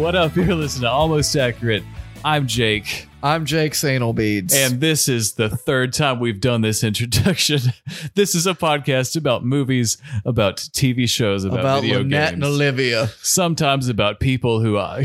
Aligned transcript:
What 0.00 0.16
up? 0.16 0.34
You're 0.34 0.54
listening 0.54 0.84
to 0.84 0.90
Almost 0.90 1.36
Accurate. 1.36 1.82
I'm 2.24 2.46
Jake, 2.46 3.06
I'm 3.22 3.44
Jake 3.44 3.74
Anal 3.84 4.14
Beads. 4.14 4.54
and 4.54 4.80
this 4.80 5.10
is 5.10 5.34
the 5.34 5.50
third 5.50 5.92
time 5.92 6.20
we've 6.20 6.40
done 6.40 6.62
this 6.62 6.82
introduction. 6.82 7.60
This 8.14 8.34
is 8.34 8.46
a 8.46 8.54
podcast 8.54 9.14
about 9.14 9.44
movies, 9.44 9.98
about 10.24 10.56
TV 10.56 11.06
shows, 11.06 11.44
about, 11.44 11.60
about 11.60 11.82
video 11.82 11.98
Lynette 11.98 12.30
games, 12.30 12.32
and 12.32 12.44
Olivia 12.44 13.08
sometimes 13.20 13.90
about 13.90 14.20
people 14.20 14.60
who. 14.60 14.78
Uh, 14.78 15.04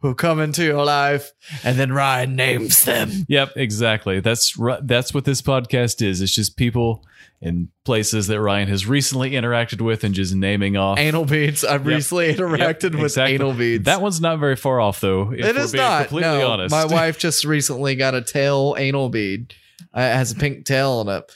who 0.00 0.14
come 0.14 0.40
into 0.40 0.64
your 0.64 0.84
life 0.84 1.32
and 1.64 1.76
then 1.78 1.92
Ryan 1.92 2.36
names 2.36 2.84
them. 2.84 3.10
yep, 3.28 3.52
exactly. 3.56 4.20
That's 4.20 4.56
that's 4.82 5.12
what 5.14 5.24
this 5.24 5.42
podcast 5.42 6.00
is. 6.06 6.20
It's 6.20 6.34
just 6.34 6.56
people 6.56 7.04
in 7.40 7.68
places 7.84 8.26
that 8.26 8.40
Ryan 8.40 8.68
has 8.68 8.84
recently 8.86 9.30
interacted 9.32 9.80
with 9.80 10.02
and 10.02 10.12
just 10.14 10.34
naming 10.34 10.76
off. 10.76 10.98
Anal 10.98 11.24
beads. 11.24 11.64
I've 11.64 11.86
Yep. 11.86 11.94
recently 11.94 12.34
interacted 12.34 12.82
Yep, 12.84 12.92
with 12.94 13.02
exactly. 13.12 13.34
anal 13.34 13.52
beads. 13.54 13.84
That 13.84 14.00
one's 14.02 14.20
not 14.20 14.38
very 14.40 14.56
far 14.56 14.80
off, 14.80 15.00
though. 15.00 15.32
If 15.32 15.44
it 15.44 15.56
is 15.56 15.72
being 15.72 15.84
not. 15.84 16.08
completely 16.08 16.38
no, 16.38 16.50
honest. 16.50 16.72
my 16.72 16.84
wife 16.84 17.18
just 17.18 17.44
recently 17.44 17.94
got 17.94 18.14
a 18.14 18.22
tail 18.22 18.74
anal 18.76 19.08
bead. 19.08 19.54
Uh, 19.96 20.00
it 20.00 20.14
has 20.16 20.32
a 20.32 20.34
pink 20.34 20.64
tail 20.66 20.90
on 20.92 21.08
it. 21.08 21.32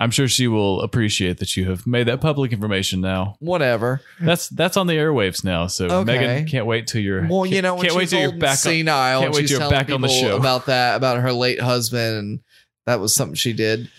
I'm 0.00 0.12
sure 0.12 0.28
she 0.28 0.46
will 0.46 0.80
appreciate 0.82 1.38
that 1.38 1.56
you 1.56 1.68
have 1.68 1.86
made 1.86 2.06
that 2.06 2.20
public 2.20 2.52
information 2.52 3.00
now. 3.00 3.36
Whatever. 3.40 4.00
That's 4.20 4.48
that's 4.48 4.76
on 4.76 4.86
the 4.86 4.94
airwaves 4.94 5.42
now. 5.44 5.66
So 5.66 5.86
Okay. 5.86 6.04
Megan 6.04 6.46
can't 6.46 6.66
wait 6.66 6.86
till 6.86 7.00
you're 7.02 7.26
Well, 7.28 7.44
you 7.44 7.60
know, 7.62 7.80
can't 7.80 7.94
wait 7.94 8.08
till 8.08 8.20
you're 8.20 8.38
back 8.38 8.50
on, 8.52 8.56
senile, 8.56 9.20
can't 9.22 9.34
wait 9.34 9.48
till 9.48 9.60
you're 9.60 9.70
back 9.70 9.90
on 9.90 10.00
the 10.00 10.08
show. 10.08 10.36
about 10.36 10.66
that, 10.66 10.96
about 10.96 11.20
her 11.20 11.32
late 11.32 11.60
husband, 11.60 12.16
and 12.16 12.40
that 12.86 13.00
was 13.00 13.14
something 13.14 13.34
she 13.34 13.52
did. 13.52 13.90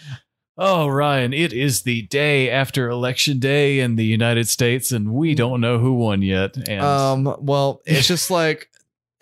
Oh, 0.58 0.88
Ryan, 0.88 1.33
it 1.33 1.53
is 1.53 1.83
the 1.83 2.02
day 2.03 2.50
after 2.50 2.89
election 2.89 3.39
day 3.39 3.80
in 3.80 3.95
the 3.95 4.03
United 4.05 4.47
States, 4.50 4.92
and 4.92 5.14
we 5.14 5.33
don't 5.33 5.61
know 5.61 5.80
who 5.80 5.94
won 5.94 6.22
yet. 6.22 6.58
And 6.67 6.81
Um, 6.81 7.36
well, 7.39 7.81
it's 7.86 8.08
just 8.08 8.30
like 8.39 8.70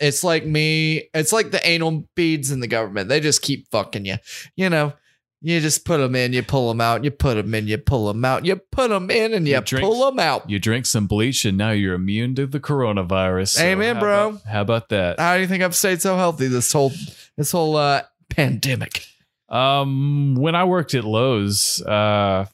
it's 0.00 0.22
like 0.22 0.44
me. 0.46 1.08
It's 1.12 1.32
like 1.32 1.50
the 1.50 1.64
anal 1.68 2.08
beads 2.14 2.50
in 2.52 2.60
the 2.60 2.66
government. 2.68 3.08
They 3.08 3.18
just 3.20 3.42
keep 3.42 3.68
fucking 3.70 4.04
you. 4.04 4.16
You 4.56 4.70
know, 4.70 4.92
you 5.40 5.60
just 5.60 5.84
put 5.84 5.98
them 5.98 6.14
in, 6.16 6.32
you 6.32 6.42
pull 6.42 6.68
them 6.68 6.80
out, 6.80 7.04
you 7.04 7.10
put 7.10 7.34
them 7.34 7.54
in, 7.54 7.68
you 7.68 7.78
pull 7.78 8.08
them 8.08 8.24
out, 8.24 8.44
you 8.44 8.56
put 8.56 8.90
them 8.90 9.10
in, 9.10 9.32
and 9.34 9.46
you, 9.46 9.54
You 9.54 9.60
drink- 9.60 9.84
pull 9.86 10.04
them 10.06 10.18
out. 10.18 10.48
you 10.50 10.58
drink 10.58 10.84
some 10.86 11.06
bleach, 11.06 11.44
and 11.44 11.56
now 11.56 11.70
you're 11.70 11.94
immune 11.94 12.34
to 12.36 12.46
the 12.46 12.58
coronavirus. 12.60 13.48
So 13.54 13.62
Amen, 13.64 13.94
how 13.96 14.00
bro. 14.00 14.28
about- 14.30 14.42
how 14.44 14.60
about 14.62 14.88
that? 14.88 15.20
How 15.20 15.34
do 15.36 15.40
you 15.40 15.46
think 15.46 15.62
I've 15.62 15.76
stayed 15.76 16.02
so 16.02 16.16
healthy 16.16 16.48
this 16.48 16.72
whole 16.72 16.92
this 17.36 17.52
whole 17.52 17.76
uh 17.76 18.02
pandemic? 18.30 19.04
Um, 19.48 20.34
when 20.34 20.54
I 20.54 20.64
worked 20.64 20.94
at 20.94 21.04
Lowe's, 21.04 21.80
uh, 21.82 22.46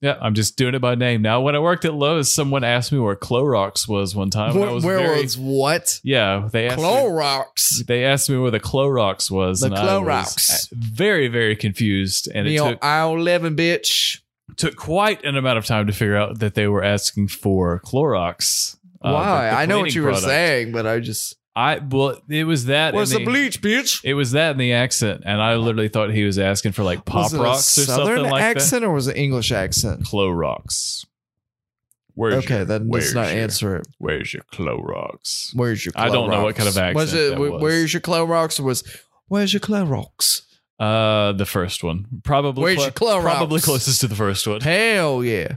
yeah, 0.00 0.16
I'm 0.20 0.34
just 0.34 0.56
doing 0.56 0.74
it 0.74 0.80
by 0.80 0.94
name 0.94 1.22
now. 1.22 1.40
When 1.40 1.54
I 1.56 1.58
worked 1.58 1.84
at 1.84 1.94
Lowe's, 1.94 2.32
someone 2.32 2.64
asked 2.64 2.92
me 2.92 2.98
where 2.98 3.16
Clorox 3.16 3.88
was 3.88 4.14
one 4.14 4.30
time. 4.30 4.54
Where, 4.54 4.70
was 4.70 4.84
where 4.84 4.98
very- 4.98 5.22
was 5.22 5.38
what? 5.38 6.00
Yeah, 6.04 6.48
they 6.52 6.66
asked 6.68 6.78
me, 6.78 6.84
Clorox. 6.84 7.86
they 7.86 8.04
asked 8.04 8.28
me 8.30 8.36
where 8.38 8.50
the 8.50 8.60
Clorox 8.60 9.30
was, 9.30 9.60
The 9.60 9.66
and 9.66 9.74
I 9.76 9.98
was 9.98 10.06
Clorox. 10.36 10.70
very, 10.72 11.28
very 11.28 11.56
confused. 11.56 12.28
And 12.34 12.46
it 12.46 12.56
took 12.58 12.84
aisle 12.84 13.16
eleven, 13.16 13.56
bitch. 13.56 14.20
took 14.56 14.76
quite 14.76 15.24
an 15.24 15.36
amount 15.36 15.58
of 15.58 15.64
time 15.66 15.86
to 15.86 15.92
figure 15.92 16.16
out 16.16 16.38
that 16.38 16.54
they 16.54 16.66
were 16.68 16.82
asking 16.84 17.28
for 17.28 17.80
Clorox. 17.84 18.76
uh, 19.02 19.12
Why? 19.12 19.50
the 19.50 19.56
I 19.56 19.66
know 19.66 19.80
what 19.80 19.94
you 19.94 20.02
were 20.02 20.14
saying, 20.14 20.72
but 20.72 20.86
I 20.86 21.00
just 21.00 21.36
I 21.56 21.78
well, 21.78 22.20
it 22.28 22.44
was 22.44 22.66
that. 22.66 22.92
where's 22.92 23.12
and 23.12 23.22
the 23.22 23.30
bleach, 23.30 23.62
bitch? 23.62 24.04
It 24.04 24.12
was 24.12 24.32
that 24.32 24.50
in 24.50 24.58
the 24.58 24.74
accent, 24.74 25.22
and 25.24 25.40
I 25.40 25.54
literally 25.54 25.88
thought 25.88 26.10
he 26.10 26.24
was 26.24 26.38
asking 26.38 26.72
for 26.72 26.84
like 26.84 27.06
pop 27.06 27.32
was 27.32 27.34
it 27.34 27.38
rocks 27.38 27.78
a 27.78 27.80
or 27.80 27.84
southern 27.84 28.16
something 28.16 28.30
like 28.30 28.42
accent 28.42 28.84
or 28.84 28.92
was 28.92 29.08
it 29.08 29.16
English 29.16 29.50
accent? 29.52 30.00
that. 30.00 30.06
Clorox. 30.06 31.06
Where's 32.14 32.44
okay, 32.44 32.56
your, 32.56 32.64
that 32.66 32.78
does 32.80 32.88
where's 32.88 33.14
not 33.14 33.32
your- 33.32 33.42
answer 33.42 33.76
it. 33.76 33.88
Where's 33.96 34.34
your 34.34 34.42
Clorox? 34.52 35.54
Where's 35.54 35.84
your? 35.84 35.92
Clorox? 35.92 36.00
I 36.00 36.08
don't 36.10 36.30
know 36.30 36.42
what 36.44 36.56
kind 36.56 36.68
of 36.68 36.76
accent 36.76 36.94
Was 36.94 37.14
it? 37.14 37.30
that 37.30 37.40
was. 37.40 37.62
Where's 37.62 37.92
your 37.94 38.02
Clorox? 38.02 38.60
Or 38.60 38.64
was 38.64 38.84
Where's 39.28 39.54
your 39.54 39.60
Clorox? 39.60 40.42
Uh, 40.78 41.32
the 41.32 41.46
first 41.46 41.82
one, 41.82 42.06
probably. 42.22 42.64
Where's 42.64 42.82
your 42.82 42.90
Clorox? 42.90 43.22
Probably 43.22 43.60
closest 43.62 44.02
to 44.02 44.08
the 44.08 44.14
first 44.14 44.46
one. 44.46 44.60
Hell 44.60 45.24
yeah! 45.24 45.56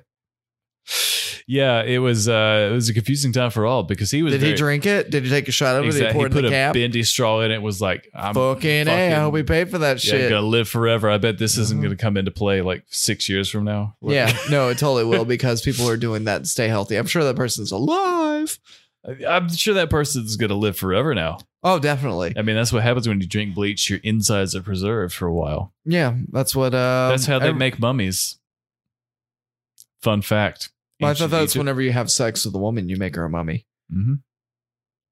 Yeah, 1.47 1.81
it 1.83 1.97
was. 1.99 2.27
Uh, 2.29 2.69
it 2.71 2.73
was 2.73 2.89
a 2.89 2.93
confusing 2.93 3.31
time 3.33 3.49
for 3.51 3.65
all 3.65 3.83
because 3.83 4.11
he 4.11 4.21
was. 4.21 4.33
Did 4.33 4.41
he 4.43 4.53
drink 4.53 4.85
it? 4.85 5.09
Did 5.09 5.23
he 5.23 5.29
take 5.29 5.47
a 5.47 5.51
shot 5.51 5.75
of 5.75 5.85
it? 5.85 5.91
Did 5.93 6.07
he 6.07 6.11
pour 6.13 6.21
he 6.21 6.25
it 6.25 6.25
in 6.27 6.31
put 6.31 6.41
the 6.43 6.47
a 6.47 6.51
cap? 6.51 6.73
bendy 6.73 7.01
straw 7.03 7.41
in 7.41 7.51
it. 7.51 7.61
Was 7.61 7.81
like, 7.81 8.07
I'm 8.13 8.33
Fucking 8.35 8.87
a! 8.87 9.13
I 9.15 9.19
hope 9.19 9.33
we 9.33 9.41
paid 9.43 9.69
for 9.71 9.79
that 9.79 10.03
Yeah, 10.03 10.11
shit. 10.11 10.29
gonna 10.29 10.45
live 10.45 10.67
forever. 10.69 11.09
I 11.09 11.17
bet 11.17 11.37
this 11.39 11.57
isn't 11.57 11.79
Mhm. 11.79 11.83
gonna 11.83 11.95
come 11.95 12.17
into 12.17 12.31
play 12.31 12.61
like 12.61 12.83
six 12.89 13.27
years 13.27 13.49
from 13.49 13.63
now. 13.63 13.95
yeah, 14.01 14.31
no, 14.51 14.69
it 14.69 14.77
totally 14.77 15.05
will 15.05 15.25
because 15.25 15.61
people 15.61 15.87
are 15.89 15.97
doing 15.97 16.25
that 16.25 16.39
to 16.43 16.45
stay 16.49 16.67
healthy. 16.67 16.95
I'm 16.97 17.07
sure 17.07 17.23
that 17.23 17.35
person's 17.35 17.71
alive. 17.71 18.59
I'm 19.27 19.49
sure 19.49 19.73
that 19.75 19.89
person's 19.89 20.35
gonna 20.35 20.55
live 20.55 20.77
forever 20.77 21.15
now. 21.15 21.39
Oh, 21.63 21.79
definitely. 21.79 22.33
I 22.37 22.41
mean, 22.41 22.55
that's 22.55 22.71
what 22.71 22.83
happens 22.83 23.07
when 23.07 23.19
you 23.21 23.27
drink 23.27 23.55
bleach. 23.55 23.89
Your 23.89 23.99
insides 24.03 24.55
are 24.55 24.61
preserved 24.61 25.13
for 25.13 25.25
a 25.27 25.33
while. 25.33 25.73
Yeah, 25.85 26.15
that's 26.31 26.55
what. 26.55 26.73
Um, 26.75 27.09
That's 27.09 27.25
how 27.25 27.39
they 27.39 27.49
ev- 27.49 27.57
make 27.57 27.79
mummies. 27.79 28.37
Fun 30.01 30.21
fact. 30.21 30.69
I 31.01 31.13
thought 31.13 31.29
that's 31.29 31.55
whenever 31.55 31.81
you 31.81 31.91
have 31.91 32.11
sex 32.11 32.45
with 32.45 32.53
a 32.55 32.59
woman, 32.59 32.89
you 32.89 32.97
make 32.97 33.15
her 33.15 33.23
a 33.25 33.29
mummy. 33.29 33.65
hmm 33.91 34.15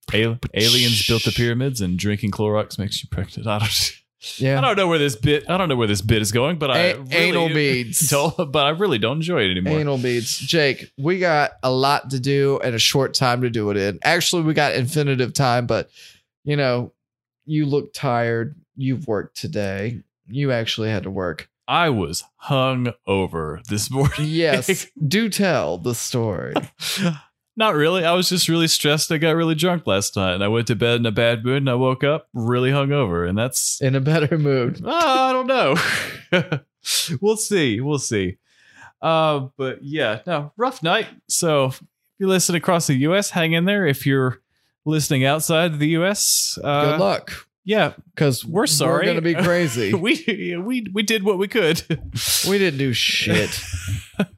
aliens 0.13 1.05
built 1.07 1.23
the 1.23 1.31
pyramids, 1.35 1.81
and 1.81 1.97
drinking 1.99 2.31
Clorox 2.31 2.79
makes 2.79 3.03
you 3.03 3.09
pregnant. 3.11 3.47
I 3.47 3.59
don't. 3.59 3.91
Yeah, 4.37 4.57
I 4.57 4.61
don't 4.61 4.75
know 4.77 4.87
where 4.87 4.97
this 4.97 5.15
bit. 5.15 5.47
I 5.49 5.57
don't 5.57 5.69
know 5.69 5.75
where 5.75 5.87
this 5.87 6.01
bit 6.01 6.21
is 6.23 6.31
going, 6.31 6.57
but 6.57 6.71
I 6.71 6.77
A- 6.79 6.99
really, 6.99 7.15
anal 7.15 7.49
beads. 7.53 8.09
don't- 8.09 8.51
but 8.51 8.65
I 8.65 8.69
really 8.69 8.97
don't 8.97 9.17
enjoy 9.17 9.43
it 9.43 9.51
anymore. 9.51 9.79
Anal 9.79 9.97
beads. 9.99 10.37
Jake, 10.39 10.91
we 10.97 11.19
got 11.19 11.51
a 11.61 11.71
lot 11.71 12.09
to 12.11 12.19
do 12.19 12.59
and 12.63 12.73
a 12.73 12.79
short 12.79 13.13
time 13.13 13.41
to 13.41 13.49
do 13.49 13.69
it 13.69 13.77
in. 13.77 13.99
Actually, 14.03 14.41
we 14.43 14.53
got 14.55 14.73
infinitive 14.75 15.33
time, 15.33 15.67
but 15.67 15.89
you 16.45 16.55
know, 16.55 16.93
you 17.45 17.65
look 17.65 17.93
tired. 17.93 18.55
You've 18.75 19.07
worked 19.07 19.37
today. 19.37 20.01
You 20.27 20.51
actually 20.51 20.89
had 20.89 21.03
to 21.03 21.11
work. 21.11 21.47
I 21.67 21.89
was 21.89 22.23
hung 22.38 22.94
over 23.05 23.61
this 23.69 23.91
morning. 23.91 24.19
Yes. 24.22 24.88
do 25.07 25.29
tell 25.29 25.78
the 25.78 25.94
story. 25.95 26.53
Not 27.55 27.73
really. 27.73 28.05
I 28.05 28.13
was 28.13 28.29
just 28.29 28.47
really 28.47 28.67
stressed. 28.67 29.11
I 29.11 29.17
got 29.17 29.31
really 29.35 29.55
drunk 29.55 29.88
last 29.88 30.16
night, 30.16 30.35
and 30.35 30.44
I 30.44 30.47
went 30.47 30.67
to 30.67 30.75
bed 30.75 31.00
in 31.00 31.06
a 31.07 31.11
bad 31.11 31.44
mood, 31.44 31.57
and 31.57 31.69
I 31.69 31.73
woke 31.73 32.03
up 32.03 32.27
really 32.33 32.69
hungover, 32.69 33.27
and 33.27 33.35
that's 33.35 33.81
In 33.81 33.95
a 33.95 34.00
better 34.00 34.38
mood. 34.38 34.79
Ah, 34.85 35.29
I 35.29 35.33
don't 35.33 35.47
know. 35.47 36.61
we'll 37.19 37.38
see. 37.38 37.81
We'll 37.81 37.97
see. 38.00 38.38
Uh, 39.01 39.47
but 39.57 39.83
yeah, 39.83 40.21
no, 40.27 40.51
rough 40.56 40.83
night. 40.83 41.07
So 41.27 41.65
if 41.65 41.83
you 42.19 42.27
listen 42.27 42.53
across 42.56 42.88
the 42.88 42.94
U.S., 42.95 43.31
hang 43.31 43.53
in 43.53 43.65
there. 43.65 43.88
If 43.88 44.06
you're 44.06 44.39
listening 44.86 45.25
outside 45.25 45.80
the 45.80 45.89
U.S., 45.89 46.59
uh, 46.63 46.91
Good 46.91 47.00
luck. 47.00 47.46
Yeah, 47.67 47.91
Because 48.15 48.45
we're 48.45 48.65
sorry. 48.65 49.05
We're 49.05 49.11
gonna 49.11 49.21
be 49.21 49.35
crazy. 49.35 49.93
we 50.05 50.23
we 50.63 50.87
we 50.93 51.03
did 51.03 51.23
what 51.23 51.37
we 51.37 51.49
could. 51.49 51.83
we 52.47 52.57
didn't 52.57 52.79
do 52.79 52.93
shit. 52.93 53.59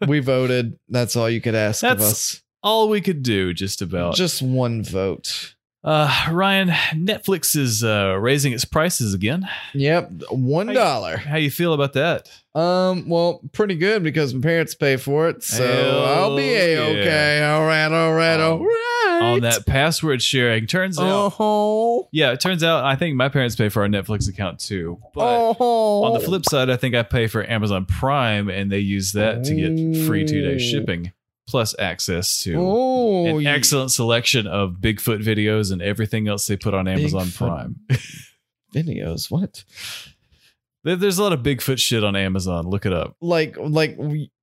we 0.07 0.19
voted. 0.33 0.79
That's 0.89 1.15
all 1.15 1.29
you 1.29 1.39
could 1.39 1.53
ask 1.53 1.83
of 1.83 1.99
That's 1.99 2.11
us. 2.11 2.41
all 2.63 2.89
we 2.89 3.01
could 3.01 3.21
do. 3.21 3.53
Just 3.53 3.83
about. 3.83 4.15
Just 4.15 4.41
one 4.41 4.83
vote. 4.83 5.53
uh, 5.83 6.27
Ryan, 6.31 6.69
Netflix 6.95 7.55
is 7.55 7.83
uh, 7.83 8.17
raising 8.19 8.51
its 8.51 8.65
prices 8.65 9.13
again. 9.13 9.47
Yep, 9.75 10.11
one 10.31 10.67
dollar. 10.73 11.17
How 11.17 11.37
you 11.37 11.51
feel 11.51 11.73
about 11.73 11.93
that? 11.93 12.29
Um, 12.55 13.07
well, 13.07 13.41
pretty 13.53 13.75
good 13.75 14.01
because 14.03 14.33
my 14.33 14.41
parents 14.41 14.73
pay 14.73 14.97
for 14.97 15.29
it, 15.29 15.43
so 15.43 15.65
Hell 15.65 16.03
I'll 16.05 16.35
be 16.35 16.49
a 16.55 16.79
okay. 16.81 17.43
All 17.45 17.65
right, 17.67 17.85
all 17.91 18.13
right, 18.13 18.39
all 18.39 18.57
right. 18.57 18.78
On 19.21 19.39
that 19.41 19.65
password 19.65 20.21
sharing. 20.21 20.67
Turns 20.67 20.99
out, 20.99 21.33
Oh. 21.39 22.07
yeah, 22.11 22.31
it 22.31 22.39
turns 22.41 22.63
out 22.63 22.83
I 22.85 22.95
think 22.95 23.15
my 23.15 23.29
parents 23.29 23.55
pay 23.55 23.69
for 23.69 23.81
our 23.83 23.87
Netflix 23.87 24.27
account 24.29 24.59
too. 24.59 24.99
But 25.13 25.55
oh. 25.59 26.03
on 26.03 26.13
the 26.13 26.19
flip 26.19 26.45
side, 26.45 26.69
I 26.69 26.77
think 26.77 26.95
I 26.95 27.03
pay 27.03 27.27
for 27.27 27.43
Amazon 27.49 27.85
Prime, 27.85 28.49
and 28.49 28.71
they 28.71 28.79
use 28.79 29.13
that 29.13 29.43
to 29.45 29.55
get 29.55 30.05
free 30.07 30.25
two 30.25 30.41
day 30.41 30.57
shipping 30.57 31.11
plus 31.47 31.73
access 31.79 32.43
to 32.43 32.55
Oh, 32.57 33.25
an 33.25 33.41
you- 33.41 33.49
excellent 33.49 33.91
selection 33.91 34.45
of 34.45 34.73
Bigfoot 34.81 35.23
videos 35.23 35.71
and 35.71 35.81
everything 35.81 36.27
else 36.27 36.45
they 36.45 36.55
put 36.57 36.73
on 36.75 36.87
Amazon 36.87 37.25
Bigfoot. 37.25 37.37
Prime. 37.37 37.75
videos. 38.73 39.31
What? 39.31 39.63
There's 40.83 41.17
a 41.17 41.23
lot 41.23 41.33
of 41.33 41.41
Bigfoot 41.41 41.79
shit 41.79 42.03
on 42.03 42.15
Amazon. 42.15 42.67
Look 42.67 42.85
it 42.85 42.93
up. 42.93 43.15
Like, 43.19 43.57
like, 43.57 43.97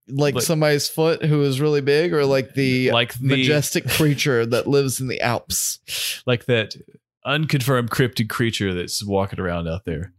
like, 0.08 0.34
Like- 0.36 0.44
somebody's 0.44 0.88
foot 0.88 1.24
who 1.24 1.42
is 1.42 1.60
really 1.60 1.80
big, 1.80 2.12
or 2.12 2.24
like 2.24 2.54
the 2.54 2.90
Like 2.92 3.14
the 3.14 3.26
majestic 3.26 3.88
creature 3.88 4.46
that 4.46 4.66
lives 4.66 5.00
in 5.00 5.08
the 5.08 5.20
Alps. 5.20 6.22
like 6.26 6.44
that 6.46 6.76
unconfirmed 7.24 7.90
cryptid 7.90 8.28
creature 8.28 8.72
that's 8.72 9.04
walking 9.04 9.40
around 9.40 9.66
out 9.68 9.84
there. 9.84 10.12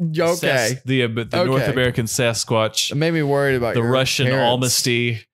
Okay, 0.00 0.34
Sas- 0.36 0.82
the 0.84 1.02
uh, 1.02 1.08
the 1.08 1.22
Okay. 1.32 1.44
North 1.44 1.66
American 1.68 2.06
Sasquatch, 2.06 2.92
it 2.92 2.94
made 2.94 3.12
me 3.12 3.22
worried 3.24 3.56
about 3.56 3.74
the 3.74 3.82
Russian 3.82 4.26
parents. 4.28 4.64
Almasty, 4.66 5.24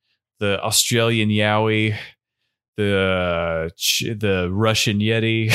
the 0.40 0.58
Australian 0.62 1.28
Yowie, 1.28 1.94
the 2.78 2.96
uh, 2.96 3.68
ch- 3.76 4.04
the 4.18 4.48
Russian 4.50 5.00
Yeti, 5.00 5.52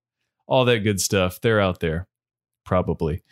all 0.46 0.66
that 0.66 0.80
good 0.80 1.00
stuff. 1.00 1.40
They're 1.40 1.60
out 1.60 1.80
there, 1.80 2.06
probably. 2.66 3.22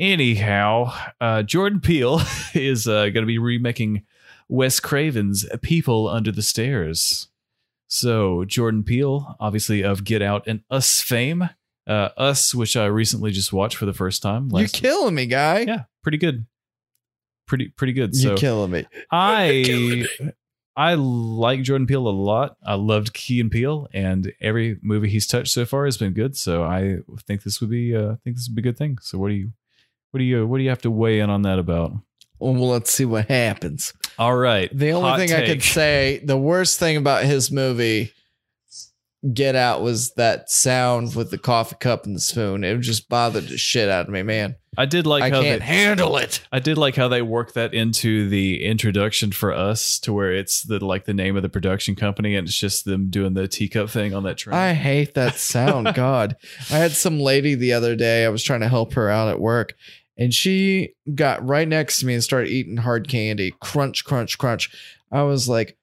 Anyhow, 0.00 0.94
uh, 1.20 1.42
Jordan 1.42 1.80
Peele 1.80 2.22
is 2.54 2.88
uh, 2.88 3.10
going 3.10 3.22
to 3.22 3.26
be 3.26 3.36
remaking 3.36 4.04
Wes 4.48 4.80
Craven's 4.80 5.44
People 5.60 6.08
Under 6.08 6.32
the 6.32 6.40
Stairs. 6.40 7.28
So 7.86 8.46
Jordan 8.46 8.82
Peele, 8.82 9.36
obviously 9.38 9.82
of 9.84 10.04
Get 10.04 10.22
Out 10.22 10.46
and 10.46 10.62
Us 10.70 11.02
fame, 11.02 11.50
uh, 11.86 12.08
Us, 12.16 12.54
which 12.54 12.78
I 12.78 12.86
recently 12.86 13.30
just 13.30 13.52
watched 13.52 13.76
for 13.76 13.84
the 13.84 13.92
first 13.92 14.22
time. 14.22 14.48
You're 14.50 14.68
killing 14.68 15.14
me, 15.14 15.26
guy. 15.26 15.60
yeah, 15.60 15.82
pretty 16.02 16.18
good. 16.18 16.46
Pretty 17.46 17.68
pretty 17.68 17.92
good. 17.92 18.14
You 18.14 18.20
So 18.20 18.36
killing 18.36 18.70
me. 18.70 18.86
I 19.10 20.06
I 20.76 20.94
like 20.94 21.62
Jordan 21.62 21.86
Peele 21.86 22.08
a 22.08 22.10
lot. 22.10 22.56
I 22.64 22.74
loved 22.74 23.12
Key 23.12 23.40
and 23.40 23.50
Peele, 23.50 23.86
and 23.92 24.32
every 24.40 24.78
movie 24.80 25.10
he's 25.10 25.26
touched 25.26 25.52
so 25.52 25.66
far 25.66 25.84
has 25.84 25.98
been 25.98 26.14
good. 26.14 26.38
So 26.38 26.62
I 26.62 27.00
think 27.26 27.42
this 27.42 27.60
would 27.60 27.68
be 27.70 27.94
uh, 27.94 28.12
I 28.12 28.16
think 28.24 28.36
this 28.36 28.48
would 28.48 28.54
be 28.54 28.62
a 28.62 28.72
good 28.72 28.78
thing. 28.78 28.96
So 29.02 29.18
what 29.18 29.28
do 29.28 29.34
you 29.34 29.52
what 30.10 30.18
do 30.18 30.24
you 30.24 30.46
what 30.46 30.58
do 30.58 30.64
you 30.64 30.70
have 30.70 30.82
to 30.82 30.90
weigh 30.90 31.20
in 31.20 31.30
on 31.30 31.42
that 31.42 31.58
about? 31.58 31.92
Well, 32.38 32.54
let's 32.68 32.90
see 32.90 33.04
what 33.04 33.28
happens. 33.28 33.92
All 34.18 34.36
right. 34.36 34.70
The 34.76 34.92
only 34.92 35.10
hot 35.10 35.18
thing 35.18 35.32
I 35.32 35.46
could 35.46 35.62
say, 35.62 36.22
the 36.24 36.38
worst 36.38 36.78
thing 36.78 36.96
about 36.96 37.24
his 37.24 37.50
movie, 37.50 38.12
Get 39.34 39.54
Out, 39.54 39.82
was 39.82 40.12
that 40.14 40.50
sound 40.50 41.14
with 41.14 41.30
the 41.30 41.38
coffee 41.38 41.76
cup 41.78 42.06
and 42.06 42.16
the 42.16 42.20
spoon. 42.20 42.64
It 42.64 42.78
just 42.80 43.10
bothered 43.10 43.48
the 43.48 43.58
shit 43.58 43.90
out 43.90 44.06
of 44.06 44.12
me, 44.12 44.22
man. 44.22 44.56
I 44.78 44.86
did 44.86 45.04
like 45.06 45.22
I 45.22 45.30
how 45.30 45.42
can't 45.42 45.60
they, 45.60 45.66
handle 45.66 46.16
it. 46.16 46.46
I 46.52 46.60
did 46.60 46.78
like 46.78 46.94
how 46.94 47.08
they 47.08 47.22
worked 47.22 47.54
that 47.54 47.74
into 47.74 48.28
the 48.28 48.64
introduction 48.64 49.32
for 49.32 49.52
us 49.52 49.98
to 50.00 50.12
where 50.12 50.32
it's 50.32 50.62
the 50.62 50.82
like 50.84 51.06
the 51.06 51.14
name 51.14 51.36
of 51.36 51.42
the 51.42 51.48
production 51.48 51.96
company 51.96 52.36
and 52.36 52.46
it's 52.46 52.56
just 52.56 52.84
them 52.84 53.10
doing 53.10 53.34
the 53.34 53.48
teacup 53.48 53.90
thing 53.90 54.14
on 54.14 54.22
that 54.22 54.38
train. 54.38 54.56
I 54.56 54.72
hate 54.72 55.14
that 55.14 55.34
sound. 55.36 55.92
God, 55.94 56.36
I 56.70 56.78
had 56.78 56.92
some 56.92 57.18
lady 57.18 57.56
the 57.56 57.72
other 57.72 57.96
day. 57.96 58.24
I 58.24 58.28
was 58.28 58.44
trying 58.44 58.60
to 58.60 58.68
help 58.68 58.92
her 58.94 59.10
out 59.10 59.28
at 59.28 59.40
work, 59.40 59.74
and 60.20 60.34
she 60.34 60.94
got 61.14 61.44
right 61.44 61.66
next 61.66 61.98
to 61.98 62.06
me 62.06 62.12
and 62.12 62.22
started 62.22 62.50
eating 62.50 62.76
hard 62.76 63.08
candy. 63.08 63.54
Crunch, 63.60 64.04
crunch, 64.04 64.36
crunch. 64.36 64.70
I 65.10 65.22
was 65.22 65.48
like, 65.48 65.78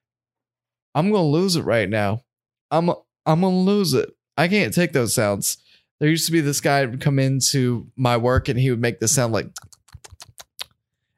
I'm 0.94 1.12
gonna 1.12 1.28
lose 1.28 1.56
it 1.56 1.64
right 1.64 1.90
now. 1.90 2.24
I'm 2.70 2.90
I'm 3.26 3.42
gonna 3.42 3.60
lose 3.60 3.96
it. 3.96 4.12
I 4.38 4.48
can't 4.48 4.74
take 4.74 4.94
those 4.94 5.16
sounds. 5.16 5.58
There 6.00 6.08
used 6.08 6.28
to 6.28 6.32
be 6.32 6.42
this 6.42 6.62
guy 6.62 6.86
would 6.86 7.02
come 7.02 7.18
into 7.18 7.88
my 7.96 8.16
work 8.16 8.48
and 8.48 8.60
he 8.60 8.70
would 8.70 8.80
make 8.80 9.00
the 9.00 9.08
sound 9.08 9.34
like, 9.34 9.48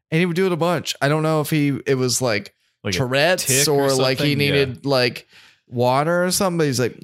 and 0.10 0.20
he 0.20 0.26
would 0.26 0.38
do 0.38 0.46
it 0.46 0.54
a 0.54 0.58
bunch. 0.58 0.96
I 1.02 1.10
don't 1.10 1.24
know 1.24 1.42
if 1.42 1.50
he 1.50 1.78
it 1.86 1.96
was 1.96 2.22
like 2.22 2.56
like 2.86 2.94
Tourette's 2.94 3.68
or, 3.68 3.88
or 3.88 3.94
like 3.94 4.20
he 4.20 4.32
something? 4.32 4.40
Yeah. 4.40 4.52
needed 4.52 4.86
like 4.86 5.28
water 5.68 6.24
or 6.24 6.32
something. 6.32 6.58
But 6.60 6.68
he's 6.68 6.80
like, 6.80 6.98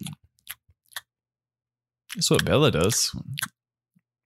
That's 2.16 2.32
what 2.32 2.46
Bella 2.46 2.72
does. 2.72 3.14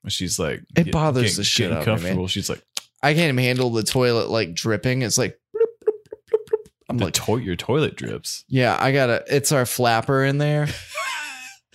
She's 0.07 0.40
like, 0.40 0.62
It 0.75 0.92
bothers 0.92 1.36
the 1.38 1.44
shit 1.44 1.72
out 1.72 1.88
of 1.88 2.04
me, 2.04 2.16
man. 2.16 2.28
She's 2.28 2.50
like, 2.50 2.63
I 3.04 3.13
can't 3.13 3.25
even 3.34 3.38
handle 3.44 3.69
the 3.69 3.84
toilet 3.84 4.30
like 4.30 4.54
dripping. 4.54 5.01
It's 5.04 5.18
like, 5.18 5.38
bloop, 5.56 5.60
bloop, 5.86 5.92
bloop, 6.10 6.31
bloop, 6.31 6.40
bloop. 6.51 6.66
I'm 6.90 6.98
like, 6.98 7.13
to- 7.13 7.38
your 7.38 7.56
toilet 7.56 7.96
drips. 7.96 8.46
yeah, 8.48 8.78
I 8.80 8.92
gotta. 8.92 9.24
It's 9.28 9.51
our 9.51 9.66
flapper 9.66 10.24
in 10.24 10.38
there. 10.38 10.68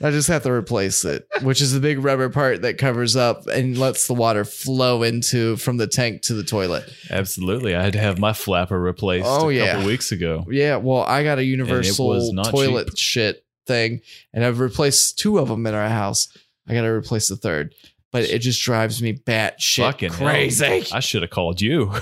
I 0.03 0.11
just 0.11 0.27
have 0.27 0.43
to 0.43 0.51
replace 0.51 1.05
it, 1.05 1.25
which 1.43 1.61
is 1.63 1.73
the 1.73 1.79
big 1.79 2.03
rubber 2.03 2.29
part 2.29 2.63
that 2.63 2.79
covers 2.79 3.15
up 3.15 3.47
and 3.47 3.79
lets 3.79 4.09
the 4.09 4.13
water 4.15 4.45
flow 4.45 5.05
into 5.05 5.57
from 5.57 5.77
the 5.77 5.87
tank 5.87 6.23
to 6.23 6.35
the 6.35 6.43
toilet. 6.43 6.93
Absolutely, 7.11 7.77
I 7.77 7.83
had 7.85 7.93
to 7.93 8.01
have 8.01 8.19
my 8.19 8.33
flapper 8.33 8.79
replaced 8.81 9.27
Oh, 9.29 9.51
a 9.51 9.53
yeah. 9.53 9.73
couple 9.75 9.87
weeks 9.87 10.11
ago. 10.11 10.47
Yeah, 10.51 10.77
well, 10.79 11.03
I 11.05 11.23
got 11.23 11.39
a 11.39 11.45
universal 11.45 12.33
toilet 12.43 12.89
cheap. 12.89 12.99
shit 12.99 13.45
thing, 13.69 14.01
and 14.33 14.45
I've 14.45 14.59
replaced 14.59 15.17
two 15.21 15.39
of 15.39 15.47
them 15.47 15.65
in 15.65 15.75
our 15.75 15.89
house. 15.89 16.27
I 16.69 16.75
gotta 16.75 16.91
replace 16.93 17.29
the 17.29 17.37
third, 17.37 17.73
but 18.15 18.23
it 18.31 18.39
just 18.39 18.63
drives 18.63 19.03
me 19.03 19.13
batshit 19.13 19.83
Fucking 19.83 20.13
hell. 20.13 20.29
crazy. 20.29 20.85
I 20.93 21.01
should 21.01 21.23
have 21.23 21.31
called 21.31 21.61
you. 21.61 21.93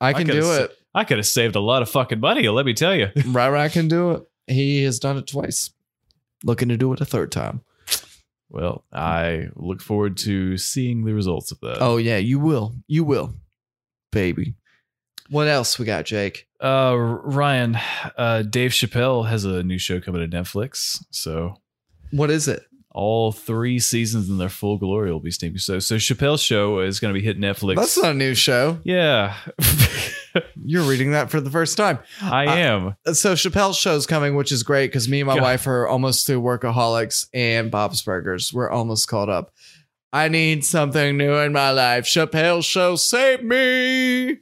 I 0.00 0.12
can 0.12 0.26
could've 0.26 0.42
do 0.42 0.52
it. 0.64 0.76
I 0.94 1.04
could 1.04 1.18
have 1.18 1.26
saved 1.26 1.54
a 1.56 1.60
lot 1.60 1.82
of 1.82 1.88
fucking 1.88 2.18
money. 2.20 2.48
Let 2.48 2.66
me 2.66 2.74
tell 2.74 2.94
you. 2.96 3.06
Ryrak 3.16 3.72
can 3.72 3.86
do 3.88 4.10
it. 4.10 4.22
He 4.48 4.82
has 4.82 4.98
done 4.98 5.16
it 5.18 5.28
twice. 5.28 5.70
Looking 6.42 6.68
to 6.70 6.76
do 6.76 6.92
it 6.92 7.00
a 7.00 7.04
third 7.04 7.30
time. 7.30 7.60
Well, 8.48 8.84
I 8.92 9.46
look 9.54 9.80
forward 9.80 10.16
to 10.18 10.56
seeing 10.58 11.04
the 11.04 11.14
results 11.14 11.52
of 11.52 11.60
that. 11.60 11.78
Oh 11.80 11.96
yeah, 11.98 12.16
you 12.16 12.40
will. 12.40 12.74
You 12.88 13.04
will, 13.04 13.32
baby. 14.10 14.54
What 15.28 15.46
else 15.46 15.78
we 15.78 15.84
got, 15.84 16.06
Jake? 16.06 16.48
uh, 16.60 16.96
Ryan, 16.98 17.78
uh, 18.18 18.42
Dave 18.42 18.72
Chappelle 18.72 19.28
has 19.28 19.44
a 19.44 19.62
new 19.62 19.78
show 19.78 20.00
coming 20.00 20.28
to 20.28 20.36
Netflix. 20.36 21.04
So 21.12 21.54
What 22.10 22.30
is 22.30 22.48
it? 22.48 22.64
All 22.92 23.30
three 23.32 23.78
seasons 23.78 24.28
in 24.28 24.38
their 24.38 24.48
full 24.48 24.76
glory 24.76 25.12
will 25.12 25.20
be 25.20 25.30
streaming. 25.30 25.58
So, 25.58 25.78
so 25.78 25.94
Chappelle's 25.96 26.42
show 26.42 26.80
is 26.80 26.98
going 26.98 27.14
to 27.14 27.18
be 27.20 27.24
hitting 27.24 27.42
Netflix. 27.42 27.76
That's 27.76 27.96
not 27.96 28.10
a 28.10 28.14
new 28.14 28.34
show. 28.34 28.78
yeah, 28.84 29.36
You're 30.64 30.82
reading 30.84 31.10
that 31.12 31.30
for 31.30 31.40
the 31.40 31.50
first 31.50 31.76
time. 31.76 31.98
I 32.22 32.46
Uh, 32.46 32.54
am. 33.06 33.14
So 33.14 33.32
Chappelle's 33.34 33.76
Show 33.76 33.94
is 33.96 34.06
coming, 34.06 34.36
which 34.36 34.52
is 34.52 34.62
great 34.62 34.88
because 34.88 35.08
me 35.08 35.20
and 35.20 35.26
my 35.26 35.34
God. 35.34 35.42
wife 35.42 35.66
are 35.66 35.88
almost 35.88 36.26
through 36.26 36.40
Workaholics 36.42 37.26
and 37.34 37.70
Bob's 37.70 38.02
Burgers. 38.02 38.52
We're 38.52 38.70
almost 38.70 39.08
caught 39.08 39.28
up. 39.28 39.52
I 40.12 40.28
need 40.28 40.64
something 40.64 41.16
new 41.16 41.34
in 41.34 41.52
my 41.52 41.70
life. 41.72 42.04
Chappelle's 42.04 42.64
show, 42.64 42.96
save 42.96 43.42
me. 43.44 44.38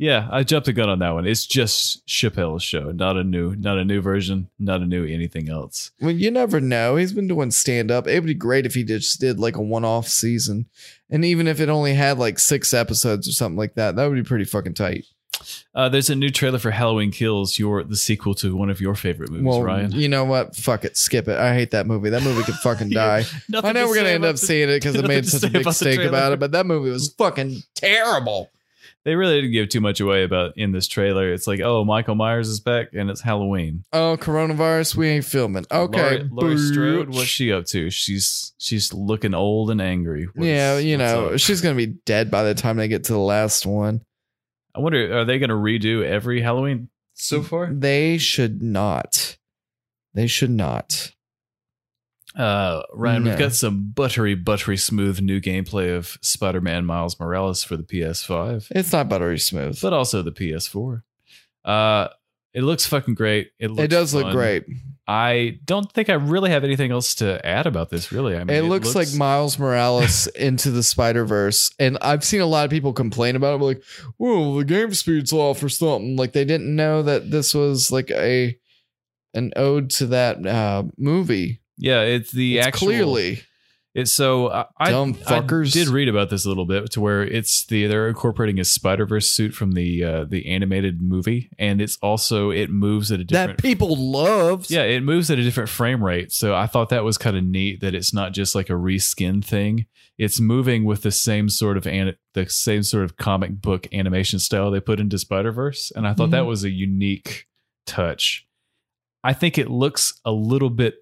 Yeah, 0.00 0.28
I 0.32 0.44
jumped 0.44 0.64
the 0.64 0.72
gun 0.72 0.88
on 0.88 0.98
that 1.00 1.10
one. 1.10 1.26
It's 1.26 1.44
just 1.44 2.06
Chappelle's 2.06 2.62
show, 2.62 2.90
not 2.90 3.18
a 3.18 3.22
new, 3.22 3.54
not 3.54 3.76
a 3.76 3.84
new 3.84 4.00
version, 4.00 4.48
not 4.58 4.80
a 4.80 4.86
new 4.86 5.04
anything 5.04 5.50
else. 5.50 5.90
Well, 6.00 6.10
you 6.10 6.30
never 6.30 6.58
know. 6.58 6.96
He's 6.96 7.12
been 7.12 7.28
doing 7.28 7.50
stand 7.50 7.90
up. 7.90 8.06
It 8.08 8.14
would 8.14 8.26
be 8.26 8.32
great 8.32 8.64
if 8.64 8.72
he 8.72 8.82
just 8.82 9.20
did 9.20 9.38
like 9.38 9.56
a 9.56 9.62
one 9.62 9.84
off 9.84 10.08
season. 10.08 10.64
And 11.10 11.22
even 11.22 11.46
if 11.46 11.60
it 11.60 11.68
only 11.68 11.92
had 11.92 12.18
like 12.18 12.38
six 12.38 12.72
episodes 12.72 13.28
or 13.28 13.32
something 13.32 13.58
like 13.58 13.74
that, 13.74 13.94
that 13.96 14.06
would 14.06 14.14
be 14.14 14.22
pretty 14.22 14.46
fucking 14.46 14.72
tight. 14.72 15.04
Uh, 15.74 15.90
there's 15.90 16.08
a 16.08 16.14
new 16.16 16.30
trailer 16.30 16.58
for 16.58 16.70
Halloween 16.70 17.10
Kills, 17.10 17.58
your 17.58 17.84
the 17.84 17.96
sequel 17.96 18.34
to 18.36 18.56
one 18.56 18.70
of 18.70 18.80
your 18.80 18.94
favorite 18.94 19.30
movies, 19.30 19.44
well, 19.46 19.62
Ryan. 19.62 19.92
you 19.92 20.08
know 20.08 20.24
what? 20.24 20.56
Fuck 20.56 20.86
it. 20.86 20.96
Skip 20.96 21.28
it. 21.28 21.36
I 21.36 21.52
hate 21.52 21.72
that 21.72 21.86
movie. 21.86 22.08
That 22.08 22.22
movie 22.22 22.42
could 22.42 22.54
fucking 22.62 22.88
die. 22.88 23.24
I 23.54 23.72
know 23.72 23.86
we're 23.86 23.96
gonna 23.96 24.08
end 24.08 24.24
up 24.24 24.36
the- 24.36 24.46
seeing 24.46 24.70
it 24.70 24.82
because 24.82 24.96
I 25.02 25.06
made 25.06 25.26
such 25.26 25.42
a 25.42 25.50
big 25.50 25.70
stink 25.72 26.02
about 26.02 26.32
it, 26.32 26.40
but 26.40 26.52
that 26.52 26.64
movie 26.64 26.88
was 26.88 27.12
fucking 27.12 27.62
terrible. 27.74 28.50
They 29.10 29.16
really 29.16 29.40
didn't 29.40 29.50
give 29.50 29.68
too 29.70 29.80
much 29.80 29.98
away 29.98 30.22
about 30.22 30.56
in 30.56 30.70
this 30.70 30.86
trailer. 30.86 31.32
It's 31.32 31.48
like, 31.48 31.58
oh, 31.58 31.84
Michael 31.84 32.14
Myers 32.14 32.46
is 32.46 32.60
back 32.60 32.90
and 32.92 33.10
it's 33.10 33.20
Halloween. 33.20 33.82
Oh, 33.92 34.16
coronavirus, 34.16 34.94
we 34.94 35.08
ain't 35.08 35.24
filming. 35.24 35.66
Okay. 35.68 36.18
Laurie, 36.18 36.28
Laurie 36.30 36.58
Strode, 36.58 37.08
what's 37.08 37.24
she 37.24 37.52
up 37.52 37.64
to? 37.66 37.90
She's 37.90 38.52
she's 38.58 38.92
looking 38.94 39.34
old 39.34 39.72
and 39.72 39.82
angry. 39.82 40.26
What's- 40.32 40.46
yeah, 40.46 40.78
you 40.78 40.96
know, 40.96 41.30
up? 41.30 41.40
she's 41.40 41.60
going 41.60 41.76
to 41.76 41.86
be 41.86 41.92
dead 42.06 42.30
by 42.30 42.44
the 42.44 42.54
time 42.54 42.76
they 42.76 42.86
get 42.86 43.02
to 43.06 43.12
the 43.12 43.18
last 43.18 43.66
one. 43.66 44.02
I 44.76 44.78
wonder, 44.78 45.18
are 45.18 45.24
they 45.24 45.40
going 45.40 45.50
to 45.50 45.56
redo 45.56 46.04
every 46.04 46.40
Halloween 46.40 46.88
so 47.14 47.42
far? 47.42 47.66
They 47.72 48.16
should 48.16 48.62
not. 48.62 49.36
They 50.14 50.28
should 50.28 50.50
not. 50.52 51.10
Uh, 52.36 52.82
Ryan, 52.92 53.24
No. 53.24 53.30
we've 53.30 53.38
got 53.38 53.54
some 53.54 53.90
buttery, 53.90 54.34
buttery 54.34 54.76
smooth 54.76 55.20
new 55.20 55.40
gameplay 55.40 55.96
of 55.96 56.16
Spider-Man 56.22 56.86
Miles 56.86 57.18
Morales 57.18 57.64
for 57.64 57.76
the 57.76 57.82
PS5, 57.82 58.68
It's 58.70 58.92
not 58.92 59.08
buttery 59.08 59.38
smooth. 59.38 59.80
but 59.80 59.92
also 59.92 60.22
the 60.22 60.30
PS4. 60.32 61.02
Uh, 61.64 62.08
it 62.54 62.62
looks 62.62 62.86
fucking 62.86 63.14
great. 63.14 63.50
It 63.58 63.68
looks 63.70 63.82
it 63.82 63.88
does 63.88 64.14
look 64.14 64.32
great. 64.32 64.64
I 65.06 65.58
don't 65.64 65.90
think 65.92 66.08
I 66.08 66.14
really 66.14 66.50
have 66.50 66.62
anything 66.62 66.92
else 66.92 67.16
to 67.16 67.44
add 67.44 67.66
about 67.66 67.90
this. 67.90 68.12
Really, 68.12 68.36
I 68.36 68.44
mean, 68.44 68.56
it, 68.56 68.62
looks, 68.62 68.94
like 68.94 69.12
Miles 69.14 69.58
Morales 69.58 70.26
into 70.36 70.70
the 70.70 70.82
Spider 70.84 71.24
Verse, 71.24 71.72
and 71.78 71.98
I've 72.00 72.24
seen 72.24 72.40
a 72.40 72.46
lot 72.46 72.64
of 72.64 72.70
people 72.70 72.92
complain 72.92 73.34
about 73.34 73.60
it, 73.60 73.64
like, 73.64 73.82
"Well, 74.18 74.54
the 74.56 74.64
game 74.64 74.94
speed's 74.94 75.32
off 75.32 75.62
or 75.62 75.68
something." 75.68 76.16
Like 76.16 76.32
they 76.32 76.44
didn't 76.44 76.74
know 76.74 77.02
that 77.02 77.30
this 77.30 77.54
was 77.54 77.90
like 77.90 78.10
a 78.10 78.56
an 79.34 79.52
ode 79.56 79.90
to 79.90 80.06
that 80.06 80.44
uh, 80.46 80.84
movie. 80.96 81.60
Yeah, 81.80 82.02
it's 82.02 82.30
the 82.30 82.58
it's 82.58 82.66
actual. 82.66 82.88
clearly 82.88 83.42
It's 83.94 84.12
so 84.12 84.50
I, 84.52 84.66
I- 84.78 84.90
Dumb 84.92 85.16
I 85.26 85.40
fuckers. 85.40 85.72
did 85.72 85.88
read 85.88 86.08
about 86.08 86.30
this 86.30 86.44
a 86.44 86.48
little 86.48 86.64
bit 86.66 86.92
to 86.92 87.00
where 87.00 87.24
it's 87.24 87.64
the 87.66 87.86
they're 87.88 88.06
incorporating 88.08 88.60
a 88.60 88.64
Spider 88.64 89.04
Verse 89.06 89.28
suit 89.30 89.52
from 89.54 89.72
the 89.72 90.04
uh, 90.04 90.24
the 90.24 90.46
animated 90.46 91.02
movie, 91.02 91.50
and 91.58 91.80
it's 91.80 91.98
also 92.00 92.50
it 92.50 92.70
moves 92.70 93.10
at 93.10 93.18
a 93.20 93.24
different. 93.24 93.56
that 93.56 93.62
people 93.62 93.96
love. 93.96 94.66
yeah, 94.70 94.82
it 94.82 95.02
moves 95.02 95.28
at 95.30 95.38
a 95.40 95.42
different 95.42 95.68
frame 95.70 96.04
rate. 96.04 96.30
So 96.32 96.54
I 96.54 96.66
thought 96.68 96.90
that 96.90 97.02
was 97.02 97.18
kind 97.18 97.36
of 97.36 97.42
neat 97.42 97.80
that 97.80 97.94
it's 97.96 98.14
not 98.14 98.32
just 98.32 98.54
like 98.54 98.70
a 98.70 98.74
reskin 98.74 99.44
thing. 99.44 99.86
It's 100.18 100.38
moving 100.38 100.84
with 100.84 101.02
the 101.02 101.10
same 101.10 101.48
sort 101.48 101.76
of 101.78 101.86
an, 101.86 102.14
the 102.34 102.46
same 102.48 102.82
sort 102.84 103.04
of 103.04 103.16
comic 103.16 103.60
book 103.62 103.88
animation 103.92 104.38
style 104.38 104.70
they 104.70 104.78
put 104.80 105.00
into 105.00 105.18
Spider 105.18 105.50
Verse, 105.50 105.90
and 105.96 106.06
I 106.06 106.12
thought 106.14 106.30
that 106.30 106.44
Mhm. 106.44 106.46
was 106.48 106.62
a 106.62 106.70
unique 106.70 107.46
touch. 107.86 108.46
I 109.24 109.32
think 109.32 109.58
it 109.58 109.68
looks 109.70 110.20
a 110.24 110.30
little 110.30 110.70
bit 110.70 110.96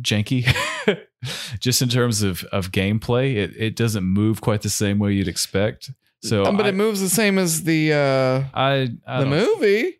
janky, 0.00 0.46
just 1.60 1.82
in 1.82 1.88
terms 1.88 2.22
of 2.22 2.44
of 2.52 2.72
gameplay. 2.72 3.36
It 3.36 3.54
it 3.56 3.76
doesn't 3.76 4.04
move 4.04 4.40
quite 4.40 4.62
the 4.62 4.70
same 4.70 4.98
way 4.98 5.12
you'd 5.12 5.28
expect. 5.28 5.90
So, 6.22 6.44
Um, 6.44 6.56
but 6.56 6.66
I, 6.66 6.70
it 6.70 6.74
moves 6.74 7.00
the 7.00 7.08
same 7.10 7.38
as 7.38 7.62
the 7.64 7.92
uh, 7.92 8.44
I, 8.54 8.88
I 9.06 9.20
the 9.20 9.26
movie. 9.26 9.98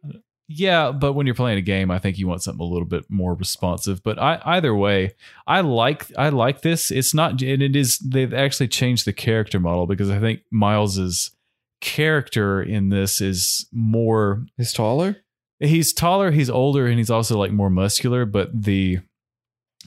yeah, 0.49 0.91
but 0.93 1.13
when 1.13 1.27
you're 1.27 1.35
playing 1.35 1.59
a 1.59 1.63
game, 1.63 1.91
I 1.91 1.99
think 1.99 2.19
you 2.19 2.27
want 2.27 2.43
something 2.43 2.65
a 2.65 2.69
little 2.69 2.87
bit 2.89 3.05
more 3.09 3.35
responsive. 3.35 4.03
But 4.03 4.19
I, 4.19 4.41
either 4.45 4.75
way, 4.75 5.15
I 5.47 5.61
like 5.61 6.07
I 6.17 6.31
like 6.31 6.63
this. 6.63 6.91
It's 6.91 7.13
not, 7.15 7.43
and 7.43 7.63
it 7.63 7.77
is. 7.77 7.99
They've 7.99 8.33
actually 8.35 8.69
changed 8.69 9.05
the 9.05 9.13
character 9.13 9.61
model 9.61 9.87
because 9.87 10.11
I 10.11 10.19
think 10.19 10.41
Miles's 10.51 11.31
character 11.81 12.63
in 12.63 12.89
this 12.89 13.21
is 13.21 13.67
more. 13.73 14.45
He's 14.57 14.73
taller. 14.73 15.17
He's 15.61 15.93
taller, 15.93 16.33
he's 16.33 16.51
older, 16.51 16.87
and 16.87 16.99
he's 16.99 17.11
also 17.11 17.39
like 17.39 17.51
more 17.53 17.71
muscular. 17.71 18.25
But 18.27 18.51
the 18.65 18.99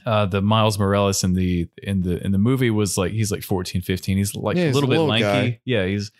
uh 0.09 0.25
the 0.25 0.41
Miles 0.41 0.77
Morales 0.79 1.23
in 1.23 1.33
the 1.33 1.67
in 1.83 2.01
the 2.01 2.23
in 2.25 2.31
the 2.31 2.37
movie 2.37 2.69
was 2.71 2.97
like 2.97 3.11
he's 3.11 3.31
like 3.31 3.43
14, 3.43 3.81
15. 3.81 4.17
He's 4.17 4.33
like 4.35 4.57
Yeah, 4.57 4.71
a 4.71 4.73
little 4.73 4.89
a 4.91 4.95
bit 4.95 4.99
lanky. 5.01 5.51
guy. 5.51 5.59
Yeah, 5.65 5.85
he's. 5.85 6.11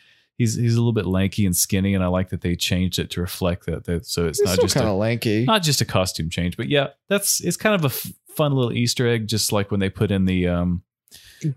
He's, 0.42 0.56
he's 0.56 0.76
a 0.76 0.78
little 0.78 0.94
bit 0.94 1.06
lanky 1.06 1.46
and 1.46 1.54
skinny, 1.54 1.94
and 1.96 2.02
I 2.02 2.08
like 2.08 2.30
that 2.30 2.40
they 2.40 2.56
changed 2.56 2.98
it 2.98 3.10
to 3.10 3.20
reflect 3.20 3.66
that. 3.66 3.84
that 3.84 4.06
so 4.06 4.26
it's 4.26 4.40
He's 4.40 4.48
not 4.48 4.62
just 4.62 4.74
a- 4.74 4.80
kind 4.80 4.90
of 4.90 4.96
lanky. 4.96 5.44
not 5.44 5.64
just 5.64 5.82
a 5.82 5.86
costume 5.86 6.30
change, 6.30 6.56
but 6.56 6.70
yeah, 6.70 6.88
that's 7.10 7.42
it's 7.42 7.58
kind 7.58 7.76
of 7.76 7.84
a 7.84 7.94
f- 7.94 8.14
fun 8.38 8.54
little 8.54 8.72
Easter 8.72 9.06
egg, 9.06 9.28
just 9.28 9.52
like 9.52 9.70
when 9.70 9.82
they 9.82 9.90
put 9.90 10.12
in 10.12 10.24
the 10.24 10.48
um 10.48 10.84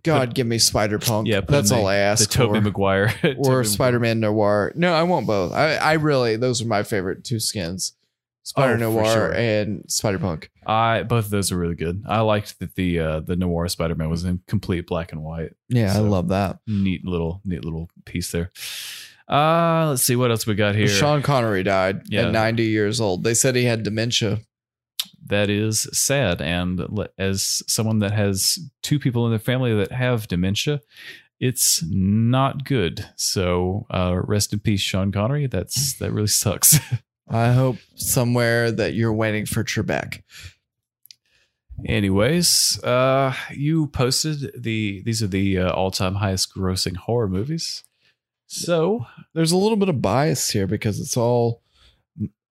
God, 0.02 0.34
give 0.34 0.48
me 0.48 0.58
Spider 0.58 0.98
Punk. 0.98 1.28
yeah, 1.28 1.42
that's 1.42 1.68
the, 1.70 1.76
all 1.76 1.86
I 1.86 1.94
ask. 1.94 2.28
the 2.28 2.34
Tobey. 2.34 2.58
Maguire 2.58 3.14
or 3.38 3.62
Spider 3.62 4.00
Man 4.00 4.18
Noir. 4.18 4.72
No, 4.74 4.92
I 4.92 5.04
want 5.04 5.28
both. 5.28 5.52
I, 5.52 5.76
I 5.76 5.92
really 5.92 6.34
those 6.34 6.60
are 6.60 6.66
my 6.66 6.82
favorite 6.82 7.22
two 7.22 7.38
skins. 7.38 7.92
Spider 8.44 8.72
Oh, 8.74 8.76
for 8.76 9.00
Noir 9.02 9.12
sure. 9.12 9.32
and 9.34 9.84
Spider 9.88 10.18
Punk. 10.18 10.50
I 10.66 11.02
both 11.04 11.26
of 11.26 11.30
those 11.30 11.52
are 11.52 11.56
really 11.56 11.74
good. 11.76 12.02
I 12.08 12.20
liked 12.20 12.58
that 12.58 12.74
the 12.74 12.98
uh 12.98 13.20
the 13.20 13.36
Noir 13.36 13.68
Spider 13.68 13.94
Man 13.94 14.10
was 14.10 14.24
in 14.24 14.40
complete 14.48 14.86
black 14.86 15.12
and 15.12 15.22
white. 15.22 15.52
Yeah, 15.68 15.94
I 15.96 16.00
love 16.00 16.28
that. 16.28 16.58
Neat 16.66 17.04
little 17.04 17.40
neat 17.44 17.64
little 17.64 17.88
piece 18.04 18.30
there. 18.32 18.50
Uh 19.28 19.86
let's 19.90 20.02
see 20.02 20.16
what 20.16 20.30
else 20.30 20.46
we 20.46 20.54
got 20.54 20.74
here. 20.74 20.88
Sean 20.88 21.22
Connery 21.22 21.62
died 21.62 22.02
Yeah. 22.08 22.26
at 22.26 22.32
90 22.32 22.64
years 22.64 23.00
old. 23.00 23.22
They 23.24 23.34
said 23.34 23.54
he 23.56 23.64
had 23.64 23.82
dementia. 23.82 24.40
that 25.26 25.48
is 25.48 25.88
sad, 25.92 26.42
and 26.42 26.80
as 27.16 27.62
someone 27.68 28.00
that 28.00 28.10
has 28.12 28.58
two 28.82 28.98
people 28.98 29.24
in 29.24 29.30
their 29.30 29.38
family 29.38 29.72
that 29.74 29.92
have 29.92 30.26
dementia. 30.28 30.80
It's 31.40 31.82
not 31.88 32.64
good. 32.64 33.04
So, 33.16 33.86
uh, 33.92 34.14
rest 34.22 34.52
in 34.52 34.60
peace, 34.60 34.80
Sean 34.80 35.10
Connery. 35.10 35.48
That's 35.48 35.94
that 35.98 36.12
really 36.12 36.26
sucks. 36.28 36.78
I 37.28 37.52
hope 37.52 37.76
somewhere 37.94 38.70
that 38.72 38.94
you're 38.94 39.12
waiting 39.12 39.46
for 39.46 39.64
Trebek. 39.64 40.22
Anyways, 41.86 42.82
uh, 42.84 43.34
you 43.54 43.86
posted 43.88 44.52
the 44.62 45.02
these 45.04 45.22
are 45.22 45.26
the 45.28 45.58
uh, 45.58 45.72
all 45.72 45.90
time 45.90 46.16
highest 46.16 46.54
grossing 46.54 46.96
horror 46.96 47.28
movies. 47.28 47.82
So 48.46 49.06
There's 49.34 49.52
a 49.52 49.56
little 49.56 49.78
bit 49.78 49.88
of 49.88 50.02
bias 50.02 50.50
here 50.50 50.66
because 50.66 51.00
it's 51.00 51.16
all 51.16 51.62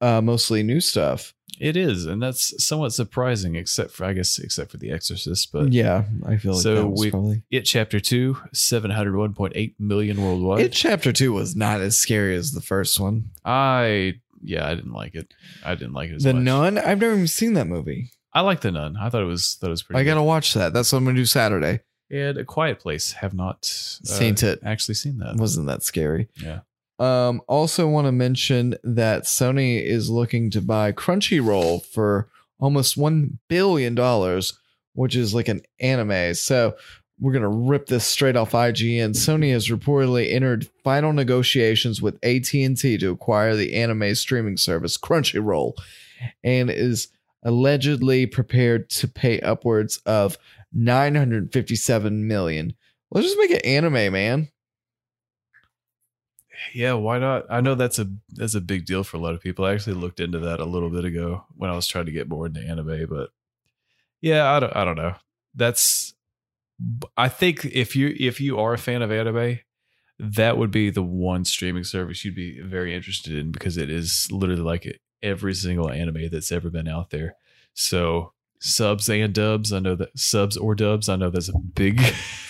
uh, 0.02 0.20
mostly 0.22 0.64
new 0.64 0.80
stuff. 0.82 1.36
it 1.60 1.78
is, 1.78 2.08
and 2.08 2.20
that's 2.24 2.62
somewhat 2.66 2.92
surprising, 2.92 3.56
except 3.56 3.92
for 3.92 4.06
I 4.06 4.14
guess 4.14 4.40
except 4.40 4.72
for 4.72 4.78
The 4.78 4.92
Exorcist. 4.92 5.52
But 5.52 5.72
yeah, 5.72 6.06
I 6.26 6.38
feel 6.38 6.54
like 6.54 6.64
So 6.64 6.88
we- 6.88 7.12
probably. 7.12 7.44
it 7.52 7.62
chapter 7.62 8.00
two, 8.00 8.38
seven 8.52 8.90
hundred 8.90 9.16
one 9.18 9.34
point 9.36 9.54
eight 9.56 9.76
million 9.80 10.22
worldwide. 10.22 10.62
It 10.62 10.72
chapter 10.74 11.14
two 11.14 11.32
was 11.34 11.56
not 11.56 11.80
as 11.82 11.96
scary 11.98 12.36
as 12.36 12.52
the 12.52 12.62
first 12.62 13.00
one. 13.00 13.30
I 13.46 14.16
yeah, 14.44 14.68
I 14.68 14.76
didn't 14.76 14.94
like 14.94 15.16
it. 15.16 15.34
I 15.66 15.76
didn't 15.76 15.94
like 15.94 16.10
it 16.10 16.16
as 16.16 16.24
the 16.24 16.34
much. 16.34 16.44
Nun. 16.44 16.78
I've 16.78 17.00
never 17.00 17.14
even 17.14 17.28
seen 17.28 17.54
that 17.54 17.68
movie. 17.68 18.12
I 18.34 18.42
like 18.42 18.62
the 18.62 18.72
Nun. 18.72 18.96
I 18.98 19.10
thought 19.10 19.22
it 19.22 19.26
was 19.26 19.56
thought 19.60 19.68
it 19.68 19.72
was 19.72 19.84
pretty. 19.84 20.00
I 20.00 20.04
good. 20.04 20.12
gotta 20.12 20.24
watch 20.24 20.54
that. 20.54 20.74
That's 20.74 20.92
what 20.92 21.00
I'm 21.00 21.06
gonna 21.06 21.18
do 21.18 21.26
Saturday. 21.26 21.82
And 22.10 22.38
A 22.38 22.44
Quiet 22.46 22.80
Place. 22.80 23.14
Have 23.14 23.34
not 23.34 23.60
uh, 23.62 24.08
Seen 24.08 24.36
it. 24.42 24.60
Actually 24.66 24.96
seen 24.96 25.18
that. 25.20 25.36
Wasn't 25.38 25.68
that 25.68 25.84
scary? 25.84 26.28
yeah. 26.42 26.60
Um, 27.00 27.42
also 27.48 27.88
want 27.88 28.06
to 28.06 28.12
mention 28.12 28.76
that 28.84 29.24
Sony 29.24 29.82
is 29.84 30.10
looking 30.12 30.52
to 30.52 30.62
buy 30.62 30.92
Crunchyroll 30.92 31.84
for 31.84 32.30
almost 32.60 32.96
one 32.96 33.40
billion 33.48 33.96
dollars, 33.96 34.60
which 34.94 35.16
is 35.16 35.34
like 35.34 35.48
an 35.48 35.62
anime. 35.80 36.36
So 36.36 36.76
we're 37.22 37.32
gonna 37.32 37.48
rip 37.48 37.86
this 37.86 38.04
straight 38.04 38.36
off 38.36 38.52
IGN. 38.52 39.12
Sony 39.12 39.52
has 39.52 39.70
reportedly 39.70 40.34
entered 40.34 40.68
final 40.84 41.14
negotiations 41.14 42.02
with 42.02 42.16
AT&T 42.24 42.98
to 42.98 43.12
acquire 43.12 43.56
the 43.56 43.76
anime 43.76 44.16
streaming 44.16 44.58
service 44.58 44.98
Crunchyroll, 44.98 45.74
and 46.44 46.70
is 46.72 47.10
allegedly 47.44 48.26
prepared 48.26 48.90
to 48.90 49.08
pay 49.08 49.40
upwards 49.42 49.98
of 50.06 50.38
957 50.74 52.28
million. 52.28 52.74
Let's 53.12 53.28
just 53.28 53.40
make 53.40 53.52
it 53.52 53.66
anime, 53.66 54.12
man. 54.12 54.50
Yeah, 56.74 56.94
why 56.94 57.20
not? 57.20 57.46
I 57.50 57.62
know 57.62 57.76
that's 57.76 58.00
a 58.00 58.10
that's 58.30 58.56
a 58.56 58.62
big 58.62 58.86
deal 58.86 59.04
for 59.04 59.18
a 59.18 59.20
lot 59.20 59.34
of 59.34 59.42
people. 59.42 59.66
I 59.66 59.74
actually 59.74 59.96
looked 59.96 60.20
into 60.20 60.40
that 60.40 60.60
a 60.60 60.66
little 60.66 60.90
bit 60.90 61.06
ago 61.06 61.46
when 61.56 61.70
I 61.70 61.76
was 61.76 61.88
trying 61.88 62.06
to 62.06 62.12
get 62.12 62.30
more 62.30 62.46
into 62.46 62.62
anime, 62.62 63.08
but 63.10 63.30
yeah, 64.22 64.52
I 64.52 64.60
don't 64.60 64.76
I 64.76 64.86
don't 64.86 64.98
know. 64.98 65.16
That's 65.56 66.14
I 67.18 67.30
think 67.30 67.66
if 67.66 67.96
you 67.96 68.16
if 68.20 68.40
you 68.42 68.60
are 68.60 68.74
a 68.74 68.78
fan 68.78 69.02
of 69.02 69.12
anime, 69.12 69.60
that 70.20 70.58
would 70.58 70.72
be 70.72 70.90
the 70.90 71.04
one 71.04 71.46
streaming 71.46 71.84
service 71.84 72.24
you'd 72.24 72.36
be 72.36 72.60
very 72.62 72.96
interested 72.96 73.36
in 73.36 73.52
because 73.52 73.78
it 73.78 73.90
is 73.90 74.28
literally 74.32 74.62
like 74.62 75.00
every 75.22 75.54
single 75.54 75.90
anime 75.90 76.30
that's 76.32 76.52
ever 76.52 76.70
been 76.70 76.88
out 76.88 77.10
there. 77.10 77.36
So 77.74 78.34
subs 78.60 79.10
and 79.10 79.34
dubs, 79.34 79.74
I 79.74 79.80
know 79.80 79.96
that 79.96 80.18
subs 80.18 80.58
or 80.58 80.76
dubs, 80.76 81.10
I 81.10 81.16
know 81.16 81.30
that's 81.30 81.50
a 81.50 81.58
big 81.58 82.02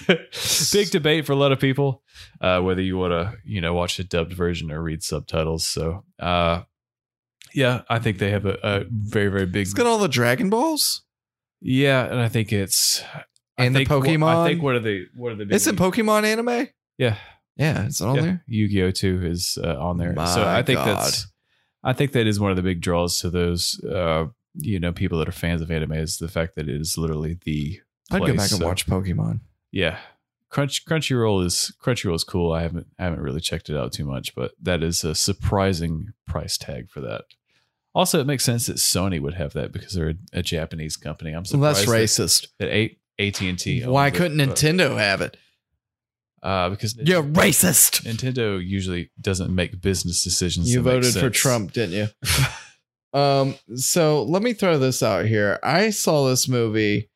big 0.72 0.90
debate 0.92 1.26
for 1.26 1.32
a 1.34 1.38
lot 1.38 1.52
of 1.52 1.60
people 1.60 2.04
uh, 2.42 2.60
whether 2.62 2.82
you 2.82 2.98
want 2.98 3.12
to 3.12 3.38
you 3.44 3.62
know 3.62 3.74
watch 3.74 3.98
the 3.98 4.04
dubbed 4.04 4.34
version 4.34 4.72
or 4.72 4.82
read 4.82 5.04
subtitles. 5.04 5.66
So 5.66 6.04
uh, 6.20 6.64
yeah, 7.54 7.82
I 7.90 8.00
think 8.00 8.18
they 8.18 8.32
have 8.32 8.46
a, 8.46 8.58
a 8.64 8.86
very 8.90 9.30
very 9.30 9.46
big 9.46 9.64
It's 9.64 9.74
got 9.74 9.86
all 9.88 10.00
the 10.00 10.08
Dragon 10.08 10.50
Balls. 10.50 11.04
yeah, 11.62 12.06
and 12.06 12.20
I 12.20 12.28
think 12.28 12.52
it's 12.52 13.04
And 13.66 13.76
the 13.76 13.86
think 13.86 13.90
one- 14.22 14.24
I 14.24 14.48
think 14.48 14.62
what 14.64 14.76
are 14.76 14.80
the 14.80 15.08
what 15.16 15.32
are 15.32 15.36
the 15.36 15.46
big 15.46 15.56
It's 15.56 15.68
a 15.68 15.74
Pokemon 15.74 16.24
anime. 16.24 16.68
yeah 16.98 17.18
Yeah, 17.58 17.86
it's 17.86 18.02
on 18.02 18.16
yeah. 18.16 18.22
there. 18.22 18.44
Yu-Gi-Oh 18.48 18.92
two 18.92 19.22
is 19.26 19.58
uh, 19.64 19.76
on 19.80 19.98
there. 19.98 20.14
so 20.16 20.46
I 20.48 20.62
think 20.64 20.78
God. 20.78 20.88
that's 20.88 21.28
I 21.84 21.94
think 21.94 22.12
that 22.12 22.28
is 22.28 22.40
one 22.40 22.52
of 22.52 22.58
the 22.58 22.64
big 22.64 22.82
draws 22.82 23.20
to 23.22 23.30
those 23.30 23.84
uh, 23.84 24.26
you 24.56 24.80
know 24.80 24.92
people 24.92 25.18
that 25.20 25.28
are 25.30 25.34
fans 25.34 25.62
of 25.62 25.72
anime 25.72 25.94
is 25.94 26.18
the 26.18 26.28
fact 26.28 26.56
that 26.56 26.68
it 26.70 26.80
is 26.82 26.98
literally 26.98 27.38
the 27.46 27.80
I'd 28.12 28.20
go 28.20 28.26
place. 28.26 28.38
back 28.38 28.52
and 28.52 28.60
So, 28.60 28.66
watch 28.68 28.86
Pokemon. 28.86 29.40
yeah 29.72 29.98
crunch 30.50 30.84
crunchyroll 30.86 31.46
is 31.46 31.72
crunchyroll 31.82 32.14
is 32.16 32.26
cool 32.26 32.52
i 32.52 32.62
haven't 32.62 32.86
I 33.00 33.06
haven't 33.06 33.22
really 33.22 33.40
checked 33.40 33.70
it 33.70 33.78
out 33.78 33.94
too 33.94 34.04
much 34.04 34.36
but 34.36 34.52
that 34.62 34.84
is 34.84 35.06
a 35.06 35.16
surprising 35.16 36.10
price 36.28 36.58
tag 36.58 36.90
for 36.90 37.00
that 37.00 37.24
also 37.96 38.20
it 38.20 38.28
makes 38.28 38.44
sense 38.44 38.66
that 38.68 38.76
sony 38.76 39.22
would 39.22 39.36
have 39.36 39.54
that 39.54 39.72
because 39.72 39.94
they're 39.94 40.10
a, 40.10 40.16
a 40.34 40.42
japanese 40.42 40.98
company 40.98 41.32
i'm 41.32 41.44
Well, 41.54 41.74
surprised 41.74 42.18
that's 42.20 42.40
that, 42.40 42.46
racist. 42.46 42.48
that 42.60 42.70
A- 43.22 43.28
at&t 43.28 43.84
Why 43.86 44.08
it, 44.08 44.14
couldn't 44.16 44.38
but- 44.38 44.50
Nintendo 44.58 44.98
have 44.98 45.22
it? 45.22 45.38
uh 46.44 46.70
because 46.70 46.98
You're 46.98 47.22
racist. 47.22 48.02
nintendo 48.04 48.60
usually 48.66 49.12
doesn't 49.22 49.54
make 49.54 49.80
business 49.80 50.24
decisions 50.24 50.74
You 50.74 50.82
voted 50.82 51.14
for. 51.14 51.30
Trump, 51.30 51.72
didn't 51.72 51.92
you? 51.94 52.08
um. 53.20 53.56
So 53.76 54.24
let 54.24 54.42
me 54.42 54.54
throw 54.54 54.80
this 54.80 55.04
out 55.04 55.26
here. 55.26 55.60
I 55.62 55.92
saw 55.92 56.28
this 56.28 56.48
movie 56.48 57.10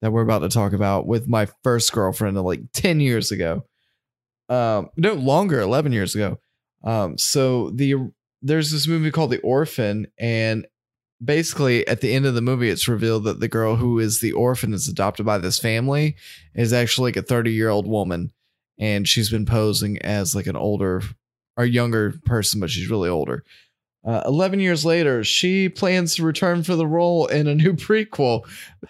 that 0.00 0.10
we're 0.10 0.22
about 0.22 0.40
to 0.40 0.48
talk 0.48 0.72
about 0.72 1.06
with 1.06 1.28
my 1.28 1.46
first 1.62 1.92
girlfriend 1.92 2.36
like 2.42 2.62
ten 2.72 2.98
years 2.98 3.30
ago. 3.30 3.64
Um. 4.48 4.88
No 4.96 5.12
longer, 5.14 5.60
eleven 5.60 5.92
years 5.92 6.16
ago. 6.16 6.38
Um. 6.82 7.16
So 7.18 7.70
the 7.70 8.10
there's 8.42 8.72
this 8.72 8.88
movie 8.88 9.12
called 9.12 9.30
The 9.30 9.38
Orphan, 9.42 10.08
and 10.18 10.66
basically 11.22 11.86
at 11.86 12.00
the 12.00 12.12
end 12.12 12.26
of 12.26 12.34
the 12.34 12.40
movie 12.42 12.68
it's 12.68 12.88
revealed 12.88 13.24
that 13.24 13.40
the 13.40 13.48
girl 13.48 13.76
who 13.76 13.98
is 13.98 14.20
the 14.20 14.32
orphan 14.32 14.72
is 14.72 14.88
adopted 14.88 15.24
by 15.24 15.38
this 15.38 15.58
family 15.58 16.16
is 16.54 16.72
actually 16.72 17.08
like 17.08 17.16
a 17.16 17.22
30 17.22 17.52
year 17.52 17.68
old 17.68 17.86
woman 17.86 18.32
and 18.78 19.06
she's 19.06 19.30
been 19.30 19.46
posing 19.46 19.98
as 20.02 20.34
like 20.34 20.46
an 20.46 20.56
older 20.56 21.02
or 21.56 21.64
younger 21.64 22.14
person 22.24 22.60
but 22.60 22.70
she's 22.70 22.90
really 22.90 23.08
older 23.08 23.44
Uh, 24.04 24.20
11 24.26 24.58
years 24.58 24.84
later, 24.84 25.22
she 25.22 25.68
plans 25.68 26.16
to 26.16 26.24
return 26.24 26.64
for 26.64 26.74
the 26.74 26.86
role 26.88 27.26
in 27.28 27.46
a 27.46 27.54
new 27.54 27.72
prequel. 27.86 28.42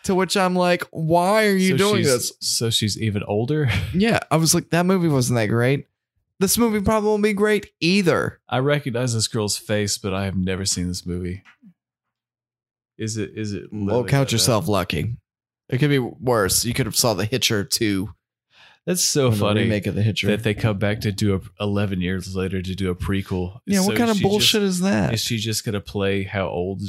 To 0.04 0.14
which 0.14 0.38
I'm 0.38 0.56
like, 0.56 0.84
why 0.90 1.44
are 1.46 1.54
you 1.54 1.76
So 1.76 1.76
doing 1.76 2.02
this? 2.02 2.32
So 2.40 2.70
she's 2.70 2.96
even 2.98 3.22
older. 3.28 3.68
Yeah, 3.92 4.20
I 4.30 4.36
was 4.38 4.54
like, 4.54 4.70
that 4.70 4.86
movie 4.86 5.08
wasn't 5.08 5.36
that 5.36 5.48
great. 5.48 5.86
This 6.40 6.56
movie 6.56 6.80
probably 6.80 7.10
won't 7.10 7.22
be 7.22 7.34
great 7.34 7.72
either. 7.78 8.40
I 8.48 8.60
recognize 8.60 9.12
this 9.12 9.28
girl's 9.28 9.58
face, 9.58 9.98
but 9.98 10.14
I 10.14 10.24
have 10.24 10.34
never 10.36 10.64
seen 10.64 10.88
this 10.88 11.04
movie. 11.04 11.42
Is 13.02 13.16
it? 13.16 13.32
Is 13.35 13.52
it? 13.52 13.64
Well, 13.73 14.04
count 14.04 14.28
that 14.28 14.32
yourself 14.32 14.68
lucky. 14.68 15.16
It 15.68 15.78
could 15.78 15.90
be 15.90 15.99
worse. 15.99 16.64
You 16.64 16.73
could 16.75 16.87
have 16.87 16.94
saw 16.97 17.14
The 17.14 17.25
Hitcher 17.25 17.64
too. 17.64 18.11
That's 18.87 19.02
so 19.02 19.30
funny 19.32 19.62
remake 19.62 19.87
of 19.87 19.94
The 19.94 20.02
Hitcher. 20.02 20.26
that 20.28 20.42
they 20.42 20.54
come 20.54 20.78
back 20.78 21.00
to 21.02 21.12
do 21.12 21.35
a 21.35 21.62
11 21.62 22.00
years 22.00 22.35
later 22.35 22.61
to 22.62 22.75
do 22.75 22.90
a 22.90 22.94
prequel. 22.94 23.59
yeah, 23.66 23.80
what 23.80 23.97
kind 23.97 24.11
of 24.11 24.21
bullshit 24.21 24.62
just- 24.62 24.75
is 24.75 24.80
that? 24.80 25.14
Is 25.14 25.21
she 25.21 25.38
just 25.38 25.64
gonna 25.64 25.80
play 25.80 26.23
how 26.25 26.49
old 26.49 26.82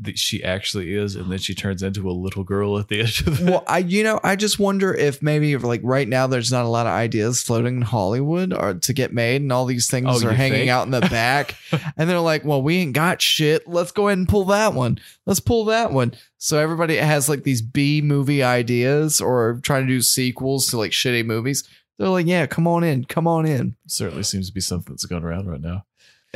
that 0.00 0.16
she 0.16 0.44
actually 0.44 0.94
is, 0.94 1.16
and 1.16 1.30
then 1.30 1.38
she 1.38 1.54
turns 1.54 1.82
into 1.82 2.08
a 2.08 2.12
little 2.12 2.44
girl 2.44 2.78
at 2.78 2.86
the 2.86 3.00
end 3.00 3.12
of 3.26 3.38
the? 3.38 3.50
well, 3.50 3.64
I 3.66 3.78
you 3.78 4.04
know, 4.04 4.20
I 4.22 4.36
just 4.36 4.58
wonder 4.58 4.94
if 4.94 5.20
maybe 5.22 5.56
like 5.56 5.80
right 5.82 6.06
now 6.06 6.26
there's 6.28 6.52
not 6.52 6.64
a 6.64 6.68
lot 6.68 6.86
of 6.86 6.92
ideas 6.92 7.42
floating 7.42 7.76
in 7.78 7.82
Hollywood 7.82 8.52
or 8.52 8.74
to 8.74 8.92
get 8.92 9.12
made, 9.12 9.42
and 9.42 9.52
all 9.52 9.64
these 9.66 9.90
things 9.90 10.06
Oh, 10.22 10.28
are 10.28 10.32
hanging 10.32 10.58
think? 10.60 10.70
out 10.70 10.86
in 10.86 10.92
the 10.92 11.00
back, 11.00 11.56
and 11.96 12.08
they're 12.08 12.20
like, 12.20 12.44
"Well, 12.44 12.62
we 12.62 12.76
ain't 12.76 12.92
got 12.92 13.20
shit. 13.20 13.66
Let's 13.68 13.90
go 13.90 14.06
ahead 14.08 14.18
and 14.18 14.28
pull 14.28 14.44
that 14.44 14.74
one. 14.74 14.98
Let's 15.26 15.40
pull 15.40 15.64
that 15.66 15.92
one." 15.92 16.14
So 16.36 16.58
everybody 16.58 16.96
has 16.96 17.28
like 17.28 17.42
these 17.42 17.60
B 17.62 18.00
movie 18.00 18.42
ideas 18.44 19.20
or 19.20 19.58
trying 19.64 19.88
to 19.88 19.92
do 19.92 20.00
sequels 20.00 20.68
to 20.68 20.78
like 20.78 20.92
shitty 20.92 21.24
movies. 21.26 21.68
They're 21.98 22.08
like, 22.08 22.26
"Yeah, 22.26 22.46
come 22.46 22.68
on 22.68 22.84
in, 22.84 23.04
come 23.04 23.26
on 23.26 23.46
in." 23.46 23.74
Certainly 23.88 24.22
seems 24.22 24.46
to 24.46 24.54
be 24.54 24.60
something 24.60 24.92
that's 24.94 25.06
going 25.06 25.24
around 25.24 25.48
right 25.48 25.60
now. 25.60 25.84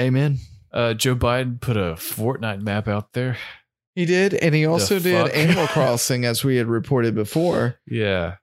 Amen. 0.01 0.39
Uh, 0.73 0.95
Joe 0.95 1.15
Biden 1.15 1.61
put 1.61 1.77
a 1.77 1.95
Fortnite 1.95 2.63
map 2.63 2.89
out 2.89 3.13
there. 3.13 3.37
He 3.95 4.07
did, 4.07 4.33
and 4.33 4.55
he 4.55 4.65
also 4.65 4.99
did? 4.99 5.31
Animal 5.33 5.67
Crossing, 5.69 6.25
as 6.25 6.43
we 6.43 6.57
had 6.57 6.67
reported 6.67 7.15
before. 7.15 7.79
Yeah, 7.87 8.37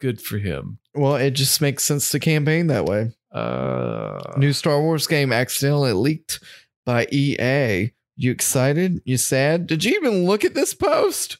good 0.00 0.20
for 0.20 0.38
him. 0.38 0.78
Well, 0.94 1.16
it 1.16 1.32
just 1.32 1.60
makes 1.60 1.84
sense 1.84 2.10
to 2.10 2.18
campaign 2.18 2.68
that 2.68 2.86
way. 2.86 3.12
Uh, 3.30 4.32
New 4.36 4.52
Star 4.52 4.80
Wars 4.80 5.06
game 5.06 5.32
accidentally 5.32 5.92
leaked 5.92 6.40
by 6.86 7.06
EA. 7.12 7.92
You 8.16 8.30
excited? 8.30 9.00
You 9.04 9.16
sad? 9.18 9.66
Did 9.66 9.84
you 9.84 9.94
even 9.96 10.26
look 10.26 10.44
at 10.44 10.54
this 10.54 10.74
post? 10.74 11.38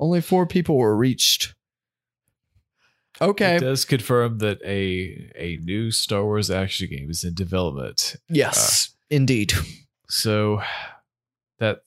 Only 0.00 0.20
four 0.20 0.46
people 0.46 0.76
were 0.76 0.96
reached. 0.96 1.54
Okay. 3.20 3.56
It 3.56 3.60
does 3.60 3.84
confirm 3.84 4.38
that 4.38 4.60
a 4.64 5.30
a 5.34 5.58
new 5.62 5.90
Star 5.90 6.24
Wars 6.24 6.50
action 6.50 6.88
game 6.88 7.10
is 7.10 7.24
in 7.24 7.34
development. 7.34 8.16
Yes, 8.28 8.94
indeed. 9.10 9.52
So 10.08 10.62
that 11.58 11.82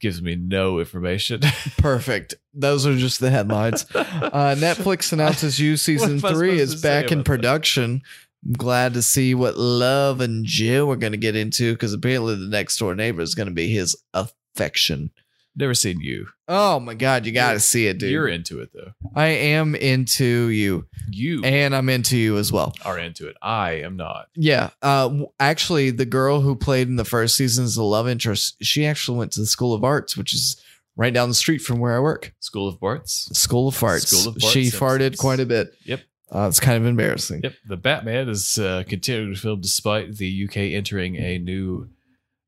gives 0.00 0.22
me 0.22 0.36
no 0.36 0.78
information. 0.78 1.40
Perfect. 1.78 2.34
Those 2.54 2.86
are 2.86 2.96
just 2.96 3.20
the 3.20 3.30
headlines. 3.30 3.84
Uh, 3.94 4.54
Netflix 4.58 5.12
announces 5.12 5.58
You 5.58 5.76
season 5.76 6.20
What 6.20 6.30
am 6.30 6.36
I 6.36 6.38
three 6.38 6.60
is 6.60 6.80
back 6.80 7.10
in 7.10 7.24
production. 7.24 8.02
I'm 8.46 8.52
glad 8.52 8.94
to 8.94 9.02
see 9.02 9.34
what 9.34 9.58
Love 9.58 10.20
and 10.20 10.44
Jill 10.44 10.90
are 10.92 10.96
going 10.96 11.12
to 11.12 11.18
get 11.18 11.34
into 11.34 11.72
because 11.72 11.92
apparently 11.92 12.36
the 12.36 12.46
next 12.46 12.78
door 12.78 12.94
neighbor 12.94 13.20
is 13.20 13.34
going 13.34 13.48
to 13.48 13.54
be 13.54 13.68
his 13.68 13.96
affection. 14.14 15.10
Never 15.58 15.74
seen 15.74 16.00
you. 16.00 16.28
Oh 16.46 16.78
my 16.80 16.94
God, 16.94 17.26
you 17.26 17.32
got 17.32 17.52
to 17.54 17.60
see 17.60 17.86
it, 17.88 17.98
dude. 17.98 18.10
You're 18.12 18.28
into 18.28 18.60
it 18.60 18.70
though. 18.72 18.92
I 19.14 19.26
am 19.26 19.74
into 19.74 20.48
you, 20.48 20.86
You 21.10 21.42
and 21.44 21.74
I'm 21.74 21.88
into 21.88 22.16
you 22.16 22.38
as 22.38 22.52
well. 22.52 22.72
are 22.84 22.98
into 22.98 23.26
it. 23.28 23.36
I 23.42 23.72
am 23.80 23.96
not. 23.96 24.28
Yeah. 24.36 24.70
Uh, 24.80 25.08
w- 25.08 25.26
actually, 25.40 25.90
the 25.90 26.06
girl 26.06 26.40
who 26.40 26.54
played 26.54 26.86
in 26.88 26.94
the 26.96 27.04
first 27.04 27.36
season 27.36 27.64
as 27.64 27.74
the 27.74 27.82
love 27.82 28.08
interest, 28.08 28.56
she 28.62 28.86
actually 28.86 29.18
went 29.18 29.32
to 29.32 29.40
the 29.40 29.46
School 29.46 29.74
of 29.74 29.82
Arts, 29.84 30.16
which 30.16 30.32
is 30.32 30.62
right 30.96 31.12
down 31.12 31.28
the 31.28 31.34
street 31.34 31.58
from 31.58 31.80
where 31.80 31.96
I 31.96 32.00
work. 32.00 32.32
School 32.40 32.68
of 32.68 32.78
Barts. 32.80 33.28
School 33.36 33.68
of 33.68 33.74
Farts. 33.76 34.06
School 34.06 34.28
of 34.32 34.36
Farts, 34.36 34.52
she 34.52 34.62
farted 34.70 35.18
quite 35.18 35.40
a 35.40 35.46
bit. 35.46 35.74
Yep. 35.84 36.00
Uh, 36.32 36.46
it's 36.48 36.60
kind 36.60 36.76
of 36.76 36.86
embarrassing. 36.86 37.40
Yep. 37.42 37.52
The 37.66 37.76
Batman 37.76 38.28
is 38.28 38.58
uh, 38.58 38.84
continuing 38.86 39.34
to 39.34 39.40
film 39.40 39.60
despite 39.60 40.16
the 40.16 40.44
UK 40.48 40.56
entering 40.76 41.16
a 41.16 41.38
new 41.38 41.88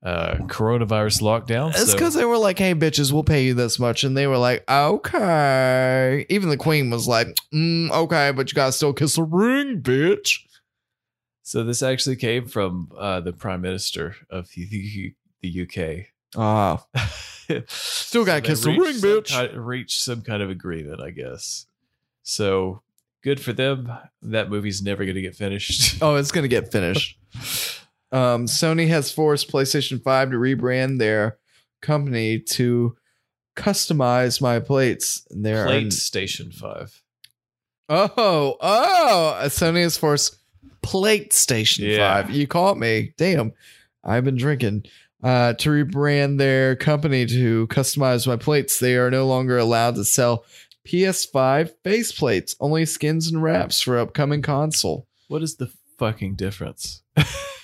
uh, 0.03 0.37
coronavirus 0.47 1.21
lockdown. 1.23 1.71
It's 1.71 1.87
so- 1.91 1.93
because 1.93 2.15
they 2.15 2.25
were 2.25 2.39
like, 2.39 2.59
"Hey, 2.59 2.75
bitches, 2.75 3.13
we'll 3.13 3.25
pay 3.25 3.45
you 3.45 3.55
this 3.55 3.79
much," 3.79 4.03
and 4.05 4.17
they 4.17 4.27
were 4.27 4.39
like, 4.39 4.65
"Okay." 4.71 6.27
Even 6.29 6.49
the 6.49 6.57
queen 6.57 6.91
was 6.91 7.07
like, 7.07 7.29
mm, 7.53 7.91
"Okay, 7.91 8.33
but 8.33 8.51
you 8.51 8.55
gotta 8.55 8.73
still 8.73 8.93
kiss 8.93 9.17
the 9.17 9.23
ring, 9.23 9.81
bitch." 9.83 10.39
So 11.43 11.65
this 11.65 11.83
actually 11.83 12.17
came 12.17 12.47
from 12.47 12.91
uh, 12.97 13.21
the 13.21 13.33
Prime 13.33 13.61
Minister 13.61 14.15
of 14.31 14.49
the, 14.55 15.15
the 15.43 15.63
UK. 15.63 16.07
Ah, 16.37 16.85
Still 17.67 18.25
gotta 18.25 18.41
kiss 18.41 18.61
the 18.63 18.71
ring, 18.71 18.95
bitch. 18.95 19.51
reach 19.57 20.01
some 20.01 20.23
kind 20.23 20.43
of 20.43 20.51
agreement, 20.51 21.01
I 21.01 21.11
guess. 21.11 21.67
So 22.23 22.83
good 23.23 23.41
for 23.41 23.53
them. 23.53 23.91
That 24.23 24.49
movie's 24.49 24.81
never 24.83 25.05
going 25.05 25.17
to 25.17 25.21
get 25.23 25.35
finished. 25.35 26.01
oh, 26.01 26.15
it's 26.15 26.31
gonna 26.31 26.47
get 26.49 26.71
finished. 26.71 27.19
Um, 28.13 28.47
Sony 28.47 28.89
has 28.89 29.13
forced 29.13 29.51
PlayStation 29.51 30.03
Five 30.03 30.31
to 30.31 30.37
rebrand 30.37 30.99
their 30.99 31.39
company 31.81 32.39
to 32.41 32.97
customize 33.57 34.41
my 34.41 34.59
plates. 34.61 35.27
There 35.31 35.65
Plate 35.67 35.87
are 35.89 35.91
Station 35.91 36.51
Five. 36.51 37.03
oh 37.89 38.57
oh, 38.61 39.39
Sony 39.45 39.83
has 39.83 39.97
forced 39.97 40.37
Plate 40.83 41.33
Station 41.33 41.85
Yeah. 41.85 42.23
Five. 42.23 42.31
You 42.31 42.47
caught 42.47 42.79
me. 42.79 43.13
Damn, 43.17 43.53
I've 44.05 44.25
been 44.25 44.37
drinking. 44.37 44.85
Uh, 45.23 45.53
to 45.53 45.69
rebrand 45.69 46.39
their 46.39 46.75
company 46.75 47.27
to 47.27 47.67
customize 47.67 48.27
my 48.27 48.37
plates, 48.37 48.81
they 48.81 48.97
are 48.97 49.11
no 49.11 49.27
longer 49.27 49.59
allowed 49.59 49.95
to 49.97 50.05
sell 50.05 50.45
PS5 50.89 51.73
faceplates, 51.85 52.57
only 52.59 52.87
skins 52.87 53.31
and 53.31 53.43
wraps 53.43 53.83
for 53.83 53.99
upcoming 53.99 54.41
console. 54.41 55.07
What 55.29 55.43
is 55.43 55.57
the 55.57 55.71
fucking 55.99 56.37
difference? 56.37 57.03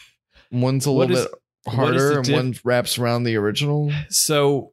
One's 0.60 0.86
a 0.86 0.92
What 0.92 1.08
little 1.10 1.24
is- 1.24 1.30
bit 1.30 1.74
harder 1.74 2.18
and 2.20 2.28
one 2.28 2.54
wraps 2.64 2.96
around 2.98 3.24
the 3.24 3.36
original. 3.36 3.92
So, 4.08 4.72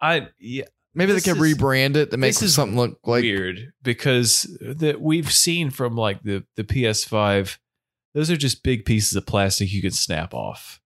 I 0.00 0.28
yeah, 0.38 0.64
Maybe 0.94 1.12
they 1.12 1.20
could 1.20 1.36
is- 1.36 1.56
rebrand 1.56 1.96
it 1.96 2.10
to 2.10 2.16
make 2.16 2.34
something 2.34 2.76
look 2.76 2.98
like 3.04 3.22
weird 3.22 3.72
because 3.82 4.56
that 4.60 5.00
we've 5.00 5.32
seen 5.32 5.70
from 5.70 5.96
like 5.96 6.22
the 6.22 6.44
the 6.56 6.64
PS5, 6.64 7.58
those 8.14 8.30
are 8.30 8.36
just 8.36 8.62
big 8.62 8.84
pieces 8.84 9.16
of 9.16 9.26
plastic 9.26 9.72
you 9.72 9.82
can 9.82 9.90
snap 9.90 10.32
off. 10.34 10.80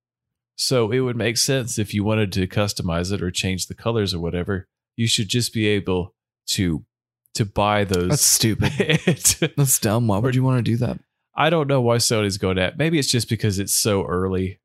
So 0.57 0.91
it 0.91 1.01
would 1.01 1.17
make 1.17 1.37
sense 1.37 1.79
if 1.79 1.95
you 1.95 2.03
wanted 2.03 2.33
to 2.33 2.47
customize 2.49 3.13
it 3.13 3.23
or 3.23 3.31
change 3.31 3.67
the 3.67 3.75
colors 3.75 4.13
or 4.13 4.19
whatever. 4.19 4.67
You 4.97 5.07
should 5.07 5.29
just 5.29 5.53
be 5.53 5.67
able 5.69 6.15
to 6.49 6.85
to 7.35 7.45
buy 7.45 7.85
those. 7.85 8.09
that's 8.09 8.23
stupid. 8.23 8.73
That's 9.57 9.79
dumb. 9.79 10.09
Why 10.09 10.19
would 10.19 10.35
you 10.35 10.43
want 10.43 10.59
to 10.65 10.69
do 10.73 10.77
that? 10.79 10.99
Don't 11.51 11.69
know 11.69 11.81
why 11.81 11.97
Sony's 11.99 12.39
going 12.39 12.59
at. 12.59 12.77
Maybe 12.79 12.99
it's 12.99 13.09
just 13.09 13.29
because 13.29 13.59
it's 13.59 13.75
so 13.75 14.05
early. 14.05 14.59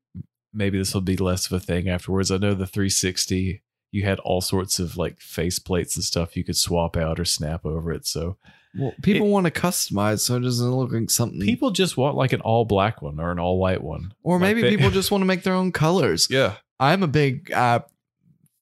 Maybe 0.52 0.78
this 0.78 0.92
will 0.94 1.00
be 1.00 1.16
less 1.16 1.46
of 1.46 1.52
a 1.52 1.60
thing 1.60 1.88
afterwards. 1.88 2.30
I 2.30 2.36
know 2.38 2.54
the 2.54 2.66
360 2.66 3.62
you 3.92 4.02
had 4.04 4.18
all 4.20 4.40
sorts 4.40 4.80
of 4.80 4.96
like 4.96 5.20
face 5.20 5.60
plates 5.60 5.94
and 5.94 6.04
stuff 6.04 6.36
you 6.36 6.42
could 6.42 6.56
swap 6.56 6.96
out 6.96 7.20
or 7.20 7.24
snap 7.24 7.64
over 7.64 7.92
it. 7.92 8.04
So 8.06 8.36
Well, 8.76 8.92
people 9.02 9.28
want 9.28 9.46
to 9.46 9.52
customize 9.52 10.18
so 10.18 10.34
it 10.36 10.40
doesn't 10.40 10.68
look 10.68 10.90
like 10.90 11.10
something. 11.10 11.40
people 11.40 11.70
just 11.70 11.96
want 11.96 12.16
like 12.16 12.32
an 12.32 12.40
all 12.40 12.64
black 12.64 13.02
one 13.02 13.20
or 13.20 13.30
an 13.30 13.38
all 13.38 13.56
white 13.58 13.82
one. 13.84 14.12
or 14.24 14.34
Like 14.34 14.40
maybe 14.42 14.62
they- 14.62 14.70
people 14.70 14.90
just 14.90 15.12
want 15.12 15.22
to 15.22 15.26
make 15.26 15.44
their 15.44 15.54
own 15.54 15.70
colors. 15.70 16.26
yeah. 16.30 16.54
I'm 16.80 17.04
a 17.04 17.06
big 17.06 17.52
uh, 17.52 17.80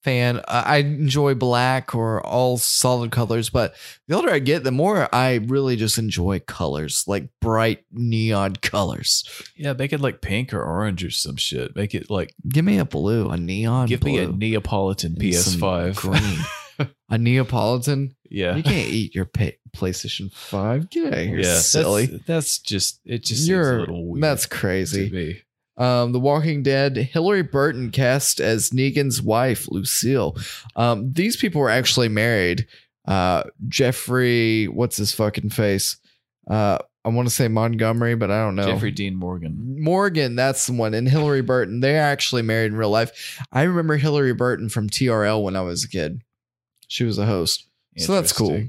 fan. 0.02 0.38
Uh, 0.48 0.62
I 0.66 0.78
enjoy 0.78 1.34
black 1.34 1.94
or 1.94 2.24
all 2.26 2.58
solid 2.58 3.10
colors, 3.12 3.50
but 3.50 3.74
the 4.08 4.16
older 4.16 4.30
I 4.30 4.38
get, 4.38 4.64
the 4.64 4.70
more 4.72 5.08
I 5.14 5.34
really 5.36 5.76
just 5.76 5.98
enjoy 5.98 6.40
colors, 6.40 7.04
like 7.06 7.28
bright 7.40 7.84
neon 7.92 8.56
colors. 8.56 9.24
Yeah, 9.56 9.72
make 9.74 9.92
it 9.92 10.00
like 10.00 10.20
pink 10.20 10.52
or 10.52 10.62
orange 10.62 11.04
or 11.04 11.10
some 11.10 11.36
shit. 11.36 11.74
Make 11.76 11.94
it 11.94 12.10
like 12.10 12.34
Give 12.48 12.64
me 12.64 12.78
a 12.78 12.84
blue, 12.84 13.28
a 13.30 13.36
neon. 13.36 13.86
give 13.88 14.02
me 14.04 14.18
a 14.18 14.26
Neapolitan 14.28 15.14
PS5. 15.14 15.96
green, 15.96 16.88
a 17.10 17.18
Neapolitan. 17.18 18.14
yeah. 18.30 18.56
You 18.56 18.62
can't 18.62 18.88
eat 18.88 19.14
your 19.14 19.24
pa 19.26 19.50
PlayStation 19.74 20.32
Five. 20.32 20.90
Get 20.90 21.06
out 21.06 21.12
of 21.18 21.26
here, 21.26 21.38
yeah, 21.40 21.54
silly. 21.58 22.06
That's, 22.06 22.24
that's 22.26 22.58
just 22.58 23.00
it. 23.04 23.24
Just 23.24 23.40
seems 23.40 23.48
You're 23.48 23.76
a 23.76 23.80
little 23.80 24.06
weird. 24.06 24.22
that's 24.22 24.42
to 24.42 24.48
crazy. 24.50 25.42
Um, 25.82 26.12
The 26.12 26.20
Walking 26.20 26.62
Dead, 26.62 27.10
Hilarie 27.12 27.50
Burton 27.50 27.90
cast 27.90 28.40
as 28.40 28.70
Negan's 28.70 29.20
wife, 29.20 29.66
Lucille. 29.68 30.36
Um, 30.76 31.12
these 31.12 31.36
people 31.36 31.60
were 31.60 31.70
actually 31.70 32.08
married. 32.08 32.68
Uh, 33.06 33.42
Jeffrey, 33.66 34.68
what's 34.68 34.96
his 34.96 35.12
fucking 35.12 35.50
face? 35.50 35.96
Uh, 36.48 36.78
I 37.04 37.08
want 37.08 37.26
to 37.26 37.34
say 37.34 37.48
Montgomery, 37.48 38.14
but 38.14 38.30
I 38.30 38.44
don't 38.44 38.54
know. 38.54 38.66
Jeffrey 38.66 38.92
Dean 38.92 39.16
Morgan. 39.16 39.82
Morgan, 39.82 40.36
that's 40.36 40.66
the 40.66 40.72
one. 40.72 40.94
And 40.94 41.08
Hilarie 41.08 41.44
Burton, 41.44 41.80
they're 41.80 42.00
actually 42.00 42.42
married 42.42 42.66
in 42.66 42.76
real 42.76 42.90
life. 42.90 43.40
I 43.50 43.62
remember 43.62 43.98
Hilarie 43.98 44.36
Burton 44.36 44.68
from 44.68 44.88
TRL 44.88 45.42
when 45.42 45.56
I 45.56 45.62
was 45.62 45.82
a 45.82 45.88
kid. 45.88 46.22
She 46.86 47.02
was 47.02 47.18
a 47.18 47.26
host. 47.26 47.66
So 47.98 48.12
that's 48.14 48.32
cool. 48.32 48.66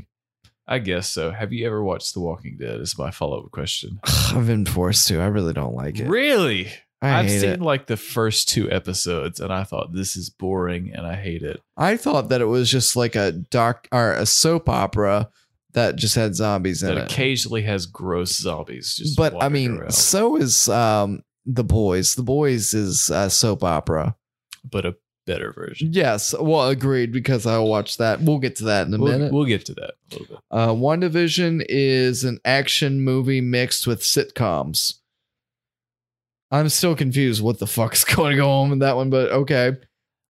I 0.68 0.80
guess 0.80 1.10
so. 1.10 1.32
Have 1.32 1.54
you 1.54 1.68
ever 1.68 1.84
watched 1.84 2.14
The 2.14 2.22
Walking 2.22 2.58
Dead? 2.58 2.80
Is 2.80 2.98
my 2.98 3.12
follow 3.12 3.44
up 3.44 3.52
question. 3.52 4.00
I've 4.04 4.48
been 4.48 4.66
forced 4.66 5.08
to. 5.10 5.20
I 5.20 5.28
really 5.28 5.54
don't 5.54 5.76
like 5.76 6.00
it. 6.00 6.08
Really? 6.08 6.72
I 7.04 7.20
I've 7.20 7.30
seen 7.30 7.50
it. 7.50 7.62
like 7.62 7.88
the 7.88 7.98
first 7.98 8.50
two 8.50 8.72
episodes, 8.72 9.40
and 9.40 9.52
I 9.52 9.64
thought 9.64 9.94
this 9.94 10.16
is 10.16 10.30
boring, 10.30 10.92
and 10.96 11.06
I 11.06 11.16
hate 11.16 11.44
it. 11.44 11.62
I 11.78 11.98
thought 11.98 12.30
that 12.30 12.42
it 12.42 12.46
was 12.46 12.70
just 12.72 12.96
like 12.96 13.16
a 13.16 13.32
doc 13.32 13.88
or 13.92 14.14
a 14.14 14.26
soap 14.26 14.70
opera 14.70 15.30
that 15.74 15.96
just 15.96 16.16
had 16.16 16.36
zombies 16.36 16.82
in 16.84 16.90
That 16.90 16.98
it. 16.98 17.12
occasionally 17.12 17.64
has 17.64 17.86
gross 17.86 18.36
zombies. 18.38 18.96
Just 18.96 19.18
but 19.18 19.34
I 19.42 19.50
mean, 19.50 19.78
around. 19.80 19.94
so 19.94 20.36
is 20.38 20.70
um 20.70 21.24
the 21.46 21.64
boys. 21.64 22.16
The 22.16 22.24
boys 22.24 22.74
is 22.74 23.10
a 23.10 23.30
soap 23.30 23.64
opera. 23.64 24.16
but 24.70 24.86
a 24.86 24.96
better 25.26 25.52
version. 25.54 25.90
Yes, 25.94 26.34
well, 26.40 26.68
agreed 26.70 27.12
because 27.14 27.46
I'll 27.46 27.68
watch 27.68 27.98
that. 27.98 28.22
We'll 28.22 28.40
get 28.40 28.58
to 28.58 28.66
that 28.66 28.88
in 28.88 28.94
a 28.94 28.98
We'll, 28.98 29.12
minute. 29.14 29.32
we'll 29.34 29.46
get 29.46 29.66
to 29.68 29.74
that 29.76 29.92
a 29.92 30.14
little 30.14 30.28
bit. 30.28 30.38
Uh, 30.52 30.68
WandaVision 30.70 31.66
is 31.70 32.24
an 32.26 32.40
action 32.46 33.02
movie 33.02 33.40
mixed 33.42 33.88
with 33.88 34.02
sitcoms. 34.02 34.96
I'm 36.54 36.70
still 36.70 36.96
confused 36.96 37.42
what 37.42 37.58
the 37.60 37.68
fuck's 37.68 38.04
going 38.16 38.40
on 38.40 38.70
with 38.70 38.80
that 38.80 38.96
one, 38.96 39.10
but 39.10 39.32
okay, 39.32 39.72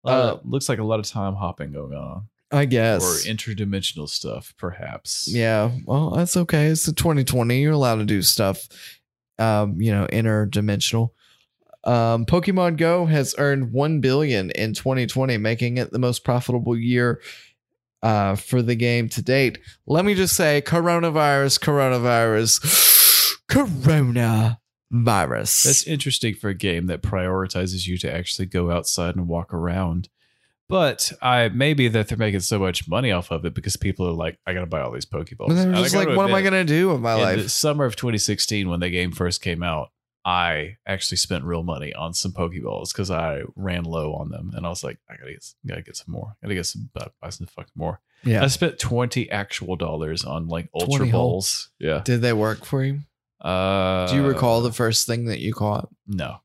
Uh, 0.05 0.37
looks 0.45 0.69
like 0.69 0.79
a 0.79 0.85
lot 0.85 1.01
of 1.01 1.07
time 1.07 1.35
hopping 1.35 1.73
going 1.73 1.95
on, 1.95 2.29
I 2.53 2.67
guess. 2.67 3.03
or 3.03 3.29
interdimensional 3.31 4.09
stuff, 4.09 4.55
perhaps. 4.59 5.27
yeah, 5.29 5.71
well, 5.87 6.11
that's 6.11 6.37
okay. 6.37 6.67
It's 6.67 6.85
the 6.87 6.93
2020. 6.93 7.61
You're 7.61 7.73
allowed 7.73 7.97
to 7.97 8.05
do 8.05 8.21
stuff, 8.23 8.69
um, 9.39 9.81
you 9.81 9.91
know, 9.93 10.07
interdimensional. 10.13 11.11
Um, 11.85 12.27
Pokemon 12.27 12.77
Go 12.77 13.07
has 13.07 13.35
earned 13.39 13.73
one 13.73 14.01
billion 14.01 14.51
in 14.51 14.75
2020, 14.75 15.39
making 15.39 15.79
it 15.79 15.91
the 15.91 15.99
most 15.99 16.25
profitable 16.25 16.77
year 16.77 17.23
uh, 18.03 18.35
for 18.37 18.61
the 18.61 18.75
game 18.75 19.09
to 19.11 19.23
date. 19.23 19.59
Let 19.87 20.05
me 20.05 20.15
just 20.15 20.37
say, 20.37 20.61
coronavirus, 20.61 21.59
coronavirus, 21.61 23.37
coronavirus. 24.93 25.65
That's 25.65 25.87
interesting 25.87 26.35
for 26.35 26.49
a 26.49 26.55
game 26.55 26.87
that 26.87 27.03
prioritizes 27.03 27.87
you 27.87 27.99
to 27.99 28.13
actually 28.13 28.47
go 28.47 28.71
outside 28.71 29.17
and 29.17 29.29
walk 29.29 29.53
around. 29.53 30.09
But 30.69 31.13
I 31.21 31.49
maybe 31.49 31.89
that 31.89 32.09
they're 32.09 32.19
making 32.19 32.41
so 32.41 32.61
much 32.61 32.89
money 32.89 33.11
off 33.11 33.33
of 33.33 33.45
it 33.45 33.55
because 33.55 33.77
people 33.77 34.07
are 34.07 34.13
like, 34.13 34.39
I 34.47 34.55
gotta 34.55 34.67
buy 34.67 34.81
all 34.81 34.93
these 34.93 35.07
Pokeballs. 35.07 35.49
And 35.51 35.59
they're 35.59 35.83
just 35.83 35.97
like, 35.97 36.09
what 36.09 36.29
am 36.29 36.35
I 36.35 36.43
gonna 36.43 36.65
do 36.65 36.91
with 36.91 37.01
my 37.01 37.15
in 37.15 37.21
life? 37.21 37.43
the 37.43 37.49
summer 37.49 37.85
of 37.85 37.97
2016 37.97 38.69
when 38.69 38.79
the 38.79 38.91
game 38.91 39.11
first 39.11 39.43
came 39.43 39.63
out 39.63 39.91
i 40.25 40.77
actually 40.87 41.17
spent 41.17 41.45
real 41.45 41.63
money 41.63 41.95
on 41.95 42.13
some 42.13 42.33
pokeballs 42.33 42.93
because 42.93 43.11
i 43.11 43.41
ran 43.57 43.85
low 43.85 44.13
on 44.13 44.29
them 44.29 44.51
and 44.55 44.67
i 44.67 44.69
was 44.69 44.85
like 44.85 44.99
i 45.09 45.17
gotta 45.17 45.33
get, 45.33 45.45
gotta 45.67 45.83
get 45.83 45.97
some 45.97 46.13
more 46.13 46.37
I 46.43 46.47
gotta 46.47 46.57
get 46.57 46.67
some 46.67 46.91
buy 46.93 47.09
buy 47.23 47.31
some 47.31 47.47
fucking 47.47 47.73
more 47.75 48.01
yeah. 48.23 48.45
i 48.45 48.47
spent 48.49 48.79
20 48.79 49.31
actual 49.31 49.77
dollars 49.77 50.25
on 50.25 50.49
like 50.49 50.69
ultra 50.75 50.99
20 50.99 51.11
whole? 51.11 51.21
balls 51.31 51.71
yeah 51.79 52.03
Did 52.05 52.21
they 52.21 52.35
work 52.35 52.67
for 52.67 52.85
you? 52.85 53.01
Uh 53.41 54.07
Do 54.09 54.17
you 54.17 54.27
recall 54.27 54.61
the 54.63 54.73
first 54.73 55.07
thing 55.07 55.27
that 55.27 55.39
you 55.41 55.53
caught? 55.55 55.89
no 56.07 56.37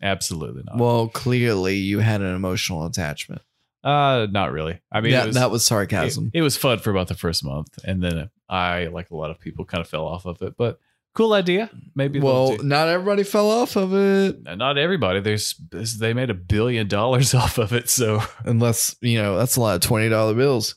absolutely 0.00 0.62
not 0.64 0.78
Well, 0.78 1.08
clearly 1.08 1.76
you 1.76 1.98
had 1.98 2.20
an 2.20 2.34
emotional 2.34 2.86
attachment. 2.86 3.42
uh 3.84 4.26
not 4.30 4.52
really 4.52 4.80
i 4.92 5.00
mean 5.00 5.12
that, 5.12 5.24
it 5.24 5.26
was, 5.28 5.36
that 5.36 5.50
was 5.50 5.66
sarcasm. 5.66 6.30
it 6.34 6.42
was 6.42 6.56
fun 6.56 6.78
for 6.78 6.90
about 6.90 7.08
the 7.08 7.14
first 7.14 7.44
month 7.44 7.78
and 7.84 8.02
then 8.02 8.30
i 8.48 8.86
like 8.86 9.10
a 9.10 9.16
lot 9.16 9.30
of 9.30 9.38
people 9.40 9.64
kind 9.64 9.80
of 9.80 9.88
fell 9.88 10.06
off 10.06 10.24
of 10.26 10.40
it 10.42 10.54
but 10.56 10.78
cool 11.14 11.32
idea 11.32 11.68
maybe 11.96 12.20
well, 12.20 12.56
not 12.62 12.86
everybody 12.88 13.24
fell 13.24 13.50
off 13.50 13.74
of 13.76 13.92
it, 13.92 14.40
not 14.56 14.78
everybody. 14.78 15.18
There's 15.18 15.54
they 15.98 16.14
made 16.14 16.30
a 16.30 16.34
billion 16.34 16.86
dollars 16.86 17.34
off 17.42 17.58
of 17.58 17.72
it, 17.72 17.90
so 17.90 18.22
unless 18.44 18.94
you 19.00 19.18
know 19.20 19.36
that's 19.36 19.56
a 19.56 19.60
lot 19.60 19.74
of 19.74 19.80
twenty 19.80 20.08
dollar 20.08 20.34
bills. 20.34 20.76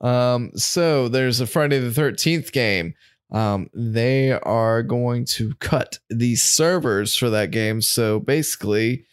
Um, 0.00 0.52
so 0.54 1.08
there's 1.08 1.40
a 1.40 1.46
Friday 1.46 1.78
the 1.78 1.92
Thirteenth 1.92 2.52
game. 2.52 2.94
Um, 3.32 3.70
they 3.74 4.32
are 4.32 4.82
going 4.82 5.24
to 5.26 5.54
cut 5.56 5.98
the 6.08 6.36
servers 6.36 7.16
for 7.16 7.30
that 7.30 7.50
game. 7.50 7.82
So 7.82 8.20
basically, 8.20 9.06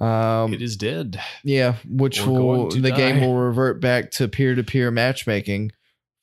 um, 0.00 0.54
it 0.54 0.62
is 0.62 0.76
dead. 0.76 1.20
Yeah, 1.42 1.74
which 1.88 2.24
We're 2.24 2.40
will 2.40 2.70
the 2.70 2.92
game 2.92 3.20
will 3.20 3.34
revert 3.34 3.80
back 3.80 4.12
to 4.12 4.28
peer 4.28 4.54
to 4.54 4.62
peer 4.62 4.90
matchmaking 4.90 5.72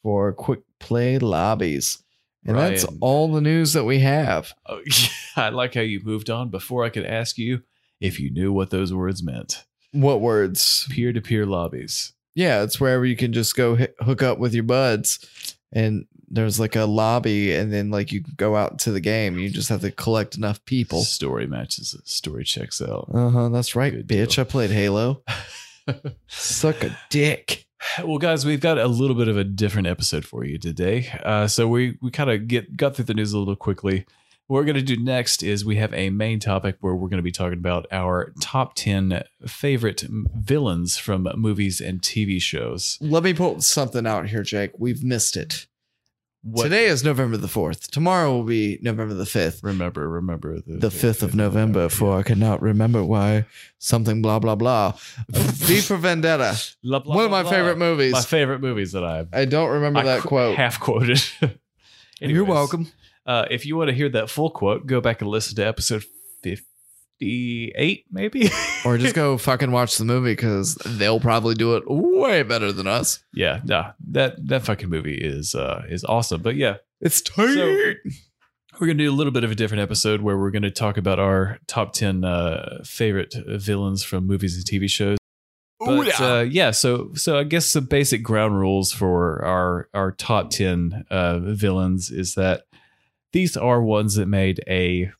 for 0.01 0.31
quick 0.33 0.61
play 0.79 1.19
lobbies. 1.19 2.01
And 2.47 2.57
that's 2.57 2.85
all 3.01 3.31
the 3.31 3.41
news 3.41 3.73
that 3.73 3.85
we 3.85 3.99
have. 3.99 4.53
Oh, 4.67 4.79
I 5.35 5.49
like 5.49 5.73
how 5.73 5.81
you 5.81 5.99
moved 6.03 6.29
on 6.29 6.49
before 6.49 6.83
I 6.83 6.89
could 6.89 7.05
ask 7.05 7.39
you 7.39 7.63
if 7.99 8.19
you 8.19 8.31
knew 8.31 8.53
what 8.53 8.69
those 8.69 8.93
words 8.93 9.23
meant. 9.23 9.65
What 9.91 10.21
words? 10.21 10.87
Peer 10.91 11.11
to 11.11 11.21
peer 11.21 11.45
lobbies. 11.45 12.13
Yeah, 12.35 12.61
it's 12.61 12.79
wherever 12.79 13.05
you 13.05 13.15
can 13.15 13.33
just 13.33 13.55
go 13.55 13.75
hit, 13.75 13.95
hook 13.99 14.21
up 14.21 14.37
with 14.37 14.53
your 14.53 14.63
buds, 14.63 15.55
and 15.71 16.05
there's 16.29 16.59
like 16.59 16.75
a 16.75 16.85
lobby, 16.85 17.53
and 17.53 17.71
then 17.71 17.89
like 17.91 18.11
you 18.11 18.21
go 18.37 18.55
out 18.55 18.79
to 18.79 18.91
the 18.91 18.99
game. 18.99 19.37
You 19.39 19.49
just 19.49 19.69
have 19.69 19.81
to 19.81 19.91
collect 19.91 20.37
enough 20.37 20.63
people. 20.65 21.01
Story 21.01 21.47
matches. 21.47 21.95
Story 22.05 22.43
checks 22.43 22.81
out. 22.81 23.09
Uh 23.13 23.29
huh. 23.29 23.49
That's 23.49 23.75
right, 23.75 23.93
Good 23.93 24.07
bitch. 24.07 24.35
deal. 24.35 24.41
I 24.41 24.45
played 24.45 24.71
Halo. 24.71 25.23
Suck 26.27 26.83
a 26.83 26.97
dick. 27.09 27.65
Well, 28.03 28.17
guys, 28.17 28.45
we've 28.45 28.59
got 28.61 28.77
a 28.79 28.87
little 28.87 29.15
bit 29.15 29.27
of 29.27 29.37
a 29.37 29.43
different 29.43 29.87
episode 29.87 30.25
for 30.25 30.43
you 30.43 30.57
today. 30.57 31.07
Uh, 31.23 31.47
so 31.47 31.67
we 31.67 31.97
we 32.01 32.09
kind 32.11 32.29
of 32.29 32.47
get 32.47 32.75
got 32.75 32.95
through 32.95 33.05
the 33.05 33.13
news 33.13 33.33
a 33.33 33.37
little 33.39 33.55
quickly. 33.55 34.05
What 34.47 34.57
we're 34.59 34.65
going 34.65 34.75
to 34.75 34.81
do 34.95 35.01
next 35.01 35.41
is 35.41 35.65
we 35.65 35.77
have 35.77 35.91
a 35.95 36.11
main 36.11 36.39
topic 36.39 36.77
where 36.79 36.93
we're 36.93 37.07
going 37.09 37.17
to 37.17 37.23
be 37.23 37.31
talking 37.31 37.57
about 37.57 37.87
our 37.91 38.31
top 38.41 38.75
ten 38.75 39.23
favorite 39.45 40.01
villains 40.35 40.97
from 40.97 41.27
movies 41.35 41.81
and 41.81 42.01
TV 42.01 42.39
shows. 42.41 42.97
Let 43.01 43.23
me 43.23 43.33
put 43.33 43.63
something 43.63 44.05
out 44.05 44.29
here, 44.29 44.43
Jake. 44.43 44.71
We've 44.77 45.03
missed 45.03 45.35
it. 45.37 45.65
What, 46.47 46.65
Today 46.65 46.85
is 46.85 47.03
November 47.03 47.37
the 47.37 47.47
4th. 47.47 47.89
Tomorrow 47.89 48.31
will 48.31 48.43
be 48.43 48.77
November 48.83 49.15
the 49.15 49.23
5th. 49.23 49.63
remember, 49.63 50.07
remember 50.07 50.59
the 50.61 50.77
The 50.77 50.89
5th 50.89 51.23
of 51.23 51.33
November, 51.33 51.89
for 51.89 52.19
I 52.19 52.21
cannot 52.21 52.61
remember 52.61 53.03
why 53.03 53.45
something 53.79 54.21
blah, 54.21 54.37
blah, 54.37 54.53
blah. 54.53 54.93
V 55.29 55.81
for 55.81 55.97
Vendetta. 55.97 56.55
La- 56.83 56.99
blah, 56.99 57.15
One 57.15 57.25
of 57.25 57.31
my 57.31 57.41
blah. 57.41 57.49
favorite 57.51 57.79
movies. 57.79 58.13
My 58.13 58.21
favorite 58.21 58.61
movies 58.61 58.91
that 58.91 59.03
I 59.03 59.25
I 59.33 59.45
don't 59.45 59.69
remember 59.71 60.01
I 60.01 60.03
that 60.03 60.21
qu- 60.21 60.27
quote. 60.27 60.55
half 60.55 60.79
quoted. 60.79 61.23
You're 62.21 62.45
welcome. 62.45 62.91
Uh, 63.25 63.45
if 63.49 63.65
you 63.65 63.75
want 63.75 63.89
to 63.89 63.95
hear 63.95 64.09
that 64.09 64.29
full 64.29 64.51
quote, 64.51 64.85
go 64.85 65.01
back 65.01 65.21
and 65.21 65.29
listen 65.31 65.55
to 65.55 65.65
episode 65.65 66.03
fifty-eight, 67.19 68.05
maybe. 68.11 68.49
Or 68.85 68.97
just 68.97 69.15
go 69.23 69.37
fucking 69.37 69.71
watch 69.71 69.97
the 69.97 70.05
movie 70.05 70.31
because 70.33 70.75
they'll 70.85 71.19
probably 71.19 71.55
do 71.55 71.75
it 71.75 71.83
way 71.87 72.43
better 72.43 72.71
than 72.71 72.87
us. 72.87 73.23
yeah, 73.33 73.61
nah, 73.65 73.91
that 74.09 74.35
that 74.47 74.63
fucking 74.63 74.89
movie 74.89 75.15
is 75.17 75.55
uh 75.55 75.83
is 75.89 76.03
awesome. 76.05 76.41
But 76.41 76.55
yeah, 76.55 76.77
It's 77.01 77.21
tight. 77.21 77.53
So- 77.53 77.93
we're 78.79 78.87
gonna 78.87 78.97
do 78.99 79.09
a 79.09 79.15
little 79.15 79.31
bit 79.31 79.45
of 79.45 79.51
a 79.51 79.55
different 79.55 79.81
episode 79.81 80.19
where 80.21 80.37
we're 80.37 80.51
gonna 80.51 80.69
talk 80.69 80.97
about 80.97 81.17
our 81.17 81.59
top 81.65 81.93
ten 81.93 82.25
uh, 82.25 82.81
favorite 82.83 83.33
villains 83.47 84.03
from 84.03 84.27
movies 84.27 84.55
and 84.57 84.65
TV 84.65 84.89
shows. 84.89 85.17
But 85.79 86.19
uh, 86.19 86.41
yeah, 86.49 86.71
so 86.71 87.11
so 87.13 87.37
I 87.39 87.43
guess 87.45 87.71
the 87.71 87.79
basic 87.81 88.21
ground 88.21 88.59
rules 88.59 88.91
for 88.91 89.43
our 89.45 89.87
our 89.93 90.11
top 90.11 90.49
ten 90.49 91.05
uh, 91.09 91.39
villains 91.39 92.11
is 92.11 92.35
that 92.35 92.63
these 93.31 93.55
are 93.55 93.81
ones 93.81 94.15
that 94.15 94.27
made 94.27 94.61
a 94.67 95.11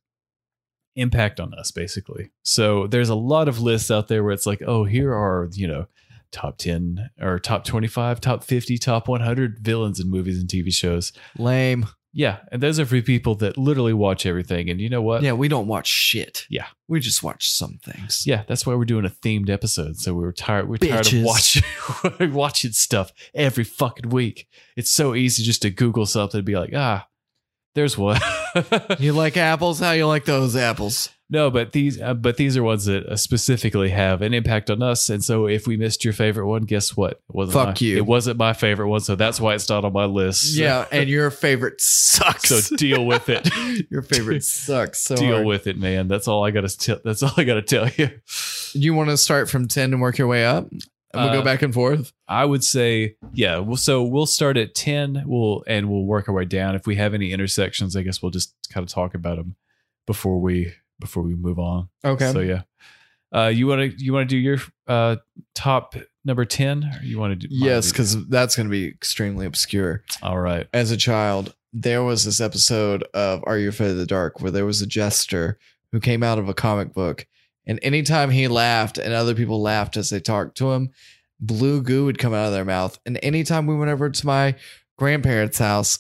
impact 0.96 1.40
on 1.40 1.54
us, 1.54 1.72
basically. 1.72 2.32
So 2.44 2.88
there's 2.88 3.10
a 3.10 3.16
lot 3.16 3.48
of 3.48 3.60
lists 3.60 3.92
out 3.92 4.08
there 4.08 4.24
where 4.24 4.34
it's 4.34 4.46
like, 4.46 4.62
oh, 4.66 4.84
here 4.84 5.14
are 5.14 5.50
you 5.54 5.68
know 5.68 5.88
top 6.32 6.58
ten 6.58 7.10
or 7.22 7.40
top 7.40 7.64
twenty 7.64 7.88
five, 7.88 8.22
top 8.22 8.44
fifty, 8.44 8.78
top 8.78 9.08
one 9.08 9.22
hundred 9.22 9.60
villains 9.60 10.00
in 10.00 10.10
movies 10.10 10.40
and 10.40 10.50
TV 10.50 10.74
shows. 10.74 11.12
Lame. 11.38 11.88
Yeah, 12.18 12.38
and 12.50 12.64
those 12.64 12.80
are 12.80 12.86
for 12.86 13.02
people 13.02 13.36
that 13.36 13.58
literally 13.58 13.92
watch 13.92 14.26
everything. 14.26 14.70
And 14.70 14.80
you 14.80 14.88
know 14.88 15.02
what? 15.02 15.22
Yeah, 15.22 15.34
we 15.34 15.50
don't 15.50 15.68
watch 15.68 15.88
shit. 15.88 16.46
Yeah. 16.50 16.68
We 16.88 17.02
just 17.02 17.24
watch 17.24 17.52
some 17.52 17.78
things. 17.84 18.26
Yeah, 18.26 18.44
that's 18.48 18.66
why 18.66 18.74
we're 18.74 18.86
doing 18.86 19.04
a 19.04 19.10
themed 19.10 19.50
episode. 19.50 19.98
So 19.98 20.14
we 20.14 20.24
were 20.24 20.32
tired. 20.32 20.70
We're 20.70 20.78
tired 20.78 21.14
of 21.14 21.24
watching 21.24 21.64
watching 22.32 22.72
stuff 22.72 23.12
every 23.34 23.66
fucking 23.66 24.12
week. 24.12 24.48
It's 24.78 24.90
so 24.90 25.14
easy 25.14 25.44
just 25.44 25.62
to 25.64 25.70
Google 25.70 26.06
something 26.06 26.38
and 26.38 26.46
be 26.46 26.56
like, 26.56 26.72
ah, 26.74 27.06
there's 27.74 27.98
one. 27.98 28.22
You 29.00 29.14
like 29.14 29.38
apples? 29.38 29.80
How 29.80 29.92
you 29.92 30.08
like 30.08 30.26
those 30.26 30.56
apples? 30.56 31.10
no, 31.28 31.50
but 31.50 31.72
these, 31.72 32.00
uh, 32.00 32.14
but 32.14 32.38
these 32.38 32.56
are 32.56 32.62
ones 32.62 32.86
that 32.86 33.04
uh, 33.08 33.16
specifically 33.16 33.90
have 33.90 34.22
an 34.22 34.32
impact 34.34 34.70
on 34.70 34.84
us. 34.84 35.10
And 35.10 35.24
so 35.24 35.48
if 35.48 35.66
we 35.66 35.76
missed 35.76 36.04
your 36.06 36.14
favorite 36.14 36.46
one, 36.46 36.64
guess 36.66 36.96
what? 36.96 37.14
It 37.14 37.20
wasn't 37.30 37.54
Fuck 37.54 37.82
my- 37.82 37.88
you. 37.88 37.98
It 37.98 38.06
wasn't 38.06 38.38
my 38.38 38.54
favorite 38.54 38.88
one, 38.90 39.00
so 39.00 39.16
that's 39.16 39.42
why 39.42 39.56
it's 39.56 39.68
not 39.68 39.84
on 39.86 39.92
my 39.94 40.06
list. 40.06 40.56
Yeah, 40.56 40.86
and 40.92 41.10
your 41.10 41.32
favorite 41.32 41.82
sucks. 41.82 42.50
So 42.50 42.76
deal 42.76 43.06
with 43.06 43.28
it. 43.30 43.50
your 43.90 44.04
favorite 44.04 44.44
sucks. 44.44 45.00
So 45.00 45.16
deal 45.16 45.34
hard. 45.36 45.48
with 45.48 45.66
it, 45.66 45.80
man. 45.80 46.08
That's 46.08 46.28
all 46.28 46.46
I 46.46 46.52
got 46.52 46.62
to 46.70 46.78
tell. 46.78 47.00
That's 47.04 47.24
all 47.24 47.34
I 47.38 47.44
got 47.44 47.56
to 47.56 47.64
tell 47.64 47.90
you. 47.98 48.12
You 48.74 48.94
want 48.94 49.10
to 49.10 49.18
start 49.18 49.50
from 49.50 49.68
10 49.68 49.94
and 49.94 50.02
work 50.02 50.20
your 50.20 50.28
way 50.28 50.46
up? 50.46 50.68
And 51.16 51.24
we'll 51.24 51.30
Uh, 51.34 51.42
go 51.42 51.44
back 51.44 51.62
and 51.62 51.74
forth. 51.74 52.14
I 52.28 52.46
would 52.46 52.64
say, 52.64 53.16
yeah. 53.34 53.60
Well, 53.60 53.78
so 53.78 54.04
we'll 54.04 54.26
start 54.26 54.58
at 54.58 54.76
ten. 54.76 55.24
We'll 55.26 55.64
and 55.68 55.90
we'll 55.90 56.06
work 56.06 56.28
our 56.30 56.36
way 56.36 56.46
down. 56.46 56.76
If 56.76 56.86
we 56.88 56.96
have 56.96 57.14
any 57.14 57.32
intersections, 57.32 57.96
I 57.96 58.02
guess 58.04 58.22
we'll 58.22 58.32
just 58.32 58.54
kind 58.72 58.84
of 58.84 58.92
talk 58.94 59.14
about 59.16 59.38
them 59.38 59.56
before 60.08 60.40
we 60.40 60.74
before 61.00 61.24
we 61.24 61.36
move 61.36 61.60
on. 61.60 61.90
Okay. 62.04 62.32
So 62.32 62.40
yeah, 62.40 62.62
uh, 63.34 63.48
you 63.48 63.68
want 63.68 63.82
to 63.98 64.04
you 64.04 64.14
want 64.14 64.30
to 64.30 64.34
do 64.36 64.38
your 64.40 64.58
uh, 64.88 65.18
top 65.54 65.96
number 66.24 66.46
ten, 66.46 66.84
or 66.84 67.04
you 67.04 67.20
want 67.20 67.40
to 67.40 67.48
do? 67.48 67.54
yes, 67.54 67.92
because 67.92 68.28
that's 68.28 68.56
going 68.56 68.68
to 68.68 68.72
be 68.72 68.88
extremely 68.88 69.46
obscure. 69.46 70.04
all 70.24 70.40
right. 70.40 70.68
As 70.74 70.92
a 70.92 70.98
child, 70.98 71.54
there 71.74 72.04
was 72.04 72.24
this 72.26 72.40
episode 72.42 73.04
of 73.14 73.44
Are 73.46 73.58
You 73.58 73.70
Afraid 73.70 73.92
of 73.92 73.98
the 73.98 74.06
Dark 74.06 74.42
where 74.42 74.52
there 74.52 74.66
was 74.66 74.82
a 74.82 74.88
jester 74.88 75.60
who 75.92 76.00
came 76.00 76.24
out 76.24 76.40
of 76.40 76.50
a 76.50 76.54
comic 76.54 76.94
book. 76.94 77.28
And 77.68 77.80
anytime 77.82 78.30
he 78.30 78.48
laughed 78.48 78.98
and 78.98 79.14
other 79.14 79.36
people 79.36 79.62
laughed 79.62 79.98
as 79.98 80.10
they 80.10 80.20
talked 80.20 80.58
to 80.58 80.72
him, 80.74 80.92
blue 81.40 81.82
goo 81.82 82.06
would 82.06 82.20
come 82.20 82.34
out 82.34 82.48
of 82.48 82.54
their 82.54 82.66
mouth. 82.66 83.00
And 83.06 83.20
anytime 83.24 83.68
we 83.68 83.76
went 83.76 83.92
over 83.92 84.10
to 84.10 84.26
my 84.26 84.56
grandparents' 84.98 85.60
house, 85.60 86.00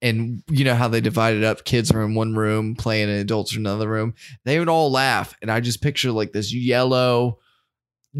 and 0.00 0.42
you 0.50 0.64
know 0.64 0.74
how 0.74 0.88
they 0.88 1.00
divided 1.00 1.44
up 1.44 1.64
kids 1.64 1.92
were 1.92 2.02
in 2.02 2.14
one 2.16 2.34
room 2.34 2.74
playing 2.74 3.08
and 3.08 3.20
adults 3.20 3.54
in 3.54 3.60
another 3.60 3.88
room, 3.88 4.14
they 4.44 4.58
would 4.58 4.68
all 4.68 4.90
laugh. 4.90 5.36
And 5.40 5.50
I 5.50 5.60
just 5.60 5.80
picture 5.80 6.10
like 6.10 6.32
this 6.32 6.52
yellow 6.52 7.38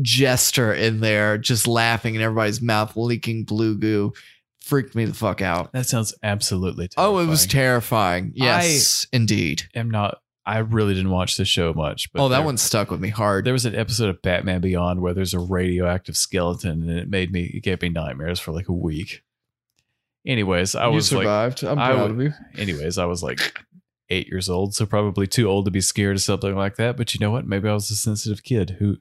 jester 0.01 0.73
in 0.73 1.01
there 1.01 1.37
just 1.39 1.67
laughing 1.67 2.15
and 2.17 2.23
everybody's 2.23 2.63
mouth 2.63 2.97
leaking 2.97 3.45
blue 3.45 3.77
goo. 3.77 4.13
Freaked 4.61 4.95
me 4.95 5.05
the 5.07 5.13
fuck 5.13 5.43
out. 5.43 5.73
That 5.73 5.87
sounds 5.87 6.15
absolutely 6.23 6.89
Oh, 6.97 7.19
it 7.19 7.27
was 7.27 7.47
terrifying. 7.47 8.33
terrifying. 8.33 8.33
Yes, 8.37 9.09
indeed. 9.13 9.63
am 9.75 9.91
not 9.91 10.22
I 10.45 10.59
really 10.59 10.95
didn't 10.95 11.11
watch 11.11 11.37
the 11.37 11.45
show 11.45 11.73
much, 11.73 12.13
but 12.13 12.23
oh, 12.23 12.29
that 12.29 12.39
there- 12.39 12.45
one 12.47 12.57
stuck 12.59 12.91
with 12.91 13.01
me 13.01 13.11
hard. 13.11 13.45
There 13.45 13.53
was 13.53 13.65
an 13.65 13.75
episode 13.77 14.09
of 14.09 14.21
Batman 14.23 14.61
Beyond 14.61 15.01
where 15.01 15.15
there's 15.15 15.35
a 15.35 15.39
radioactive 15.39 16.17
skeleton, 16.17 16.89
and 16.89 16.99
it 16.99 17.09
made 17.09 17.31
me 17.33 17.45
it 17.55 17.63
gave 17.63 17.81
me 17.83 17.89
nightmares 17.91 18.41
for 18.41 18.53
like 18.53 18.69
a 18.69 18.73
week. 18.73 19.23
Anyways, 20.27 20.75
I 20.75 20.89
you 20.89 20.95
was 20.95 21.13
like, 21.13 21.23
survived. 21.25 21.65
I'm 21.65 21.77
proud 21.77 22.01
would- 22.03 22.11
of 22.13 22.21
you. 22.23 22.33
anyways, 22.61 22.99
I 22.99 23.05
was 23.07 23.23
like 23.23 23.61
eight 24.09 24.29
years 24.29 24.49
old, 24.49 24.75
so 24.75 24.85
probably 24.87 25.27
too 25.27 25.49
old 25.49 25.65
to 25.65 25.71
be 25.71 25.81
scared 25.81 26.17
of 26.17 26.23
something 26.23 26.55
like 26.55 26.77
that. 26.77 26.97
But 26.97 27.15
you 27.15 27.21
know 27.21 27.31
what? 27.31 27.47
Maybe 27.47 27.69
I 27.69 27.73
was 27.73 27.91
a 27.91 27.95
sensitive 27.97 28.43
kid. 28.43 28.77
Who, 28.79 28.99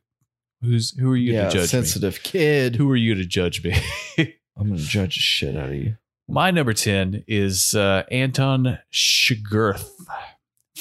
who's 0.61 0.97
who 0.97 1.11
are 1.11 1.15
you 1.17 1.33
Yeah, 1.33 1.49
to 1.49 1.57
judge 1.57 1.69
sensitive 1.69 2.23
kid. 2.23 2.75
Who 2.75 2.89
are 2.89 2.95
you 2.95 3.15
to 3.15 3.25
judge 3.25 3.63
me? 3.63 3.75
I'm 4.57 4.69
gonna 4.69 4.77
judge 4.77 5.15
the 5.15 5.21
shit 5.21 5.55
out 5.57 5.69
of 5.69 5.75
you. 5.75 5.97
My 6.27 6.49
number 6.51 6.71
10 6.73 7.25
is 7.27 7.75
uh, 7.75 8.03
Anton 8.09 8.79
Chigurh 8.93 9.83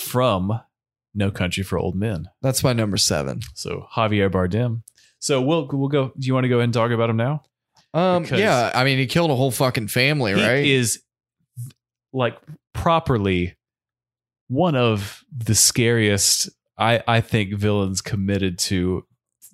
from 0.01 0.61
No 1.15 1.31
Country 1.31 1.63
for 1.63 1.79
Old 1.79 1.95
Men. 1.95 2.29
That's 2.43 2.63
my 2.65 2.73
number 2.73 2.97
seven. 2.97 3.41
So 3.55 3.87
Javier 3.95 4.31
Bardem. 4.31 4.83
So 5.19 5.41
we'll 5.43 5.69
we'll 5.73 5.89
go. 5.89 6.13
Do 6.19 6.27
you 6.27 6.35
want 6.35 6.45
to 6.45 6.49
go 6.49 6.57
ahead 6.57 6.65
and 6.65 6.75
talk 6.75 6.91
about 6.91 7.11
him 7.11 7.17
now? 7.17 7.43
Um, 7.93 8.23
Because- 8.23 8.41
yeah, 8.41 8.71
I 8.75 8.85
mean, 8.85 8.99
he 8.99 9.07
killed 9.07 9.31
a 9.31 9.35
whole 9.37 9.51
fucking 9.51 9.89
family, 9.89 10.35
He 10.35 10.41
right? 10.43 10.65
is 10.65 11.03
like 12.13 12.39
properly 12.73 13.57
one 14.49 14.75
of 14.77 15.23
the 15.37 15.55
scariest. 15.55 16.49
I 16.79 17.03
I 17.07 17.21
think 17.21 17.55
villains 17.55 18.01
committed 18.01 18.59
to 18.61 19.05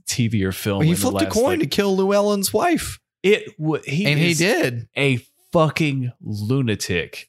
TV 0.09 0.43
or 0.45 0.53
film. 0.53 0.79
Well, 0.81 0.89
he 0.89 0.95
flipped 0.95 1.23
a 1.23 1.27
coin 1.27 1.59
to 1.61 1.67
kill 1.67 1.97
Llewelyn's 1.97 2.53
wife, 2.53 2.99
it. 3.23 3.55
He 3.87 4.07
and 4.07 4.21
he 4.21 4.35
did. 4.35 4.89
a 4.97 5.17
fucking 5.53 6.13
lunatic, 6.21 7.29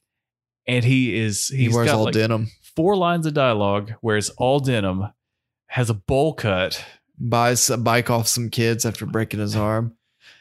and 0.67 0.85
he 0.85 1.17
is. 1.17 1.47
He 1.47 1.69
wears 1.69 1.89
all 1.89 2.03
like 2.05 2.13
denim, 2.13 2.51
four 2.77 2.95
lines 2.95 3.25
of 3.25 3.33
dialogue, 3.33 3.95
wears 4.03 4.29
all 4.37 4.59
denim, 4.59 5.07
has 5.65 5.89
a 5.89 5.95
bowl 5.95 6.33
cut. 6.33 6.85
buys 7.17 7.71
a 7.71 7.77
bike 7.77 8.11
off 8.11 8.27
some 8.27 8.51
kids 8.51 8.85
after 8.85 9.03
breaking 9.03 9.39
his 9.39 9.55
arm, 9.55 9.97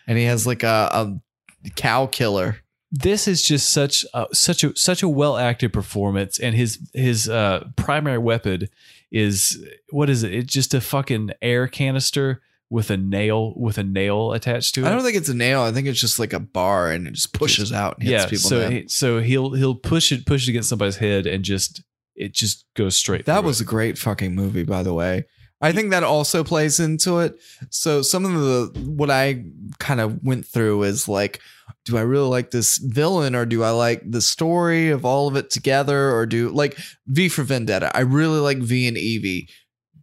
and 0.06 0.18
he 0.18 0.24
has 0.24 0.46
like 0.46 0.62
a, 0.62 1.18
a 1.64 1.70
cow 1.70 2.04
killer. 2.04 2.58
This 2.92 3.26
is 3.26 3.42
just 3.42 3.70
such 3.70 4.04
a, 4.12 4.26
such 4.34 4.62
a 4.62 4.76
such 4.76 5.02
a 5.02 5.08
well 5.08 5.38
acted 5.38 5.72
performance, 5.72 6.38
and 6.38 6.54
his 6.54 6.78
his 6.92 7.26
uh, 7.26 7.68
primary 7.74 8.18
weapon 8.18 8.68
is 9.10 9.66
what 9.90 10.10
is 10.10 10.22
it? 10.22 10.34
It's 10.34 10.52
just 10.52 10.74
a 10.74 10.82
fucking 10.82 11.30
air 11.40 11.66
canister 11.66 12.42
with 12.68 12.90
a 12.90 12.98
nail 12.98 13.54
with 13.56 13.78
a 13.78 13.82
nail 13.82 14.34
attached 14.34 14.74
to 14.74 14.82
it. 14.82 14.86
I 14.86 14.90
don't 14.90 15.02
think 15.02 15.16
it's 15.16 15.30
a 15.30 15.34
nail. 15.34 15.62
I 15.62 15.72
think 15.72 15.88
it's 15.88 16.00
just 16.00 16.18
like 16.18 16.34
a 16.34 16.40
bar, 16.40 16.90
and 16.90 17.08
it 17.08 17.14
just 17.14 17.32
pushes 17.32 17.72
out 17.72 17.96
and 17.98 18.06
hits 18.06 18.24
yeah, 18.24 18.28
people. 18.28 18.50
so 18.50 18.70
he, 18.70 18.88
so 18.88 19.20
he'll 19.20 19.52
he'll 19.54 19.74
push 19.74 20.12
it 20.12 20.26
push 20.26 20.46
it 20.46 20.50
against 20.50 20.68
somebody's 20.68 20.96
head 20.96 21.26
and 21.26 21.42
just 21.42 21.82
it 22.16 22.32
just 22.34 22.64
goes 22.74 22.96
straight. 22.96 23.26
That 23.26 23.44
was 23.44 23.60
it. 23.60 23.64
a 23.64 23.66
great 23.66 23.98
fucking 23.98 24.34
movie, 24.34 24.64
by 24.64 24.82
the 24.82 24.94
way. 24.94 25.26
I 25.60 25.72
think 25.72 25.90
that 25.90 26.02
also 26.02 26.44
plays 26.44 26.80
into 26.80 27.18
it. 27.20 27.34
So 27.70 28.02
some 28.02 28.24
of 28.26 28.32
the 28.40 28.80
what 28.90 29.10
I 29.10 29.44
kind 29.78 30.00
of 30.00 30.22
went 30.22 30.46
through 30.46 30.82
is 30.82 31.08
like, 31.08 31.40
do 31.86 31.96
I 31.96 32.02
really 32.02 32.28
like 32.28 32.50
this 32.50 32.76
villain 32.78 33.34
or 33.34 33.46
do 33.46 33.62
I 33.62 33.70
like 33.70 34.02
the 34.04 34.20
story 34.20 34.90
of 34.90 35.04
all 35.04 35.28
of 35.28 35.36
it 35.36 35.50
together 35.50 36.12
or 36.12 36.26
do 36.26 36.50
like 36.50 36.76
V 37.06 37.28
for 37.28 37.42
Vendetta? 37.42 37.90
I 37.96 38.00
really 38.00 38.38
like 38.40 38.58
V 38.58 38.86
and 38.86 38.96
Evey, 38.98 39.48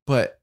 but 0.08 0.40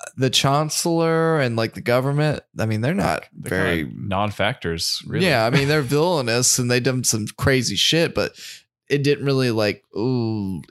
uh, 0.00 0.10
the 0.16 0.30
Chancellor 0.30 1.40
and 1.40 1.56
like 1.56 1.74
the 1.74 1.80
government, 1.80 2.44
I 2.58 2.66
mean, 2.66 2.80
they're 2.80 2.94
not 2.94 3.24
They're 3.32 3.50
very 3.62 3.84
kinda 3.84 4.06
non-factors. 4.08 5.02
Really. 5.06 5.26
yeah, 5.26 5.44
I 5.46 5.50
mean 5.50 5.66
they're 5.66 5.82
villainous 5.96 6.60
and 6.60 6.70
they 6.70 6.78
done 6.78 7.02
some 7.02 7.26
crazy 7.36 7.76
shit, 7.76 8.14
but 8.14 8.32
it 8.88 9.02
didn't 9.02 9.24
really 9.24 9.50
like 9.50 9.82
ooh 9.96 10.62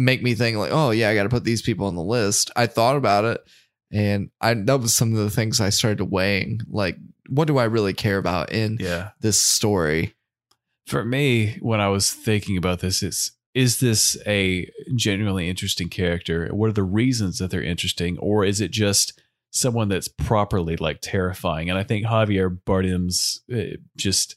make 0.00 0.22
me 0.22 0.34
think 0.34 0.56
like, 0.56 0.72
oh 0.72 0.90
yeah, 0.90 1.10
I 1.10 1.14
got 1.14 1.24
to 1.24 1.28
put 1.28 1.44
these 1.44 1.62
people 1.62 1.86
on 1.86 1.94
the 1.94 2.02
list. 2.02 2.50
I 2.56 2.66
thought 2.66 2.96
about 2.96 3.24
it, 3.24 3.44
and 3.92 4.30
I 4.40 4.54
that 4.54 4.80
was 4.80 4.94
some 4.94 5.12
of 5.12 5.18
the 5.18 5.30
things 5.30 5.60
I 5.60 5.70
started 5.70 6.04
weighing. 6.04 6.62
Like, 6.68 6.96
what 7.28 7.46
do 7.46 7.58
I 7.58 7.64
really 7.64 7.92
care 7.92 8.18
about 8.18 8.50
in 8.50 8.78
yeah. 8.80 9.10
this 9.20 9.40
story? 9.40 10.14
For 10.86 11.04
me, 11.04 11.58
when 11.60 11.80
I 11.80 11.88
was 11.88 12.10
thinking 12.12 12.56
about 12.56 12.80
this, 12.80 13.02
it's 13.02 13.32
is 13.54 13.80
this 13.80 14.16
a 14.26 14.70
genuinely 14.94 15.48
interesting 15.48 15.88
character? 15.88 16.48
What 16.48 16.70
are 16.70 16.74
the 16.74 16.82
reasons 16.82 17.38
that 17.38 17.50
they're 17.50 17.62
interesting, 17.62 18.18
or 18.18 18.44
is 18.44 18.60
it 18.60 18.70
just 18.70 19.20
someone 19.52 19.88
that's 19.88 20.08
properly 20.08 20.76
like 20.76 21.00
terrifying? 21.02 21.68
And 21.68 21.78
I 21.78 21.82
think 21.82 22.06
Javier 22.06 22.58
Bardem's 22.64 23.42
uh, 23.52 23.76
just 23.96 24.36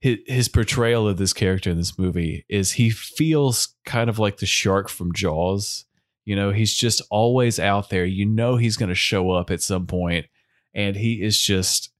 his, 0.00 0.48
portrayal 0.48 1.06
of 1.06 1.18
this 1.18 1.32
character 1.32 1.70
in 1.70 1.76
this 1.76 1.98
movie 1.98 2.44
is 2.48 2.72
he 2.72 2.90
feels 2.90 3.76
kind 3.84 4.08
of 4.08 4.18
like 4.18 4.38
the 4.38 4.46
shark 4.46 4.88
from 4.88 5.12
Jaws. 5.12 5.84
You 6.24 6.36
know, 6.36 6.52
he's 6.52 6.74
just 6.74 7.02
always 7.10 7.58
out 7.58 7.90
there. 7.90 8.06
You 8.06 8.24
know, 8.24 8.56
he's 8.56 8.76
going 8.76 8.88
to 8.88 8.94
show 8.94 9.30
up 9.30 9.50
at 9.50 9.62
some 9.62 9.86
point, 9.86 10.26
and 10.74 10.96
he 10.96 11.22
is 11.22 11.38
just 11.38 11.90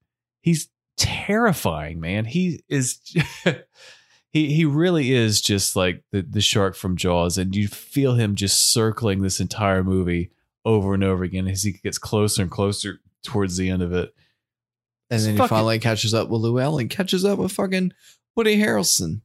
he's 0.40 0.68
terrifying, 0.96 2.00
man. 2.00 2.24
He 2.24 2.62
is 2.68 3.00
he 4.32 4.54
he 4.54 4.64
really 4.64 5.12
is 5.12 5.42
just 5.42 5.76
like 5.76 6.02
the 6.10 6.22
the 6.22 6.40
shark 6.40 6.76
from 6.76 6.96
Jaws, 6.96 7.36
and 7.36 7.54
you 7.54 7.68
feel 7.68 8.14
him 8.14 8.34
just 8.34 8.72
circling 8.72 9.20
this 9.20 9.40
entire 9.40 9.84
movie 9.84 10.30
over 10.64 10.94
and 10.94 11.04
over 11.04 11.24
again 11.24 11.48
as 11.48 11.64
he 11.64 11.72
gets 11.72 11.98
closer 11.98 12.42
and 12.42 12.50
closer 12.50 13.00
towards 13.24 13.56
the 13.56 13.68
end 13.68 13.82
of 13.82 13.92
it. 13.92 14.14
And 15.10 15.20
then 15.22 15.32
he 15.32 15.36
fucking- 15.38 15.48
finally 15.48 15.78
catches 15.78 16.14
up 16.14 16.28
with 16.28 16.40
Llewelyn, 16.42 16.88
catches 16.88 17.24
up 17.24 17.38
with 17.38 17.52
fucking 17.52 17.92
Woody 18.36 18.56
Harrelson. 18.56 19.22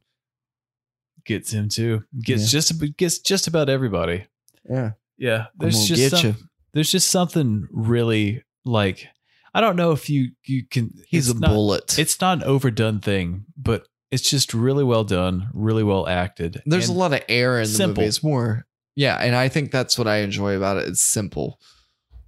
Gets 1.24 1.52
him 1.52 1.68
too. 1.68 2.04
Gets 2.22 2.42
Yeah. 2.52 2.60
just 2.60 2.96
gets 2.96 3.18
just 3.18 3.46
about 3.46 3.68
everybody. 3.68 4.26
Yeah, 4.68 4.92
Yeah, 5.18 5.46
there's 5.58 5.74
gonna 5.74 5.86
just 5.86 6.00
get 6.12 6.20
some- 6.20 6.50
there's 6.72 6.90
just 6.90 7.08
something 7.08 7.66
really 7.70 8.42
like 8.64 9.08
I 9.54 9.60
don't 9.62 9.76
know 9.76 9.92
if 9.92 10.10
you 10.10 10.32
you 10.44 10.64
can. 10.66 10.90
He's 11.08 11.30
it's 11.30 11.38
a 11.38 11.40
not- 11.40 11.48
bullet. 11.50 11.98
It's 11.98 12.20
not 12.20 12.38
an 12.38 12.44
overdone 12.44 13.00
thing, 13.00 13.46
but 13.56 13.88
it's 14.10 14.28
just 14.28 14.52
really 14.52 14.84
well 14.84 15.02
done, 15.02 15.48
really 15.54 15.82
well 15.82 16.06
acted. 16.06 16.62
There's 16.66 16.88
a 16.88 16.92
lot 16.92 17.12
of 17.14 17.22
air 17.28 17.58
in 17.58 17.62
the 17.64 17.74
simple. 17.74 18.02
movie. 18.02 18.08
It's 18.08 18.22
more, 18.22 18.66
yeah, 18.94 19.16
and 19.16 19.34
I 19.34 19.48
think 19.48 19.70
that's 19.72 19.96
what 19.96 20.06
I 20.06 20.18
enjoy 20.18 20.56
about 20.56 20.76
it. 20.76 20.88
It's 20.88 21.00
simple. 21.00 21.58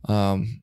Um, 0.08 0.62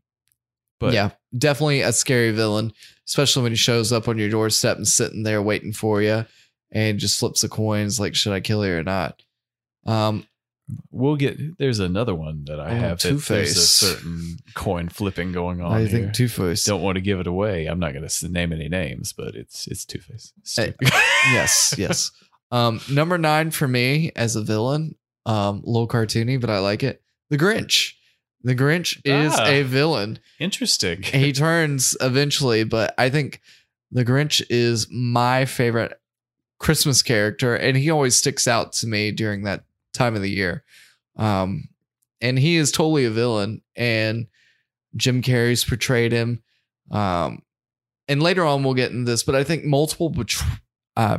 but 0.79 0.93
yeah, 0.93 1.12
definitely 1.38 1.82
a 1.82 1.91
scary 1.93 2.32
villain, 2.32 2.74
especially 3.08 3.43
when 3.43 3.52
he 3.52 3.58
shows 3.58 3.91
up 3.91 4.08
on 4.08 4.17
your 4.17 4.30
doorstep 4.30 4.78
and 4.78 4.88
sitting 4.88 5.24
there 5.24 5.41
waiting 5.41 5.74
for 5.74 6.02
you, 6.02 6.26
and 6.71 7.00
just 7.00 7.19
flips 7.19 7.41
the 7.41 7.50
coins 7.50 8.00
like, 8.00 8.15
should 8.15 8.34
I 8.34 8.39
kill 8.39 8.65
you 8.65 8.74
or 8.74 8.84
not? 8.84 9.21
Um, 9.86 10.26
we'll 10.91 11.15
get. 11.15 11.58
There's 11.60 11.80
another 11.80 12.15
one 12.15 12.43
that 12.45 12.60
I 12.60 12.71
Oh, 12.71 12.76
have. 12.76 13.00
that 13.02 13.21
There's 13.28 13.56
a 13.56 13.62
certain 13.62 14.38
coin 14.56 14.89
flipping 14.89 15.32
going 15.32 15.62
on. 15.62 15.71
I 15.71 15.82
here. 15.82 15.89
think 15.89 16.13
Two 16.13 16.28
Face. 16.28 16.63
Don't 16.65 16.82
want 16.82 16.95
to 16.95 17.02
give 17.02 17.19
it 17.19 17.28
away. 17.28 17.67
I'm 17.67 17.80
not 17.80 17.93
going 17.93 18.08
to 18.08 18.30
name 18.30 18.52
any 18.52 18.67
names, 18.69 19.13
but 19.13 19.36
it's 19.36 19.67
it's 19.67 19.86
Two 19.86 20.00
Face. 20.00 20.34
Hey, 20.56 20.74
yes, 21.32 21.76
yes. 21.78 22.12
Um, 22.52 22.80
number 22.89 23.17
nine 23.17 23.52
for 23.52 23.67
me 23.67 24.12
as 24.15 24.36
a 24.36 24.41
villain, 24.43 24.95
um, 25.26 25.63
a 25.65 25.69
little 25.69 25.88
cartoony, 25.88 26.39
but 26.39 26.50
I 26.50 26.60
like 26.60 26.84
it. 26.84 27.02
The 27.30 27.38
Grinch. 27.38 27.93
The 28.45 28.55
Grinch 28.55 29.01
is 29.03 29.34
Ah. 29.36 29.45
a 29.47 29.63
villain. 29.63 30.19
Interesting. 30.39 31.01
he 31.01 31.34
turns 31.45 31.97
eventually, 31.99 32.63
but 32.63 32.93
I 32.97 33.10
think 33.10 33.41
the 33.91 34.05
Grinch 34.05 34.41
is 34.51 34.88
my 34.91 35.45
favorite 35.45 35.99
Christmas 36.60 37.01
character, 37.01 37.55
and 37.55 37.75
he 37.75 37.89
always 37.89 38.15
sticks 38.15 38.47
out 38.47 38.71
to 38.73 38.88
me 38.88 39.12
during 39.12 39.43
that 39.43 39.63
time 39.93 40.15
of 40.15 40.21
the 40.21 40.29
year. 40.29 40.63
Um, 41.17 41.69
and 42.21 42.38
he 42.38 42.55
is 42.55 42.71
totally 42.71 43.05
a 43.05 43.10
villain, 43.12 43.62
and 43.75 44.27
Jim 44.95 45.21
Carrey's 45.23 45.65
portrayed 45.65 46.12
him. 46.12 46.43
Um, 46.91 47.41
and 48.08 48.21
later 48.21 48.45
on, 48.45 48.63
we'll 48.63 48.75
get 48.75 48.91
into 48.91 49.10
this, 49.10 49.23
but 49.23 49.34
I 49.34 49.43
think 49.43 49.65
multiple 49.65 50.12
betr- 50.12 50.60
uh, 50.95 51.17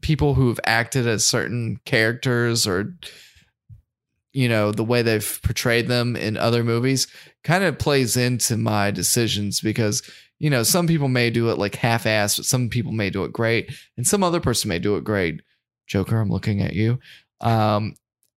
people 0.00 0.34
who 0.34 0.48
have 0.48 0.60
acted 0.64 1.06
as 1.08 1.26
certain 1.26 1.80
characters 1.84 2.66
or 2.68 2.94
you 4.32 4.48
know 4.48 4.72
the 4.72 4.84
way 4.84 5.02
they've 5.02 5.40
portrayed 5.42 5.88
them 5.88 6.16
in 6.16 6.36
other 6.36 6.62
movies 6.62 7.06
kind 7.44 7.64
of 7.64 7.78
plays 7.78 8.16
into 8.16 8.56
my 8.56 8.90
decisions 8.90 9.60
because 9.60 10.02
you 10.38 10.48
know 10.50 10.62
some 10.62 10.86
people 10.86 11.08
may 11.08 11.30
do 11.30 11.50
it 11.50 11.58
like 11.58 11.74
half-assed 11.74 12.36
but 12.36 12.44
some 12.44 12.68
people 12.68 12.92
may 12.92 13.10
do 13.10 13.24
it 13.24 13.32
great 13.32 13.72
and 13.96 14.06
some 14.06 14.22
other 14.22 14.40
person 14.40 14.68
may 14.68 14.78
do 14.78 14.96
it 14.96 15.04
great. 15.04 15.42
Joker 15.86 16.20
i'm 16.20 16.30
looking 16.30 16.60
at 16.62 16.74
you. 16.74 16.98
Um 17.40 17.94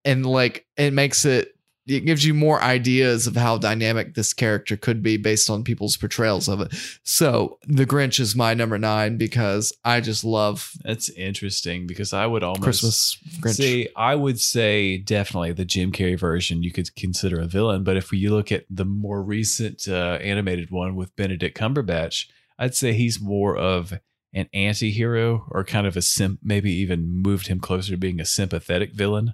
and 0.05 0.25
like 0.25 0.65
it 0.77 0.93
makes 0.93 1.25
it 1.25 1.55
it 1.87 2.01
gives 2.01 2.23
you 2.23 2.33
more 2.33 2.61
ideas 2.61 3.27
of 3.27 3.35
how 3.35 3.57
dynamic 3.57 4.13
this 4.13 4.33
character 4.33 4.77
could 4.77 5.01
be 5.01 5.17
based 5.17 5.49
on 5.49 5.63
people's 5.63 5.97
portrayals 5.97 6.47
of 6.47 6.61
it. 6.61 6.73
So 7.03 7.57
the 7.67 7.85
Grinch 7.85 8.19
is 8.19 8.35
my 8.35 8.53
number 8.53 8.77
nine 8.77 9.17
because 9.17 9.73
I 9.83 10.01
just 10.01 10.23
love 10.23 10.71
That's 10.83 11.09
interesting 11.09 11.87
because 11.87 12.13
I 12.13 12.27
would 12.27 12.43
almost 12.43 12.63
Christmas 12.63 13.17
Grinch. 13.39 13.55
See, 13.55 13.89
I 13.95 14.15
would 14.15 14.39
say 14.39 14.97
definitely 14.97 15.53
the 15.53 15.65
Jim 15.65 15.91
Carrey 15.91 16.19
version 16.19 16.63
you 16.63 16.71
could 16.71 16.95
consider 16.95 17.39
a 17.39 17.47
villain, 17.47 17.83
but 17.83 17.97
if 17.97 18.11
you 18.11 18.33
look 18.33 18.51
at 18.51 18.65
the 18.69 18.85
more 18.85 19.21
recent 19.21 19.87
uh, 19.87 20.19
animated 20.21 20.71
one 20.71 20.95
with 20.95 21.15
Benedict 21.15 21.57
Cumberbatch, 21.57 22.27
I'd 22.59 22.75
say 22.75 22.93
he's 22.93 23.19
more 23.19 23.57
of 23.57 23.93
an 24.33 24.47
anti-hero 24.53 25.45
or 25.49 25.63
kind 25.63 25.85
of 25.85 25.97
a 25.97 26.01
sim 26.01 26.39
maybe 26.41 26.71
even 26.71 27.21
moved 27.21 27.47
him 27.47 27.59
closer 27.59 27.91
to 27.91 27.97
being 27.97 28.21
a 28.21 28.25
sympathetic 28.25 28.93
villain. 28.93 29.33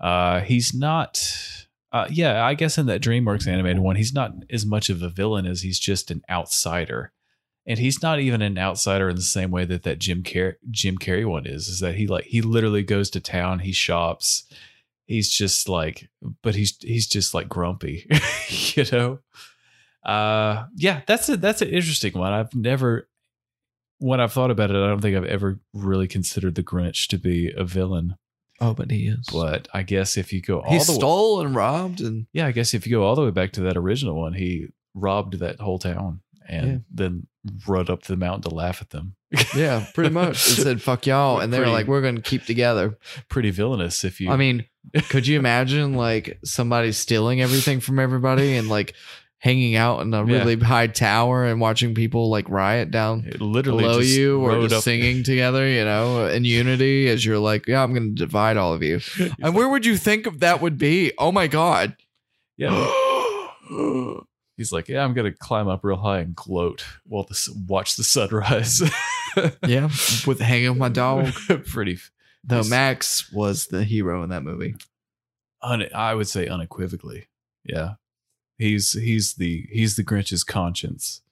Uh 0.00 0.40
he's 0.40 0.72
not 0.74 1.22
uh 1.92 2.06
yeah, 2.10 2.44
I 2.44 2.54
guess 2.54 2.78
in 2.78 2.86
that 2.86 3.02
DreamWorks 3.02 3.46
animated 3.46 3.80
one, 3.80 3.96
he's 3.96 4.14
not 4.14 4.32
as 4.50 4.64
much 4.64 4.88
of 4.88 5.02
a 5.02 5.08
villain 5.08 5.46
as 5.46 5.62
he's 5.62 5.78
just 5.78 6.10
an 6.10 6.22
outsider. 6.30 7.12
And 7.66 7.78
he's 7.78 8.02
not 8.02 8.18
even 8.20 8.40
an 8.42 8.58
outsider 8.58 9.10
in 9.10 9.16
the 9.16 9.22
same 9.22 9.50
way 9.50 9.64
that 9.66 9.82
that 9.82 9.98
Jim 9.98 10.22
Carrey 10.22 10.54
Jim 10.70 10.96
Carrey 10.96 11.28
one 11.28 11.46
is. 11.46 11.68
Is 11.68 11.80
that 11.80 11.96
he 11.96 12.06
like 12.06 12.24
he 12.24 12.40
literally 12.42 12.82
goes 12.82 13.10
to 13.10 13.20
town, 13.20 13.60
he 13.60 13.72
shops, 13.72 14.44
he's 15.10 15.28
just 15.28 15.68
like, 15.68 16.08
but 16.40 16.54
he's 16.54 16.76
he's 16.80 17.08
just 17.08 17.34
like 17.34 17.48
grumpy, 17.48 18.06
you 18.48 18.84
know. 18.92 19.18
Uh, 20.04 20.66
yeah, 20.76 21.02
that's 21.06 21.28
a 21.28 21.36
that's 21.36 21.62
an 21.62 21.68
interesting 21.68 22.12
one. 22.12 22.32
I've 22.32 22.54
never, 22.54 23.08
when 23.98 24.20
I've 24.20 24.32
thought 24.32 24.52
about 24.52 24.70
it, 24.70 24.76
I 24.76 24.86
don't 24.86 25.00
think 25.00 25.16
I've 25.16 25.24
ever 25.24 25.58
really 25.74 26.06
considered 26.06 26.54
the 26.54 26.62
Grinch 26.62 27.08
to 27.08 27.18
be 27.18 27.52
a 27.54 27.64
villain. 27.64 28.14
Oh, 28.60 28.74
but 28.74 28.90
he 28.90 29.08
is. 29.08 29.26
But 29.32 29.68
I 29.72 29.82
guess 29.82 30.16
if 30.16 30.32
you 30.32 30.42
go 30.42 30.60
all 30.60 30.70
he 30.70 30.78
the 30.78 30.92
way, 30.92 30.98
stole 30.98 31.40
and 31.40 31.54
robbed 31.54 32.00
and 32.00 32.26
yeah, 32.32 32.46
I 32.46 32.52
guess 32.52 32.74
if 32.74 32.86
you 32.86 32.92
go 32.92 33.04
all 33.04 33.14
the 33.14 33.22
way 33.24 33.30
back 33.30 33.52
to 33.52 33.60
that 33.62 33.76
original 33.76 34.14
one, 34.20 34.34
he 34.34 34.68
robbed 34.94 35.38
that 35.38 35.60
whole 35.60 35.78
town 35.78 36.20
and 36.48 36.66
Yeah. 36.66 36.78
then 36.92 37.26
rode 37.66 37.88
up 37.88 38.02
to 38.02 38.12
the 38.12 38.16
mountain 38.16 38.50
to 38.50 38.54
laugh 38.54 38.82
at 38.82 38.90
them. 38.90 39.14
yeah, 39.56 39.86
pretty 39.94 40.10
much. 40.10 40.42
He 40.44 40.60
said 40.60 40.82
"fuck 40.82 41.06
y'all," 41.06 41.38
and 41.40 41.52
they 41.52 41.60
were 41.60 41.68
like, 41.68 41.86
"We're 41.86 42.02
gonna 42.02 42.20
keep 42.20 42.44
together." 42.44 42.98
Pretty 43.28 43.50
villainous 43.50 44.02
if 44.04 44.20
you. 44.20 44.28
I 44.30 44.36
mean, 44.36 44.66
could 45.08 45.26
you 45.26 45.38
imagine 45.38 45.94
like 45.94 46.38
somebody 46.44 46.90
stealing 46.92 47.40
everything 47.40 47.78
from 47.80 47.98
everybody 48.00 48.56
and 48.56 48.68
like 48.68 48.94
hanging 49.40 49.74
out 49.74 50.00
in 50.02 50.14
a 50.14 50.24
Yeah. 50.24 50.38
really 50.38 50.56
high 50.56 50.86
tower 50.86 51.46
and 51.46 51.60
watching 51.60 51.94
people 51.94 52.30
like 52.30 52.48
riot 52.48 52.90
down 52.90 53.24
it 53.26 53.40
literally 53.40 53.84
below 53.84 53.98
you 53.98 54.40
or 54.40 54.60
just 54.62 54.74
up- 54.74 54.82
singing 54.84 55.22
together, 55.24 55.66
you 55.66 55.84
know, 55.84 56.26
in 56.26 56.44
unity 56.44 57.08
as 57.08 57.24
you're 57.24 57.38
like, 57.38 57.66
yeah, 57.66 57.82
I'm 57.82 57.92
going 57.94 58.14
to 58.14 58.24
divide 58.26 58.56
all 58.56 58.72
of 58.74 58.82
you. 58.82 59.00
And 59.42 59.54
where 59.54 59.68
would 59.68 59.84
you 59.86 59.96
think 59.96 60.26
of 60.26 60.40
that 60.40 60.60
would 60.60 60.76
be? 60.78 61.12
Oh 61.18 61.32
my 61.32 61.46
God. 61.46 61.96
Yeah. 62.56 62.70
He's 64.56 64.72
like, 64.72 64.88
yeah, 64.88 65.02
I'm 65.02 65.14
gonna 65.14 65.32
climb 65.32 65.68
up 65.68 65.80
real 65.84 65.96
high 65.96 66.18
and 66.18 66.36
gloat 66.36 66.84
while 67.06 67.24
this 67.24 67.48
watch 67.66 67.96
the 67.96 68.04
sunrise. 68.04 68.82
yeah. 69.66 69.88
With 70.26 70.38
hanging 70.38 70.76
my 70.76 70.90
dog. 70.90 71.32
Pretty. 71.66 71.98
Though 72.44 72.64
Max 72.64 73.32
was 73.32 73.68
the 73.68 73.84
hero 73.84 74.22
in 74.22 74.28
that 74.30 74.42
movie. 74.42 74.74
Un- 75.62 75.88
I 75.94 76.14
would 76.14 76.28
say 76.28 76.46
unequivocally. 76.46 77.28
Yeah, 77.64 77.94
he's 78.60 78.92
he's 78.92 79.34
the 79.34 79.66
he's 79.72 79.96
the 79.96 80.04
Grinch's 80.04 80.44
conscience. 80.44 81.22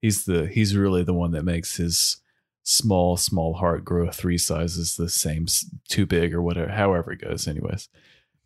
He's 0.00 0.24
the 0.24 0.46
he's 0.46 0.76
really 0.76 1.02
the 1.02 1.14
one 1.14 1.32
that 1.32 1.44
makes 1.44 1.76
his 1.76 2.18
small 2.62 3.16
small 3.16 3.54
heart 3.54 3.84
grow 3.84 4.10
three 4.10 4.38
sizes 4.38 4.96
the 4.96 5.08
same 5.08 5.46
too 5.88 6.06
big 6.06 6.34
or 6.34 6.42
whatever. 6.42 6.70
However 6.70 7.12
it 7.12 7.22
goes. 7.22 7.48
Anyways, 7.48 7.88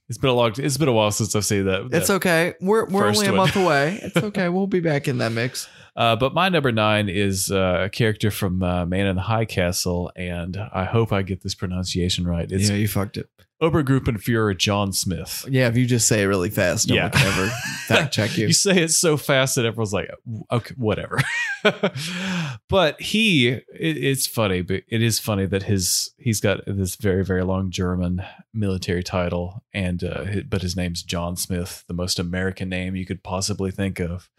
it's 0.09 0.18
been 0.18 0.31
a 0.31 0.35
long. 0.35 0.53
It's 0.57 0.79
been 0.79 0.88
a 0.88 0.92
while 0.92 1.11
since 1.11 1.35
I've 1.35 1.44
seen 1.44 1.66
that. 1.66 1.88
It's 1.92 2.07
that- 2.07 2.14
okay. 2.14 2.55
We're, 2.61 2.87
we're 2.87 3.07
only 3.09 3.27
a 3.27 3.31
one. 3.31 3.37
month 3.38 3.57
away. 3.57 4.01
It's 4.03 4.16
okay. 4.16 4.48
We'll 4.48 4.66
be 4.66 4.81
back 4.81 5.09
in 5.09 5.18
that 5.18 5.33
mix. 5.33 5.68
Uh, 5.98 6.14
but 6.14 6.32
my 6.32 6.48
number 6.48 6.70
nine 6.70 7.08
is 7.08 7.50
uh, 7.50 7.80
a 7.87 7.88
character 7.90 8.30
from 8.30 8.62
uh, 8.62 8.87
Man 8.87 9.06
in 9.08 9.16
the 9.16 9.22
High 9.22 9.44
Castle, 9.44 10.12
and 10.14 10.56
I 10.56 10.84
hope 10.84 11.12
I 11.12 11.22
get 11.22 11.42
this 11.42 11.56
pronunciation 11.56 12.24
right. 12.24 12.50
It's 12.50 12.70
yeah, 12.70 12.76
you 12.76 12.87
fucked 12.87 13.16
it. 13.16 13.28
Obergruppenführer 13.61 14.56
John 14.56 14.92
Smith. 14.92 15.44
Yeah, 15.50 15.66
if 15.66 15.76
you 15.76 15.84
just 15.87 16.06
say 16.06 16.22
it 16.22 16.26
really 16.26 16.50
fast, 16.50 16.88
no 16.88 16.94
Yeah. 16.94 17.02
one 17.06 17.11
can 17.11 17.26
ever 17.26 17.46
fact 17.88 18.14
check 18.14 18.38
you. 18.38 18.46
You 18.46 18.52
say 18.52 18.82
it 18.84 18.92
so 18.92 19.16
fast 19.16 19.56
that 19.56 19.64
everyone's 19.64 19.92
like, 19.92 20.08
okay, 20.52 20.74
whatever. 20.76 21.18
but 22.68 23.00
he, 23.00 23.48
it, 23.48 23.64
it's 23.74 24.28
funny, 24.28 24.62
but 24.62 24.82
it 24.88 25.02
is 25.02 25.18
funny 25.18 25.46
that 25.46 25.64
his 25.64 26.12
he's 26.18 26.40
got 26.40 26.61
this 26.66 26.94
very 26.94 27.24
very 27.24 27.42
long 27.42 27.70
German 27.70 28.22
military 28.54 29.02
title, 29.02 29.64
and 29.72 30.04
uh, 30.04 30.24
but 30.48 30.62
his 30.62 30.76
name's 30.76 31.02
John 31.02 31.37
Smith, 31.37 31.84
the 31.88 31.94
most 31.94 32.18
American 32.20 32.68
name 32.68 32.94
you 32.94 33.06
could 33.06 33.22
possibly 33.24 33.70
think 33.72 33.98
of. 33.98 34.30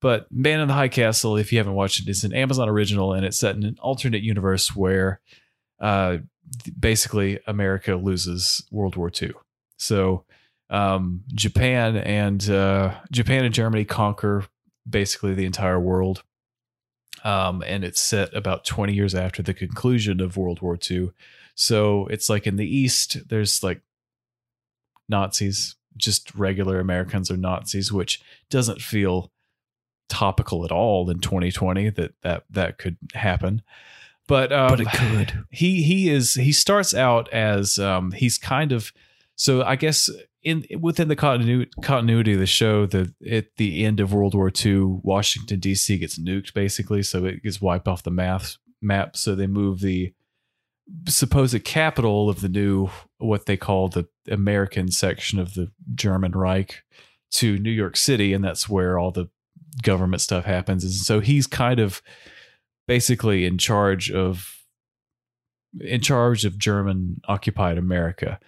But 0.00 0.26
Man 0.30 0.60
in 0.60 0.68
the 0.68 0.74
High 0.74 0.88
Castle, 0.88 1.36
if 1.36 1.52
you 1.52 1.58
haven't 1.58 1.74
watched 1.74 2.00
it, 2.00 2.08
it's 2.08 2.24
an 2.24 2.34
Amazon 2.34 2.68
original, 2.68 3.12
and 3.12 3.24
it's 3.24 3.38
set 3.38 3.56
in 3.56 3.64
an 3.64 3.76
alternate 3.80 4.22
universe 4.22 4.74
where, 4.76 5.20
uh, 5.80 6.18
basically 6.78 7.40
America 7.46 7.96
loses 7.96 8.62
World 8.70 8.96
War 8.96 9.10
II. 9.20 9.32
So 9.76 10.24
um, 10.70 11.22
Japan 11.34 11.96
and 11.96 12.48
uh, 12.48 12.94
Japan 13.10 13.44
and 13.44 13.54
Germany 13.54 13.84
conquer 13.84 14.46
basically 14.88 15.34
the 15.34 15.46
entire 15.46 15.80
world. 15.80 16.22
Um, 17.22 17.62
and 17.66 17.84
it's 17.84 18.00
set 18.00 18.34
about 18.34 18.64
20 18.64 18.92
years 18.92 19.14
after 19.14 19.42
the 19.42 19.54
conclusion 19.54 20.20
of 20.20 20.36
World 20.36 20.60
War 20.60 20.78
II. 20.90 21.10
So 21.54 22.06
it's 22.08 22.28
like 22.28 22.46
in 22.46 22.56
the 22.56 22.68
East, 22.68 23.28
there's 23.28 23.62
like 23.62 23.80
Nazis, 25.08 25.76
just 25.96 26.34
regular 26.34 26.80
Americans 26.80 27.30
are 27.30 27.36
Nazis, 27.36 27.92
which 27.92 28.20
doesn't 28.50 28.82
feel 28.82 29.30
topical 30.08 30.64
at 30.64 30.72
all 30.72 31.10
in 31.10 31.20
2020 31.20 31.90
that 31.90 32.14
that 32.22 32.44
that 32.50 32.78
could 32.78 32.96
happen. 33.14 33.62
But 34.26 34.52
um, 34.52 34.68
But 34.68 34.80
it 34.80 34.88
could. 34.88 35.44
he 35.50 35.82
he 35.82 36.08
is 36.08 36.34
he 36.34 36.52
starts 36.52 36.94
out 36.94 37.28
as 37.32 37.78
um 37.78 38.12
he's 38.12 38.38
kind 38.38 38.72
of 38.72 38.92
so 39.36 39.62
I 39.62 39.76
guess 39.76 40.08
in 40.42 40.64
within 40.80 41.08
the 41.08 41.16
continu- 41.16 41.68
continuity 41.82 42.34
of 42.34 42.38
the 42.38 42.46
show 42.46 42.86
the 42.86 43.12
at 43.30 43.46
the 43.56 43.84
end 43.84 44.00
of 44.00 44.12
World 44.12 44.34
War 44.34 44.50
II 44.64 45.00
Washington 45.02 45.60
DC 45.60 45.98
gets 46.00 46.18
nuked 46.18 46.54
basically 46.54 47.02
so 47.02 47.24
it 47.24 47.42
gets 47.42 47.60
wiped 47.60 47.88
off 47.88 48.02
the 48.02 48.10
map 48.10 48.42
map 48.80 49.16
so 49.16 49.34
they 49.34 49.46
move 49.46 49.80
the 49.80 50.12
supposed 51.08 51.64
capital 51.64 52.28
of 52.28 52.40
the 52.42 52.48
new 52.48 52.88
what 53.18 53.46
they 53.46 53.56
call 53.56 53.88
the 53.88 54.06
American 54.30 54.90
section 54.90 55.38
of 55.38 55.54
the 55.54 55.70
German 55.94 56.32
Reich 56.32 56.82
to 57.32 57.58
New 57.58 57.70
York 57.70 57.96
City 57.96 58.32
and 58.32 58.44
that's 58.44 58.68
where 58.68 58.98
all 58.98 59.10
the 59.10 59.28
government 59.82 60.20
stuff 60.20 60.44
happens 60.44 60.84
and 60.84 60.92
so 60.92 61.20
he's 61.20 61.46
kind 61.46 61.80
of 61.80 62.02
basically 62.86 63.44
in 63.44 63.58
charge 63.58 64.10
of 64.10 64.54
in 65.80 66.00
charge 66.00 66.44
of 66.44 66.58
German 66.58 67.20
occupied 67.28 67.78
America. 67.78 68.38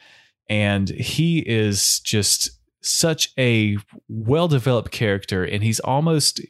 And 0.48 0.88
he 0.90 1.40
is 1.40 2.00
just 2.00 2.50
such 2.82 3.32
a 3.36 3.78
well 4.08 4.46
developed 4.46 4.92
character 4.92 5.44
and 5.44 5.62
he's 5.62 5.80
almost 5.80 6.40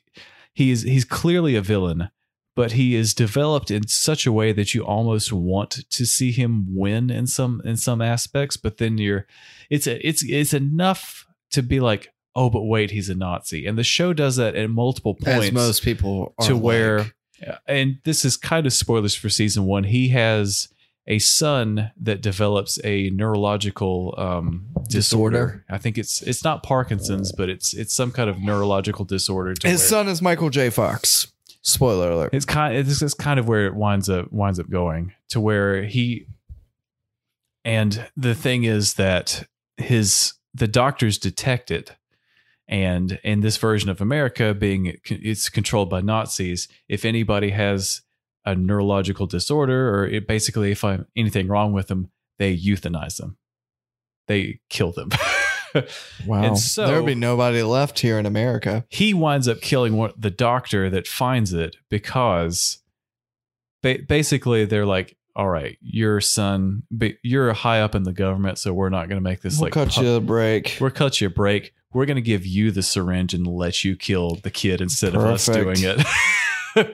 he 0.52 0.70
is 0.70 0.82
he's 0.82 1.04
clearly 1.04 1.56
a 1.56 1.62
villain, 1.62 2.10
but 2.54 2.72
he 2.72 2.94
is 2.94 3.14
developed 3.14 3.70
in 3.70 3.86
such 3.88 4.26
a 4.26 4.32
way 4.32 4.52
that 4.52 4.74
you 4.74 4.84
almost 4.84 5.32
want 5.32 5.88
to 5.90 6.04
see 6.04 6.32
him 6.32 6.66
win 6.74 7.10
in 7.10 7.26
some 7.26 7.62
in 7.64 7.76
some 7.76 8.02
aspects, 8.02 8.56
but 8.56 8.76
then 8.78 8.98
you're 8.98 9.26
it's 9.70 9.86
a, 9.86 10.06
it's 10.06 10.22
it's 10.24 10.52
enough 10.52 11.26
to 11.52 11.62
be 11.62 11.80
like, 11.80 12.12
oh, 12.36 12.50
but 12.50 12.62
wait, 12.62 12.90
he's 12.92 13.08
a 13.08 13.14
Nazi. 13.14 13.66
And 13.66 13.76
the 13.76 13.82
show 13.82 14.12
does 14.12 14.36
that 14.36 14.54
at 14.54 14.70
multiple 14.70 15.14
points 15.14 15.46
As 15.46 15.52
most 15.52 15.82
people 15.82 16.34
are 16.38 16.46
to 16.46 16.56
where 16.56 17.12
and 17.66 17.98
this 18.04 18.24
is 18.24 18.36
kind 18.36 18.66
of 18.66 18.72
spoilers 18.72 19.14
for 19.14 19.28
season 19.28 19.64
one 19.64 19.84
he 19.84 20.08
has 20.08 20.68
a 21.06 21.18
son 21.18 21.92
that 22.00 22.20
develops 22.20 22.78
a 22.84 23.10
neurological 23.10 24.14
um, 24.18 24.66
disorder. 24.88 25.36
Disorder? 25.36 25.64
I 25.70 25.78
think 25.78 25.98
it's 25.98 26.20
it's 26.22 26.42
not 26.42 26.62
Parkinson's, 26.62 27.32
but 27.32 27.48
it's 27.48 27.74
it's 27.74 27.94
some 27.94 28.10
kind 28.10 28.28
of 28.28 28.40
neurological 28.40 29.04
disorder. 29.04 29.54
To 29.54 29.68
his 29.68 29.80
where- 29.80 29.88
son 29.88 30.08
is 30.08 30.20
Michael 30.20 30.50
J. 30.50 30.70
Fox. 30.70 31.32
Spoiler 31.62 32.12
alert. 32.12 32.30
it's 32.32 32.44
kind 32.44 32.86
this 32.86 33.02
is 33.02 33.12
kind 33.12 33.40
of 33.40 33.48
where 33.48 33.66
it 33.66 33.74
winds 33.74 34.08
up 34.08 34.32
winds 34.32 34.60
up 34.60 34.70
going 34.70 35.12
to 35.30 35.40
where 35.40 35.82
he 35.82 36.26
and 37.64 38.08
the 38.16 38.36
thing 38.36 38.62
is 38.62 38.94
that 38.94 39.48
his 39.76 40.34
the 40.54 40.68
doctors 40.68 41.18
detect 41.18 41.72
it 41.72 41.96
and 42.68 43.18
in 43.22 43.40
this 43.40 43.56
version 43.56 43.88
of 43.90 44.00
america 44.00 44.54
being 44.54 44.96
it's 45.04 45.48
controlled 45.48 45.88
by 45.90 46.00
nazis 46.00 46.68
if 46.88 47.04
anybody 47.04 47.50
has 47.50 48.02
a 48.44 48.54
neurological 48.54 49.26
disorder 49.26 49.94
or 49.94 50.06
it 50.06 50.26
basically 50.26 50.70
if 50.70 50.84
I, 50.84 51.00
anything 51.16 51.48
wrong 51.48 51.72
with 51.72 51.88
them 51.88 52.10
they 52.38 52.56
euthanize 52.56 53.16
them 53.16 53.36
they 54.28 54.60
kill 54.68 54.92
them 54.92 55.10
Wow. 56.26 56.42
And 56.42 56.58
so- 56.58 56.86
there'll 56.86 57.04
be 57.04 57.14
nobody 57.14 57.62
left 57.62 57.98
here 57.98 58.18
in 58.18 58.24
America. 58.26 58.84
he 58.88 59.12
winds 59.12 59.46
up 59.48 59.60
killing 59.60 60.10
the 60.16 60.30
doctor 60.30 60.88
that 60.90 61.06
finds 61.06 61.52
it 61.52 61.76
because 61.90 62.78
ba- 63.82 63.98
basically 64.06 64.64
they're 64.64 64.86
like, 64.86 65.16
all 65.34 65.48
right, 65.50 65.76
your 65.82 66.20
son, 66.22 66.84
but 66.90 67.12
you're 67.22 67.52
high 67.52 67.82
up 67.82 67.94
in 67.94 68.04
the 68.04 68.12
government, 68.12 68.58
so 68.58 68.72
we're 68.72 68.88
not 68.88 69.08
going 69.08 69.18
to 69.18 69.22
make 69.22 69.42
this 69.42 69.58
we'll 69.58 69.66
like 69.66 69.74
cut 69.74 69.96
you 69.98 70.14
a 70.14 70.20
break. 70.20 70.78
We're 70.80 70.90
cut 70.90 71.20
you 71.20 71.26
a 71.26 71.30
break. 71.30 71.74
We're 71.96 72.06
going 72.06 72.16
to 72.16 72.22
give 72.22 72.44
you 72.46 72.70
the 72.70 72.82
syringe 72.82 73.32
and 73.34 73.46
let 73.46 73.84
you 73.84 73.96
kill 73.96 74.36
the 74.42 74.50
kid 74.50 74.80
instead 74.80 75.14
of 75.14 75.22
us 75.22 75.46
doing 75.46 75.76
it. 75.80 76.06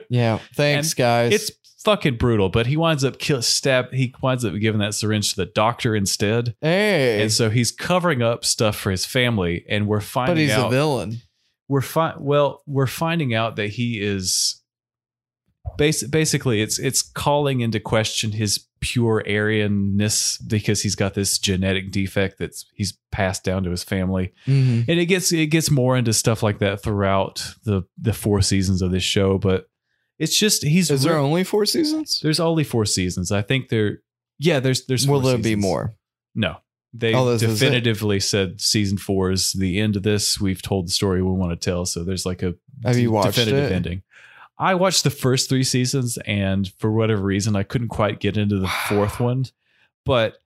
Yeah. 0.09 0.39
Thanks, 0.55 0.91
And 0.93 0.97
guys. 0.97 1.33
it's 1.33 1.51
fucking 1.83 2.15
brutal, 2.15 2.47
but 2.47 2.67
he 2.67 2.77
winds 2.77 3.03
up 3.03 3.19
kill 3.19 3.41
stab. 3.41 3.91
He 3.91 4.15
winds 4.21 4.45
up 4.45 4.53
giving 4.55 4.79
that 4.79 4.93
syringe 4.93 5.31
to 5.31 5.35
the 5.35 5.45
doctor 5.45 5.93
instead, 5.93 6.55
hey, 6.61 7.21
and 7.21 7.29
so 7.29 7.49
he's 7.49 7.69
covering 7.73 8.21
up 8.21 8.45
stuff 8.45 8.77
for 8.77 8.91
his 8.91 9.05
family. 9.05 9.65
And 9.67 9.85
we're 9.87 9.99
finding 9.99 10.35
but 10.35 10.39
he's 10.41 10.51
out 10.51 10.67
a 10.67 10.69
villain. 10.69 11.17
we're 11.67 11.81
fi- 11.81 12.15
well 12.17 12.61
we're 12.65 12.87
finding 12.87 13.33
out 13.33 13.57
that 13.57 13.71
he 13.71 13.99
is 14.01 14.61
bas- 15.77 16.03
basically 16.03 16.61
it's 16.61 16.79
it's 16.79 17.01
calling 17.01 17.61
into 17.61 17.79
question 17.79 18.31
his 18.31 18.65
pure 18.79 19.23
aryanness 19.27 20.37
because 20.47 20.81
he's 20.81 20.95
got 20.95 21.13
this 21.13 21.37
genetic 21.37 21.91
defect 21.91 22.37
that's 22.39 22.65
he's 22.73 22.97
passed 23.11 23.43
down 23.43 23.63
to 23.63 23.69
his 23.71 23.83
family 23.83 24.33
Mhm. 24.47 24.85
and 24.87 24.99
it 24.99 25.05
gets 25.05 25.31
it 25.31 25.47
gets 25.47 25.71
more 25.71 25.95
into 25.97 26.13
stuff 26.13 26.43
like 26.43 26.59
that 26.59 26.81
throughout 26.81 27.55
the 27.63 27.83
the 27.97 28.13
four 28.13 28.41
seasons 28.41 28.81
of 28.81 28.91
this 28.91 29.03
show 29.03 29.37
but 29.37 29.67
it's 30.19 30.37
just 30.37 30.63
he's 30.63 30.91
Is 30.91 31.03
there 31.03 31.13
re- 31.13 31.19
only 31.19 31.43
four 31.43 31.65
seasons? 31.65 32.19
there's 32.21 32.39
only 32.39 32.63
four 32.63 32.85
seasons 32.85 33.31
i 33.31 33.41
think 33.41 33.69
there 33.69 33.99
yeah 34.39 34.59
there's 34.59 34.85
there's 34.85 35.07
Will 35.07 35.21
there 35.21 35.37
be 35.37 35.55
more? 35.55 35.95
no 36.35 36.57
they 36.95 37.13
Oh, 37.15 37.25
this 37.31 37.41
is 37.41 37.59
it. 37.61 37.65
definitively 37.65 38.19
said 38.19 38.61
season 38.61 38.99
four 38.99 39.31
is 39.31 39.53
the 39.53 39.79
end 39.79 39.95
of 39.95 40.03
this. 40.03 40.39
We've 40.39 40.61
told 40.61 40.85
the 40.87 40.91
story 40.91 41.23
we 41.23 41.31
want 41.31 41.51
to 41.51 41.55
tell, 41.55 41.87
so 41.87 42.03
there's 42.03 42.23
like 42.23 42.43
a 42.43 42.53
Have 42.85 42.99
you 42.99 43.09
watched 43.09 43.35
definitive 43.35 43.71
it? 43.71 43.73
ending. 43.73 44.03
I 44.57 44.75
watched 44.75 45.03
the 45.03 45.09
first 45.09 45.49
three 45.49 45.63
seasons, 45.63 46.17
and 46.25 46.71
for 46.77 46.91
whatever 46.91 47.23
reason, 47.23 47.55
I 47.55 47.63
couldn't 47.63 47.87
quite 47.87 48.19
get 48.19 48.37
into 48.37 48.59
the 48.59 48.67
fourth 48.67 49.19
one. 49.19 49.45
But 50.05 50.37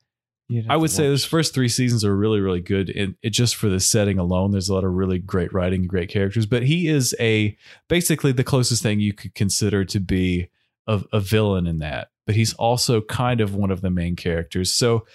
I 0.69 0.77
would 0.77 0.91
say 0.91 1.03
those 1.07 1.25
first 1.25 1.53
three 1.53 1.67
seasons 1.67 2.05
are 2.05 2.15
really, 2.15 2.39
really 2.39 2.61
good. 2.61 2.89
And 2.89 3.15
it 3.21 3.31
just 3.31 3.55
for 3.55 3.67
the 3.67 3.81
setting 3.81 4.17
alone, 4.17 4.51
there's 4.51 4.69
a 4.69 4.73
lot 4.73 4.85
of 4.85 4.93
really 4.93 5.19
great 5.19 5.51
writing, 5.51 5.87
great 5.87 6.09
characters. 6.09 6.45
But 6.45 6.63
he 6.63 6.87
is 6.87 7.13
a 7.19 7.57
basically 7.89 8.31
the 8.31 8.45
closest 8.45 8.81
thing 8.81 8.99
you 8.99 9.13
could 9.13 9.35
consider 9.35 9.83
to 9.85 9.99
be 9.99 10.49
a, 10.87 11.03
a 11.11 11.19
villain 11.19 11.67
in 11.67 11.79
that. 11.79 12.11
But 12.25 12.35
he's 12.35 12.53
also 12.53 13.01
kind 13.01 13.41
of 13.41 13.55
one 13.55 13.71
of 13.71 13.81
the 13.81 13.89
main 13.89 14.15
characters. 14.15 14.71
So 14.71 15.05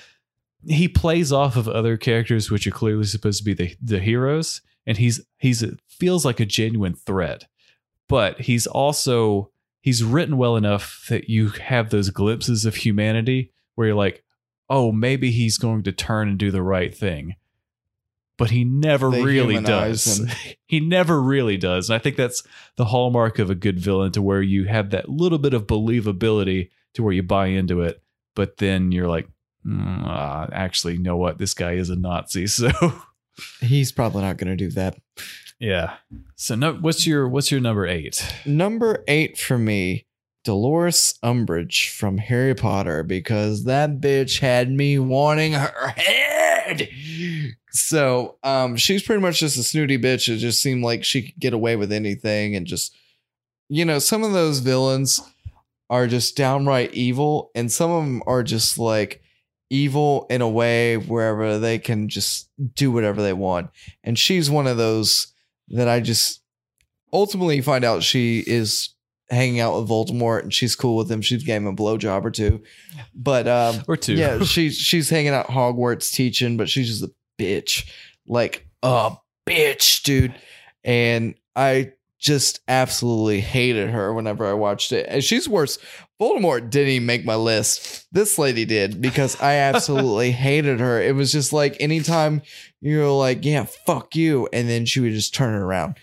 he 0.66 0.86
plays 0.86 1.32
off 1.32 1.57
of 1.57 1.66
other 1.66 1.97
characters, 1.97 2.51
which 2.51 2.66
are 2.66 2.72
clearly 2.72 3.05
supposed 3.05 3.38
to 3.38 3.45
be 3.45 3.55
the 3.55 3.74
the 3.80 4.01
heroes, 4.01 4.61
and 4.86 4.99
he's 4.99 5.20
he's 5.38 5.64
feels 5.88 6.24
like 6.24 6.40
a 6.40 6.47
genuine 6.47 6.95
threat. 6.95 7.47
But 8.12 8.42
he's 8.42 8.66
also 8.66 9.50
he's 9.80 10.04
written 10.04 10.36
well 10.36 10.56
enough 10.56 11.06
that 11.08 11.28
you 11.28 11.48
have 11.48 11.90
those 11.90 12.10
glimpses 12.10 12.64
of 12.64 12.76
humanity 12.76 13.52
where 13.74 13.88
you're 13.88 13.96
like, 13.96 14.22
oh, 14.68 14.92
maybe 14.92 15.30
he's 15.30 15.58
going 15.58 15.82
to 15.82 15.92
turn 15.92 16.28
and 16.28 16.38
do 16.38 16.50
the 16.50 16.62
right 16.62 16.94
thing. 16.94 17.34
But 18.38 18.50
he 18.50 18.64
never 18.64 19.10
They 19.10 19.22
really 19.22 19.60
does. 19.60 20.18
him. 20.18 20.28
he 20.66 20.80
never 20.80 21.20
really 21.20 21.56
does. 21.56 21.90
And 21.90 21.94
I 21.94 21.98
think 21.98 22.16
that's 22.16 22.42
the 22.76 22.86
hallmark 22.86 23.38
of 23.38 23.50
a 23.50 23.54
good 23.54 23.78
villain 23.78 24.12
to 24.12 24.22
where 24.22 24.42
you 24.42 24.64
have 24.64 24.90
that 24.90 25.08
little 25.08 25.38
bit 25.38 25.54
of 25.54 25.66
believability 25.66 26.70
to 26.94 27.02
where 27.02 27.12
you 27.12 27.22
buy 27.22 27.46
into 27.48 27.82
it, 27.82 28.02
but 28.34 28.56
then 28.58 28.92
you're 28.92 29.08
like, 29.08 29.28
mm, 29.66 30.06
uh, 30.06 30.48
actually, 30.52 30.94
you 30.94 31.02
know 31.02 31.16
what? 31.16 31.38
This 31.38 31.54
guy 31.54 31.72
is 31.72 31.90
a 31.90 31.96
Nazi. 31.96 32.46
So 32.48 32.70
He's 33.60 33.92
probably 33.92 34.20
not 34.22 34.36
going 34.36 34.50
to 34.50 34.56
do 34.56 34.70
that. 34.72 34.98
Yeah. 35.62 35.94
So 36.34 36.56
no, 36.56 36.74
what's 36.74 37.06
your 37.06 37.28
what's 37.28 37.52
your 37.52 37.60
number 37.60 37.86
eight? 37.86 38.34
Number 38.44 39.04
eight 39.06 39.38
for 39.38 39.56
me, 39.56 40.06
Dolores 40.42 41.14
Umbridge 41.22 41.88
from 41.90 42.18
Harry 42.18 42.54
Potter, 42.54 43.04
because 43.04 43.64
that 43.64 44.00
bitch 44.00 44.40
had 44.40 44.72
me 44.72 44.98
wanting 44.98 45.52
her 45.52 45.94
head. 45.96 46.88
So, 47.70 48.38
um, 48.42 48.76
she's 48.76 49.04
pretty 49.04 49.22
much 49.22 49.38
just 49.38 49.56
a 49.56 49.62
snooty 49.62 49.98
bitch. 49.98 50.28
It 50.28 50.38
just 50.38 50.60
seemed 50.60 50.82
like 50.82 51.04
she 51.04 51.22
could 51.22 51.38
get 51.38 51.54
away 51.54 51.76
with 51.76 51.92
anything, 51.92 52.56
and 52.56 52.66
just, 52.66 52.94
you 53.68 53.84
know, 53.84 54.00
some 54.00 54.24
of 54.24 54.32
those 54.32 54.58
villains 54.58 55.20
are 55.88 56.08
just 56.08 56.36
downright 56.36 56.92
evil, 56.92 57.52
and 57.54 57.70
some 57.70 57.90
of 57.90 58.04
them 58.04 58.22
are 58.26 58.42
just 58.42 58.78
like 58.78 59.22
evil 59.70 60.26
in 60.28 60.42
a 60.42 60.48
way 60.48 60.96
wherever 60.96 61.58
they 61.58 61.78
can 61.78 62.08
just 62.08 62.50
do 62.74 62.90
whatever 62.90 63.22
they 63.22 63.32
want. 63.32 63.70
And 64.02 64.18
she's 64.18 64.50
one 64.50 64.66
of 64.66 64.76
those 64.76 65.32
that 65.68 65.88
I 65.88 66.00
just 66.00 66.42
ultimately 67.12 67.60
find 67.60 67.84
out 67.84 68.02
she 68.02 68.40
is 68.46 68.90
hanging 69.30 69.60
out 69.60 69.78
with 69.80 69.88
Voldemort 69.88 70.42
and 70.42 70.52
she's 70.52 70.76
cool 70.76 70.96
with 70.96 71.10
him. 71.10 71.22
She's 71.22 71.42
gave 71.44 71.62
him 71.62 71.66
a 71.66 71.72
blowjob 71.74 72.24
or 72.24 72.30
two. 72.30 72.62
But 73.14 73.48
um 73.48 73.82
Or 73.88 73.96
two. 73.96 74.14
yeah, 74.14 74.40
she's 74.44 74.76
she's 74.76 75.08
hanging 75.08 75.32
out 75.32 75.46
Hogwarts 75.48 76.12
teaching, 76.12 76.56
but 76.56 76.68
she's 76.68 76.88
just 76.88 77.02
a 77.02 77.10
bitch. 77.40 77.88
Like 78.26 78.66
a 78.82 79.12
bitch, 79.48 80.02
dude. 80.02 80.34
And 80.84 81.34
I 81.56 81.92
just 82.18 82.60
absolutely 82.68 83.40
hated 83.40 83.90
her 83.90 84.12
whenever 84.14 84.46
I 84.46 84.52
watched 84.52 84.92
it. 84.92 85.06
And 85.08 85.24
she's 85.24 85.48
worse. 85.48 85.78
Voldemort 86.20 86.70
didn't 86.70 86.90
even 86.90 87.06
make 87.06 87.24
my 87.24 87.34
list. 87.34 88.06
This 88.12 88.38
lady 88.38 88.64
did 88.64 89.00
because 89.00 89.40
I 89.42 89.54
absolutely 89.54 90.30
hated 90.46 90.78
her. 90.78 91.00
It 91.02 91.16
was 91.16 91.32
just 91.32 91.52
like 91.52 91.76
anytime 91.80 92.42
you're 92.83 93.11
like, 93.11 93.45
yeah, 93.45 93.64
fuck 93.64 94.14
you. 94.16 94.49
And 94.53 94.68
then 94.68 94.85
she 94.85 95.01
would 95.01 95.12
just 95.12 95.35
turn 95.35 95.55
it 95.55 95.59
around. 95.59 95.97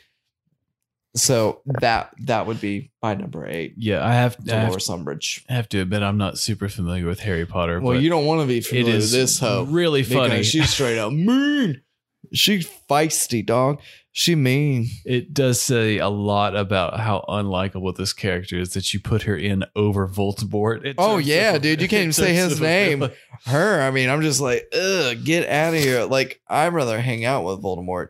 So 1.16 1.62
that 1.66 2.14
that 2.26 2.46
would 2.46 2.62
be 2.62 2.92
my 3.02 3.16
number 3.16 3.46
eight. 3.46 3.74
yeah, 3.78 4.06
I 4.06 4.14
have, 4.14 4.38
I 4.48 4.54
have, 4.54 4.74
Umbridge. 4.74 5.44
I 5.50 5.54
have 5.54 5.68
to 5.70 5.82
admit 5.82 6.04
I'm 6.04 6.18
not 6.18 6.38
super 6.38 6.70
familiar 6.70 7.08
with 7.08 7.20
Harry 7.22 7.46
Potter. 7.46 7.82
Well, 7.82 8.00
you 8.00 8.10
don't 8.10 8.26
want 8.26 8.42
to 8.42 8.48
be 8.48 8.62
familiar 8.62 8.94
is 8.96 9.12
with 9.12 9.20
this 9.20 9.40
hoe. 9.40 9.66
really 9.68 10.04
funny. 10.04 10.44
She's 10.44 10.70
straight 10.70 11.00
up 11.00 11.12
mean. 11.12 11.82
She's 12.34 12.68
feisty, 12.90 13.46
dog. 13.46 13.82
She 14.12 14.36
mean. 14.36 14.88
it 15.06 15.34
does 15.34 15.62
say 15.62 15.98
a 16.00 16.10
lot 16.10 16.56
about 16.56 17.00
how 17.00 17.24
unlikable 17.30 17.96
this 17.96 18.12
character 18.12 18.58
is 18.60 18.74
that 18.74 18.94
you 18.94 19.00
put 19.00 19.22
her 19.24 19.38
in 19.38 19.64
over 19.76 20.08
Voldemort. 20.08 20.96
Oh 20.98 21.18
yeah, 21.20 21.54
of- 21.56 21.62
dude. 21.62 21.82
You 21.82 21.88
can't 21.88 22.02
even 22.02 22.14
say 22.14 22.34
his 22.34 22.60
name. 22.60 23.08
Her. 23.46 23.82
I 23.82 23.92
mean, 23.92 24.10
I'm 24.10 24.22
just 24.22 24.42
like, 24.42 24.68
ugh, 24.74 25.24
get 25.24 25.48
out 25.48 25.74
of 25.74 25.80
here. 25.80 26.04
Like, 26.06 26.42
I'd 26.48 26.74
rather 26.74 27.00
hang 27.00 27.24
out 27.24 27.46
with 27.46 27.62
Voldemort 27.64 28.10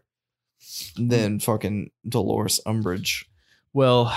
than 0.95 1.39
fucking 1.39 1.91
Dolores 2.07 2.59
Umbridge. 2.65 3.25
Well, 3.73 4.11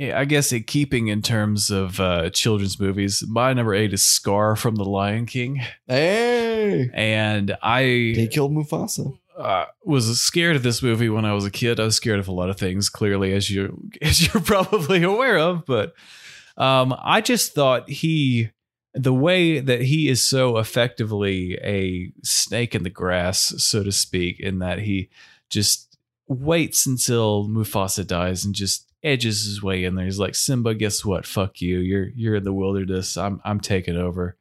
I 0.00 0.24
guess 0.24 0.52
it 0.52 0.66
keeping 0.66 1.08
in 1.08 1.22
terms 1.22 1.70
of 1.70 1.98
uh, 2.00 2.30
children's 2.30 2.78
movies, 2.78 3.24
my 3.28 3.52
number 3.52 3.74
eight 3.74 3.92
is 3.92 4.04
Scar 4.04 4.54
from 4.56 4.74
The 4.76 4.84
Lion 4.84 5.26
King, 5.26 5.60
Hey, 5.86 6.90
and 6.94 7.56
I 7.62 8.12
they 8.16 8.28
killed 8.30 8.52
Mufasa. 8.52 9.18
Uh, 9.36 9.66
was 9.84 10.20
scared 10.20 10.56
of 10.56 10.62
this 10.62 10.82
movie 10.82 11.08
when 11.08 11.24
I 11.24 11.32
was 11.32 11.44
a 11.44 11.50
kid. 11.50 11.80
I 11.80 11.84
was 11.84 11.96
scared 11.96 12.20
of 12.20 12.28
a 12.28 12.32
lot 12.32 12.50
of 12.50 12.58
things, 12.58 12.88
clearly, 12.88 13.32
as 13.32 13.50
you 13.50 13.90
as 14.02 14.22
you're 14.22 14.42
probably 14.42 15.02
aware 15.02 15.38
of. 15.38 15.64
But 15.66 15.94
um, 16.56 16.94
I 17.02 17.20
just 17.20 17.54
thought 17.54 17.88
he, 17.88 18.50
the 18.94 19.14
way 19.14 19.60
that 19.60 19.82
he 19.82 20.08
is 20.08 20.24
so 20.24 20.58
effectively 20.58 21.58
a 21.62 22.12
snake 22.22 22.74
in 22.74 22.82
the 22.82 22.90
grass, 22.90 23.54
so 23.58 23.82
to 23.82 23.92
speak, 23.92 24.38
in 24.40 24.58
that 24.58 24.80
he 24.80 25.08
just 25.48 25.96
waits 26.28 26.86
until 26.86 27.48
Mufasa 27.48 28.06
dies 28.06 28.44
and 28.44 28.54
just 28.54 28.90
edges 29.02 29.44
his 29.44 29.62
way 29.62 29.84
in 29.84 29.94
there. 29.94 30.04
He's 30.04 30.18
like, 30.18 30.34
Simba, 30.34 30.74
guess 30.74 31.04
what? 31.04 31.26
Fuck 31.26 31.60
you. 31.60 31.78
You're 31.78 32.08
you're 32.14 32.36
in 32.36 32.44
the 32.44 32.52
wilderness. 32.52 33.16
I'm 33.16 33.40
I'm 33.44 33.60
taking 33.60 33.96
over. 33.96 34.36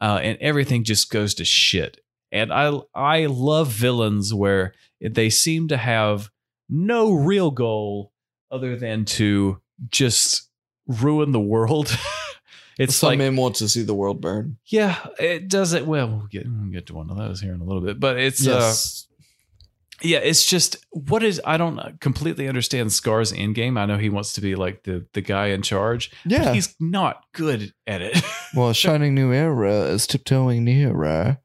Uh, 0.00 0.20
and 0.22 0.38
everything 0.40 0.84
just 0.84 1.10
goes 1.10 1.34
to 1.34 1.44
shit. 1.44 2.03
And 2.34 2.52
I 2.52 2.78
I 2.94 3.26
love 3.26 3.68
villains 3.68 4.34
where 4.34 4.74
they 5.00 5.30
seem 5.30 5.68
to 5.68 5.76
have 5.76 6.30
no 6.68 7.12
real 7.12 7.52
goal 7.52 8.12
other 8.50 8.76
than 8.76 9.04
to 9.04 9.60
just 9.88 10.50
ruin 10.88 11.30
the 11.30 11.40
world. 11.40 11.96
it's 12.78 12.96
Some 12.96 13.10
like 13.10 13.18
men 13.18 13.36
want 13.36 13.54
to 13.56 13.68
see 13.68 13.82
the 13.82 13.94
world 13.94 14.20
burn. 14.20 14.58
yeah, 14.66 14.96
it 15.18 15.48
does 15.48 15.72
it 15.74 15.86
well. 15.86 16.08
We'll 16.08 16.26
get 16.26 16.46
we'll 16.46 16.72
get 16.72 16.86
to 16.86 16.94
one 16.94 17.08
of 17.08 17.16
those 17.16 17.40
here 17.40 17.54
in 17.54 17.60
a 17.60 17.64
little 17.64 17.82
bit, 17.82 18.00
but 18.00 18.18
it's 18.18 18.46
uh, 18.46 18.74
yeah, 20.02 20.18
it's 20.18 20.44
just 20.44 20.84
what 20.90 21.22
is 21.22 21.40
I 21.44 21.56
don't 21.56 22.00
completely 22.00 22.48
understand 22.48 22.92
Scar's 22.92 23.32
end 23.32 23.54
game. 23.54 23.78
I 23.78 23.86
know 23.86 23.96
he 23.96 24.10
wants 24.10 24.32
to 24.34 24.40
be 24.40 24.56
like 24.56 24.82
the 24.82 25.06
the 25.12 25.20
guy 25.20 25.48
in 25.48 25.62
charge. 25.62 26.10
but 26.24 26.32
yeah. 26.32 26.52
he's 26.52 26.74
not 26.80 27.24
good 27.32 27.72
at 27.86 28.02
it. 28.02 28.20
Well, 28.56 28.72
Shining 28.72 29.16
New 29.16 29.32
Era 29.32 29.86
is 29.86 30.06
tiptoeing 30.06 30.62
nearer. 30.62 31.38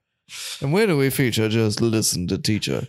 And 0.61 0.71
where 0.73 0.87
do 0.87 0.97
we 0.97 1.09
feature? 1.09 1.49
Just 1.49 1.81
listen 1.81 2.27
to 2.27 2.37
teacher. 2.37 2.87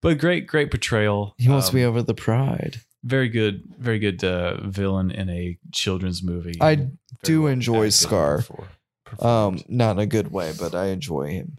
but 0.00 0.18
great, 0.18 0.46
great 0.46 0.70
portrayal. 0.70 1.34
He 1.38 1.48
wants 1.48 1.68
to 1.68 1.72
Um, 1.72 1.80
be 1.80 1.84
over 1.84 2.02
the 2.02 2.14
pride. 2.14 2.80
very 3.02 3.28
good, 3.28 3.62
very 3.78 3.98
good 3.98 4.22
uh, 4.24 4.56
villain 4.66 5.10
in 5.10 5.28
a 5.28 5.58
children's 5.72 6.22
movie. 6.22 6.54
I 6.60 6.74
Very 6.76 6.90
do 7.22 7.42
well 7.42 7.52
enjoy 7.52 7.88
Scar. 7.90 8.44
Um, 9.20 9.60
not 9.68 9.92
in 9.92 9.98
a 10.00 10.06
good 10.06 10.30
way, 10.32 10.52
but 10.58 10.74
I 10.74 10.86
enjoy 10.86 11.28
him. 11.28 11.58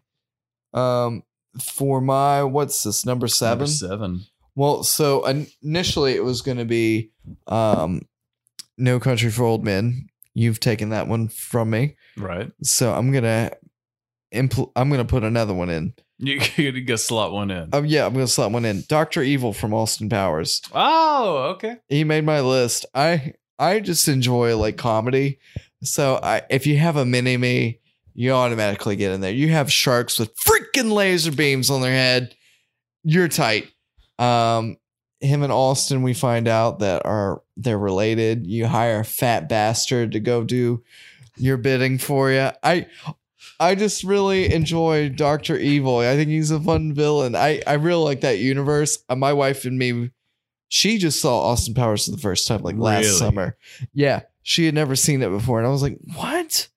Um, 0.73 1.23
for 1.61 2.01
my 2.01 2.43
what's 2.43 2.83
this 2.83 3.05
number 3.05 3.27
seven? 3.27 3.59
Number 3.59 3.71
seven. 3.71 4.25
Well, 4.55 4.83
so 4.83 5.25
initially 5.61 6.13
it 6.13 6.23
was 6.23 6.41
going 6.41 6.57
to 6.57 6.65
be 6.65 7.11
um, 7.47 8.01
No 8.77 8.99
Country 8.99 9.29
for 9.29 9.43
Old 9.43 9.63
Men, 9.63 10.07
you've 10.33 10.59
taken 10.59 10.89
that 10.89 11.07
one 11.07 11.27
from 11.29 11.69
me. 11.69 11.95
Right. 12.17 12.51
So 12.63 12.93
I'm 12.93 13.11
gonna 13.11 13.51
impl- 14.35 14.71
I'm 14.75 14.89
gonna 14.89 15.05
put 15.05 15.23
another 15.23 15.53
one 15.53 15.69
in. 15.69 15.93
You 16.17 16.39
could 16.39 16.87
go 16.87 16.95
slot 16.95 17.33
one 17.33 17.51
in. 17.51 17.69
Oh 17.73 17.83
yeah, 17.83 18.05
I'm 18.05 18.13
gonna 18.13 18.27
slot 18.27 18.51
one 18.51 18.63
in. 18.63 18.83
Doctor 18.87 19.21
Evil 19.21 19.51
from 19.51 19.73
Austin 19.73 20.07
Powers. 20.07 20.61
oh, 20.73 21.51
okay. 21.55 21.75
He 21.89 22.05
made 22.05 22.23
my 22.23 22.39
list. 22.39 22.85
I 22.95 23.33
I 23.59 23.81
just 23.81 24.07
enjoy 24.07 24.55
like 24.57 24.77
comedy. 24.77 25.39
So 25.83 26.17
I 26.23 26.43
if 26.49 26.65
you 26.67 26.77
have 26.77 26.95
a 26.95 27.03
mini 27.05 27.35
me, 27.35 27.79
you 28.13 28.31
automatically 28.31 28.95
get 28.95 29.11
in 29.11 29.19
there. 29.19 29.33
You 29.33 29.49
have 29.49 29.69
sharks 29.69 30.17
with 30.17 30.33
freaking 30.37 30.89
laser 30.89 31.33
beams 31.33 31.69
on 31.69 31.81
their 31.81 31.91
head. 31.91 32.33
You're 33.03 33.27
tight. 33.27 33.67
Um 34.17 34.77
him 35.19 35.43
and 35.43 35.51
Austin, 35.51 36.01
we 36.01 36.13
find 36.13 36.47
out 36.47 36.79
that 36.79 37.05
are 37.05 37.41
they're 37.57 37.77
related. 37.77 38.47
You 38.47 38.67
hire 38.67 39.01
a 39.01 39.05
fat 39.05 39.49
bastard 39.49 40.13
to 40.13 40.21
go 40.21 40.45
do 40.45 40.81
your 41.35 41.57
bidding 41.57 41.97
for 41.97 42.31
you. 42.31 42.51
I 42.63 42.87
I 43.59 43.75
just 43.75 44.03
really 44.03 44.53
enjoy 44.53 45.09
Doctor 45.09 45.57
Evil. 45.57 45.99
I 45.99 46.15
think 46.15 46.29
he's 46.29 46.51
a 46.51 46.59
fun 46.59 46.93
villain. 46.93 47.35
I 47.35 47.61
I 47.65 47.73
really 47.73 48.03
like 48.03 48.21
that 48.21 48.39
universe. 48.39 48.97
Uh, 49.09 49.15
my 49.15 49.33
wife 49.33 49.65
and 49.65 49.77
me, 49.77 50.11
she 50.67 50.97
just 50.97 51.21
saw 51.21 51.39
Austin 51.41 51.73
Powers 51.73 52.05
for 52.05 52.11
the 52.11 52.17
first 52.17 52.47
time 52.47 52.61
like 52.63 52.77
last 52.77 53.05
Really? 53.05 53.17
summer. 53.17 53.57
Yeah, 53.93 54.21
she 54.43 54.65
had 54.65 54.75
never 54.75 54.95
seen 54.95 55.21
it 55.21 55.29
before, 55.29 55.59
and 55.59 55.67
I 55.67 55.71
was 55.71 55.81
like, 55.81 55.97
"What?" 56.15 56.67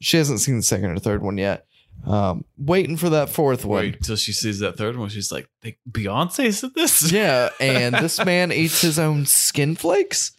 She 0.00 0.16
hasn't 0.16 0.40
seen 0.40 0.56
the 0.56 0.62
second 0.62 0.90
or 0.90 0.98
third 0.98 1.22
one 1.22 1.38
yet. 1.38 1.66
Um, 2.06 2.44
waiting 2.58 2.96
for 2.96 3.10
that 3.10 3.28
fourth 3.28 3.64
one. 3.64 3.78
Wait 3.84 4.02
till 4.02 4.16
she 4.16 4.32
sees 4.32 4.58
that 4.58 4.76
third 4.76 4.96
one. 4.96 5.08
She's 5.08 5.30
like, 5.30 5.48
"They- 5.60 5.78
Beyonce 5.90 6.52
said 6.52 6.74
this? 6.74 7.12
Yeah, 7.12 7.50
and 7.60 7.94
this 7.94 8.24
man 8.24 8.50
eats 8.52 8.80
his 8.80 8.98
own 8.98 9.26
skin 9.26 9.76
flakes. 9.76 10.32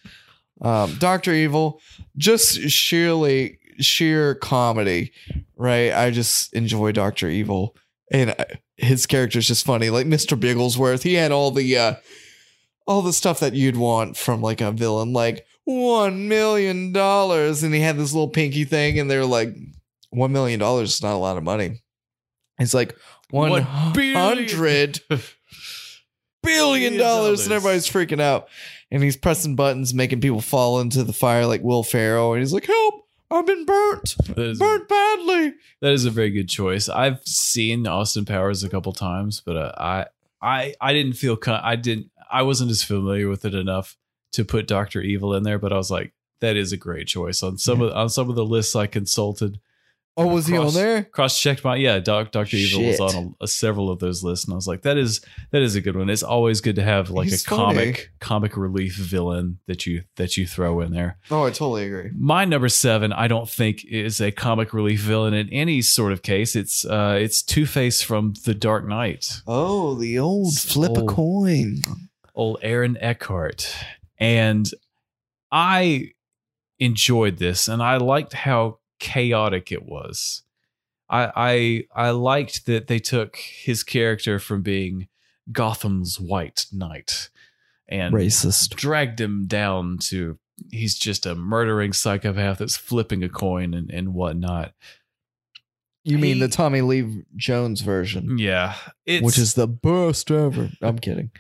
Um, 0.62 0.96
Doctor 1.00 1.34
Evil, 1.34 1.80
just 2.18 2.70
sheerly 2.70 3.60
sheer 3.80 4.36
comedy, 4.36 5.12
right? 5.56 5.94
I 5.94 6.12
just 6.12 6.54
enjoy 6.54 6.92
Doctor 6.92 7.30
Evil, 7.30 7.76
and 8.12 8.32
I- 8.32 8.60
his 8.78 9.06
character's 9.06 9.48
just 9.48 9.66
funny. 9.66 9.90
Like 9.90 10.08
Mister 10.08 10.36
Bigglesworth, 10.36 11.04
he 11.04 11.14
had 11.14 11.32
all 11.32 11.52
the 11.52 11.78
uh, 11.78 11.96
all 12.88 13.02
the 13.02 13.14
stuff 13.14 13.40
that 13.40 13.54
you'd 13.54 13.78
want 13.78 14.18
from 14.18 14.42
like 14.42 14.62
a 14.62 14.72
villain, 14.72 15.14
like 15.14 15.46
one 15.66 16.28
million 16.28 16.92
dollars, 16.92 17.64
and 17.64 17.74
he 17.74 17.80
had 17.80 17.98
this 17.98 18.14
little 18.14 18.30
pinky 18.30 18.66
thing, 18.66 19.00
and 19.00 19.10
they're 19.10 19.26
like, 19.26 19.56
one 20.10 20.32
million 20.32 20.60
dollars 20.60 20.96
is 20.96 21.04
not 21.04 21.16
a 21.16 21.18
lot 21.18 21.38
of 21.38 21.44
money. 21.44 21.82
It's 22.60 22.74
like 22.74 22.96
one 23.30 23.62
hundred 23.62 25.00
billion 25.10 25.24
Billion 26.44 26.98
dollars 26.98 27.46
and 27.46 27.54
everybody's 27.54 27.88
freaking 27.88 28.20
out. 28.20 28.50
And 28.92 29.02
he's 29.02 29.16
pressing 29.16 29.56
buttons 29.56 29.94
making 29.94 30.22
people 30.22 30.42
fall 30.42 30.82
into 30.82 31.04
the 31.04 31.14
fire 31.14 31.48
like 31.48 31.64
will 31.64 31.84
Ferrell. 31.84 32.34
And 32.34 32.42
he's 32.42 32.54
like 32.54 32.66
help 32.66 33.03
i've 33.34 33.46
been 33.46 33.66
burnt 33.66 34.16
is, 34.38 34.60
burnt 34.60 34.88
badly 34.88 35.54
that 35.84 35.92
is 35.92 36.06
a 36.06 36.12
very 36.12 36.30
good 36.30 36.48
choice. 36.48 36.88
I've 36.88 37.20
seen 37.26 37.86
Austin 37.88 38.24
Powers 38.24 38.64
a 38.64 38.70
couple 38.70 38.94
times, 38.94 39.42
but 39.46 39.58
uh, 39.58 39.74
I, 39.78 40.06
I, 40.42 40.76
I 40.80 40.94
didn't 40.94 41.18
feel. 41.18 41.36
Con- 41.36 41.60
I 41.62 41.76
didn't. 41.76 42.10
I 42.32 42.44
wasn't 42.44 42.72
as 42.72 42.86
familiar 42.86 43.28
with 43.28 43.44
it 43.44 43.54
enough 43.54 43.98
to 44.32 44.46
put 44.46 44.66
Doctor 44.66 45.02
Evil 45.02 45.34
in 45.34 45.44
there. 45.44 45.60
But 45.60 45.74
I 45.74 45.76
was 45.76 45.92
like, 45.92 46.14
that 46.40 46.56
is 46.56 46.72
a 46.72 46.78
great 46.78 47.08
choice 47.08 47.44
on 47.44 47.58
some 47.58 47.82
of 47.82 47.92
on 47.92 48.08
some 48.08 48.30
of 48.30 48.38
the 48.38 48.46
lists 48.46 48.78
I 48.78 48.88
consulted. 48.88 49.60
Oh 50.16 50.28
was 50.28 50.48
he 50.48 50.58
on 50.58 50.74
there 50.74 51.04
Cross 51.04 51.40
checked 51.40 51.64
my 51.64 51.76
yeah. 51.76 52.00
Doc, 52.00 52.32
Doctor 52.32 52.56
Evil 52.58 52.84
was 52.86 53.00
on 53.00 53.36
a, 53.42 53.44
a 53.46 53.48
several 53.48 53.90
of 53.90 54.00
those 54.00 54.24
lists, 54.24 54.46
and 54.46 54.54
I 54.54 54.56
was 54.56 54.68
like, 54.68 54.84
that 54.84 54.98
is 54.98 55.22
that 55.52 55.62
is 55.62 55.76
a 55.76 55.82
good 55.82 55.96
one. 55.96 56.10
It's 56.10 56.24
always 56.24 56.62
good 56.62 56.76
to 56.76 56.84
have 56.84 57.10
like 57.10 57.30
He's 57.30 57.44
a 57.44 57.48
comic 57.48 57.96
funny. 57.96 58.08
comic 58.20 58.58
relief 58.58 58.96
villain 58.96 59.60
that 59.68 59.86
you 59.86 60.04
that 60.18 60.38
you 60.38 60.46
throw 60.46 60.82
in 60.82 60.92
there. 60.92 61.18
oh 61.32 61.44
i 61.46 61.50
totally 61.50 61.86
agree 61.86 62.12
My 62.18 62.46
number 62.46 62.70
seven, 62.70 63.12
I 63.14 63.28
don't 63.28 63.50
think 63.50 63.84
is 63.86 64.22
a 64.22 64.32
comic 64.32 64.74
relief 64.74 65.02
villain 65.02 65.34
in 65.34 65.50
any 65.50 65.82
sort 65.82 66.12
of 66.14 66.22
case. 66.22 66.56
It's 66.56 66.86
uh, 66.86 67.18
it's 67.20 67.42
Two 67.42 67.66
Face 67.66 68.02
from 68.02 68.34
The 68.46 68.54
Dark 68.54 68.88
Knight, 68.88 69.42
oh 69.48 69.96
the 69.96 70.20
old 70.20 70.58
flip 70.58 70.96
a 70.98 71.06
coin 71.06 71.82
old 72.36 72.58
Aaron 72.62 72.98
Eckhart, 73.00 73.76
and 74.18 74.70
I 75.52 76.12
enjoyed 76.80 77.38
this, 77.38 77.68
and 77.68 77.82
I 77.82 77.98
liked 77.98 78.34
how 78.34 78.80
chaotic 79.00 79.72
it 79.72 79.84
was. 79.84 80.44
I 81.10 81.86
I 81.96 82.08
I 82.08 82.10
liked 82.12 82.66
that 82.66 82.88
they 82.88 83.00
took 83.00 83.36
his 83.38 83.84
character 83.84 84.40
from 84.40 84.62
being 84.62 85.08
Gotham's 85.52 86.20
White 86.20 86.66
Knight 86.72 87.30
and 87.90 88.14
racist 88.14 88.76
dragged 88.76 89.20
him 89.20 89.46
down 89.46 89.98
to 90.00 90.40
he's 90.72 90.96
just 90.98 91.26
a 91.26 91.36
murdering 91.36 91.92
psychopath 91.92 92.60
that's 92.60 92.78
flipping 92.78 93.24
a 93.24 93.30
coin 93.30 93.74
and, 93.74 93.92
and 93.92 94.14
whatnot. 94.14 94.74
you 96.06 96.18
mean 96.18 96.36
He- 96.36 96.40
the 96.42 96.48
tommy 96.48 96.80
lee 96.82 97.24
jones 97.36 97.82
version 97.82 98.38
Yeah. 98.38 98.76
It's, 99.06 99.24
which 99.26 99.38
is 99.38 99.56
the 99.56 99.68
best 99.68 100.32
ever 100.32 100.70
i'm 100.82 100.98
kidding 101.00 101.32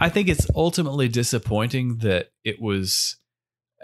I 0.00 0.08
think 0.08 0.28
it's 0.28 0.46
ultimately 0.54 1.08
disappointing 1.08 1.98
that 1.98 2.30
it 2.44 2.60
was 2.62 3.16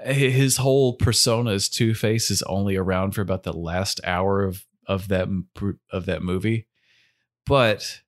his 0.02 0.56
whole 0.58 0.94
persona 0.94 1.52
as 1.52 1.68
Two 1.68 1.94
Face 1.94 2.30
is 2.30 2.42
only 2.42 2.76
around 2.76 3.12
for 3.12 3.22
about 3.22 3.42
the 3.44 3.52
last 3.52 4.00
hour 4.04 4.42
of 4.42 4.64
of 4.86 5.08
that 5.08 5.28
of 5.90 6.06
that 6.06 6.22
movie, 6.22 6.66
but 7.46 8.02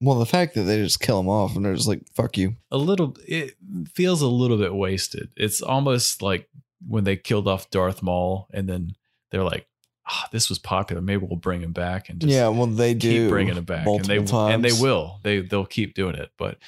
well 0.00 0.18
the 0.18 0.26
fact 0.26 0.54
that 0.54 0.62
they 0.62 0.78
just 0.82 1.00
kill 1.00 1.20
him 1.20 1.28
off 1.28 1.54
and 1.54 1.64
they're 1.64 1.74
just 1.74 1.88
like 1.88 2.02
fuck 2.14 2.36
you 2.36 2.56
a 2.70 2.78
little 2.78 3.16
it 3.26 3.54
feels 3.92 4.22
a 4.22 4.26
little 4.26 4.56
bit 4.56 4.74
wasted. 4.74 5.30
It's 5.36 5.60
almost 5.60 6.22
like 6.22 6.48
when 6.86 7.04
they 7.04 7.16
killed 7.16 7.48
off 7.48 7.70
Darth 7.70 8.02
Maul 8.02 8.48
and 8.52 8.68
then 8.68 8.94
they're 9.30 9.44
like, 9.44 9.66
ah, 10.06 10.28
this 10.32 10.48
was 10.48 10.58
popular. 10.58 11.00
Maybe 11.02 11.24
we'll 11.26 11.36
bring 11.36 11.60
him 11.60 11.72
back 11.72 12.08
and 12.08 12.20
just 12.20 12.32
yeah 12.32 12.48
well 12.48 12.66
they 12.66 12.94
do 12.94 13.24
keep 13.24 13.30
bringing 13.30 13.56
him 13.56 13.64
back, 13.64 13.86
and 13.86 14.04
they 14.04 14.22
times. 14.22 14.54
and 14.54 14.64
they 14.64 14.72
will. 14.72 15.20
They 15.22 15.40
they'll 15.40 15.66
keep 15.66 15.94
doing 15.94 16.14
it. 16.14 16.30
But 16.38 16.58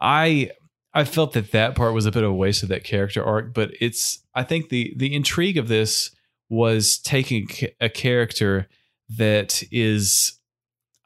I 0.00 0.50
I 0.94 1.04
felt 1.04 1.32
that 1.34 1.52
that 1.52 1.74
part 1.74 1.94
was 1.94 2.06
a 2.06 2.10
bit 2.10 2.24
of 2.24 2.30
a 2.30 2.34
waste 2.34 2.62
of 2.62 2.68
that 2.70 2.84
character 2.84 3.22
arc. 3.22 3.54
But 3.54 3.72
it's 3.80 4.22
I 4.34 4.42
think 4.42 4.68
the 4.68 4.94
the 4.96 5.14
intrigue 5.14 5.58
of 5.58 5.68
this 5.68 6.10
was 6.48 6.98
taking 6.98 7.48
a 7.80 7.88
character 7.88 8.68
that 9.10 9.62
is 9.70 10.38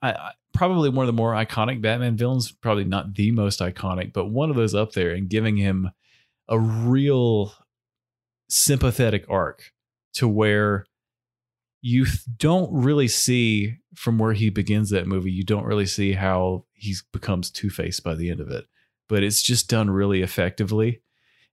I, 0.01 0.33
probably 0.55 0.89
one 0.89 1.05
of 1.05 1.09
the 1.09 1.21
more 1.21 1.33
iconic 1.33 1.81
Batman 1.81 2.17
villains. 2.17 2.53
Probably 2.53 2.85
not 2.85 3.15
the 3.15 3.31
most 3.33 3.61
iconic, 3.61 4.13
but 4.13 4.27
one 4.27 4.51
of 4.51 4.57
those 4.57 4.75
up 4.75 4.93
there, 4.93 5.11
and 5.11 5.29
giving 5.29 5.57
him 5.57 5.91
a 6.49 6.59
real 6.59 7.55
sympathetic 8.49 9.25
arc 9.29 9.73
to 10.15 10.29
where 10.29 10.85
you 11.81 12.07
don't 12.37 12.71
really 12.73 13.09
see 13.09 13.79
from 13.95 14.19
where 14.19 14.35
he 14.35 14.51
begins 14.51 14.91
that 14.91 15.07
movie 15.07 15.33
you 15.33 15.43
don't 15.43 15.65
really 15.65 15.87
see 15.87 16.13
how 16.13 16.65
he 16.75 16.95
becomes 17.13 17.51
two-faced 17.51 18.05
by 18.05 18.15
the 18.15 18.31
end 18.31 18.41
of 18.41 18.51
it 18.51 18.67
but 19.13 19.23
it's 19.23 19.43
just 19.43 19.69
done 19.69 19.91
really 19.91 20.23
effectively 20.23 21.03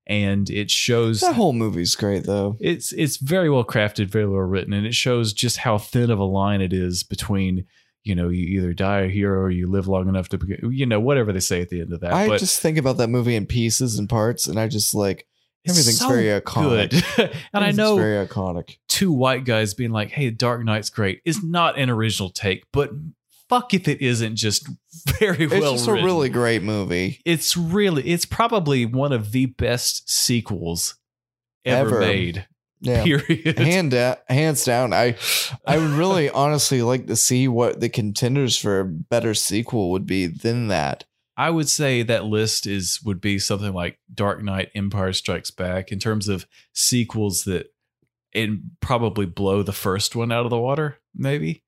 and 0.07 0.49
it 0.49 0.71
shows 0.71 1.19
that 1.19 1.35
whole 1.35 1.51
movie's 1.51 1.93
great 1.93 2.23
though 2.23 2.55
it's 2.61 2.93
it's 2.93 3.17
very 3.17 3.49
well 3.49 3.65
crafted 3.65 4.07
very 4.07 4.25
well 4.25 4.39
written 4.39 4.71
and 4.71 4.87
it 4.87 4.95
shows 4.95 5.33
just 5.33 5.57
how 5.57 5.77
thin 5.77 6.09
of 6.09 6.19
a 6.19 6.23
line 6.23 6.61
it 6.61 6.71
is 6.71 7.03
between 7.03 7.65
you 8.03 8.15
know 8.15 8.29
you 8.29 8.59
either 8.59 8.73
die 8.73 9.01
a 9.01 9.09
hero 9.09 9.41
or 9.41 9.49
you 9.49 9.67
live 9.67 9.87
long 9.87 10.07
enough 10.07 10.29
to 10.29 10.37
be, 10.37 10.57
you 10.69 10.85
know 10.85 11.01
whatever 11.01 11.33
they 11.33 11.39
say 11.39 11.61
at 11.61 11.69
the 11.69 11.81
end 11.81 11.91
of 11.91 11.99
that 11.99 12.13
I 12.13 12.27
but 12.27 12.39
just 12.39 12.61
think 12.61 12.77
about 12.77 12.97
that 12.97 13.09
movie 13.09 13.35
in 13.35 13.45
pieces 13.45 13.99
and 13.99 14.07
parts, 14.07 14.47
and 14.47 14.59
I 14.59 14.67
just 14.67 14.95
like 14.95 15.27
everything's 15.67 15.99
so 15.99 16.07
very 16.07 16.25
iconic. 16.39 16.93
and 17.53 17.63
i 17.63 17.71
know 17.71 17.97
very 17.97 18.25
iconic. 18.25 18.77
two 18.87 19.11
white 19.11 19.43
guys 19.43 19.73
being 19.73 19.91
like, 19.91 20.09
"Hey, 20.09 20.29
Dark 20.29 20.63
Knight's 20.63 20.89
great," 20.89 21.21
is 21.25 21.43
not 21.43 21.77
an 21.77 21.89
original 21.89 22.29
take, 22.29 22.63
but 22.71 22.91
fuck 23.49 23.73
if 23.73 23.87
it 23.87 24.01
isn't 24.01 24.35
just 24.35 24.67
very 25.19 25.47
well. 25.47 25.55
It's 25.57 25.61
well 25.61 25.73
just 25.73 25.87
written. 25.87 26.03
a 26.03 26.05
really 26.05 26.29
great 26.29 26.63
movie. 26.63 27.19
it's 27.25 27.57
really, 27.57 28.07
it's 28.07 28.25
probably 28.25 28.85
one 28.85 29.11
of 29.11 29.31
the 29.31 29.47
best 29.47 30.09
sequels 30.09 30.95
ever, 31.65 31.89
Ever. 31.95 31.99
made. 31.99 32.47
Yeah, 32.81 33.03
Period. 33.03 33.59
hand 33.59 33.91
hands 34.29 34.63
down. 34.63 34.93
I 34.93 35.17
I 35.67 35.77
would 35.77 35.89
really 35.91 36.29
honestly 36.43 36.81
like 36.81 37.07
to 37.07 37.15
see 37.17 37.47
what 37.49 37.81
the 37.81 37.89
contenders 37.89 38.57
for 38.57 38.79
a 38.79 38.85
better 38.85 39.33
sequel 39.33 39.91
would 39.91 40.05
be 40.05 40.27
than 40.27 40.69
that. 40.69 41.03
I 41.35 41.49
would 41.49 41.69
say 41.69 42.03
that 42.03 42.23
list 42.25 42.65
is 42.67 43.01
would 43.03 43.19
be 43.19 43.37
something 43.39 43.73
like 43.73 43.99
Dark 44.13 44.41
Knight, 44.43 44.69
Empire 44.75 45.11
Strikes 45.11 45.51
Back 45.51 45.91
in 45.91 45.99
terms 45.99 46.29
of 46.29 46.45
sequels 46.73 47.43
that 47.43 47.67
and 48.33 48.71
probably 48.79 49.25
blow 49.25 49.61
the 49.63 49.73
first 49.73 50.15
one 50.15 50.31
out 50.31 50.45
of 50.45 50.49
the 50.49 50.57
water. 50.59 50.99
Maybe. 51.13 51.63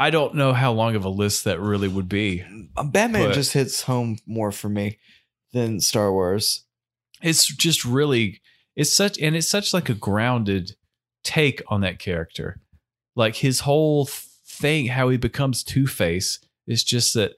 I 0.00 0.10
don't 0.10 0.34
know 0.34 0.52
how 0.54 0.72
long 0.72 0.94
of 0.96 1.04
a 1.04 1.08
list 1.10 1.44
that 1.44 1.60
really 1.60 1.86
would 1.88 2.08
be. 2.08 2.42
Uh, 2.76 2.84
Batman 2.84 3.28
But- 3.28 3.34
just 3.34 3.52
hits 3.52 3.82
home 3.82 4.16
more 4.26 4.50
for 4.50 4.68
me 4.68 4.98
than 5.52 5.80
Star 5.80 6.10
Wars. 6.12 6.64
it's 7.22 7.46
just 7.46 7.84
really 7.84 8.40
it's 8.76 8.94
such 8.94 9.18
and 9.20 9.36
it's 9.36 9.48
such 9.48 9.74
like 9.74 9.88
a 9.90 9.94
grounded 9.94 10.74
take 11.22 11.60
on 11.68 11.82
that 11.82 11.98
character 11.98 12.60
like 13.14 13.36
his 13.36 13.60
whole 13.60 14.06
thing 14.06 14.86
how 14.86 15.10
he 15.10 15.18
becomes 15.18 15.62
two-face 15.62 16.38
is 16.66 16.82
just 16.82 17.12
that 17.12 17.32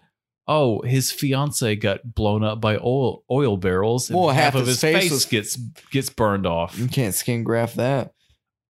oh 0.46 0.82
his 0.82 1.10
fiance 1.10 1.74
got 1.76 2.14
blown 2.14 2.44
up 2.44 2.60
by 2.60 2.76
oil 2.76 3.24
oil 3.28 3.56
barrels 3.56 4.08
and 4.08 4.16
Well, 4.18 4.28
half, 4.28 4.52
half 4.52 4.54
of 4.54 4.60
his 4.68 4.68
his 4.68 4.80
face 4.80 5.02
face 5.02 5.10
was- 5.10 5.24
gets 5.24 5.56
gets 5.90 6.10
burned 6.10 6.46
off 6.46 6.78
You 6.78 6.86
can't 6.86 7.14
skin 7.14 7.42
graft 7.42 7.74
that. 7.76 8.12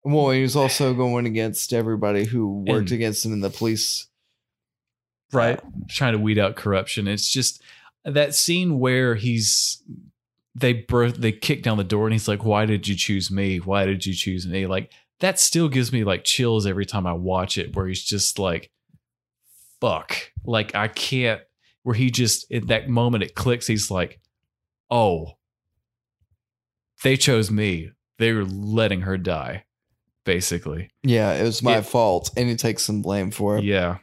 Well, 0.02 0.30
he 0.30 0.42
was 0.42 0.56
also 0.56 0.94
going 0.94 1.26
against 1.26 1.72
everybody 1.72 2.24
who 2.24 2.64
worked 2.66 2.90
And- 2.90 2.92
against 2.92 3.24
him 3.24 3.32
in 3.32 3.40
the 3.40 3.50
police. 3.50 4.06
right. 5.32 5.58
Uh, 5.58 5.62
trying 5.88 6.12
to 6.14 6.18
weed 6.18 6.38
out 6.38 6.56
corruption. 6.56 7.06
It's 7.06 7.30
just 7.30 7.62
that 8.04 8.34
scene 8.34 8.78
where 8.78 9.14
he's 9.14 9.82
they 10.56 10.72
birth 10.72 11.16
they 11.18 11.30
kick 11.32 11.62
down 11.62 11.76
the 11.78 11.84
door 11.84 12.06
and 12.06 12.12
he's 12.12 12.26
like 12.26 12.44
why 12.44 12.66
did 12.66 12.88
you 12.88 12.96
choose 12.96 13.30
me? 13.30 13.58
Why 13.58 13.84
did 13.86 14.04
you 14.06 14.12
choose 14.14 14.46
me? 14.48 14.66
Like 14.66 14.90
that 15.20 15.38
still 15.38 15.68
gives 15.68 15.92
me 15.92 16.02
like 16.02 16.24
chills 16.24 16.66
every 16.66 16.86
time 16.86 17.06
i 17.06 17.12
watch 17.12 17.58
it 17.58 17.76
where 17.76 17.86
he's 17.86 18.02
just 18.02 18.38
like 18.38 18.70
fuck. 19.80 20.16
Like 20.44 20.74
i 20.74 20.88
can't 20.88 21.40
where 21.84 21.94
he 21.94 22.10
just 22.10 22.50
in 22.50 22.66
that 22.66 22.88
moment 22.88 23.22
it 23.22 23.34
clicks 23.36 23.66
he's 23.68 23.90
like 23.90 24.18
oh 24.90 25.34
they 27.04 27.16
chose 27.16 27.50
me. 27.50 27.90
They 28.18 28.32
were 28.32 28.44
letting 28.44 29.02
her 29.02 29.16
die 29.16 29.64
basically 30.34 30.90
Yeah, 31.02 31.32
it 31.34 31.42
was 31.42 31.62
my 31.62 31.78
It- 31.78 31.86
fault, 31.86 32.30
and 32.36 32.48
he 32.48 32.56
takes 32.56 32.82
some 32.84 33.02
blame 33.02 33.30
for 33.30 33.58
it. 33.58 33.64
yeah. 33.64 33.98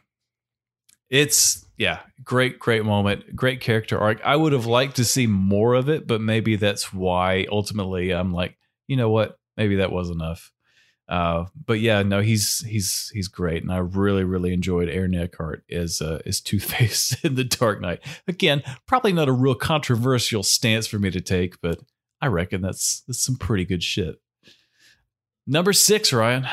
It's 1.10 1.64
yeah, 1.78 2.00
great, 2.22 2.58
great 2.58 2.84
moment, 2.84 3.34
great 3.34 3.60
character 3.60 3.98
arc. 3.98 4.20
I 4.24 4.36
would 4.36 4.52
have 4.52 4.66
liked 4.66 4.96
to 4.96 5.04
see 5.04 5.26
more 5.26 5.74
of 5.74 5.88
it, 5.88 6.06
but 6.06 6.20
maybe 6.20 6.56
that's 6.56 6.92
why 6.92 7.46
ultimately 7.50 8.12
I'm 8.12 8.32
like, 8.32 8.58
you 8.88 8.96
know 8.96 9.08
what? 9.08 9.38
Maybe 9.56 9.76
that 9.76 9.92
was 9.92 10.10
enough. 10.10 10.52
Uh, 11.08 11.46
but 11.64 11.80
yeah, 11.80 12.02
no, 12.02 12.20
he's 12.20 12.60
he's 12.66 13.10
he's 13.14 13.28
great, 13.28 13.62
and 13.62 13.72
I 13.72 13.78
really 13.78 14.24
really 14.24 14.52
enjoyed 14.52 14.90
Aaron 14.90 15.14
Eckhart 15.14 15.64
as 15.70 16.02
uh, 16.02 16.20
as 16.26 16.40
Two 16.42 16.60
Face 16.60 17.16
in 17.24 17.34
the 17.36 17.44
Dark 17.44 17.80
Knight. 17.80 18.00
Again, 18.26 18.62
probably 18.86 19.14
not 19.14 19.28
a 19.28 19.32
real 19.32 19.54
controversial 19.54 20.42
stance 20.42 20.86
for 20.86 20.98
me 20.98 21.10
to 21.10 21.22
take, 21.22 21.58
but 21.62 21.78
I 22.20 22.26
reckon 22.26 22.60
that's 22.60 23.02
that's 23.06 23.24
some 23.24 23.36
pretty 23.36 23.64
good 23.64 23.82
shit. 23.82 24.16
Number 25.50 25.72
six, 25.72 26.12
Ryan. 26.12 26.46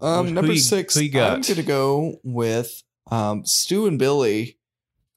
Um, 0.00 0.28
Who 0.28 0.32
number 0.32 0.52
you- 0.54 0.58
six, 0.58 0.94
who 0.94 1.02
you 1.02 1.10
got? 1.10 1.32
I'm 1.34 1.40
gonna 1.42 1.62
go 1.62 2.16
with 2.24 2.82
um, 3.10 3.44
Stu 3.44 3.86
and 3.86 3.98
Billy, 3.98 4.56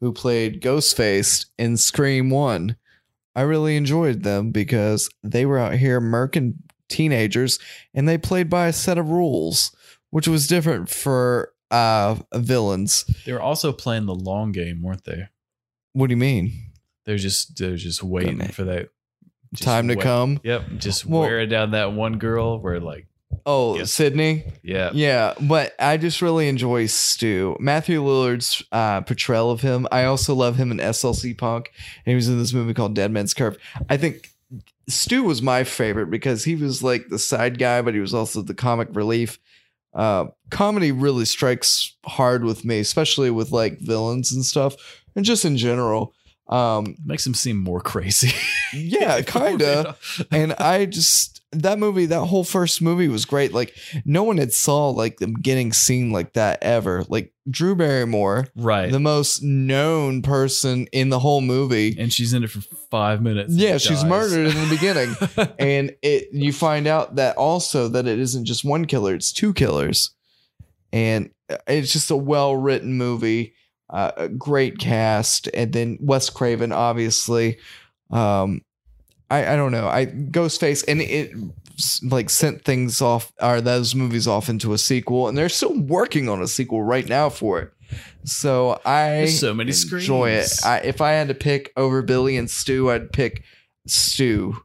who 0.02 0.12
played 0.12 0.62
Ghostface 0.62 1.46
in 1.58 1.78
Scream 1.78 2.30
One. 2.30 2.76
I 3.36 3.42
really 3.44 3.78
enjoyed 3.78 4.24
them 4.24 4.52
because 4.52 5.10
they 5.24 5.46
were 5.46 5.58
out 5.58 5.76
here 5.76 6.02
murking 6.02 6.56
teenagers, 6.90 7.60
and 7.94 8.08
they 8.10 8.18
played 8.18 8.50
by 8.50 8.68
a 8.68 8.74
set 8.74 8.98
of 8.98 9.10
rules, 9.10 9.74
which 10.10 10.28
was 10.28 10.46
different 10.46 10.90
for 10.90 11.54
uh, 11.72 12.18
villains. 12.36 13.06
They 13.26 13.32
were 13.32 13.42
also 13.42 13.72
playing 13.72 14.06
the 14.06 14.14
long 14.14 14.52
game, 14.52 14.82
weren't 14.84 15.06
they? 15.06 15.30
What 15.94 16.08
do 16.08 16.12
you 16.12 16.18
mean? 16.18 16.72
They're 17.06 17.18
just 17.18 17.58
they're 17.58 17.78
just 17.78 18.04
waiting 18.04 18.42
for 18.50 18.66
that 18.66 18.90
just 19.54 19.64
Time 19.64 19.88
to 19.88 19.96
come. 19.96 20.40
Yep, 20.44 20.64
just 20.78 21.06
Well- 21.06 21.22
wearing 21.22 21.48
down 21.48 21.72
that 21.72 21.94
one 21.94 22.18
girl. 22.18 22.60
Where 22.60 22.80
like, 22.80 23.08
Oh, 23.46 23.76
Yes. 23.78 23.92
Sidney. 23.92 24.46
yeah, 24.64 24.92
Yeah, 24.94 25.34
but 25.42 25.74
I 25.80 25.98
just 25.98 26.22
really 26.22 26.48
enjoy 26.48 26.86
Stu. 26.86 27.58
Matthew 27.60 28.02
Lillard's 28.02 28.64
uh, 28.72 29.02
portrayal 29.02 29.52
of 29.52 29.62
him. 29.62 29.88
I 29.92 30.06
also 30.06 30.34
love 30.34 30.56
him 30.56 30.72
in 30.72 30.78
SLC 30.78 31.38
Punk, 31.38 31.72
and 32.06 32.12
he 32.12 32.16
was 32.16 32.30
in 32.30 32.40
this 32.40 32.54
movie 32.54 32.74
called 32.74 32.96
Dead 32.96 33.12
Man's 33.12 33.34
Curve. 33.34 33.58
I 33.90 33.98
think 33.98 34.30
Stu 34.88 35.24
was 35.24 35.42
my 35.42 35.64
favorite 35.64 36.10
because 36.10 36.44
he 36.46 36.56
was 36.56 36.82
like 36.84 37.10
the 37.10 37.20
side 37.20 37.58
guy, 37.60 37.82
but 37.82 37.94
he 37.94 38.00
was 38.00 38.14
also 38.14 38.42
the 38.42 38.54
comic 38.54 38.88
relief. 38.94 39.40
Uh, 39.94 40.26
comedy 40.50 40.92
really 40.92 41.26
strikes 41.26 41.96
hard 42.06 42.44
with 42.44 42.66
me, 42.66 42.80
especially 42.80 43.30
with 43.30 43.52
like 43.52 43.80
villains 43.80 44.32
and 44.32 44.44
stuff, 44.46 44.76
and 45.16 45.24
just 45.26 45.46
in 45.46 45.58
general. 45.58 46.14
Um, 46.54 46.96
makes 47.04 47.26
him 47.26 47.34
seem 47.34 47.58
more 47.58 47.82
crazy. 47.82 48.32
yeah, 48.74 49.22
kinda 49.22 49.96
and 50.32 50.54
I 50.54 50.86
just 50.86 51.42
that 51.56 51.80
movie, 51.80 52.06
that 52.08 52.26
whole 52.26 52.44
first 52.44 52.82
movie 52.82 53.08
was 53.08 53.26
great. 53.26 53.54
Like 53.54 53.76
no 54.06 54.24
one 54.24 54.38
had 54.38 54.54
saw 54.54 54.90
like 54.90 55.18
them 55.18 55.34
getting 55.34 55.74
seen 55.74 56.12
like 56.12 56.34
that 56.34 56.60
ever. 56.62 57.04
Like 57.08 57.34
Drew 57.50 57.76
Barrymore, 57.76 58.48
right? 58.56 58.92
the 58.92 59.00
most 59.00 59.42
known 59.44 60.22
person 60.22 60.88
in 60.92 61.10
the 61.10 61.20
whole 61.20 61.42
movie. 61.42 61.96
and 61.98 62.12
she's 62.12 62.34
in 62.34 62.44
it 62.44 62.50
for 62.50 62.62
five 62.90 63.22
minutes. 63.22 63.54
Yeah, 63.54 63.78
she's 63.78 64.02
dies. 64.02 64.06
murdered 64.10 64.48
in 64.48 64.70
the 64.70 64.70
beginning, 64.70 65.16
and 65.60 65.96
it 66.02 66.30
you 66.32 66.54
find 66.54 66.88
out 66.88 67.16
that 67.16 67.38
also 67.38 67.88
that 67.90 68.08
it 68.08 68.20
isn't 68.20 68.46
just 68.46 68.64
one 68.64 68.86
killer; 68.86 69.16
it's 69.16 69.34
two 69.34 69.54
killers, 69.54 70.12
and 70.92 71.32
it's 71.68 71.92
just 71.92 72.12
a 72.12 72.18
well 72.18 72.56
written 72.56 72.94
movie. 72.94 73.56
Uh, 73.90 74.12
a 74.18 74.28
great 74.30 74.80
cast, 74.80 75.48
and 75.54 75.72
then 75.74 75.98
Wes 76.02 76.30
Craven, 76.30 76.72
obviously. 76.72 77.58
Um, 78.10 78.62
I 79.30 79.54
I 79.54 79.56
don't 79.56 79.72
know. 79.72 79.88
I 79.88 80.06
Ghostface, 80.08 80.84
and 80.88 81.02
it 81.02 81.32
like 82.04 82.30
sent 82.30 82.64
things 82.64 83.02
off, 83.02 83.32
or 83.42 83.62
those 83.62 83.94
movies 83.94 84.28
off 84.28 84.50
into 84.50 84.74
a 84.74 84.78
sequel, 84.78 85.28
and 85.28 85.38
they're 85.38 85.50
still 85.50 85.78
working 85.80 86.30
on 86.30 86.42
a 86.42 86.48
sequel 86.48 86.82
right 86.84 87.08
now 87.08 87.30
for 87.30 87.60
it. 87.60 87.72
So 88.24 88.80
I 88.86 89.10
There's 89.10 89.40
so 89.40 89.54
many 89.54 89.72
enjoy 89.72 90.32
it. 90.32 90.50
I, 90.66 90.80
if 90.80 91.02
I 91.02 91.12
had 91.12 91.28
to 91.28 91.36
pick 91.36 91.72
over 91.78 92.02
Billy 92.02 92.38
and 92.38 92.50
Stu, 92.50 92.90
I'd 92.90 93.12
pick 93.12 93.44
Stu, 93.86 94.56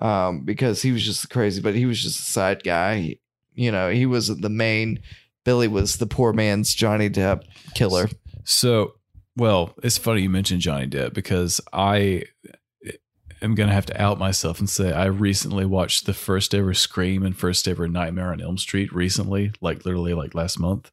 um, 0.00 0.44
because 0.44 0.82
he 0.82 0.92
was 0.92 1.04
just 1.04 1.28
crazy, 1.30 1.60
but 1.60 1.74
he 1.74 1.86
was 1.86 2.00
just 2.02 2.18
a 2.20 2.30
side 2.30 2.62
guy. 2.62 2.98
He- 3.00 3.20
you 3.54 3.72
know, 3.72 3.90
he 3.90 4.06
wasn't 4.06 4.40
the 4.42 4.48
main. 4.48 5.00
Billy 5.44 5.66
was 5.68 5.96
the 5.96 6.06
poor 6.06 6.32
man's 6.32 6.72
Johnny 6.72 7.10
Depp 7.10 7.42
killer. 7.74 8.08
So, 8.44 8.94
well, 9.36 9.74
it's 9.82 9.98
funny 9.98 10.22
you 10.22 10.30
mentioned 10.30 10.60
Johnny 10.60 10.86
Depp 10.86 11.14
because 11.14 11.60
I 11.72 12.24
am 13.42 13.54
going 13.54 13.68
to 13.68 13.74
have 13.74 13.86
to 13.86 14.00
out 14.00 14.18
myself 14.18 14.58
and 14.58 14.68
say 14.68 14.92
I 14.92 15.06
recently 15.06 15.64
watched 15.64 16.06
the 16.06 16.14
first 16.14 16.54
ever 16.54 16.74
Scream 16.74 17.24
and 17.24 17.36
first 17.36 17.66
ever 17.66 17.88
Nightmare 17.88 18.32
on 18.32 18.40
Elm 18.40 18.58
Street 18.58 18.92
recently, 18.92 19.52
like 19.60 19.84
literally 19.84 20.14
like 20.14 20.34
last 20.34 20.58
month. 20.58 20.90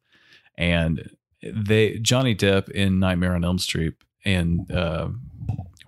And 0.56 1.10
they 1.42 1.98
Johnny 1.98 2.34
Depp 2.34 2.68
in 2.70 2.98
Nightmare 2.98 3.34
on 3.34 3.44
Elm 3.44 3.58
Street 3.58 3.94
and 4.24 4.70
uh, 4.72 5.08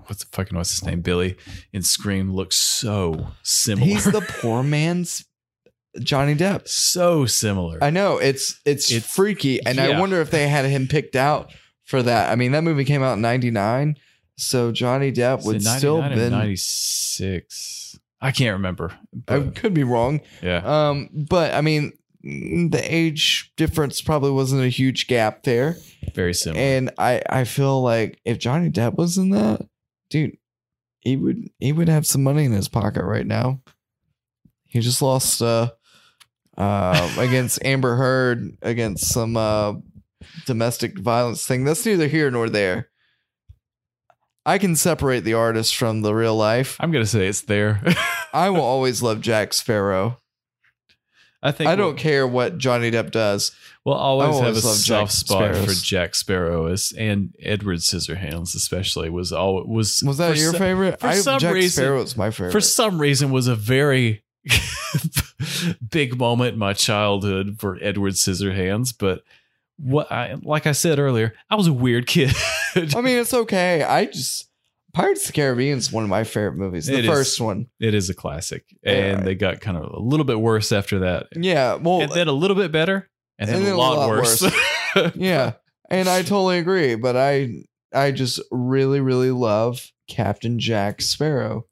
what's 0.06 0.24
the 0.24 0.30
fucking 0.30 0.56
what's 0.56 0.70
his 0.70 0.84
name 0.84 1.00
Billy 1.00 1.36
in 1.72 1.82
Scream 1.82 2.32
looks 2.32 2.56
so 2.56 3.28
similar. 3.42 3.86
He's 3.86 4.04
the 4.04 4.20
poor 4.20 4.62
man's 4.62 5.24
Johnny 5.98 6.34
Depp. 6.34 6.68
so 6.68 7.26
similar. 7.26 7.78
I 7.82 7.90
know 7.90 8.18
it's 8.18 8.60
it's, 8.64 8.90
It's- 8.90 9.12
freaky, 9.14 9.64
and 9.64 9.80
I 9.80 9.88
yeah. 9.88 10.00
wonder 10.00 10.20
if 10.20 10.30
they 10.30 10.48
had 10.48 10.64
him 10.66 10.86
picked 10.86 11.16
out 11.16 11.52
for 11.84 12.02
that. 12.02 12.30
I 12.30 12.36
mean, 12.36 12.52
that 12.52 12.62
movie 12.62 12.84
came 12.84 13.02
out 13.02 13.14
in 13.14 13.20
'99, 13.22 13.96
so 14.36 14.70
Johnny 14.72 15.10
Depp 15.12 15.44
would 15.44 15.62
still 15.62 15.98
99 16.00 16.12
or 16.12 16.22
been. 16.22 16.32
96. 16.38 17.98
I 18.20 18.32
can't 18.32 18.52
remember. 18.52 18.92
I 19.28 19.38
but 19.40 19.54
could 19.56 19.74
be 19.74 19.82
wrong, 19.84 20.20
yeah. 20.42 20.60
um, 20.90 21.08
but 21.12 21.54
I 21.54 21.62
mean, 21.62 21.92
the 22.22 22.80
age 22.84 23.52
difference 23.56 24.02
probably 24.02 24.30
wasn't 24.30 24.62
a 24.62 24.68
huge 24.68 25.06
gap 25.06 25.42
there. 25.42 25.76
Very 26.14 26.34
similar. 26.34 26.60
And 26.62 26.90
I 26.98 27.22
I 27.28 27.44
feel 27.44 27.82
like 27.82 28.20
if 28.24 28.38
Johnny 28.38 28.70
Depp 28.70 28.96
was 28.96 29.16
in 29.16 29.30
that, 29.30 29.66
dude, 30.10 30.36
he 31.00 31.16
would 31.16 31.48
he 31.58 31.72
would 31.72 31.88
have 31.88 32.06
some 32.06 32.22
money 32.22 32.44
in 32.44 32.52
his 32.52 32.68
pocket 32.68 33.04
right 33.04 33.26
now. 33.26 33.60
He 34.66 34.80
just 34.80 35.00
lost 35.02 35.40
uh 35.42 35.70
uh 36.60 37.14
against 37.18 37.64
Amber 37.64 37.96
Heard 37.96 38.56
against 38.62 39.08
some 39.08 39.36
uh 39.36 39.74
domestic 40.46 40.98
violence 40.98 41.46
thing. 41.46 41.64
That's 41.64 41.84
neither 41.86 42.06
here 42.08 42.30
nor 42.30 42.48
there. 42.50 42.88
I 44.46 44.58
can 44.58 44.74
separate 44.76 45.20
the 45.20 45.34
artist 45.34 45.76
from 45.76 46.02
the 46.02 46.14
real 46.14 46.36
life. 46.36 46.76
I'm 46.80 46.90
gonna 46.90 47.06
say 47.06 47.26
it's 47.28 47.42
there. 47.42 47.82
I 48.32 48.50
will 48.50 48.60
always 48.62 49.02
love 49.02 49.20
Jack 49.20 49.52
Sparrow. 49.52 50.18
I 51.42 51.52
think 51.52 51.70
I 51.70 51.74
don't 51.76 51.96
care 51.96 52.26
what 52.26 52.58
Johnny 52.58 52.90
Depp 52.90 53.10
does. 53.12 53.52
We'll 53.84 53.94
always, 53.94 54.36
I 54.38 54.44
have 54.44 54.56
a 54.62 54.66
love 54.66 54.76
Jack 54.82 55.08
soft 55.10 55.12
spot 55.12 55.56
for 55.56 55.72
Jack 55.72 56.14
Sparrow 56.14 56.66
as 56.66 56.92
and 56.98 57.34
Edward 57.40 57.78
Scissorhands, 57.78 58.54
especially 58.54 59.08
was 59.08 59.32
all 59.32 59.64
was 59.66 60.02
Was 60.04 60.18
that 60.18 60.36
your 60.36 60.52
so- 60.52 60.58
favorite? 60.58 61.00
for 61.00 61.06
I, 61.06 61.14
some 61.14 61.38
Jack 61.38 61.54
reason- 61.54 61.82
Sparrow 61.84 62.02
is 62.02 62.14
my 62.16 62.30
favorite. 62.30 62.52
For 62.52 62.60
some 62.60 63.00
reason, 63.00 63.30
was 63.30 63.46
a 63.46 63.56
very 63.56 64.22
big 65.90 66.18
moment 66.18 66.54
in 66.54 66.58
my 66.58 66.72
childhood 66.72 67.56
for 67.58 67.78
Edward 67.80 68.14
Scissorhands. 68.14 68.94
But 68.96 69.22
what 69.78 70.10
I 70.12 70.36
like 70.42 70.66
I 70.66 70.72
said 70.72 70.98
earlier, 70.98 71.34
I 71.48 71.56
was 71.56 71.66
a 71.66 71.72
weird 71.72 72.06
kid. 72.06 72.32
I 72.74 73.00
mean, 73.00 73.18
it's 73.18 73.34
okay. 73.34 73.82
I 73.82 74.06
just 74.06 74.50
Pirates 74.92 75.22
of 75.22 75.26
the 75.28 75.32
Caribbean 75.34 75.78
is 75.78 75.92
one 75.92 76.04
of 76.04 76.10
my 76.10 76.24
favorite 76.24 76.56
movies. 76.56 76.86
The 76.86 76.98
It 76.98 77.04
is. 77.04 77.10
first 77.10 77.40
one. 77.40 77.68
it 77.78 77.94
is 77.94 78.10
a 78.10 78.14
classic, 78.14 78.64
and 78.82 79.16
right. 79.16 79.24
they 79.24 79.34
got 79.34 79.60
kind 79.60 79.76
of 79.76 79.92
a 79.92 80.00
little 80.00 80.24
bit 80.24 80.40
worse 80.40 80.72
after 80.72 81.00
that, 81.00 81.28
Yeah. 81.36 81.74
Well, 81.74 82.02
and 82.02 82.12
then 82.12 82.28
a 82.28 82.32
little 82.32 82.56
bit 82.56 82.72
better, 82.72 83.08
and 83.38 83.48
then, 83.48 83.66
a, 83.66 83.76
lot 83.76 84.08
worse. 84.08 84.44
yeah. 85.14 85.52
And 85.88 86.08
I 86.08 86.22
totally 86.22 86.58
agree, 86.58 86.94
but 86.96 87.16
I 87.16 87.64
I 87.92 88.10
just 88.10 88.40
really 88.50 89.00
really 89.00 89.30
love 89.30 89.90
Captain 90.08 90.58
Jack 90.58 91.02
Sparrow. 91.02 91.66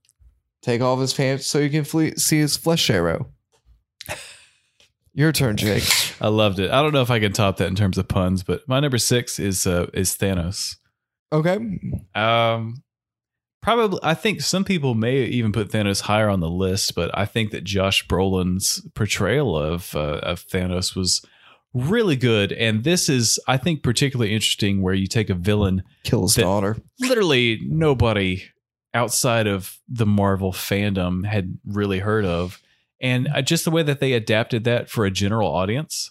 Take 0.62 0.81
off 0.81 1.01
his 1.01 1.14
pants 1.14 1.47
so 1.47 1.59
you 1.59 1.71
can 1.71 1.85
see 2.16 2.39
his 2.39 2.57
flesh 2.57 2.91
arrow. 2.91 3.31
Your 5.19 5.33
turn, 5.33 5.57
Jake. 5.57 5.83
I 6.21 6.29
loved 6.29 6.61
it. 6.61 6.71
I 6.71 6.81
don't 6.81 6.93
know 6.93 7.03
if 7.03 7.11
I 7.11 7.19
can 7.19 7.33
top 7.33 7.57
that 7.57 7.66
in 7.66 7.75
terms 7.75 7.99
of 7.99 8.07
puns, 8.07 8.45
but 8.45 8.62
my 8.69 8.79
number 8.79 8.99
six 8.99 9.41
is 9.41 9.66
uh, 9.66 9.87
is 9.93 10.16
Thanos. 10.16 10.77
Okay. 11.33 11.59
Um, 12.14 12.85
probably 13.61 13.99
I 14.05 14.14
think 14.14 14.43
some 14.43 14.64
people 14.64 14.95
may 14.95 15.25
even 15.25 15.51
put 15.51 15.73
Thanos 15.73 16.03
higher 16.03 16.29
on 16.29 16.39
the 16.39 16.49
list, 16.49 16.95
but 16.95 17.11
I 17.19 17.25
think 17.25 17.51
that 17.51 17.64
Josh 17.64 18.07
Brolin's 18.07 18.81
portrayal 18.95 19.59
of 19.59 19.93
uh, 19.97 20.21
of 20.23 20.47
Thanos 20.47 20.95
was 20.95 21.21
really 21.75 22.14
good, 22.14 22.53
and 22.53 22.85
this 22.85 23.09
is 23.09 23.41
I 23.49 23.57
think 23.57 23.83
particularly 23.83 24.33
interesting 24.33 24.83
where 24.83 24.95
you 24.95 25.09
take 25.09 25.31
a 25.31 25.35
villain 25.35 25.83
Kill 26.05 26.23
his 26.23 26.37
daughter. 26.37 26.77
literally 27.01 27.59
nobody 27.64 28.45
outside 28.95 29.49
of 29.49 29.81
the 29.89 30.07
Marvel 30.07 30.53
fandom 30.53 31.27
had 31.27 31.59
really 31.66 31.99
heard 31.99 32.25
of. 32.25 32.62
And 33.01 33.28
uh, 33.34 33.42
just 33.42 33.64
the 33.64 33.70
way 33.70 33.82
that 33.84 34.01
they 34.01 34.12
adapted 34.12 34.64
that 34.64 34.88
for 34.90 35.05
a 35.05 35.11
general 35.11 35.49
audience 35.51 36.11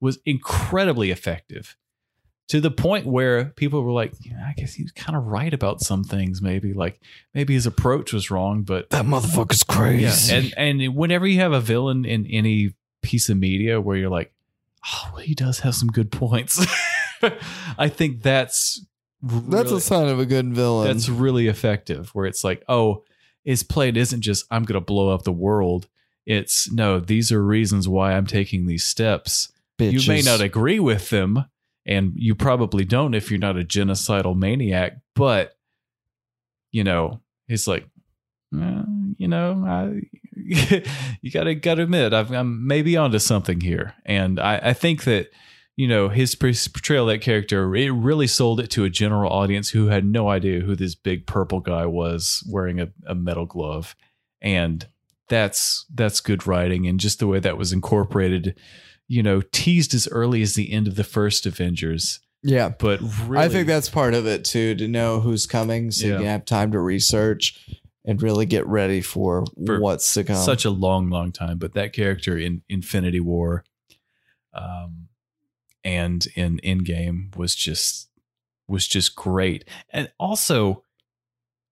was 0.00 0.18
incredibly 0.24 1.10
effective 1.10 1.76
to 2.48 2.60
the 2.60 2.70
point 2.70 3.06
where 3.06 3.46
people 3.46 3.82
were 3.82 3.90
like, 3.90 4.12
yeah, 4.20 4.44
I 4.48 4.52
guess 4.56 4.74
he's 4.74 4.92
kind 4.92 5.16
of 5.16 5.24
right 5.24 5.52
about 5.52 5.80
some 5.80 6.04
things, 6.04 6.40
maybe. 6.40 6.72
Like 6.74 7.00
maybe 7.34 7.54
his 7.54 7.66
approach 7.66 8.12
was 8.12 8.30
wrong, 8.30 8.62
but 8.62 8.90
That 8.90 9.04
motherfucker's 9.04 9.64
crazy. 9.64 10.32
yeah. 10.32 10.38
And, 10.38 10.54
and 10.86 10.94
whenever 10.96 11.26
you 11.26 11.40
have 11.40 11.52
a 11.52 11.60
villain 11.60 12.04
in 12.04 12.24
any 12.26 12.74
piece 13.02 13.28
of 13.28 13.36
media 13.36 13.80
where 13.80 13.96
you're 13.96 14.10
like, 14.10 14.32
oh, 14.86 15.10
well, 15.14 15.22
he 15.22 15.34
does 15.34 15.60
have 15.60 15.74
some 15.74 15.88
good 15.88 16.12
points, 16.12 16.64
I 17.78 17.88
think 17.88 18.22
that's. 18.22 18.84
That's 19.22 19.72
a 19.72 19.80
sign 19.80 20.06
of 20.08 20.20
a 20.20 20.26
good 20.26 20.54
villain. 20.54 20.86
that's 20.86 21.08
really 21.08 21.48
effective 21.48 22.10
where 22.14 22.26
it's 22.26 22.44
like 22.44 22.62
oh 22.68 23.02
his 23.44 23.62
plan 23.64 23.96
isn't 23.96 24.20
just 24.20 24.44
i'm 24.52 24.62
gonna 24.62 24.80
blow 24.80 25.08
up 25.08 25.22
the 25.22 25.32
world 25.32 25.88
it's 26.26 26.70
no 26.72 26.98
these 27.00 27.30
are 27.30 27.42
reasons 27.42 27.88
why 27.88 28.12
i'm 28.12 28.26
taking 28.26 28.66
these 28.66 28.84
steps. 28.84 29.52
You 29.78 30.00
may 30.08 30.22
not 30.22 30.40
agree 30.40 30.80
with 30.80 31.10
them 31.10 31.44
and 31.86 32.12
you 32.16 32.34
probably 32.34 32.84
don't 32.84 33.14
if 33.14 33.30
you're 33.30 33.38
not 33.38 33.58
a 33.58 33.64
genocidal 33.64 34.36
maniac 34.36 34.98
but 35.14 35.56
you 36.72 36.82
know 36.82 37.20
it's 37.48 37.66
like 37.66 37.86
you 38.52 39.28
know 39.28 39.64
I, 39.66 40.02
you 41.20 41.30
gotta 41.30 41.54
gotta 41.54 41.82
admit 41.82 42.12
I've, 42.12 42.32
i'm 42.32 42.66
maybe 42.66 42.96
onto 42.96 43.18
something 43.18 43.60
here. 43.60 43.94
And 44.04 44.40
i, 44.40 44.56
I 44.56 44.72
think 44.72 45.04
that 45.04 45.30
you 45.76 45.86
know 45.86 46.08
his 46.08 46.34
portrayal 46.34 47.08
of 47.08 47.14
that 47.14 47.22
character 47.22 47.74
it 47.76 47.90
really 47.90 48.26
sold 48.26 48.60
it 48.60 48.70
to 48.70 48.84
a 48.84 48.90
general 48.90 49.30
audience 49.30 49.70
who 49.70 49.88
had 49.88 50.04
no 50.04 50.28
idea 50.28 50.60
who 50.60 50.74
this 50.74 50.94
big 50.94 51.26
purple 51.26 51.60
guy 51.60 51.86
was 51.86 52.42
wearing 52.48 52.80
a, 52.80 52.88
a 53.06 53.14
metal 53.14 53.46
glove. 53.46 53.94
And 54.40 54.86
that's 55.28 55.84
that's 55.94 56.20
good 56.20 56.46
writing 56.46 56.86
and 56.86 57.00
just 57.00 57.18
the 57.18 57.26
way 57.26 57.38
that 57.40 57.58
was 57.58 57.72
incorporated 57.72 58.58
you 59.08 59.22
know 59.22 59.40
teased 59.52 59.94
as 59.94 60.06
early 60.08 60.42
as 60.42 60.54
the 60.54 60.72
end 60.72 60.86
of 60.88 60.94
the 60.96 61.04
first 61.04 61.46
avengers 61.46 62.20
Yeah. 62.42 62.68
but 62.68 63.00
really 63.26 63.44
I 63.44 63.48
think 63.48 63.66
that's 63.66 63.88
part 63.88 64.14
of 64.14 64.26
it 64.26 64.44
too, 64.44 64.74
to 64.76 64.86
know 64.88 65.20
who's 65.20 65.46
coming 65.46 65.90
so 65.90 66.06
you 66.06 66.12
Yeah. 66.12 66.18
can 66.18 66.26
have 66.26 66.44
time 66.44 66.72
to 66.72 66.78
research 66.80 67.58
and 68.04 68.22
really 68.22 68.46
get 68.46 68.64
ready 68.68 69.00
for, 69.00 69.44
For 69.66 69.80
what's 69.80 70.14
to 70.14 70.22
come. 70.22 70.36
such 70.36 70.64
a 70.64 70.70
long 70.70 71.10
long 71.10 71.32
time 71.32 71.58
but 71.58 71.74
that 71.74 71.92
character 71.92 72.38
in 72.38 72.62
infinity 72.68 73.20
war 73.20 73.64
um 74.54 75.08
and 75.84 76.26
in 76.34 76.58
endgame 76.64 77.36
was 77.36 77.54
just 77.54 78.08
was 78.68 78.86
just 78.88 79.14
great 79.16 79.64
and 79.90 80.10
also 80.18 80.82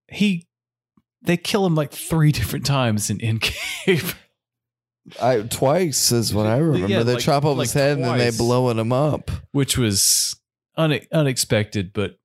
he 0.09 0.47
they 1.25 1.37
kill 1.37 1.65
him 1.67 1.75
like 1.75 1.93
three 1.93 2.33
different 2.33 2.67
times 2.67 3.11
in 3.11 3.19
endgame 3.19 4.15
I 5.21 5.41
twice 5.43 6.13
is 6.13 6.33
what 6.33 6.47
I 6.47 6.57
remember. 6.59 6.89
Yeah, 6.89 7.03
they 7.03 7.15
like- 7.15 7.23
chop 7.23 7.45
off 7.45 7.59
like 7.59 7.67
his 7.67 7.73
head 7.75 7.99
and 7.99 8.05
then 8.07 8.19
they 8.19 8.31
blowing 8.31 8.79
him 8.79 8.93
up. 8.93 9.31
which 9.53 9.77
was 9.77 10.35
une- 10.79 11.01
unexpected 11.13 11.93
but 11.93 12.17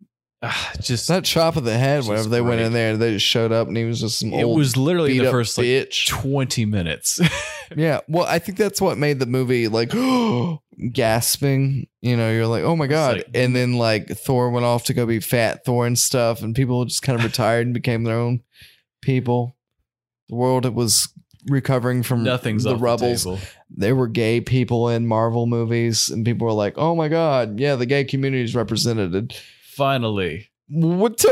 uh, 0.41 0.53
just 0.79 1.09
That 1.09 1.25
chop 1.25 1.57
of 1.57 1.65
the 1.65 1.77
head, 1.77 2.05
whenever 2.05 2.29
they 2.29 2.39
went 2.39 2.61
in 2.61 2.71
there, 2.71 2.95
they 2.95 3.11
just 3.15 3.25
showed 3.25 3.51
up 3.51 3.67
and 3.67 3.75
he 3.75 3.83
was 3.83 3.99
just 3.99 4.19
some 4.19 4.31
it 4.31 4.43
old 4.43 4.55
It 4.55 4.57
was 4.57 4.77
literally 4.77 5.19
the 5.19 5.29
first 5.29 5.57
like 5.57 5.91
20 6.07 6.65
minutes 6.65 7.19
yeah. 7.75 7.99
Well, 8.07 8.25
I 8.25 8.39
think 8.39 8.57
that's 8.57 8.79
what 8.79 8.97
made 8.97 9.19
the 9.19 9.25
movie 9.25 9.67
like 9.67 9.91
gasping. 10.93 11.87
You 12.01 12.15
know, 12.15 12.31
you're 12.31 12.47
like, 12.47 12.63
oh 12.63 12.77
my 12.77 12.87
God. 12.87 13.17
like- 13.17 13.29
and 13.33 13.53
then 13.53 13.73
like 13.73 14.07
Thor 14.07 14.49
went 14.49 14.65
off 14.65 14.85
to 14.85 14.93
go 14.93 15.05
be 15.05 15.19
fat 15.19 15.65
Thor 15.65 15.85
and 15.85 15.99
stuff, 15.99 16.41
and 16.41 16.55
people 16.55 16.85
just 16.85 17.01
kind 17.01 17.17
of 17.19 17.25
retired 17.25 17.65
and 17.67 17.73
became 17.73 18.03
their 18.03 18.17
own 18.17 18.41
people. 19.01 19.55
The 20.29 20.35
world 20.35 20.65
was 20.75 21.09
recovering 21.47 22.03
from 22.03 22.23
nothing's 22.23 22.63
the 22.65 22.75
off 22.75 22.81
rubbles. 22.81 23.23
the 23.23 23.29
table 23.35 23.39
there 23.69 23.95
were 23.95 24.07
gay 24.07 24.41
people 24.41 24.89
in 24.89 25.07
Marvel 25.07 25.45
movies, 25.45 26.09
and 26.09 26.25
people 26.25 26.45
were 26.47 26.53
like, 26.53 26.77
"Oh 26.77 26.95
my 26.95 27.07
god, 27.07 27.59
yeah, 27.59 27.75
the 27.75 27.85
gay 27.85 28.03
community 28.03 28.43
is 28.43 28.55
represented." 28.55 29.33
finally 29.71 30.49
What? 30.67 31.17
To, 31.19 31.29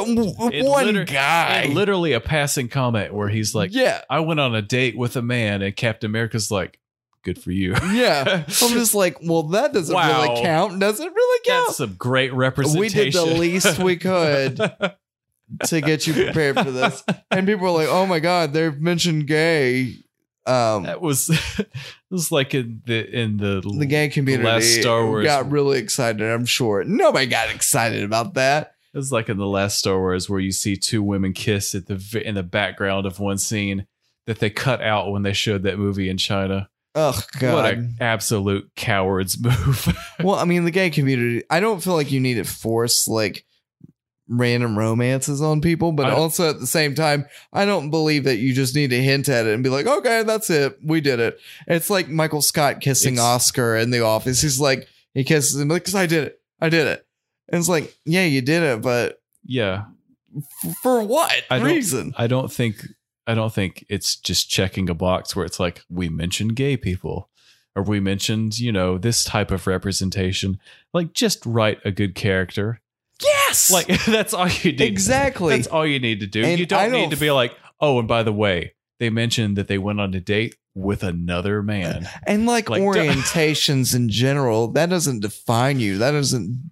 It 0.53 0.65
one 0.65 0.85
liter- 0.87 1.03
guy, 1.03 1.67
literally 1.71 2.13
a 2.13 2.19
passing 2.21 2.69
comment 2.69 3.13
where 3.13 3.27
he's 3.29 3.53
like 3.53 3.73
yeah, 3.73 4.01
I 4.09 4.21
went 4.21 4.39
on 4.39 4.55
a 4.55 4.61
date 4.61 4.97
with 4.97 5.15
a 5.15 5.21
man, 5.21 5.61
and 5.61 5.75
Captain 5.75 6.09
America's 6.09 6.49
like, 6.49 6.79
"Good 7.23 7.39
for 7.41 7.51
you." 7.51 7.73
yeah. 7.91 8.43
I'm 8.47 8.69
just 8.73 8.95
like, 8.95 9.17
well, 9.21 9.43
that 9.49 9.73
doesn't 9.73 9.93
Wow. 9.93 10.23
really 10.23 10.41
count. 10.41 10.79
Doesn't 10.79 11.13
really 11.13 11.39
count? 11.45 11.67
That's 11.67 11.77
some 11.77 11.95
great 11.95 12.33
representation. 12.33 12.99
We 12.99 13.11
did 13.11 13.13
the 13.13 13.25
least 13.39 13.79
we 13.79 13.97
could 14.07 14.59
to 15.65 15.81
get 15.81 16.05
you 16.07 16.13
prepared 16.13 16.59
for 16.59 16.71
this, 16.71 17.03
and 17.31 17.47
people 17.47 17.63
were 17.63 17.71
like, 17.71 17.87
"Oh 17.89 18.05
my 18.05 18.19
god, 18.19 18.53
they've 18.53 18.79
mentioned 18.79 19.27
gay." 19.27 19.95
Um, 20.45 20.83
that 20.83 21.01
was 21.01 21.29
it 21.59 21.67
was 22.09 22.31
like 22.31 22.53
in 22.53 22.81
the 22.85 23.05
in 23.09 23.37
the 23.37 23.61
the 23.77 23.85
gay 23.85 24.07
community 24.09 24.47
last 24.47 24.79
Star 24.81 25.05
Wars 25.05 25.25
got 25.25 25.51
really 25.51 25.79
excited. 25.79 26.21
I'm 26.21 26.45
sure 26.45 26.83
nobody 26.83 27.25
got 27.25 27.53
excited 27.53 28.03
about 28.03 28.35
that. 28.35 28.73
It 28.93 28.97
was 28.97 29.11
like 29.11 29.29
in 29.29 29.37
the 29.37 29.45
last 29.45 29.77
Star 29.79 29.97
Wars 29.97 30.29
where 30.29 30.39
you 30.39 30.51
see 30.51 30.75
two 30.77 31.03
women 31.03 31.33
kiss 31.33 31.75
at 31.75 31.87
the 31.87 32.23
in 32.25 32.35
the 32.35 32.43
background 32.43 33.05
of 33.05 33.19
one 33.19 33.37
scene 33.37 33.87
that 34.25 34.39
they 34.39 34.49
cut 34.49 34.81
out 34.81 35.11
when 35.11 35.23
they 35.23 35.33
showed 35.33 35.63
that 35.63 35.77
movie 35.77 36.09
in 36.09 36.17
China. 36.17 36.69
Oh 36.95 37.19
god, 37.39 37.53
What 37.53 37.73
an 37.73 37.95
absolute 37.99 38.71
coward's 38.75 39.39
move. 39.41 39.95
well, 40.23 40.35
I 40.35 40.45
mean, 40.45 40.63
the 40.65 40.71
gay 40.71 40.89
community, 40.89 41.43
I 41.49 41.59
don't 41.59 41.83
feel 41.83 41.93
like 41.93 42.11
you 42.11 42.19
need 42.19 42.35
to 42.35 42.43
force 42.43 43.07
like 43.07 43.45
random 44.29 44.77
romances 44.77 45.41
on 45.41 45.61
people, 45.61 45.91
but 45.91 46.07
I- 46.07 46.11
also 46.11 46.49
at 46.49 46.59
the 46.59 46.67
same 46.67 46.95
time, 46.95 47.25
I 47.53 47.65
don't 47.65 47.89
believe 47.89 48.25
that 48.25 48.37
you 48.37 48.53
just 48.53 48.75
need 48.75 48.89
to 48.89 49.01
hint 49.01 49.29
at 49.29 49.45
it 49.45 49.53
and 49.53 49.63
be 49.63 49.69
like, 49.69 49.85
okay, 49.87 50.23
that's 50.23 50.49
it. 50.49 50.77
We 50.83 51.01
did 51.01 51.19
it. 51.19 51.39
It's 51.67 51.89
like 51.89 52.09
Michael 52.09 52.41
Scott 52.41 52.81
kissing 52.81 53.19
Oscar 53.19 53.75
in 53.77 53.89
the 53.91 54.01
office. 54.01 54.41
He's 54.41 54.59
like, 54.59 54.87
he 55.13 55.23
kisses 55.23 55.59
him 55.59 55.69
because 55.69 55.95
I 55.95 56.05
did 56.05 56.25
it. 56.25 56.41
I 56.59 56.69
did 56.69 56.87
it. 56.87 57.05
And 57.49 57.59
it's 57.59 57.69
like, 57.69 57.95
yeah, 58.05 58.25
you 58.25 58.41
did 58.41 58.63
it, 58.63 58.81
but 58.81 59.21
yeah, 59.45 59.85
f- 60.65 60.75
for 60.83 61.01
what 61.03 61.31
I 61.49 61.59
don't- 61.59 61.67
reason? 61.67 62.13
I 62.17 62.27
don't 62.27 62.51
think 62.51 62.85
I 63.25 63.33
don't 63.35 63.53
think 63.53 63.85
it's 63.89 64.15
just 64.15 64.49
checking 64.49 64.89
a 64.89 64.93
box 64.93 65.35
where 65.35 65.45
it's 65.45 65.59
like 65.59 65.81
we 65.89 66.07
mentioned 66.09 66.55
gay 66.55 66.77
people 66.77 67.29
or 67.75 67.83
we 67.83 67.99
mentioned, 67.99 68.57
you 68.57 68.71
know, 68.71 68.97
this 68.97 69.23
type 69.23 69.51
of 69.51 69.67
representation. 69.67 70.59
Like 70.93 71.13
just 71.13 71.45
write 71.45 71.79
a 71.85 71.91
good 71.91 72.15
character. 72.15 72.79
Yes. 73.23 73.71
Like 73.71 73.87
that's 74.05 74.33
all 74.33 74.47
you 74.47 74.71
need. 74.71 74.81
exactly. 74.81 75.55
That's 75.55 75.67
all 75.67 75.85
you 75.85 75.99
need 75.99 76.19
to 76.21 76.27
do. 76.27 76.43
And 76.43 76.59
you 76.59 76.65
don't 76.65 76.91
don't 76.91 77.01
need 77.01 77.11
to 77.11 77.17
be 77.17 77.31
like, 77.31 77.53
"Oh, 77.79 77.99
and 77.99 78.07
by 78.07 78.23
the 78.23 78.33
way, 78.33 78.73
they 78.99 79.09
mentioned 79.09 79.57
that 79.57 79.67
they 79.67 79.77
went 79.77 79.99
on 79.99 80.13
a 80.13 80.19
date 80.19 80.55
with 80.75 81.03
another 81.03 81.61
man." 81.63 82.07
And 82.27 82.45
like, 82.45 82.69
Like, 82.69 82.81
orientations 82.83 83.95
in 83.95 84.09
general, 84.09 84.67
that 84.69 84.89
doesn't 84.89 85.21
define 85.21 85.79
you. 85.79 85.97
That 85.97 86.11
doesn't 86.11 86.71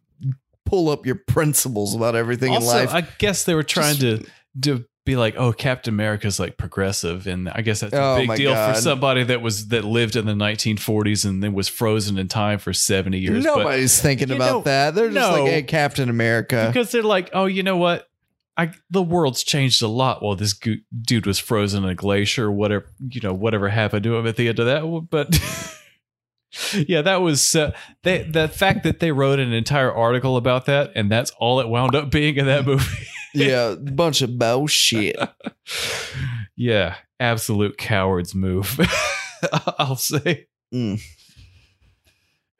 pull 0.65 0.89
up 0.89 1.05
your 1.05 1.15
principles 1.15 1.95
about 1.95 2.15
everything 2.15 2.51
also, 2.51 2.69
in 2.69 2.85
life. 2.85 2.93
I 2.93 3.01
guess 3.19 3.43
they 3.43 3.55
were 3.55 3.63
trying 3.63 3.95
Just- 3.97 4.25
to 4.25 4.31
to 4.61 4.85
be 5.05 5.15
like, 5.15 5.35
"Oh, 5.37 5.53
Captain 5.53 5.93
America's 5.93 6.39
like 6.39 6.57
progressive," 6.57 7.27
and 7.27 7.47
I 7.49 7.61
guess 7.61 7.79
that's 7.81 7.93
a 7.93 8.01
Oh 8.01 8.17
big 8.17 8.35
deal 8.35 8.51
God. 8.53 8.75
for 8.75 8.81
somebody 8.81 9.23
that 9.23 9.41
was 9.41 9.67
that 9.67 9.85
lived 9.85 10.15
in 10.15 10.25
the 10.25 10.33
1940s 10.33 11.25
and 11.25 11.43
then 11.43 11.53
was 11.53 11.67
frozen 11.67 12.17
in 12.17 12.27
time 12.27 12.59
for 12.59 12.73
70 12.73 13.17
years. 13.19 13.45
But 13.45 13.57
Nobody's 13.57 14.01
thinking 14.01 14.31
about 14.31 14.51
know, 14.51 14.61
that. 14.61 14.95
They're 14.95 15.11
just 15.11 15.15
no. 15.31 15.43
like, 15.43 15.51
hey, 15.51 15.63
Captain 15.63 16.09
America. 16.09 16.65
because 16.67 16.91
they're 16.91 17.03
like, 17.03 17.29
"Oh, 17.33 17.45
you 17.45 17.63
know 17.63 17.77
what?" 17.77 18.09
I, 18.57 18.71
the 18.89 19.03
world's 19.03 19.43
changed 19.43 19.81
a 19.81 19.87
lot 19.87 20.23
while 20.23 20.35
this 20.35 20.57
dude 21.01 21.25
was 21.25 21.39
frozen 21.39 21.83
in 21.83 21.89
a 21.89 21.95
glacier, 21.95 22.49
whatever 22.49 22.85
you 23.09 23.21
know, 23.21 23.33
whatever 23.33 23.69
happened 23.69 24.03
to 24.05 24.15
him 24.15 24.25
at 24.25 24.37
the 24.37 24.47
end 24.47 24.59
of 24.59 24.65
that. 24.65 25.07
But 25.09 25.37
yeah, 26.87 27.01
that 27.01 27.17
was 27.17 27.55
uh, 27.55 27.73
they. 28.03 28.23
The 28.23 28.47
fact 28.47 28.83
that 28.83 28.99
they 28.99 29.11
wrote 29.11 29.39
an 29.39 29.51
entire 29.51 29.93
article 29.93 30.37
about 30.37 30.65
that, 30.67 30.93
and 30.95 31.11
that's 31.11 31.31
all 31.37 31.59
it 31.59 31.67
wound 31.67 31.95
up 31.95 32.09
being 32.09 32.37
in 32.37 32.45
that 32.45 32.65
movie. 32.65 33.07
Yeah, 33.35 33.75
bunch 33.75 34.21
of 34.21 34.37
bullshit. 34.37 35.15
yeah, 36.55 36.95
absolute 37.19 37.77
cowards 37.77 38.35
move. 38.35 38.79
I'll 39.79 39.95
say. 39.95 40.47
Mm. 40.73 41.01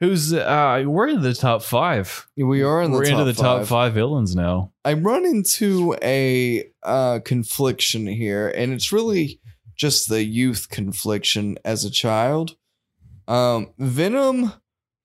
Who's 0.00 0.32
uh 0.34 0.84
we're 0.86 1.08
in 1.08 1.22
the 1.22 1.32
top 1.32 1.62
five. 1.62 2.28
We 2.36 2.62
are 2.62 2.82
in 2.82 2.90
the 2.90 2.98
we're 2.98 3.04
top 3.04 3.12
into 3.12 3.24
the 3.24 3.32
top 3.32 3.60
five. 3.60 3.68
five 3.68 3.94
villains 3.94 4.36
now. 4.36 4.72
I 4.84 4.92
run 4.92 5.24
into 5.24 5.96
a 6.02 6.68
uh, 6.82 7.20
confliction 7.24 8.06
here, 8.06 8.48
and 8.48 8.72
it's 8.72 8.92
really 8.92 9.40
just 9.74 10.08
the 10.08 10.22
youth 10.22 10.68
confliction 10.70 11.58
as 11.64 11.84
a 11.84 11.90
child. 11.90 12.56
Um, 13.26 13.72
Venom 13.78 14.52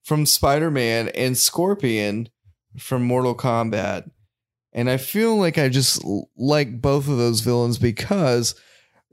from 0.04 0.26
Spider 0.26 0.70
Man 0.70 1.10
and 1.10 1.38
Scorpion 1.38 2.30
from 2.78 3.04
Mortal 3.04 3.36
Kombat. 3.36 4.10
And 4.74 4.90
I 4.90 4.98
feel 4.98 5.36
like 5.36 5.58
I 5.58 5.70
just 5.70 6.04
like 6.38 6.82
both 6.82 7.08
of 7.08 7.18
those 7.18 7.42
villains 7.42 7.78
because 7.78 8.56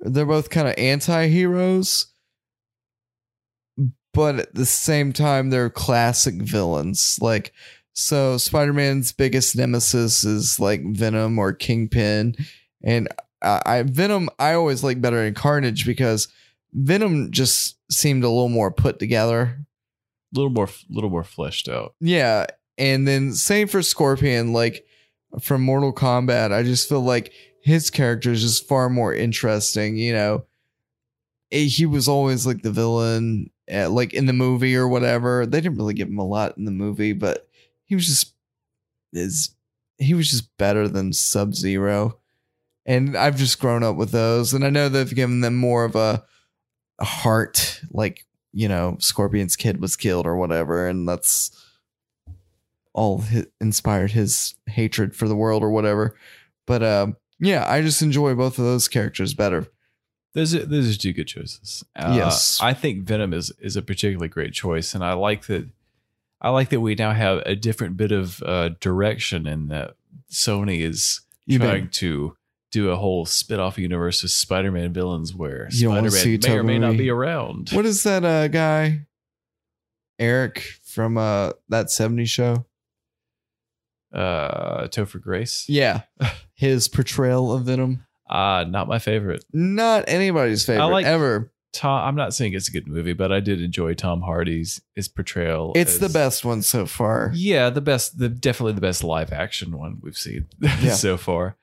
they're 0.01 0.27
both 0.27 0.51
kind 0.51 0.69
of 0.69 0.75
anti-heroes 0.79 2.07
but 4.15 4.41
at 4.41 4.55
the 4.55 4.67
same 4.67 5.13
time 5.13 5.51
they're 5.51 5.71
classic 5.71 6.35
villains. 6.37 7.19
Like 7.21 7.53
so 7.93 8.37
spider-man's 8.37 9.13
biggest 9.13 9.57
nemesis 9.57 10.25
is 10.25 10.59
like 10.59 10.83
venom 10.85 11.39
or 11.39 11.53
kingpin. 11.53 12.35
And 12.83 13.09
I, 13.43 13.63
I 13.65 13.83
venom 13.83 14.29
i 14.41 14.55
always 14.55 14.83
like 14.83 15.01
better 15.01 15.23
than 15.23 15.35
carnage 15.35 15.87
because 15.87 16.27
venom 16.73 17.31
just 17.31 17.77
seemed 17.93 18.25
a 18.25 18.29
little 18.29 18.49
more 18.49 18.73
put 18.73 18.99
together. 18.99 19.59
A 20.35 20.37
little 20.37 20.51
more, 20.51 20.69
little 20.91 21.11
more 21.11 21.25
fleshed 21.25 21.69
out. 21.69 21.95
yeah 22.01 22.47
and 22.77 23.07
then 23.07 23.33
same 23.33 23.69
for 23.69 23.83
scorpion 23.83 24.53
like 24.53 24.85
from 25.41 25.63
mortal 25.63 25.93
kombat 25.93 26.53
i 26.53 26.63
just 26.63 26.89
feel 26.89 27.01
like 27.01 27.33
his 27.63 27.91
character 27.91 28.33
is 28.33 28.43
just 28.43 28.67
far 28.67 28.89
more 28.89 29.15
interesting 29.15 29.97
you 29.97 30.13
know? 30.13 30.45
Eh, 31.51 31.65
he 31.65 31.87
was 31.87 32.09
always 32.09 32.47
like 32.47 32.63
the 32.63 32.71
villain 32.71 33.51
uh, 33.73 33.89
like 33.91 34.15
in 34.15 34.27
the 34.27 34.33
movie 34.33 34.75
or 34.77 34.89
whatever. 34.89 35.45
They 35.45 35.61
didn't 35.61 35.77
really 35.77 35.95
give 35.95 36.09
him 36.09 36.19
a 36.19 36.27
lot 36.27 36.57
in 36.57 36.65
the 36.65 36.71
movie 36.71 37.13
but 37.13 37.49
he 37.89 37.95
was 37.95 38.07
just 38.07 38.35
is 39.13 39.55
he 39.97 40.15
was 40.15 40.31
just 40.31 40.57
better 40.59 40.87
than 40.87 41.13
sub 41.13 41.55
zero 41.55 42.19
and 42.87 43.17
i've 43.17 43.37
just 43.37 43.59
grown 43.59 43.83
up 43.83 43.97
with 43.97 44.11
those 44.11 44.53
and 44.53 44.65
i 44.65 44.71
know 44.71 44.89
they've 44.89 45.15
given 45.15 45.41
them 45.41 45.57
more 45.57 45.85
of 45.85 45.97
a, 45.97 46.23
a 46.99 47.05
heart 47.05 47.81
like 47.91 48.27
you 48.53 48.69
know 48.69 48.97
scorpion's 49.01 49.57
kid 49.57 49.81
was 49.81 49.97
killed 49.97 50.27
or 50.27 50.37
whatever 50.37 50.87
and 50.87 51.09
that's 51.09 51.51
all 52.99 53.21
hi 53.23 53.45
inspired 53.61 54.11
his 54.13 54.55
hatred 54.67 55.15
for 55.15 55.29
the 55.29 55.37
world 55.37 55.63
or 55.63 55.71
whatever 55.71 56.15
but 56.67 56.83
um 56.83 57.17
yeah 57.39 57.65
i 57.71 57.81
just 57.81 58.03
enjoy 58.03 58.35
both 58.35 58.59
of 58.59 58.65
those 58.65 58.89
characters 58.89 59.35
better 59.35 59.67
Those 60.35 60.55
are, 60.55 60.67
those 60.67 60.95
are 60.95 60.99
two 60.99 61.13
good 61.15 61.27
choices. 61.27 61.83
Uh, 61.97 62.13
Yes. 62.15 62.59
I 62.61 62.75
think 62.75 63.05
Venom 63.09 63.33
is 63.33 63.51
is 63.61 63.77
a 63.77 63.83
particularly 63.83 64.29
great 64.29 64.53
choice, 64.53 64.95
and 64.95 65.03
I 65.03 65.15
like 65.15 65.47
that. 65.47 65.65
I 66.41 66.51
like 66.51 66.69
that 66.69 66.81
we 66.81 66.95
now 66.95 67.13
have 67.13 67.39
a 67.47 67.57
different 67.57 67.97
bit 67.97 68.13
of 68.13 68.43
uh, 68.45 68.69
direction, 68.81 69.47
in 69.47 69.69
that 69.69 69.95
Sony 70.31 70.81
is 70.91 71.23
You 71.47 71.59
trying 71.59 71.85
bet. 71.85 71.93
to 72.05 72.37
do 72.71 72.91
a 72.91 72.97
whole 72.97 73.25
spit-off 73.27 73.79
universe 73.79 74.23
of 74.23 74.31
Spider-Man 74.31 74.93
villains 74.93 75.35
where 75.35 75.67
You 75.73 75.87
don't 75.89 75.95
wanna 75.97 76.11
see 76.11 76.37
Spider-Man 76.37 76.67
may 76.67 76.77
or 76.77 76.81
may 76.81 76.87
not 76.87 76.97
be 76.99 77.11
around. 77.11 77.71
what 77.73 77.87
is 77.87 78.03
that 78.03 78.23
uh 78.25 78.47
guy 78.49 79.07
eric 80.19 80.63
from 80.85 81.17
uh 81.17 81.53
that 81.71 81.87
70s 81.87 82.29
show 82.29 82.65
Uh, 84.13 84.89
Topher 84.89 85.21
Grace. 85.21 85.67
yeah 85.69 86.03
his 86.55 86.89
portrayal 86.89 87.53
of 87.53 87.65
venom 87.65 88.05
Uh, 88.29 88.65
not 88.69 88.89
my 88.89 88.99
favorite. 88.99 89.45
not 89.53 90.05
anybody's 90.09 90.65
favorite 90.65 90.87
like- 90.87 91.07
ever 91.07 91.53
Tom. 91.75 92.09
I'm 92.09 92.17
not 92.17 92.33
saying 92.33 92.55
it's 92.55 92.69
a 92.69 92.73
good 92.73 92.89
movie, 92.89 93.13
but 93.13 93.31
I 93.31 93.41
did 93.41 93.61
enjoy 93.61 93.93
Tom 93.93 94.23
Hardy's 94.23 94.81
his 94.95 95.07
portrayal. 95.07 95.73
it's 95.77 95.99
the 95.99 96.09
best 96.09 96.43
one 96.45 96.63
so 96.63 96.87
far 96.87 97.31
Yeah, 97.35 97.69
the 97.69 97.83
best, 97.83 98.19
the 98.19 98.31
definitely 98.31 98.73
the 98.73 98.81
best 98.81 99.05
live 99.05 99.33
action 99.33 99.77
one 99.77 99.99
we've 100.03 100.17
seen 100.17 100.47
Yeah. 100.61 100.95
so 100.95 101.19
far. 101.19 101.57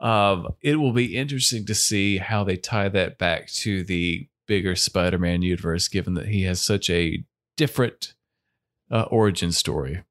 Um, 0.00 0.48
it 0.62 0.76
will 0.76 0.92
be 0.94 1.16
interesting 1.16 1.66
to 1.66 1.74
see 1.74 2.16
how 2.16 2.42
they 2.44 2.56
tie 2.56 2.88
that 2.88 3.18
back 3.18 3.48
to 3.62 3.84
the 3.84 4.26
bigger 4.48 4.74
Spider-Man 4.74 5.42
universe, 5.42 5.86
given 5.86 6.14
that 6.14 6.26
he 6.28 6.42
has 6.44 6.60
such 6.60 6.88
a 6.90 7.22
different 7.56 8.14
uh, 8.90 9.02
origin 9.02 9.52
story. 9.52 10.02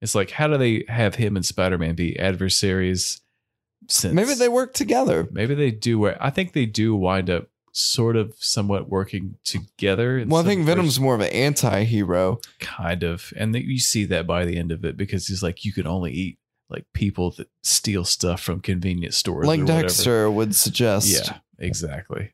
It's 0.00 0.14
like, 0.14 0.30
how 0.30 0.46
do 0.48 0.56
they 0.56 0.84
have 0.88 1.16
him 1.16 1.36
and 1.36 1.44
Spider-Man 1.44 1.94
be 1.94 2.18
adversaries? 2.18 3.20
Since 3.88 4.14
maybe 4.14 4.34
they 4.34 4.48
work 4.48 4.74
together 4.74 5.26
maybe 5.30 5.54
they 5.54 5.70
do. 5.70 6.06
I 6.06 6.28
think 6.28 6.52
they 6.52 6.66
do 6.66 6.94
wind 6.94 7.30
up 7.30 7.48
sort 7.72 8.16
of 8.16 8.34
somewhat 8.36 8.88
working 8.88 9.36
together. 9.44 10.24
well 10.26 10.42
i 10.42 10.44
think 10.44 10.66
venom's 10.66 10.98
more 10.98 11.14
of 11.14 11.20
an 11.20 11.28
anti-hero 11.28 12.40
kind 12.58 13.02
of 13.04 13.32
and 13.36 13.54
that 13.54 13.64
you 13.64 13.78
see 13.78 14.04
that 14.04 14.26
by 14.26 14.44
the 14.44 14.56
end 14.56 14.72
of 14.72 14.84
it 14.84 14.96
because 14.96 15.28
he's 15.28 15.42
like 15.42 15.64
you 15.64 15.72
can 15.72 15.86
only 15.86 16.12
eat 16.12 16.38
like 16.68 16.84
people 16.94 17.30
that 17.30 17.48
steal 17.62 18.04
stuff 18.04 18.40
from 18.40 18.60
convenience 18.60 19.16
stores 19.16 19.46
like 19.46 19.60
or 19.60 19.62
whatever. 19.62 19.82
dexter 19.82 20.30
would 20.30 20.54
suggest 20.54 21.08
yeah 21.08 21.38
exactly 21.58 22.32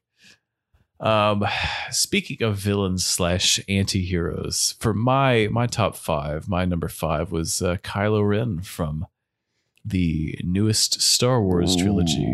um 1.01 1.45
speaking 1.91 2.43
of 2.43 2.57
villains 2.57 3.05
slash 3.05 3.61
anti-heroes 3.69 4.75
for 4.79 4.95
my 4.95 5.49
my 5.51 5.67
top 5.67 5.97
five 5.97 6.49
my 6.49 6.65
number 6.65 6.89
five 6.89 7.33
was 7.33 7.63
uh, 7.63 7.77
kylo 7.79 8.27
ren 8.27 8.61
from 8.61 9.07
the 9.85 10.37
newest 10.43 11.01
star 11.01 11.41
wars 11.41 11.77
trilogy 11.77 12.27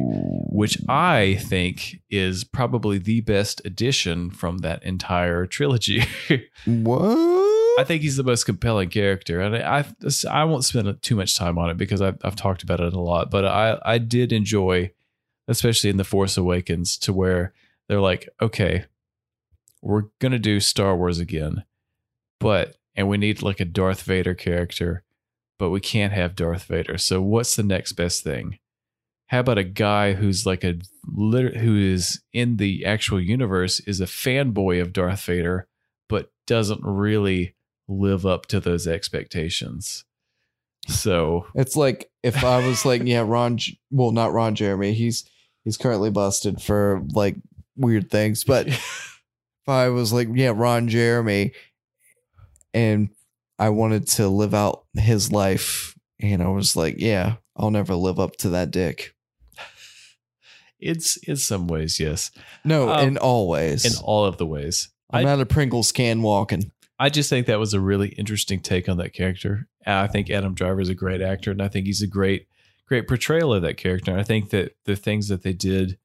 which 0.50 0.78
i 0.88 1.36
think 1.40 2.00
is 2.08 2.44
probably 2.44 2.98
the 2.98 3.20
best 3.20 3.60
addition 3.64 4.30
from 4.30 4.58
that 4.58 4.82
entire 4.82 5.44
trilogy 5.46 6.02
what 6.66 7.42
I 7.78 7.84
think 7.84 8.02
he's 8.02 8.16
the 8.16 8.22
most 8.22 8.44
compelling 8.44 8.90
character, 8.90 9.40
and 9.40 9.56
I 9.56 9.78
I, 9.78 9.84
I 10.30 10.44
won't 10.44 10.64
spend 10.64 11.00
too 11.00 11.16
much 11.16 11.36
time 11.36 11.56
on 11.58 11.70
it 11.70 11.76
because 11.78 12.02
I've, 12.02 12.18
I've 12.22 12.36
talked 12.36 12.62
about 12.62 12.80
it 12.80 12.92
a 12.92 13.00
lot. 13.00 13.30
But 13.30 13.46
I 13.46 13.78
I 13.82 13.98
did 13.98 14.32
enjoy, 14.32 14.92
especially 15.48 15.90
in 15.90 15.96
the 15.96 16.04
Force 16.04 16.36
Awakens, 16.36 16.98
to 16.98 17.12
where 17.12 17.54
they're 17.88 18.00
like, 18.00 18.28
okay, 18.40 18.84
we're 19.80 20.04
gonna 20.20 20.38
do 20.38 20.60
Star 20.60 20.96
Wars 20.96 21.18
again, 21.18 21.64
but 22.38 22.76
and 22.94 23.08
we 23.08 23.18
need 23.18 23.42
like 23.42 23.60
a 23.60 23.64
Darth 23.64 24.02
Vader 24.02 24.34
character, 24.34 25.02
but 25.58 25.70
we 25.70 25.80
can't 25.80 26.12
have 26.12 26.36
Darth 26.36 26.64
Vader. 26.64 26.98
So 26.98 27.20
what's 27.20 27.56
the 27.56 27.62
next 27.62 27.92
best 27.92 28.22
thing? 28.22 28.58
How 29.26 29.40
about 29.40 29.58
a 29.58 29.64
guy 29.64 30.12
who's 30.12 30.44
like 30.44 30.62
a 30.62 30.78
who 31.06 31.76
is 31.76 32.20
in 32.32 32.58
the 32.58 32.84
actual 32.84 33.20
universe 33.20 33.80
is 33.80 34.00
a 34.00 34.06
fanboy 34.06 34.80
of 34.80 34.92
Darth 34.92 35.24
Vader, 35.24 35.66
but 36.08 36.30
doesn't 36.46 36.82
really 36.84 37.54
live 37.88 38.26
up 38.26 38.46
to 38.46 38.60
those 38.60 38.86
expectations. 38.86 40.04
So 40.88 41.46
It's 41.54 41.76
like 41.76 42.10
if 42.22 42.44
I 42.44 42.66
was 42.66 42.84
like, 42.84 43.02
yeah, 43.04 43.24
Ron, 43.26 43.58
well, 43.90 44.10
not 44.10 44.32
Ron 44.32 44.54
Jeremy. 44.54 44.92
He's 44.92 45.28
he's 45.64 45.76
currently 45.76 46.10
busted 46.10 46.60
for 46.60 47.02
like 47.14 47.36
weird 47.76 48.10
things. 48.10 48.44
But 48.44 48.66
if 48.68 49.20
I 49.66 49.88
was 49.88 50.12
like, 50.12 50.28
yeah, 50.32 50.52
Ron 50.54 50.88
Jeremy, 50.88 51.52
and 52.74 53.10
I 53.58 53.68
wanted 53.70 54.06
to 54.08 54.28
live 54.28 54.54
out 54.54 54.84
his 54.94 55.30
life, 55.32 55.96
and 56.20 56.42
I 56.42 56.48
was 56.48 56.74
like, 56.76 56.96
yeah, 56.98 57.34
I'll 57.56 57.70
never 57.70 57.94
live 57.94 58.18
up 58.20 58.36
to 58.38 58.50
that 58.50 58.70
dick. 58.70 59.14
it's 60.80 61.16
in 61.18 61.36
some 61.36 61.68
ways, 61.68 62.00
yes, 62.00 62.30
No, 62.64 62.90
Um, 62.90 63.08
in 63.08 63.16
all 63.18 63.48
ways. 63.48 63.84
in 63.84 63.92
all 64.04 64.24
of 64.24 64.36
the 64.38 64.46
ways. 64.46 64.88
I'm 65.10 65.20
I- 65.26 65.30
not 65.30 65.40
a 65.40 65.46
Pringles 65.46 65.92
can 65.92 66.22
walking. 66.22 66.72
I 66.98 67.08
just 67.08 67.28
think 67.30 67.46
that 67.46 67.58
was 67.58 67.74
a 67.74 67.80
really 67.80 68.08
interesting 68.10 68.60
take 68.60 68.88
on 68.88 68.96
that 68.98 69.12
character. 69.12 69.66
I 69.84 70.06
think 70.06 70.30
Adam 70.30 70.54
Driver 70.54 70.80
is 70.80 70.88
a 70.88 70.94
great 70.94 71.20
actor, 71.20 71.50
and 71.50 71.60
I 71.60 71.66
think 71.68 71.86
he's 71.86 72.02
a 72.02 72.06
great, 72.06 72.46
great 72.86 73.08
portrayal 73.08 73.52
of 73.52 73.62
that 73.62 73.76
character. 73.76 74.12
And 74.12 74.20
I 74.20 74.22
think 74.22 74.50
that 74.50 74.76
the 74.84 74.94
things 74.94 75.26
that 75.28 75.42
they 75.42 75.52
did, 75.52 75.98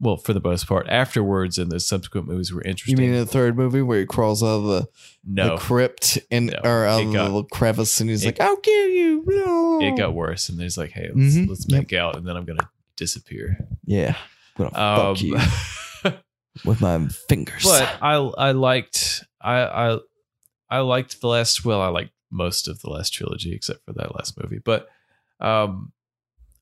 well, 0.00 0.16
for 0.16 0.32
the 0.32 0.40
most 0.40 0.66
part, 0.66 0.86
afterwards 0.88 1.56
in 1.58 1.68
the 1.68 1.80
subsequent 1.80 2.26
movies 2.28 2.52
were 2.52 2.62
interesting. 2.62 2.98
You 2.98 3.02
mean 3.02 3.14
in 3.14 3.20
the 3.24 3.30
third 3.30 3.56
movie 3.56 3.80
where 3.82 4.00
he 4.00 4.06
crawls 4.06 4.42
out 4.42 4.46
of 4.58 4.64
the, 4.64 4.88
no, 5.24 5.50
the 5.50 5.56
crypt 5.56 6.18
and 6.30 6.46
No, 6.46 6.60
or 6.64 6.84
out 6.84 7.00
it 7.02 7.06
of 7.06 7.12
got- 7.12 7.18
the 7.18 7.24
little 7.24 7.44
crevice, 7.44 8.00
and 8.00 8.10
he's 8.10 8.22
it- 8.24 8.26
like, 8.26 8.40
"I'll 8.40 8.56
kill 8.56 8.88
you." 8.88 9.24
No. 9.26 9.80
it 9.82 9.96
got 9.96 10.14
worse, 10.14 10.48
and 10.48 10.58
there's 10.58 10.76
like, 10.76 10.90
hey, 10.92 11.08
let's, 11.14 11.36
Mhm. 11.36 11.48
let's 11.48 11.66
Yep. 11.68 11.78
make 11.80 11.92
out, 11.92 12.16
and 12.16 12.26
then 12.26 12.36
I'm 12.36 12.44
gonna 12.44 12.68
disappear. 12.96 13.56
Yeah, 13.84 14.16
I'm 14.58 14.70
gonna 14.70 14.78
Um, 15.08 15.14
fuck 15.16 15.22
you 15.22 15.34
with 16.64 16.80
my 16.80 17.06
fingers. 17.28 17.64
but 17.64 17.96
I 18.02 18.14
I 18.14 18.50
liked 18.52 19.24
I 19.40 19.62
I 19.94 19.98
I 20.70 20.78
liked 20.80 21.20
the 21.20 21.28
last 21.28 21.64
well 21.64 21.80
I 21.80 21.88
liked 21.88 22.12
most 22.30 22.68
of 22.68 22.80
the 22.82 22.90
last 22.90 23.10
trilogy 23.10 23.52
except 23.54 23.84
for 23.84 23.92
that 23.94 24.14
last 24.16 24.36
movie 24.42 24.58
but 24.64 24.88
um 25.40 25.92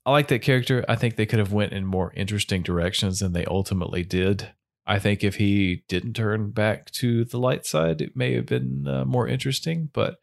I 0.05 0.11
like 0.11 0.28
that 0.28 0.42
character. 0.42 0.84
I 0.88 0.96
think 0.96 1.16
they 1.16 1.26
could 1.26 1.38
have 1.38 1.53
went 1.53 1.72
in 1.72 1.86
more 1.86 2.12
interesting 2.16 2.62
directions 2.62 3.20
than 3.20 3.32
they 3.32 3.44
ultimately 3.44 4.03
did. 4.03 4.50
I 4.86 4.98
think 4.98 5.22
if 5.22 5.36
he 5.36 5.84
didn't 5.88 6.14
turn 6.14 6.50
back 6.50 6.90
to 6.92 7.24
the 7.24 7.38
light 7.38 7.66
side 7.66 8.00
it 8.00 8.16
may 8.16 8.34
have 8.34 8.46
been 8.46 8.86
uh, 8.88 9.05
more 9.05 9.28
interesting 9.28 9.90
but 9.92 10.16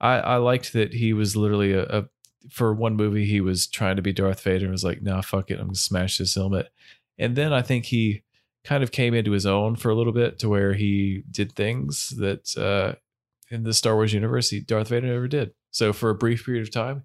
I 0.00 0.14
I 0.14 0.36
liked 0.36 0.72
that 0.72 0.94
he 0.94 1.12
was 1.12 1.36
literally 1.36 1.72
a, 1.74 1.84
a 1.84 2.04
for 2.48 2.72
one 2.72 2.96
movie 2.96 3.26
he 3.26 3.40
was 3.42 3.66
trying 3.66 3.96
to 3.96 4.02
be 4.02 4.12
Darth 4.12 4.40
Vader 4.42 4.64
and 4.64 4.72
was 4.72 4.84
like 4.84 5.02
nah 5.02 5.20
fuck 5.20 5.50
it 5.50 5.58
I'm 5.60 5.66
gonna 5.66 5.74
smash 5.74 6.18
this 6.18 6.34
helmet. 6.34 6.70
And 7.18 7.36
then 7.36 7.52
I 7.52 7.60
think 7.60 7.86
he 7.86 8.22
kind 8.64 8.82
of 8.82 8.92
came 8.92 9.14
into 9.14 9.32
his 9.32 9.46
own 9.46 9.76
for 9.76 9.90
a 9.90 9.94
little 9.94 10.12
bit 10.12 10.38
to 10.38 10.48
where 10.48 10.72
he 10.74 11.22
did 11.30 11.52
things 11.52 12.10
that 12.16 12.56
uh, 12.56 12.94
in 13.50 13.64
the 13.64 13.74
Star 13.74 13.94
Wars 13.94 14.14
universe 14.14 14.50
he, 14.50 14.60
Darth 14.60 14.88
Vader 14.88 15.08
never 15.08 15.28
did. 15.28 15.52
So 15.70 15.92
for 15.92 16.08
a 16.08 16.14
brief 16.14 16.44
period 16.46 16.62
of 16.62 16.70
time, 16.70 17.04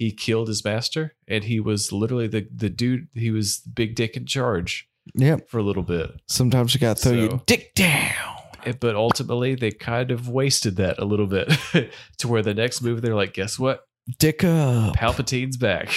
he 0.00 0.10
killed 0.12 0.48
his 0.48 0.64
master, 0.64 1.14
and 1.28 1.44
he 1.44 1.60
was 1.60 1.92
literally 1.92 2.26
the 2.26 2.48
the 2.54 2.70
dude. 2.70 3.06
He 3.14 3.30
was 3.30 3.58
big 3.58 3.94
dick 3.94 4.16
in 4.16 4.24
charge 4.26 4.88
yep. 5.14 5.48
for 5.48 5.58
a 5.58 5.62
little 5.62 5.82
bit. 5.82 6.10
Sometimes 6.26 6.72
you 6.74 6.80
gotta 6.80 6.98
throw 7.00 7.12
So- 7.12 7.18
your 7.18 7.42
dick 7.46 7.74
down. 7.74 8.36
Eh, 8.64 8.72
But 8.80 8.94
ultimately, 8.96 9.54
they 9.54 9.70
kind 9.70 10.10
of 10.10 10.28
wasted 10.28 10.76
that 10.76 10.98
a 10.98 11.04
little 11.04 11.26
bit 11.26 11.48
to 12.18 12.28
where 12.28 12.42
the 12.42 12.54
next 12.54 12.82
movie 12.82 13.00
they're 13.00 13.14
like, 13.14 13.34
guess 13.34 13.58
what? 13.58 13.84
Dick 14.18 14.42
up. 14.42 14.96
Palpatine's 14.96 15.56
back. 15.58 15.88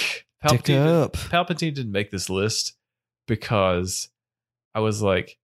Dick 0.48 0.62
Palpatine, 0.64 0.86
up. 0.86 1.12
Palpatine 1.14 1.74
didn't 1.74 1.92
make 1.92 2.10
this 2.10 2.28
list 2.30 2.74
because 3.26 4.08
I 4.74 4.80
was 4.80 5.00
like, 5.02 5.38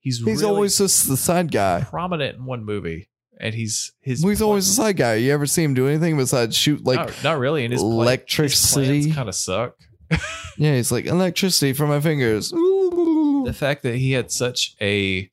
he's 0.00 0.18
He's 0.18 0.26
really 0.42 0.44
always 0.44 0.78
just 0.78 1.08
the 1.08 1.16
side 1.16 1.50
guy. 1.50 1.84
prominent 1.88 2.36
in 2.38 2.44
one 2.44 2.64
movie, 2.64 3.08
and 3.40 3.54
he's 3.54 3.92
his. 4.00 4.22
He's 4.22 4.42
always 4.42 4.66
the 4.66 4.74
side 4.74 4.96
guy. 4.96 5.14
You 5.14 5.32
ever 5.32 5.46
see 5.46 5.62
him 5.62 5.74
do 5.74 5.88
anything 5.88 6.16
besides 6.16 6.56
shoot 6.56 6.84
like 6.84 6.98
not, 6.98 7.24
not 7.24 7.38
really. 7.38 7.64
And 7.64 7.72
his 7.72 7.82
electricity? 7.82 9.12
kind 9.12 9.28
of 9.28 9.34
suck. 9.34 9.76
yeah, 10.56 10.74
he's 10.74 10.92
like 10.92 11.06
electricity 11.06 11.72
from 11.72 11.88
my 11.88 12.00
fingers. 12.00 12.50
the 12.50 13.54
fact 13.54 13.82
that 13.82 13.96
he 13.96 14.12
had 14.12 14.30
such 14.30 14.74
a 14.80 15.30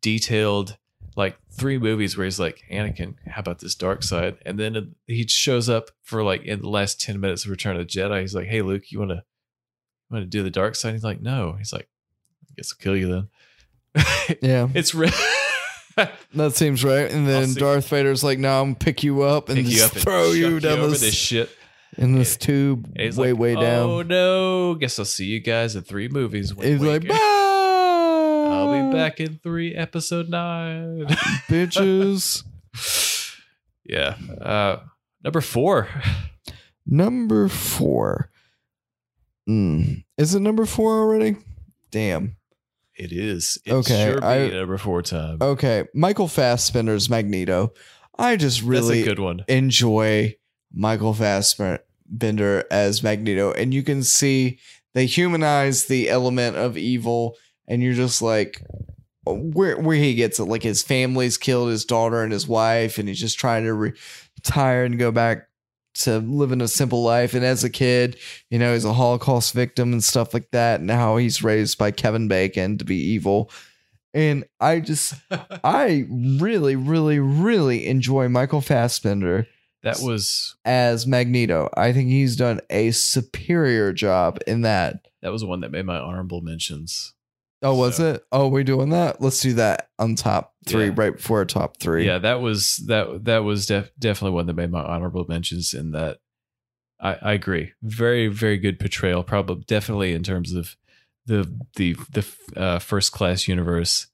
detailed 0.00 0.76
like 1.16 1.36
three 1.52 1.78
movies 1.78 2.16
where 2.16 2.24
he's 2.24 2.40
like 2.40 2.62
Anakin, 2.70 3.14
how 3.26 3.40
about 3.40 3.60
this 3.60 3.74
dark 3.74 4.02
side? 4.02 4.38
And 4.44 4.58
then 4.58 4.94
he 5.06 5.26
shows 5.26 5.68
up 5.68 5.90
for 6.02 6.22
like 6.22 6.42
in 6.42 6.60
the 6.60 6.68
last 6.68 7.00
ten 7.00 7.20
minutes 7.20 7.44
of 7.44 7.50
Return 7.50 7.76
of 7.76 7.86
the 7.86 8.00
Jedi. 8.00 8.20
He's 8.20 8.34
like, 8.34 8.46
"Hey, 8.48 8.62
Luke, 8.62 8.90
you 8.90 8.98
want 8.98 9.10
to 9.12 9.22
want 10.10 10.22
to 10.22 10.26
do 10.26 10.42
the 10.42 10.50
dark 10.50 10.74
side?" 10.74 10.92
He's 10.92 11.04
like, 11.04 11.20
"No." 11.20 11.54
He's 11.58 11.72
like, 11.72 11.88
"I 12.50 12.54
guess 12.56 12.72
I'll 12.72 12.82
kill 12.82 12.96
you 12.96 13.08
then." 13.08 13.28
Yeah, 14.40 14.68
it's 14.74 14.94
real. 14.94 15.12
that 16.34 16.54
seems 16.54 16.84
right. 16.84 17.10
And 17.10 17.26
then 17.28 17.54
Darth 17.54 17.88
Vader's 17.88 18.24
like, 18.24 18.38
"Now 18.38 18.60
I'm 18.60 18.68
gonna 18.72 18.76
pick 18.76 19.02
you 19.02 19.22
up 19.22 19.48
and 19.48 19.56
Pick 19.58 19.66
you 19.66 19.72
just 19.78 19.86
up 19.86 19.92
and 19.94 20.02
throw 20.02 20.32
you 20.32 20.60
chuck 20.60 20.70
down 20.70 20.78
over 20.80 20.90
this, 20.90 21.00
this 21.02 21.14
shit. 21.14 21.50
in 21.96 22.14
this 22.14 22.36
tube 22.36 22.86
And 22.96 23.04
he's 23.04 23.16
way 23.16 23.32
like, 23.32 23.40
way 23.40 23.54
down." 23.54 23.88
Oh 23.90 24.02
no! 24.02 24.74
Guess 24.74 24.98
I'll 24.98 25.04
see 25.04 25.26
you 25.26 25.40
guys 25.40 25.76
in 25.76 25.82
three 25.82 26.08
movies. 26.08 26.54
Wink, 26.54 26.70
He's 26.70 26.80
like, 26.80 27.02
wink. 27.02 27.08
"Bye, 27.08 27.16
I'll 28.50 28.90
be 28.90 28.96
back 28.96 29.20
in 29.20 29.38
three, 29.42 29.74
episode 29.74 30.28
nine. 30.28 31.06
bitches." 31.48 32.42
yeah. 33.84 34.16
Uh, 34.40 34.80
number 35.22 35.40
four. 35.40 35.88
number 36.86 37.48
four. 37.48 38.30
Mm. 39.48 40.04
Is 40.16 40.34
it 40.34 40.40
number 40.40 40.64
four 40.66 40.98
already? 40.98 41.36
Damn. 41.90 42.36
It 42.96 43.12
is. 43.12 43.58
It 43.64 43.72
Okay, 43.72 44.04
Sure 44.04 44.20
be 44.20 44.26
I- 44.26 44.48
number 44.48 44.78
four 44.78 45.02
time. 45.02 45.38
Okay, 45.40 45.84
Michael 45.94 46.28
Fassbender's 46.28 47.10
Magneto. 47.10 47.72
I 48.16 48.36
just 48.36 48.62
really 48.62 49.02
good 49.02 49.18
one. 49.18 49.44
enjoy 49.48 50.36
Michael 50.72 51.14
Fassbender 51.14 52.64
as 52.70 53.02
Magneto, 53.02 53.52
and 53.52 53.74
you 53.74 53.82
can 53.82 54.02
see 54.04 54.58
they 54.92 55.06
humanize 55.06 55.86
the 55.86 56.08
element 56.08 56.56
of 56.56 56.76
evil, 56.78 57.36
and 57.66 57.82
you're 57.82 57.94
just 57.94 58.22
like, 58.22 58.62
where 59.26 59.76
where 59.78 59.96
he 59.96 60.14
gets 60.14 60.38
it, 60.38 60.44
like 60.44 60.62
his 60.62 60.82
family's 60.82 61.36
killed 61.38 61.70
his 61.70 61.84
daughter 61.84 62.22
and 62.22 62.32
his 62.32 62.46
wife, 62.46 62.98
and 62.98 63.08
he's 63.08 63.20
just 63.20 63.38
trying 63.38 63.64
to 63.64 63.74
retire 63.74 64.84
and 64.84 64.98
go 64.98 65.10
back 65.10 65.48
to 65.94 66.18
living 66.18 66.60
a 66.60 66.68
simple 66.68 67.02
life. 67.02 67.34
And 67.34 67.44
as 67.44 67.64
a 67.64 67.70
kid, 67.70 68.16
you 68.50 68.58
know, 68.58 68.72
he's 68.74 68.84
a 68.84 68.92
Holocaust 68.92 69.52
victim 69.54 69.92
and 69.92 70.02
stuff 70.02 70.34
like 70.34 70.50
that, 70.52 70.80
and 70.80 70.90
how 70.90 71.16
he's 71.16 71.42
raised 71.42 71.78
by 71.78 71.90
Kevin 71.90 72.28
Bacon 72.28 72.78
to 72.78 72.84
be 72.84 72.96
evil. 72.96 73.50
And 74.12 74.44
I 74.60 74.80
just 74.80 75.14
I 75.64 76.06
really, 76.10 76.76
really, 76.76 77.18
really 77.18 77.86
enjoy 77.86 78.28
Michael 78.28 78.60
Fassbender 78.60 79.46
That 79.82 79.98
was 80.00 80.54
as 80.64 81.06
Magneto. 81.06 81.68
I 81.76 81.92
think 81.92 82.08
he's 82.10 82.36
done 82.36 82.60
a 82.70 82.90
superior 82.92 83.92
job 83.92 84.38
in 84.46 84.62
that. 84.62 85.06
that 85.22 85.32
was 85.32 85.44
one 85.44 85.60
that 85.60 85.72
made 85.72 85.84
my 85.86 85.98
honorable 85.98 86.40
mentions. 86.42 87.12
Oh, 87.62 87.74
was 87.74 87.96
So- 87.96 88.12
it? 88.14 88.24
Oh, 88.30 88.48
we're 88.48 88.62
doing 88.62 88.90
that. 88.90 89.20
Let's 89.20 89.40
do 89.40 89.54
that 89.54 89.88
on 89.98 90.14
top 90.16 90.53
three, 90.66 90.86
Yeah. 90.86 90.92
right 90.96 91.16
before 91.16 91.38
our 91.38 91.44
top 91.44 91.78
three. 91.78 92.06
Yeah, 92.06 92.18
that 92.18 92.40
was 92.40 92.76
that 92.86 93.24
that 93.24 93.38
was 93.44 93.66
def- 93.66 93.90
definitely 93.98 94.34
one 94.34 94.46
that 94.46 94.54
made 94.54 94.70
my 94.70 94.82
honorable 94.82 95.24
mentions. 95.28 95.74
In 95.74 95.92
that, 95.92 96.18
I, 97.00 97.14
I 97.22 97.32
agree. 97.34 97.72
Very 97.82 98.28
very 98.28 98.58
good 98.58 98.78
portrayal. 98.78 99.22
Probably 99.22 99.64
definitely 99.66 100.12
in 100.14 100.22
terms 100.22 100.52
of 100.52 100.76
the 101.26 101.50
the 101.76 101.96
the 102.12 102.26
uh, 102.56 102.78
first 102.78 103.12
class 103.12 103.48
universe, 103.48 104.06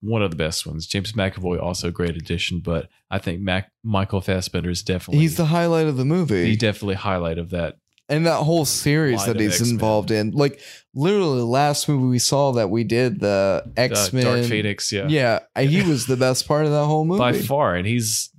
one 0.00 0.22
of 0.22 0.30
the 0.30 0.36
best 0.36 0.66
ones. 0.66 0.86
James 0.86 1.12
McAvoy 1.12 1.60
also 1.60 1.88
a 1.88 1.92
great 1.92 2.16
addition, 2.16 2.60
but 2.60 2.88
I 3.10 3.18
think 3.18 3.40
Mac 3.40 3.70
Michael 3.84 4.20
Fassbender 4.20 4.70
is 4.70 4.82
definitely 4.82 5.20
he's 5.22 5.36
the 5.36 5.46
highlight 5.46 5.86
of 5.86 5.96
the 5.96 6.04
movie. 6.04 6.44
the 6.44 6.56
definitely 6.56 6.96
highlight 6.96 7.38
of 7.38 7.50
that. 7.50 7.76
And 8.08 8.26
that 8.26 8.42
whole 8.42 8.64
series 8.64 9.24
that 9.26 9.38
he's 9.40 9.54
X-Men. 9.60 9.70
involved 9.70 10.10
in. 10.10 10.30
Like 10.32 10.60
literally 10.94 11.38
the 11.38 11.44
last 11.44 11.88
movie 11.88 12.06
we 12.06 12.18
saw 12.18 12.52
that 12.52 12.70
we 12.70 12.84
did, 12.84 13.20
the 13.20 13.70
X 13.76 14.12
Men 14.12 14.24
Dark 14.24 14.44
Phoenix, 14.44 14.92
yeah, 14.92 15.06
Yeah, 15.08 15.40
he 15.60 15.82
was 15.82 16.06
the 16.06 16.16
best 16.16 16.46
part 16.46 16.64
of 16.66 16.72
that 16.72 16.84
whole 16.84 17.04
movie. 17.06 17.18
by 17.18 17.32
far, 17.32 17.74
and 17.74 17.86
he's 17.86 18.30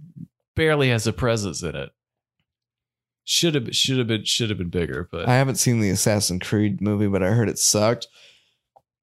barely 0.56 0.90
has 0.90 1.06
a 1.08 1.14
presence 1.14 1.62
in 1.64 1.76
it. 1.76 1.90
Should 3.26 3.56
have 3.56 3.76
should 3.76 3.98
have 3.98 4.08
been 4.08 4.24
should 4.24 4.50
have 4.50 4.58
been 4.58 4.70
bigger, 4.70 5.10
but 5.12 5.28
I 5.28 5.34
haven't 5.36 5.56
seen 5.56 5.82
the 5.82 5.90
Assassin 5.90 6.40
Creed 6.40 6.80
movie, 6.80 7.08
but 7.08 7.22
I 7.22 7.32
heard 7.32 7.50
it 7.50 7.60
sucked. 7.60 8.08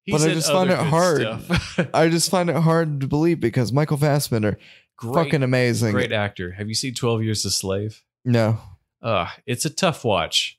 he's 0.03 0.13
but 0.19 0.27
I 0.27 0.33
just 0.33 0.51
find 0.51 0.71
it 0.71 0.79
hard. 0.79 1.27
I 1.93 2.09
just 2.09 2.31
find 2.31 2.49
it 2.49 2.55
hard 2.55 3.01
to 3.01 3.07
believe 3.07 3.39
because 3.39 3.71
Michael 3.71 3.97
Fassbender, 3.97 4.57
great, 4.97 5.13
fucking 5.13 5.43
amazing. 5.43 5.91
great 5.91 6.11
actor. 6.11 6.53
Have 6.53 6.67
you 6.67 6.73
seen 6.73 6.95
Twelve 6.95 7.21
Years 7.21 7.45
a 7.45 7.51
Slave? 7.51 8.01
No, 8.25 8.57
Uh, 9.05 9.27
it's 9.45 9.65
a 9.65 9.69
tough 9.69 10.03
watch, 10.03 10.57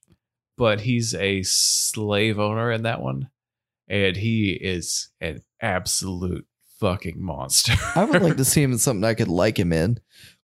but 0.56 0.80
he's 0.82 1.14
a 1.14 1.42
slave 1.42 2.38
owner 2.38 2.70
in 2.70 2.82
that 2.84 3.02
one, 3.02 3.28
and 3.88 4.16
he 4.16 4.52
is 4.52 5.08
an 5.20 5.42
absolute 5.60 6.46
fucking 6.78 7.20
monster. 7.20 7.72
I 7.94 8.04
would 8.04 8.22
like 8.22 8.36
to 8.36 8.44
see 8.44 8.62
him 8.62 8.72
in 8.72 8.78
something 8.78 9.04
I 9.04 9.14
could 9.14 9.28
like 9.28 9.58
him 9.58 9.72
in. 9.72 9.98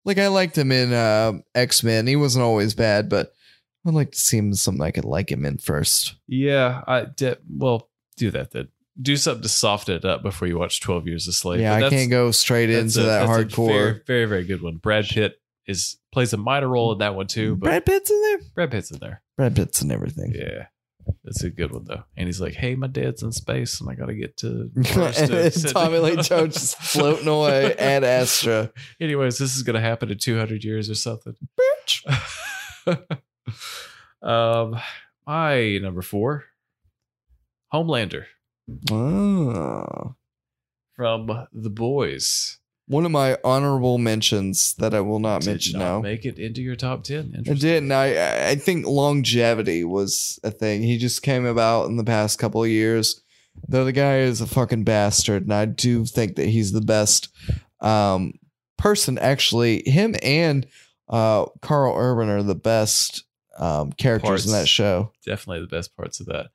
Like 0.03 0.17
I 0.17 0.29
liked 0.29 0.57
him 0.57 0.71
in 0.71 0.91
uh, 0.93 1.33
X 1.53 1.83
Men. 1.83 2.07
He 2.07 2.15
wasn't 2.15 2.43
always 2.43 2.73
bad, 2.73 3.07
but 3.07 3.33
I'd 3.85 3.93
like 3.93 4.11
to 4.13 4.19
see 4.19 4.37
him 4.37 4.47
in 4.47 4.55
something 4.55 4.81
I 4.83 4.91
could 4.91 5.05
like 5.05 5.31
him 5.31 5.45
in 5.45 5.57
first. 5.59 6.15
yeah, 6.27 6.81
I 6.87 7.07
well 7.47 7.89
do 8.17 8.31
that 8.31 8.51
then. 8.51 8.69
Do 9.01 9.15
something 9.15 9.43
to 9.43 9.49
soften 9.49 9.95
it 9.95 10.05
up 10.05 10.21
before 10.21 10.47
you 10.47 10.57
watch 10.57 10.81
Twelve 10.81 11.07
Years 11.07 11.27
a 11.27 11.33
Slave. 11.33 11.61
yeah, 11.61 11.75
I 11.75 11.89
can't 11.89 12.09
go 12.09 12.31
straight 12.31 12.69
into 12.69 13.01
a- 13.01 13.03
that 13.03 13.27
that's 13.27 13.29
a 13.29 13.45
hardcore. 13.45 13.67
very, 13.67 14.01
very, 14.05 14.25
very 14.25 14.43
good 14.43 14.61
one. 14.61 14.77
Brad 14.77 15.05
Pitt 15.07 15.40
is 15.71 15.97
plays 16.11 16.33
a 16.33 16.37
minor 16.37 16.67
role 16.67 16.91
in 16.91 16.99
that 16.99 17.15
one 17.15 17.25
too, 17.27 17.55
but 17.55 17.65
Brad 17.67 17.85
Pitt's 17.85 18.11
in 18.11 18.21
there. 18.21 18.39
Brad 18.53 18.69
Pitt's 18.71 18.91
in 18.91 18.99
there. 18.99 19.21
Brad 19.37 19.55
Pitt's 19.55 19.81
in 19.81 19.91
everything. 19.91 20.33
Yeah. 20.35 20.67
That's 21.23 21.43
a 21.43 21.49
good 21.49 21.71
one 21.71 21.85
though. 21.85 22.03
And 22.15 22.27
he's 22.27 22.39
like, 22.39 22.53
"Hey, 22.53 22.75
my 22.75 22.85
dad's 22.85 23.23
in 23.23 23.31
space, 23.31 23.81
and 23.81 23.89
I 23.89 23.95
gotta 23.95 24.13
get 24.13 24.37
to." 24.37 24.69
and 24.75 24.95
Mars 24.95 25.15
to- 25.15 25.73
Tommy 25.73 25.97
Lee 25.97 26.15
Jones 26.21 26.53
just 26.53 26.77
floating 26.77 27.27
away 27.27 27.73
Ad 27.75 28.03
Astra. 28.03 28.71
Anyways, 29.01 29.39
this 29.39 29.55
is 29.57 29.63
gonna 29.63 29.81
happen 29.81 30.11
in 30.11 30.19
two 30.19 30.37
hundred 30.37 30.63
years 30.63 30.91
or 30.91 30.95
something. 30.95 31.35
Bitch. 31.59 33.17
um, 34.21 34.79
my 35.25 35.77
number 35.79 36.03
four, 36.03 36.45
Homelander 37.73 38.25
Oh. 38.91 40.15
from 40.93 41.47
The 41.51 41.69
Boys. 41.71 42.59
One 42.91 43.05
of 43.05 43.11
my 43.11 43.37
honorable 43.45 43.97
mentions 43.97 44.73
that 44.75 44.93
I 44.93 44.99
will 44.99 45.19
not 45.19 45.41
Did 45.41 45.49
mention 45.51 45.79
not 45.79 45.85
now. 45.85 46.01
Make 46.01 46.25
it 46.25 46.37
into 46.37 46.61
your 46.61 46.75
top 46.75 47.05
ten. 47.05 47.31
I 47.33 47.37
Interesting. 47.37 47.55
did, 47.55 47.83
and 47.83 47.93
I 47.93 48.49
I 48.49 48.55
think 48.55 48.85
longevity 48.85 49.85
was 49.85 50.39
a 50.43 50.51
thing. 50.51 50.83
He 50.83 50.97
just 50.97 51.21
came 51.21 51.45
about 51.45 51.87
in 51.87 51.95
the 51.95 52.03
past 52.03 52.37
couple 52.37 52.61
of 52.61 52.69
years. 52.69 53.21
Though 53.69 53.85
the 53.85 53.93
guy 53.93 54.17
is 54.19 54.41
a 54.41 54.45
fucking 54.45 54.83
bastard, 54.83 55.43
and 55.43 55.53
I 55.53 55.65
do 55.65 56.03
think 56.05 56.35
that 56.35 56.47
he's 56.47 56.73
the 56.73 56.81
best 56.81 57.29
um, 57.79 58.33
person. 58.77 59.17
Actually, 59.17 59.83
him 59.85 60.15
and 60.21 60.67
uh, 61.07 61.45
Karl 61.61 61.95
Urban 61.97 62.27
are 62.27 62.43
the 62.43 62.55
best 62.55 63.23
um, 63.57 63.93
characters 63.93 64.27
Parts. 64.27 64.45
in 64.47 64.51
that 64.51 64.67
show. 64.67 65.11
definitely 65.25 65.61
the 65.61 65.67
best 65.73 65.95
parts 65.95 66.19
of 66.19 66.25
that. 66.25 66.47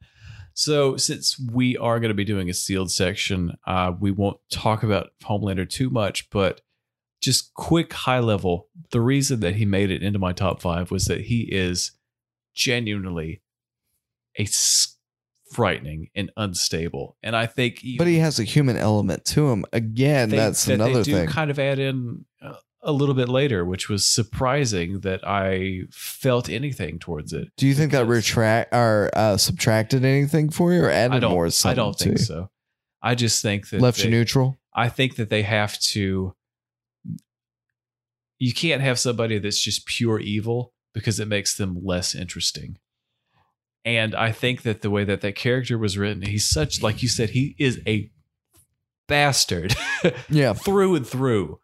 So, 0.58 0.96
since 0.96 1.38
we 1.38 1.76
are 1.76 2.00
going 2.00 2.08
to 2.08 2.14
be 2.14 2.24
doing 2.24 2.48
a 2.48 2.54
sealed 2.54 2.90
section, 2.90 3.52
uh, 3.66 3.92
we 4.00 4.10
won't 4.10 4.38
talk 4.50 4.82
about 4.82 5.10
Homelander 5.22 5.68
too 5.68 5.90
much, 5.90 6.30
but 6.30 6.62
just 7.20 7.52
quick 7.52 7.92
high 7.92 8.20
level. 8.20 8.68
The 8.90 9.02
reason 9.02 9.40
that 9.40 9.56
he 9.56 9.66
made 9.66 9.90
it 9.90 10.02
into 10.02 10.18
my 10.18 10.32
top 10.32 10.62
five 10.62 10.90
was 10.90 11.04
that 11.06 11.20
he 11.26 11.42
is 11.42 11.92
genuinely 12.54 13.42
a 14.38 14.46
frightening 15.52 16.08
and 16.14 16.32
unstable, 16.38 17.18
and 17.22 17.36
I 17.36 17.44
think, 17.44 17.84
even- 17.84 17.98
But 17.98 18.06
he 18.06 18.16
has 18.20 18.38
a 18.40 18.44
human 18.44 18.78
element 18.78 19.26
to 19.26 19.50
him. 19.50 19.66
Again, 19.74 20.30
think 20.30 20.40
that's 20.40 20.64
that 20.64 20.74
another 20.74 20.94
they 20.94 21.02
do 21.02 21.12
thing. 21.16 21.28
kind 21.28 21.50
of 21.50 21.58
add 21.58 21.78
in 21.78 22.24
uh, 22.40 22.54
a 22.82 22.92
little 22.92 23.14
bit 23.14 23.28
later, 23.28 23.64
which 23.64 23.88
was 23.88 24.04
surprising 24.06 25.00
that 25.00 25.26
I 25.26 25.82
felt 25.90 26.48
anything 26.48 26.98
towards 26.98 27.32
it. 27.32 27.48
do 27.56 27.66
you 27.66 27.74
think 27.74 27.92
that 27.92 28.06
retract 28.06 28.72
or 28.74 29.10
uh, 29.14 29.36
subtracted 29.36 30.04
anything 30.04 30.50
for 30.50 30.72
you, 30.72 30.84
or 30.84 30.90
added 30.90 31.16
I 31.16 31.18
don't. 31.20 31.32
more? 31.32 31.48
I 31.64 31.74
don't 31.74 31.98
think 31.98 32.18
so. 32.18 32.50
I 33.02 33.14
just 33.14 33.42
think 33.42 33.70
that 33.70 33.80
Left 33.80 33.98
they, 33.98 34.04
you 34.04 34.10
neutral. 34.10 34.56
I 34.74 34.88
think 34.88 35.16
that 35.16 35.30
they 35.30 35.42
have 35.42 35.78
to. 35.80 36.34
You 38.38 38.52
can't 38.52 38.82
have 38.82 38.98
somebody 38.98 39.38
that's 39.38 39.60
just 39.60 39.86
pure 39.86 40.20
evil 40.20 40.72
because 40.92 41.18
it 41.18 41.28
makes 41.28 41.56
them 41.56 41.78
less 41.82 42.14
interesting. 42.14 42.78
And 43.84 44.14
I 44.14 44.32
think 44.32 44.62
that 44.62 44.82
the 44.82 44.90
way 44.90 45.04
that 45.04 45.20
that 45.20 45.36
character 45.36 45.78
was 45.78 45.96
written, 45.96 46.22
he's 46.22 46.48
such 46.48 46.82
like 46.82 47.02
you 47.02 47.08
said, 47.08 47.30
he 47.30 47.54
is 47.58 47.80
a 47.86 48.10
bastard 49.06 49.74
Yeah, 50.28 50.52
through 50.52 50.96
and 50.96 51.06
through. 51.06 51.60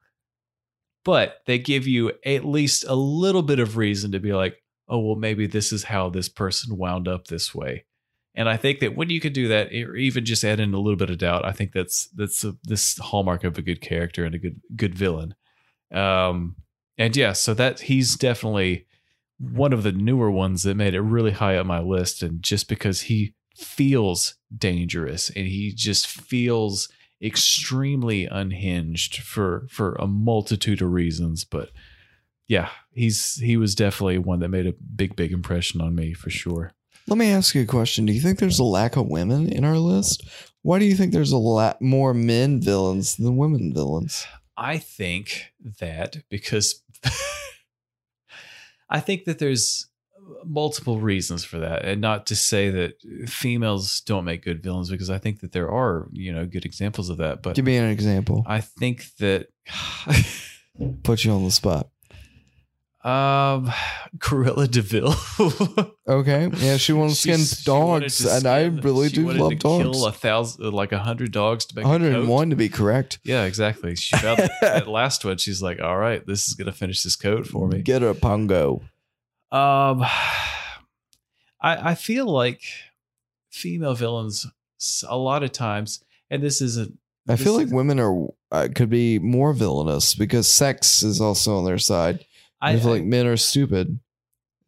But 1.04 1.42
they 1.46 1.58
give 1.58 1.86
you 1.86 2.12
at 2.24 2.44
least 2.44 2.84
a 2.86 2.94
little 2.94 3.42
bit 3.42 3.58
of 3.58 3.76
reason 3.76 4.12
to 4.12 4.20
be 4.20 4.32
like, 4.32 4.62
oh 4.88 4.98
well 4.98 5.16
maybe 5.16 5.46
this 5.46 5.72
is 5.72 5.84
how 5.84 6.10
this 6.10 6.28
person 6.28 6.76
wound 6.76 7.08
up 7.08 7.26
this 7.26 7.54
way. 7.54 7.84
And 8.34 8.48
i 8.48 8.56
think 8.56 8.80
that 8.80 8.96
when 8.96 9.10
you 9.10 9.20
can 9.20 9.32
do 9.32 9.48
that 9.48 9.72
or 9.72 9.96
even 9.96 10.24
just 10.24 10.44
add 10.44 10.60
in 10.60 10.72
a 10.72 10.78
little 10.78 10.96
bit 10.96 11.10
of 11.10 11.18
doubt 11.18 11.44
i 11.44 11.52
think 11.52 11.72
that's 11.72 12.06
that's 12.14 12.44
a, 12.44 12.56
this 12.64 12.96
hallmark 12.98 13.44
of 13.44 13.58
a 13.58 13.62
good 13.62 13.80
character 13.80 14.24
and 14.24 14.34
a 14.34 14.38
good 14.38 14.60
good 14.76 14.94
villain. 14.94 15.34
Um 15.92 16.56
and 16.96 17.16
yeah 17.16 17.32
so 17.32 17.54
that 17.54 17.80
he's 17.80 18.16
definitely 18.16 18.86
one 19.38 19.72
of 19.72 19.82
the 19.82 19.92
newer 19.92 20.30
ones 20.30 20.62
that 20.62 20.76
made 20.76 20.94
it 20.94 21.00
really 21.00 21.32
high 21.32 21.56
up 21.56 21.66
my 21.66 21.80
list 21.80 22.22
and 22.22 22.42
just 22.42 22.68
because 22.68 23.02
he 23.02 23.34
feels 23.56 24.36
dangerous 24.56 25.30
and 25.30 25.46
he 25.46 25.72
just 25.72 26.06
feels 26.06 26.88
extremely 27.22 28.26
unhinged 28.26 29.18
for 29.18 29.66
for 29.70 29.94
a 29.94 30.06
multitude 30.06 30.82
of 30.82 30.90
reasons 30.90 31.44
but 31.44 31.70
yeah 32.48 32.68
he's 32.92 33.36
he 33.36 33.56
was 33.56 33.74
definitely 33.74 34.18
one 34.18 34.40
that 34.40 34.48
made 34.48 34.66
a 34.66 34.74
big 34.96 35.14
big 35.14 35.32
impression 35.32 35.80
on 35.80 35.94
me 35.94 36.12
for 36.12 36.30
sure 36.30 36.72
Let 37.08 37.18
me 37.18 37.30
ask 37.32 37.54
you 37.54 37.62
a 37.62 37.66
question. 37.66 38.06
Do 38.06 38.12
you 38.12 38.20
think 38.20 38.38
there's 38.38 38.60
a 38.60 38.64
lack 38.64 38.96
of 38.96 39.08
women 39.08 39.48
in 39.48 39.64
our 39.64 39.78
list? 39.78 40.22
Why 40.62 40.78
do 40.78 40.84
you 40.84 40.94
think 40.94 41.12
there's 41.12 41.32
a 41.32 41.36
lot 41.36 41.82
more 41.82 42.14
men 42.14 42.60
villains 42.60 43.16
than 43.16 43.36
women 43.36 43.74
villains? 43.74 44.24
I 44.56 44.78
think 44.78 45.52
that 45.80 46.18
because 46.28 46.80
I 48.88 49.00
think 49.00 49.24
that 49.24 49.38
there's 49.38 49.88
multiple 50.44 51.00
reasons 51.00 51.44
for 51.44 51.58
that, 51.58 51.84
and 51.84 52.00
not 52.00 52.26
to 52.26 52.36
say 52.36 52.70
that 52.70 52.94
females 53.28 54.00
don't 54.00 54.24
make 54.24 54.42
good 54.44 54.62
villains, 54.62 54.90
because 54.90 55.10
I 55.10 55.18
think 55.18 55.40
that 55.40 55.52
there 55.52 55.70
are 55.70 56.08
you 56.12 56.32
know 56.32 56.46
good 56.46 56.64
examples 56.64 57.08
of 57.08 57.18
that. 57.18 57.42
But 57.42 57.56
Give 57.56 57.64
me 57.64 57.76
an 57.76 57.88
example. 57.90 58.44
I 58.46 58.60
think 58.60 59.04
that 59.18 59.48
Put 61.02 61.24
you 61.24 61.32
on 61.32 61.44
the 61.44 61.50
spot. 61.50 61.88
um, 63.04 63.70
Cruella 64.18 64.70
de 64.70 64.80
Vil. 64.82 65.14
Okay. 66.08 66.50
Yeah, 66.56 66.78
she 66.78 66.92
wanted 66.92 67.10
to 67.10 67.14
skin 67.14 67.38
she 67.38 67.64
dogs, 67.64 68.18
to 68.18 68.34
and 68.34 68.44
I 68.44 68.64
really 68.64 69.08
do 69.08 69.30
love 69.30 69.56
dogs. 69.60 69.84
Kill 69.84 70.06
a 70.06 70.12
thousand, 70.12 70.72
like 70.72 70.90
a 70.90 70.98
hundred 70.98 71.30
dogs 71.30 71.64
to 71.66 71.76
make 71.76 71.84
a 71.84 71.88
101 71.88 72.50
to 72.50 72.56
be 72.56 72.68
correct. 72.68 73.20
Yeah, 73.22 73.44
exactly. 73.44 73.94
She 73.94 74.16
found 74.16 74.40
that, 74.40 74.50
that 74.60 74.88
last 74.88 75.24
one. 75.24 75.38
She's 75.38 75.62
like, 75.62 75.80
"All 75.80 75.96
right, 75.96 76.26
this 76.26 76.48
is 76.48 76.54
gonna 76.54 76.72
finish 76.72 77.04
this 77.04 77.14
coat 77.14 77.46
for 77.46 77.68
me." 77.68 77.82
Get 77.82 78.02
a 78.02 78.14
pongo. 78.14 78.82
Um, 79.52 80.02
I 81.60 81.90
I 81.90 81.94
feel 81.94 82.26
like 82.26 82.62
female 83.50 83.94
villains 83.94 84.46
a 85.08 85.16
lot 85.16 85.44
of 85.44 85.52
times, 85.52 86.02
and 86.30 86.42
this 86.42 86.60
isn't. 86.60 86.98
I 87.28 87.36
feel 87.36 87.56
like 87.56 87.68
women 87.68 88.00
are 88.00 88.26
uh, 88.50 88.68
could 88.74 88.90
be 88.90 89.20
more 89.20 89.52
villainous 89.52 90.14
because 90.14 90.48
sex 90.48 91.04
is 91.04 91.20
also 91.20 91.56
on 91.58 91.64
their 91.64 91.78
side. 91.78 92.24
I, 92.60 92.72
I, 92.72 92.78
feel 92.80 92.90
like 92.90 93.04
men 93.04 93.26
are 93.26 93.36
stupid. 93.36 94.00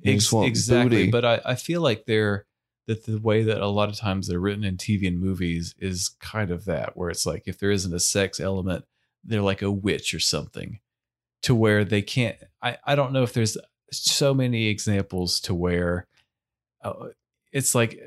Ex- 0.05 0.33
exactly, 0.33 1.07
booty. 1.07 1.11
but 1.11 1.25
I 1.25 1.41
I 1.45 1.55
feel 1.57 1.81
like 1.81 2.05
they're 2.05 2.47
that 2.87 3.07
the 3.07 3.19
way 3.19 3.43
that 3.43 3.61
a 3.61 3.67
lot 3.67 3.89
of 3.89 3.97
times 3.97 4.29
they're 4.29 4.39
written 4.39 4.63
in 4.63 4.77
TV 4.77 5.09
and 5.09 5.19
movies 5.19 5.75
is 5.79 6.11
kind 6.21 6.51
of 6.51 6.67
that, 6.67 6.97
where 6.97 7.11
it's 7.11 7.27
like 7.27 7.45
if 7.47 7.59
there 7.59 7.71
isn't 7.71 7.95
a 7.95 8.01
sex 8.01 8.39
element, 8.39 8.85
they're 9.25 9.41
like 9.41 9.63
a 9.63 9.71
witch 9.71 10.15
or 10.15 10.21
something, 10.21 10.79
to 11.43 11.55
where 11.55 11.85
they 11.85 12.03
can't. 12.03 12.37
I 12.63 12.77
I 12.85 12.95
don't 12.95 13.13
know 13.13 13.23
if 13.25 13.33
there's 13.33 13.57
so 13.95 14.35
many 14.35 14.67
examples 14.67 15.41
to 15.41 15.55
where 15.55 16.07
uh, 16.83 17.09
it's 17.53 17.75
like 17.75 18.01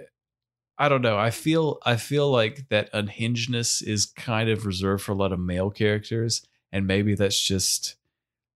I 0.78 0.90
don't 0.90 1.02
know. 1.02 1.18
I 1.18 1.32
feel 1.32 1.80
I 1.86 1.96
feel 1.96 2.30
like 2.30 2.70
that 2.70 2.92
unhingedness 2.94 3.82
is 3.82 4.06
kind 4.06 4.50
of 4.50 4.66
reserved 4.66 5.04
for 5.04 5.12
a 5.12 5.16
lot 5.16 5.32
of 5.32 5.40
male 5.40 5.72
characters, 5.72 6.46
and 6.72 6.86
maybe 6.86 7.16
that's 7.16 7.42
just 7.42 7.96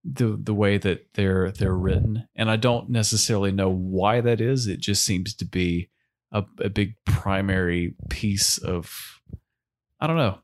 the 0.04 0.38
the 0.40 0.54
way 0.54 0.78
that 0.78 1.14
they're 1.14 1.52
they're 1.52 1.76
written. 1.76 2.28
And 2.36 2.52
I 2.52 2.58
don't 2.58 2.90
necessarily 2.90 3.52
know 3.52 3.70
why 3.70 4.22
that 4.22 4.40
is. 4.40 4.68
It 4.68 4.80
just 4.80 5.04
seems 5.04 5.34
to 5.36 5.46
be 5.46 5.90
a, 6.32 6.44
a 6.60 6.70
big 6.70 6.96
primary 7.06 7.96
piece 8.10 8.58
of 8.60 9.20
I 10.00 10.08
don't 10.08 10.18
know. 10.18 10.40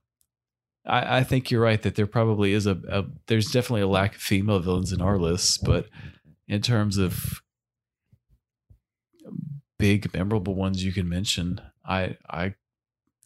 I, 0.86 1.20
I 1.20 1.24
think 1.24 1.52
you're 1.52 1.62
right 1.62 1.82
that 1.82 1.96
there 1.96 2.08
probably 2.08 2.54
is 2.54 2.66
a, 2.66 2.80
a 2.90 3.06
there's 3.28 3.52
definitely 3.52 3.82
a 3.82 3.88
lack 3.88 4.16
of 4.16 4.22
female 4.22 4.60
villains 4.60 4.94
in 4.94 5.02
our 5.02 5.20
lists, 5.20 5.58
but 5.60 5.88
in 6.48 6.62
terms 6.62 6.98
of 6.98 7.41
big 9.80 10.14
memorable 10.14 10.56
ones 10.56 10.84
you 10.84 10.91
can 10.91 11.08
mention, 11.08 11.62
I 11.86 12.18
I 12.30 12.56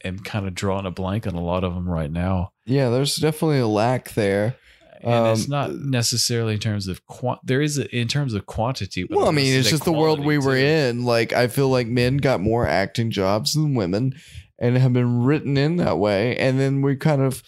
am 0.03 0.19
kind 0.19 0.47
of 0.47 0.53
drawing 0.55 0.85
a 0.85 0.91
blank 0.91 1.27
on 1.27 1.35
a 1.35 1.41
lot 1.41 1.63
of 1.63 1.73
them 1.73 1.87
right 1.87 2.11
now. 2.11 2.51
Yeah, 2.65 2.89
there's 2.89 3.15
definitely 3.17 3.59
a 3.59 3.67
lack 3.67 4.13
there. 4.13 4.55
And 5.03 5.27
it's 5.29 5.45
Um, 5.45 5.49
not 5.49 5.73
necessarily 5.75 6.53
in 6.53 6.59
terms 6.59 6.87
of 6.87 7.05
quant. 7.07 7.39
There 7.43 7.61
is 7.61 7.79
a, 7.79 7.87
in 7.95 8.07
terms 8.07 8.35
of 8.35 8.45
quantity. 8.45 9.03
But 9.03 9.17
Well, 9.17 9.27
I 9.27 9.31
mean, 9.31 9.51
it's 9.53 9.69
just 9.69 9.83
the 9.83 9.91
world 9.91 10.23
we 10.23 10.37
were 10.37 10.55
too. 10.55 10.63
in. 10.65 11.05
Like, 11.05 11.33
I 11.33 11.47
feel 11.47 11.69
like 11.69 11.87
men 11.87 12.17
got 12.17 12.39
more 12.39 12.67
acting 12.67 13.09
jobs 13.09 13.53
than 13.53 13.73
women 13.73 14.13
and 14.59 14.77
have 14.77 14.93
been 14.93 15.23
written 15.23 15.57
in 15.57 15.77
that 15.77 15.97
way. 15.97 16.37
And 16.37 16.59
then 16.59 16.83
we 16.83 16.95
kind 16.97 17.23
of, 17.23 17.41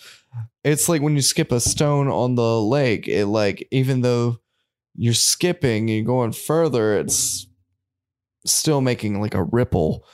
it's 0.64 0.90
like 0.90 1.04
when 1.04 1.16
you 1.16 1.22
skip 1.22 1.52
a 1.52 1.60
stone 1.60 2.08
on 2.08 2.34
the 2.34 2.60
lake, 2.60 3.08
it 3.08 3.28
like, 3.28 3.68
even 3.70 4.02
though 4.02 4.40
you're 4.96 5.14
skipping 5.14 5.88
you're 5.88 6.04
going 6.06 6.32
further, 6.32 6.98
it's 7.00 7.48
still 8.46 8.82
making 8.82 9.20
like 9.22 9.34
a 9.34 9.44
ripple, 9.44 10.06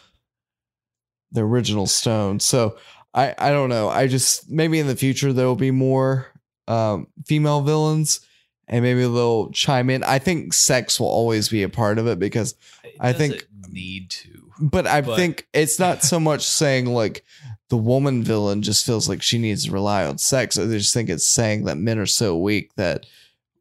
the 1.31 1.41
original 1.41 1.87
stone. 1.87 2.39
So 2.39 2.77
I, 3.13 3.33
I 3.37 3.49
don't 3.51 3.69
know. 3.69 3.89
I 3.89 4.07
just, 4.07 4.49
maybe 4.49 4.79
in 4.79 4.87
the 4.87 4.95
future, 4.95 5.33
there 5.33 5.47
will 5.47 5.55
be 5.55 5.71
more 5.71 6.27
um, 6.67 7.07
female 7.25 7.61
villains 7.61 8.21
and 8.67 8.83
maybe 8.83 9.01
they'll 9.01 9.49
chime 9.51 9.89
in. 9.89 10.03
I 10.03 10.19
think 10.19 10.53
sex 10.53 10.99
will 10.99 11.07
always 11.07 11.49
be 11.49 11.63
a 11.63 11.69
part 11.69 11.97
of 11.97 12.07
it 12.07 12.19
because, 12.19 12.55
It 12.83 12.95
I 12.99 13.13
think- 13.13 13.47
need 13.71 14.09
to. 14.11 14.51
but 14.61 14.87
I 14.87 15.01
But- 15.01 15.15
think 15.17 15.47
it's 15.53 15.79
not 15.79 16.03
so 16.03 16.19
much 16.29 16.45
saying 16.45 16.85
like 16.85 17.23
the 17.69 17.77
woman 17.77 18.23
villain 18.23 18.61
just 18.63 18.85
feels 18.85 19.07
like 19.09 19.21
she 19.21 19.37
needs 19.37 19.65
to 19.65 19.71
rely 19.71 20.05
on 20.05 20.17
sex. 20.17 20.57
I 20.57 20.65
just 20.65 20.93
think 20.93 21.09
it's 21.09 21.27
saying 21.27 21.65
that 21.65 21.77
men 21.77 21.99
are 21.99 22.05
so 22.07 22.35
weak 22.37 22.73
that 22.77 23.05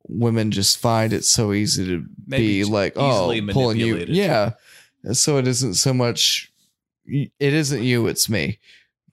women 0.09 0.51
just 0.51 0.79
find 0.79 1.13
it 1.13 1.25
so 1.25 1.53
easy 1.53 1.85
to 1.87 2.05
Maybe 2.27 2.47
be 2.47 2.65
like, 2.65 2.95
oh, 2.97 3.35
pulling 3.51 3.79
you. 3.79 3.97
Yeah. 4.09 4.53
So 5.13 5.39
it 5.39 5.47
isn't 5.47 5.75
so 5.75 5.95
much, 5.95 6.53
it 7.07 7.31
isn't 7.41 7.83
you, 7.83 8.07
it's 8.09 8.29
me 8.29 8.59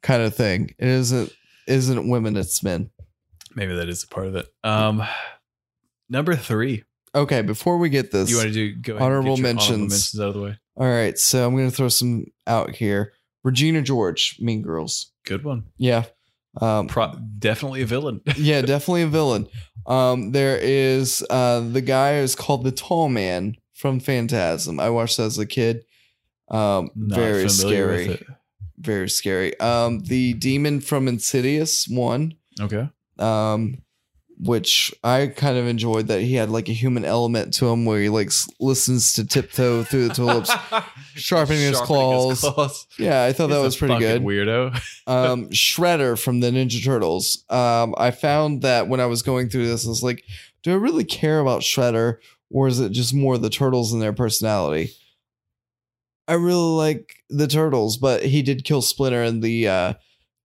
kind 0.01 0.21
of 0.23 0.35
thing. 0.35 0.73
It 0.79 0.87
isn't, 0.87 1.31
isn't 1.67 2.09
women, 2.09 2.35
it's 2.37 2.61
men. 2.63 2.89
Maybe 3.55 3.75
that 3.75 3.87
is 3.89 4.03
a 4.03 4.07
part 4.07 4.27
of 4.27 4.35
it. 4.35 4.47
Um, 4.63 5.03
number 6.09 6.35
three. 6.35 6.83
Okay, 7.13 7.41
before 7.41 7.77
we 7.77 7.89
get 7.89 8.11
this, 8.11 8.29
You 8.29 8.37
want 8.37 8.49
to 8.49 8.53
do 8.53 8.73
go 8.75 8.95
ahead 8.95 9.01
and 9.01 9.05
Honorable 9.05 9.37
your 9.37 9.47
honorable 9.47 9.61
mentions. 9.61 9.79
mentions 9.91 10.19
out 10.19 10.27
of 10.29 10.33
the 10.33 10.41
way. 10.41 10.59
all 10.75 10.87
right, 10.89 11.17
so 11.17 11.47
I'm 11.47 11.55
going 11.55 11.69
to 11.69 11.75
throw 11.75 11.87
some 11.87 12.25
out 12.45 12.75
here. 12.75 13.13
Regina 13.43 13.81
George, 13.81 14.37
Mean 14.41 14.61
Girls. 14.61 15.11
Good 15.25 15.43
one. 15.45 15.65
Yeah. 15.77 16.05
Um, 16.59 16.87
Pro- 16.87 17.15
definitely 17.39 17.81
a 17.83 17.85
villain. 17.85 18.21
yeah, 18.35 18.61
definitely 18.63 19.03
a 19.03 19.07
villain. 19.07 19.47
Um, 19.87 20.31
there 20.31 20.57
is 20.57 21.25
uh, 21.29 21.61
the 21.61 21.81
guy 21.81 22.15
is 22.15 22.35
called 22.35 22.63
the 22.63 22.71
Tall 22.71 23.09
Man 23.09 23.55
from 23.73 23.99
Phantasm. 23.99 24.79
I 24.79 24.89
watched 24.89 25.17
that 25.17 25.23
as 25.23 25.37
a 25.37 25.45
kid. 25.45 25.83
Um, 26.49 26.89
Not 26.95 27.17
very 27.17 27.49
scary, 27.49 28.25
very 28.77 29.09
scary. 29.09 29.59
Um, 29.59 29.99
the 29.99 30.33
demon 30.33 30.79
from 30.79 31.07
Insidious 31.07 31.87
one. 31.87 32.35
Okay. 32.59 32.89
Um, 33.19 33.77
which 34.39 34.93
I 35.03 35.27
kind 35.27 35.57
of 35.57 35.67
enjoyed 35.67 36.07
that 36.07 36.21
he 36.21 36.35
had 36.35 36.49
like 36.49 36.67
a 36.69 36.73
human 36.73 37.05
element 37.05 37.53
to 37.55 37.67
him 37.67 37.85
where 37.85 38.01
he 38.01 38.09
like 38.09 38.27
s- 38.27 38.49
listens 38.59 39.13
to 39.13 39.25
tiptoe 39.25 39.83
through 39.83 40.09
the 40.09 40.13
tulips. 40.13 40.51
Sharpening 41.15 41.61
his 41.61 41.79
claws. 41.79 42.43
Yeah, 42.99 43.23
I 43.23 43.31
thought 43.31 43.47
that 43.47 43.55
He's 43.55 43.61
a 43.61 43.63
was 43.63 43.77
pretty 43.77 43.99
good. 43.99 44.21
Weirdo. 44.21 44.75
um, 45.07 45.49
Shredder 45.49 46.21
from 46.21 46.41
the 46.41 46.51
Ninja 46.51 46.83
Turtles. 46.83 47.43
Um, 47.49 47.95
I 47.97 48.11
found 48.11 48.61
that 48.63 48.87
when 48.87 48.99
I 48.99 49.05
was 49.05 49.21
going 49.21 49.49
through 49.49 49.67
this, 49.67 49.85
I 49.85 49.89
was 49.89 50.03
like, 50.03 50.23
do 50.63 50.71
I 50.71 50.75
really 50.75 51.05
care 51.05 51.39
about 51.39 51.61
Shredder, 51.61 52.17
or 52.49 52.67
is 52.67 52.79
it 52.79 52.91
just 52.91 53.13
more 53.13 53.37
the 53.37 53.49
turtles 53.49 53.93
and 53.93 54.01
their 54.01 54.13
personality? 54.13 54.91
I 56.27 56.33
really 56.33 56.75
like 56.75 57.23
the 57.29 57.47
turtles, 57.47 57.97
but 57.97 58.23
he 58.25 58.41
did 58.41 58.63
kill 58.65 58.81
Splinter 58.81 59.23
in 59.23 59.41
the 59.41 59.67
uh, 59.67 59.93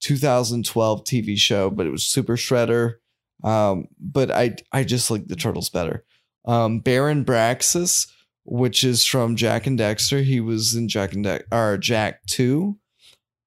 2012 0.01 1.05
TV 1.05 1.37
show, 1.37 1.71
but 1.71 1.87
it 1.87 1.91
was 1.91 2.07
Super 2.07 2.37
Shredder. 2.37 2.97
Um, 3.43 3.89
but 3.99 4.31
I 4.31 4.57
I 4.73 4.85
just 4.85 5.11
like 5.11 5.27
the 5.29 5.37
turtles 5.37 5.71
better. 5.71 6.05
Um, 6.45 6.81
Baron 6.81 7.25
Praxis, 7.25 8.07
which 8.45 8.85
is 8.85 9.05
from 9.05 9.37
Jak 9.37 9.67
and 9.67 9.79
Daxter. 9.79 10.23
He 10.25 10.41
was 10.41 10.75
in 10.75 10.89
Jack 10.89 11.13
and 11.13 11.25
Dex 11.25 11.45
or 11.53 11.77
Jak 11.79 12.25
2 12.27 12.77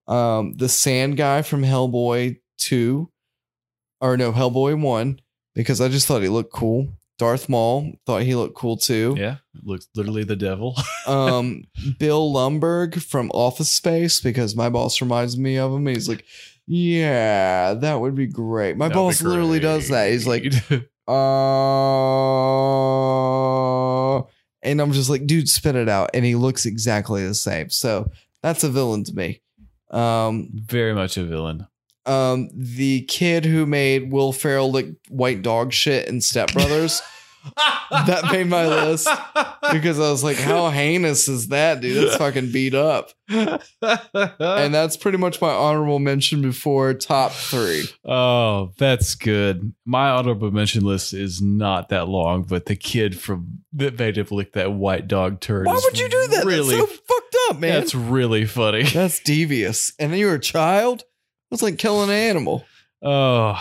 um 0.06 0.54
the 0.56 0.68
sand 0.68 1.16
guy 1.16 1.42
from 1.42 1.64
hellboy 1.64 2.38
2 2.58 3.10
or 4.02 4.18
no 4.18 4.34
hellboy 4.34 4.78
1 4.82 5.18
because 5.56 5.80
i 5.80 5.88
just 5.88 6.08
thought 6.08 6.22
he 6.22 6.28
looked 6.28 6.52
cool 6.52 6.90
darth 7.18 7.48
maul 7.48 7.90
thought 8.06 8.24
he 8.24 8.36
looked 8.36 8.54
cool 8.56 8.76
too 8.76 9.16
Yeah. 9.18 9.38
Looks 9.64 9.88
literally 9.96 10.26
the 10.26 10.36
devil. 10.36 10.76
um 11.08 11.64
bill 12.00 12.34
lumbergh 12.34 13.02
from 13.02 13.32
office 13.34 13.70
space 13.70 14.20
because 14.20 14.58
my 14.58 14.68
boss 14.68 15.00
reminds 15.00 15.38
me 15.38 15.58
of 15.58 15.72
him 15.72 15.88
he's 15.88 16.10
like 16.10 16.26
yeah 16.68 17.74
that 17.74 18.00
would 18.00 18.16
be 18.16 18.28
great 18.28 18.78
my 18.78 18.88
That'd 18.88 18.96
boss 18.96 19.22
literally 19.22 19.60
does 19.60 19.90
that 19.90 20.12
he's 20.12 20.26
like 20.26 20.44
great. 20.68 20.88
uh 21.08 21.14
and 24.64 24.82
I'm 24.82 24.94
just 24.94 25.10
like, 25.10 25.28
dude, 25.28 25.50
spit 25.50 25.76
it 25.76 25.90
out, 25.90 26.12
and 26.14 26.26
he 26.26 26.36
looks 26.36 26.66
exactly 26.66 27.28
the 27.28 27.36
same. 27.36 27.70
So 27.70 28.10
that's 28.42 28.64
a 28.64 28.70
villain 28.70 29.04
to 29.04 29.14
me. 29.14 29.42
Um, 29.92 30.50
Very 30.54 30.94
much 30.94 31.18
a 31.18 31.26
villain. 31.26 31.68
um, 32.06 32.50
the 32.56 33.02
kid 33.02 33.46
who 33.46 33.66
made 33.66 34.12
Will 34.12 34.32
Ferrell 34.32 34.72
look 34.72 34.88
white 35.10 35.42
dog 35.42 35.74
shit 35.74 36.08
in 36.08 36.22
Step 36.22 36.54
Brothers. 36.54 37.02
that 37.92 38.30
made 38.32 38.48
my 38.48 38.66
list 38.68 39.08
because 39.72 40.00
I 40.00 40.10
was 40.10 40.24
like, 40.24 40.38
how 40.38 40.70
heinous 40.72 41.28
is 41.28 41.50
that, 41.50 41.82
dude? 41.82 41.98
That's 42.04 42.16
fucking 42.18 42.52
beat 42.52 42.74
up. 42.74 43.12
And 43.30 44.74
that's 44.74 44.98
pretty 44.98 45.18
much 45.18 45.42
my 45.42 45.50
honorable 45.50 46.00
mention 46.00 46.42
before 46.42 46.94
top 46.94 47.32
three. 47.32 47.84
oh, 48.06 48.72
that's 48.78 49.16
good. 49.16 49.74
My 49.86 50.10
honorable 50.10 50.52
mention 50.52 50.84
list 50.86 51.14
is 51.14 51.42
not 51.42 51.90
that 51.90 52.08
long, 52.08 52.44
but 52.44 52.66
the 52.66 52.76
kid 52.76 53.20
from 53.20 53.60
that 53.74 53.98
made 54.00 54.18
him 54.18 54.28
lick 54.32 54.54
that 54.54 54.72
white 54.74 55.08
dog 55.08 55.40
turd. 55.40 55.66
Why 55.66 55.80
would 55.84 56.00
you 56.00 56.10
do 56.10 56.28
that? 56.28 56.46
Really, 56.46 56.78
That's 56.78 56.92
so 56.92 56.98
fucked 57.08 57.36
up, 57.50 57.60
man. 57.60 57.74
that's 57.74 57.96
really 57.96 58.46
funny. 58.46 58.84
That's 58.84 59.20
devious. 59.20 59.92
And 60.00 60.12
then 60.12 60.20
you 60.20 60.28
were 60.28 60.36
a 60.36 60.40
child? 60.40 61.04
That's 61.52 61.62
like 61.64 61.78
killing 61.78 62.10
an 62.10 62.16
animal. 62.16 62.66
Oh, 63.02 63.60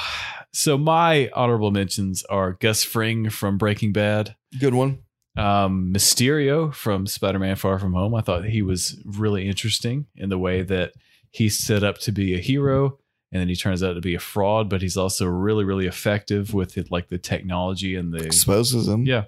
so 0.52 0.76
my 0.78 1.30
honorable 1.34 1.70
mentions 1.70 2.24
are 2.24 2.52
Gus 2.52 2.84
Fring 2.84 3.30
from 3.30 3.58
Breaking 3.58 3.92
Bad. 3.92 4.36
Good 4.58 4.74
one. 4.74 4.98
um, 5.36 5.92
Mysterio 5.94 6.74
from 6.74 7.06
Spider-Man: 7.06 7.56
Far 7.56 7.78
From 7.78 7.94
Home. 7.94 8.14
I 8.14 8.20
thought 8.20 8.44
he 8.44 8.62
was 8.62 9.00
really 9.04 9.48
interesting 9.48 10.06
in 10.16 10.28
the 10.28 10.38
way 10.38 10.62
that 10.62 10.92
he's 11.30 11.58
set 11.58 11.82
up 11.82 11.98
to 11.98 12.12
be 12.12 12.34
a 12.34 12.38
hero, 12.38 12.98
and 13.32 13.40
then 13.40 13.48
he 13.48 13.56
turns 13.56 13.82
out 13.82 13.94
to 13.94 14.00
be 14.00 14.14
a 14.14 14.20
fraud. 14.20 14.68
But 14.68 14.82
he's 14.82 14.96
also 14.96 15.26
really, 15.26 15.64
really 15.64 15.86
effective 15.86 16.52
with 16.52 16.76
it, 16.76 16.90
like 16.90 17.08
the 17.08 17.18
technology 17.18 17.94
and 17.94 18.12
the 18.12 18.24
Exposes 18.24 18.88
him. 18.88 19.06
yeah. 19.06 19.24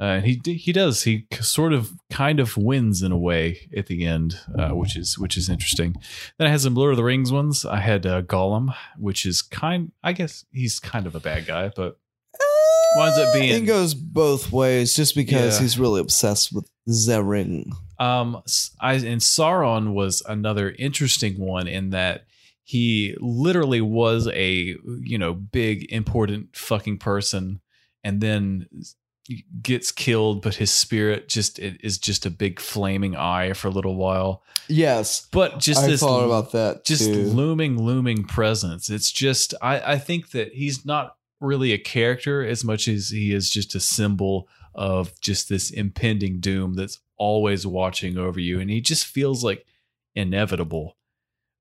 Uh, 0.00 0.04
and 0.04 0.26
he 0.26 0.40
he 0.56 0.72
does 0.72 1.04
he 1.04 1.26
sort 1.40 1.72
of 1.72 1.92
kind 2.10 2.40
of 2.40 2.56
wins 2.56 3.00
in 3.02 3.12
a 3.12 3.18
way 3.18 3.68
at 3.76 3.86
the 3.86 4.04
end, 4.04 4.40
uh, 4.58 4.70
which 4.70 4.96
is 4.96 5.16
which 5.18 5.36
is 5.36 5.48
interesting. 5.48 5.94
Then 6.36 6.48
I 6.48 6.50
had 6.50 6.60
some 6.62 6.74
Lord 6.74 6.90
of 6.90 6.96
the 6.96 7.04
Rings 7.04 7.30
ones. 7.30 7.64
I 7.64 7.78
had 7.78 8.04
uh, 8.04 8.22
Gollum, 8.22 8.74
which 8.98 9.24
is 9.24 9.40
kind. 9.40 9.92
I 10.02 10.12
guess 10.12 10.44
he's 10.52 10.80
kind 10.80 11.06
of 11.06 11.14
a 11.14 11.20
bad 11.20 11.46
guy, 11.46 11.70
but 11.74 11.96
winds 12.96 13.18
up 13.18 13.32
being 13.34 13.62
It 13.62 13.66
goes 13.66 13.94
both 13.94 14.50
ways 14.52 14.94
just 14.94 15.14
because 15.14 15.56
Yeah. 15.56 15.62
he's 15.62 15.78
really 15.78 16.00
obsessed 16.00 16.52
with 16.52 16.68
the 16.86 17.22
ring. 17.22 17.72
Um, 17.98 18.42
I 18.80 18.94
and 18.94 19.20
Sauron 19.20 19.92
was 19.94 20.22
another 20.28 20.74
interesting 20.78 21.38
one 21.38 21.68
in 21.68 21.90
that 21.90 22.24
he 22.64 23.14
literally 23.20 23.80
was 23.80 24.26
a 24.28 24.74
you 25.02 25.18
know 25.18 25.34
big 25.34 25.86
important 25.92 26.56
fucking 26.56 26.98
person, 26.98 27.60
and 28.02 28.20
then 28.20 28.66
gets 29.62 29.90
killed, 29.90 30.42
but 30.42 30.56
his 30.56 30.70
spirit 30.70 31.28
just 31.28 31.58
it 31.58 31.80
is 31.82 31.98
just 31.98 32.26
a 32.26 32.30
big 32.30 32.60
flaming 32.60 33.16
eye 33.16 33.52
for 33.52 33.68
a 33.68 33.72
little 33.72 33.96
while. 33.96 34.42
Yes. 34.68 35.26
But 35.30 35.60
just 35.60 35.84
I 35.84 35.86
this 35.86 36.00
thought 36.00 36.24
about 36.24 36.52
that 36.52 36.84
just 36.84 37.06
too. 37.06 37.24
looming 37.24 37.82
looming 37.82 38.24
presence 38.24 38.88
it's 38.88 39.12
just 39.12 39.54
I, 39.60 39.94
I 39.94 39.98
think 39.98 40.30
that 40.30 40.52
he's 40.52 40.84
not 40.84 41.16
really 41.40 41.72
a 41.72 41.78
character 41.78 42.44
as 42.44 42.64
much 42.64 42.88
as 42.88 43.10
he 43.10 43.32
is 43.32 43.50
just 43.50 43.74
a 43.74 43.80
symbol 43.80 44.48
of 44.74 45.18
just 45.20 45.48
this 45.48 45.70
impending 45.70 46.40
doom 46.40 46.74
that's 46.74 47.00
always 47.16 47.66
watching 47.66 48.18
over 48.18 48.40
you 48.40 48.60
and 48.60 48.70
he 48.70 48.80
just 48.80 49.06
feels 49.06 49.44
like 49.44 49.66
inevitable 50.14 50.96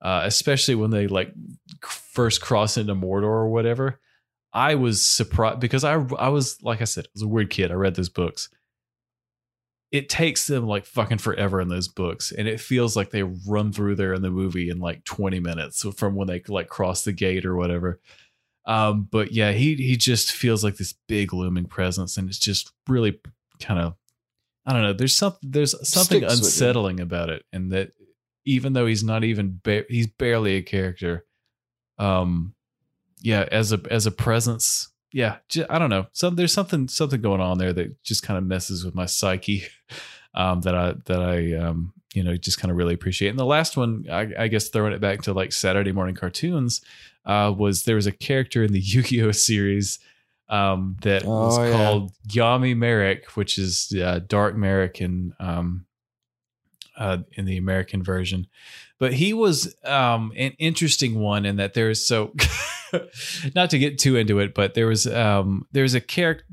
uh, 0.01 0.21
especially 0.25 0.75
when 0.75 0.91
they 0.91 1.07
like 1.07 1.31
first 1.81 2.41
cross 2.41 2.77
into 2.77 2.95
mordor 2.95 3.23
or 3.23 3.47
whatever 3.49 3.99
i 4.53 4.75
was 4.75 5.03
surprised 5.03 5.59
because 5.59 5.83
i 5.83 5.93
i 6.19 6.29
was 6.29 6.61
like 6.61 6.81
i 6.81 6.85
said 6.85 7.05
i 7.05 7.09
was 7.13 7.21
a 7.21 7.27
weird 7.27 7.49
kid. 7.49 7.71
I 7.71 7.75
read 7.75 7.95
those 7.95 8.09
books. 8.09 8.49
It 9.91 10.09
takes 10.09 10.47
them 10.47 10.65
like 10.65 10.85
fucking 10.85 11.19
forever 11.19 11.61
in 11.61 11.67
those 11.67 11.87
books 11.87 12.31
and 12.31 12.47
it 12.47 12.59
feels 12.59 12.95
like 12.95 13.11
they 13.11 13.21
run 13.21 13.71
through 13.71 13.95
there 13.95 14.13
in 14.13 14.23
the 14.23 14.31
movie 14.31 14.69
in 14.69 14.79
like 14.79 15.03
20 15.03 15.39
minutes 15.39 15.85
from 15.95 16.15
when 16.15 16.27
they 16.27 16.41
like 16.47 16.67
cross 16.67 17.03
the 17.03 17.11
gate 17.11 17.45
or 17.45 17.55
whatever. 17.55 17.99
Um 18.65 19.07
but 19.11 19.33
yeah 19.33 19.51
he 19.51 19.75
he 19.75 19.95
just 19.97 20.31
feels 20.31 20.63
like 20.63 20.77
this 20.77 20.95
big 21.07 21.31
looming 21.31 21.65
presence 21.65 22.17
and 22.17 22.27
it's 22.27 22.39
just 22.39 22.71
really 22.87 23.19
kind 23.59 23.79
of 23.79 23.95
i 24.65 24.73
don't 24.73 24.81
know 24.81 24.93
there's 24.93 25.15
something 25.15 25.51
there's 25.51 25.71
something 25.87 26.19
Sticks 26.19 26.33
unsettling 26.33 26.99
about 26.99 27.29
it 27.29 27.43
and 27.53 27.71
that 27.71 27.91
even 28.45 28.73
though 28.73 28.85
he's 28.85 29.03
not 29.03 29.23
even 29.23 29.59
ba- 29.63 29.85
he's 29.89 30.07
barely 30.07 30.55
a 30.55 30.61
character 30.61 31.25
um 31.97 32.53
yeah 33.23 33.47
as 33.51 33.71
a 33.73 33.81
as 33.89 34.05
a 34.05 34.11
presence 34.11 34.89
yeah 35.11 35.37
j- 35.49 35.65
i 35.69 35.79
don't 35.79 35.89
know 35.89 36.05
so 36.11 36.29
there's 36.29 36.53
something 36.53 36.87
something 36.87 37.21
going 37.21 37.41
on 37.41 37.57
there 37.57 37.73
that 37.73 38.03
just 38.03 38.21
kind 38.21 38.37
of 38.37 38.43
messes 38.43 38.85
with 38.85 38.93
my 38.93 39.05
psyche 39.07 39.63
um 40.35 40.61
that 40.61 40.75
i 40.75 40.93
that 41.05 41.21
i 41.21 41.53
um 41.55 41.91
you 42.13 42.23
know 42.23 42.35
just 42.37 42.59
kind 42.59 42.69
of 42.71 42.77
really 42.77 42.93
appreciate 42.93 43.29
and 43.29 43.39
the 43.39 43.45
last 43.45 43.75
one 43.77 44.05
i, 44.11 44.27
I 44.37 44.47
guess 44.47 44.67
throwing 44.69 44.93
it 44.93 45.01
back 45.01 45.21
to 45.23 45.33
like 45.33 45.51
saturday 45.53 45.91
morning 45.91 46.13
cartoons 46.15 46.81
uh 47.25 47.51
was 47.57 47.83
there 47.85 47.95
was 47.95 48.05
a 48.07 48.11
character 48.11 48.63
in 48.63 48.71
the 48.73 48.79
yu-gi-oh 48.93 49.31
series 49.31 49.97
um 50.49 50.97
that 51.01 51.23
was 51.23 51.57
Oh, 51.57 51.63
yeah. 51.63 51.71
called 51.71 52.11
yami 52.27 52.75
marik 52.75 53.25
which 53.37 53.57
is 53.57 53.93
uh, 53.99 54.19
dark 54.27 54.55
marik 54.55 54.99
in 55.01 55.33
um 55.39 55.85
uh, 56.95 57.17
in 57.33 57.45
the 57.45 57.57
American 57.57 58.03
version. 58.03 58.45
But 58.99 59.13
he 59.15 59.33
was 59.33 59.75
um, 59.83 60.31
an 60.37 60.51
interesting 60.59 61.15
one 61.19 61.43
in 61.43 61.55
that 61.55 61.73
there's 61.73 62.05
so 62.05 62.35
not 63.55 63.69
to 63.71 63.79
get 63.79 63.99
too 63.99 64.15
into 64.15 64.39
it, 64.39 64.53
but 64.53 64.73
there 64.73 64.87
was 64.87 65.07
um, 65.07 65.67
there's 65.71 65.93
a 65.93 66.01
character. 66.01 66.45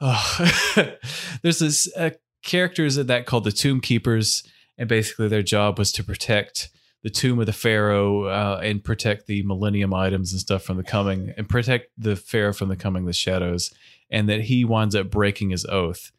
Oh, 0.00 0.38
there's 1.42 1.58
this 1.58 1.92
uh, 1.96 2.10
characters 2.42 2.96
in 2.96 3.06
that 3.08 3.26
called 3.26 3.44
the 3.44 3.52
Tomb 3.52 3.80
Keepers, 3.80 4.42
and 4.78 4.88
basically 4.88 5.28
their 5.28 5.42
job 5.42 5.78
was 5.78 5.92
to 5.92 6.04
protect 6.04 6.70
the 7.02 7.10
tomb 7.10 7.40
of 7.40 7.46
the 7.46 7.52
pharaoh 7.52 8.24
uh, 8.24 8.60
and 8.62 8.84
protect 8.84 9.26
the 9.26 9.42
millennium 9.42 9.94
items 9.94 10.32
and 10.32 10.40
stuff 10.40 10.62
from 10.62 10.76
the 10.76 10.82
coming 10.82 11.32
and 11.36 11.48
protect 11.48 11.90
the 11.96 12.16
pharaoh 12.16 12.52
from 12.52 12.68
the 12.68 12.76
coming 12.76 13.06
the 13.06 13.12
shadows 13.12 13.72
and 14.10 14.28
that 14.28 14.42
he 14.42 14.64
winds 14.64 14.94
up 14.94 15.10
breaking 15.10 15.50
his 15.50 15.64
oath 15.66 16.12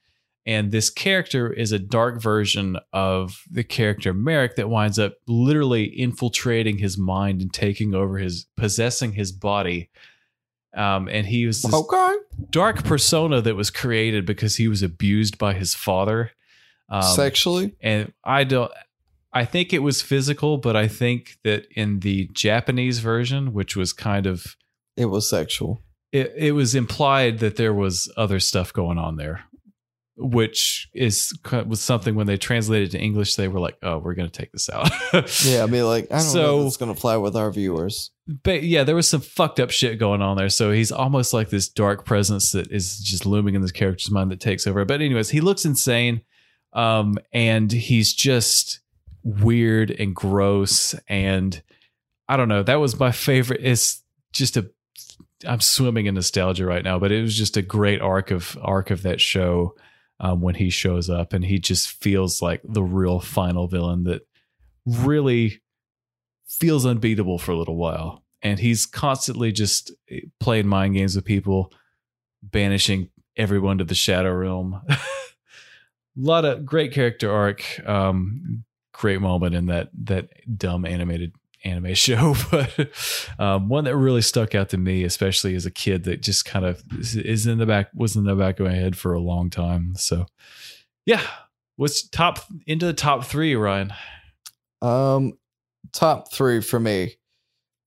and 0.45 0.71
this 0.71 0.89
character 0.89 1.51
is 1.53 1.71
a 1.71 1.79
dark 1.79 2.21
version 2.21 2.77
of 2.93 3.43
the 3.51 3.63
character 3.63 4.13
Marik 4.13 4.55
that 4.55 4.69
winds 4.69 4.97
up 4.97 5.13
literally 5.27 5.83
infiltrating 5.85 6.79
his 6.79 6.97
mind 6.97 7.41
and 7.41 7.53
taking 7.53 7.93
over 7.93 8.17
his 8.17 8.45
possessing 8.57 9.13
his 9.13 9.31
body. 9.31 9.89
Um, 10.75 11.07
and 11.09 11.27
he 11.27 11.45
was 11.45 11.61
this 11.61 11.73
Okay. 11.73 12.15
dark 12.49 12.83
persona 12.85 13.41
that 13.41 13.55
was 13.55 13.69
created 13.69 14.25
because 14.25 14.55
he 14.55 14.67
was 14.67 14.81
abused 14.81 15.37
by 15.37 15.53
his 15.53 15.75
father. 15.75 16.31
Um, 16.89 17.03
Sexually? 17.03 17.75
and 17.81 18.11
I 18.23 18.43
don't. 18.43 18.71
I 19.33 19.45
think 19.45 19.71
it 19.73 19.79
was 19.79 20.01
physical, 20.01 20.57
but 20.57 20.75
I 20.75 20.87
think 20.89 21.37
that 21.43 21.65
in 21.75 21.99
the 22.01 22.29
Japanese 22.33 22.99
version, 22.99 23.53
which 23.53 23.75
was 23.77 23.93
kind 23.93 24.25
of 24.25 24.57
It 24.97 25.05
was 25.05 25.29
sexual. 25.29 25.81
it, 26.11 26.33
it 26.35 26.51
was 26.53 26.73
implied 26.75 27.39
that 27.39 27.55
there 27.55 27.73
was 27.73 28.11
other 28.17 28.39
stuff 28.41 28.73
going 28.73 28.97
on 28.97 29.15
there 29.15 29.45
which 30.23 30.89
is 30.93 31.33
was 31.65 31.81
something 31.81 32.13
when 32.15 32.27
they 32.27 32.37
translated 32.37 32.91
to 32.91 32.99
english 32.99 33.35
they 33.35 33.47
were 33.47 33.59
like 33.59 33.75
oh 33.81 33.97
we're 33.97 34.13
going 34.13 34.29
to 34.29 34.37
take 34.39 34.51
this 34.51 34.69
out. 34.69 34.89
Yeah, 35.43 35.63
I 35.63 35.65
mean, 35.65 35.83
like, 35.85 36.05
I 36.11 36.17
don't 36.19 36.25
know 36.27 36.31
So- 36.33 36.61
if 36.61 36.67
it's 36.67 36.77
going 36.77 36.93
to 36.93 36.99
fly 36.99 37.17
with 37.17 37.35
our 37.35 37.51
viewers. 37.51 38.11
but 38.43 38.63
yeah 38.63 38.83
there 38.83 38.95
was 38.95 39.09
some 39.09 39.21
fucked 39.21 39.59
up 39.59 39.71
shit 39.71 39.99
going 39.99 40.21
on 40.21 40.37
there. 40.37 40.49
So 40.49 40.71
he's 40.71 40.91
almost 40.91 41.33
like 41.33 41.49
this 41.49 41.67
dark 41.67 42.05
presence 42.05 42.51
that 42.51 42.71
is 42.71 42.99
just 42.99 43.25
looming 43.25 43.55
in 43.55 43.61
this 43.61 43.71
character's 43.71 44.11
mind 44.11 44.31
that 44.31 44.39
takes 44.39 44.67
over. 44.67 44.85
But 44.85 45.01
anyways 45.01 45.29
he 45.29 45.41
looks 45.41 45.65
insane 45.65 46.21
um 46.73 47.17
and 47.33 47.71
he's 47.71 48.13
just 48.13 48.79
weird 49.23 49.91
and 49.91 50.15
gross 50.15 50.95
and 51.09 51.61
i 52.29 52.35
don't 52.37 52.47
know 52.47 52.63
that 52.63 52.75
was 52.79 52.97
my 52.99 53.11
favorite. 53.11 53.59
It's 53.63 54.01
just 54.33 54.55
a 54.57 54.69
i'm 55.45 55.59
swimming 55.59 56.05
in 56.05 56.15
nostalgia 56.15 56.65
right 56.65 56.83
now 56.83 56.97
but 56.99 57.11
it 57.11 57.21
was 57.21 57.35
just 57.35 57.57
a 57.57 57.61
great 57.61 57.99
arc 58.01 58.31
of 58.31 58.57
arc 58.61 58.89
of 58.91 59.01
that 59.03 59.19
show 59.19 59.75
um, 60.21 60.39
when 60.39 60.55
he 60.55 60.69
shows 60.69 61.09
up 61.09 61.33
and 61.33 61.43
he 61.43 61.59
just 61.59 61.89
feels 61.89 62.41
like 62.41 62.61
the 62.63 62.83
real 62.83 63.19
final 63.19 63.67
villain 63.67 64.03
that 64.05 64.21
really 64.85 65.61
feels 66.47 66.85
unbeatable 66.85 67.39
for 67.39 67.51
a 67.51 67.57
little 67.57 67.75
while. 67.75 68.23
And 68.43 68.59
he's 68.59 68.85
constantly 68.85 69.51
just 69.51 69.91
playing 70.39 70.67
mind 70.67 70.93
games 70.93 71.15
with 71.15 71.25
people 71.25 71.73
banishing 72.43 73.09
everyone 73.35 73.79
to 73.79 73.83
the 73.83 73.95
shadow 73.95 74.33
realm. 74.33 74.81
A 74.89 74.97
lot 76.15 76.45
of 76.45 76.65
great 76.65 76.93
character 76.93 77.31
arc 77.31 77.63
um 77.87 78.63
great 78.93 79.21
moment 79.21 79.55
in 79.55 79.67
that 79.67 79.89
that 80.03 80.29
dumb 80.57 80.85
animated 80.85 81.33
anime 81.63 81.93
show 81.95 82.35
but 82.49 82.89
um 83.39 83.69
one 83.69 83.83
that 83.83 83.95
really 83.95 84.21
stuck 84.21 84.55
out 84.55 84.69
to 84.69 84.77
me 84.77 85.03
especially 85.03 85.53
as 85.55 85.65
a 85.65 85.71
kid 85.71 86.03
that 86.05 86.21
just 86.21 86.43
kind 86.45 86.65
of 86.65 86.83
is- 86.99 87.45
in 87.47 87.57
the 87.57 87.65
back 87.65 87.89
was 87.93 88.15
in 88.15 88.23
the 88.23 88.35
back 88.35 88.59
of 88.59 88.65
my 88.67 88.73
head 88.73 88.97
for 88.97 89.13
a 89.13 89.19
long 89.19 89.49
time. 89.49 89.93
So 89.95 90.25
yeah. 91.05 91.21
What's 91.77 92.07
top 92.07 92.39
into 92.67 92.85
the 92.85 92.93
top 92.93 93.25
three 93.25 93.55
ryan? 93.55 93.91
Um, 94.81 95.33
top 95.93 96.31
three 96.31 96.61
for 96.61 96.79
me 96.79 97.15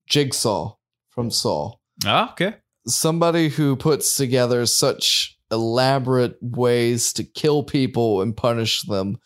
Jigsaw 0.08 0.76
from 1.10 1.30
Saw. 1.30 1.74
ah 2.04 2.32
okay. 2.32 2.56
Somebody 2.86 3.48
who 3.48 3.76
puts 3.76 4.16
together 4.16 4.66
such 4.66 5.38
elaborate 5.50 6.36
ways 6.40 7.12
to 7.14 7.24
kill 7.24 7.62
people 7.62 8.20
and 8.20 8.36
punish 8.36 8.82
them 8.82 9.18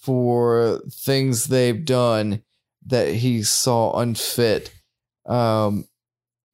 for 0.00 0.80
things 0.90 1.44
they've 1.46 1.84
done 1.84 2.42
that 2.88 3.14
he 3.14 3.42
saw 3.42 3.98
unfit. 3.98 4.74
Um, 5.26 5.86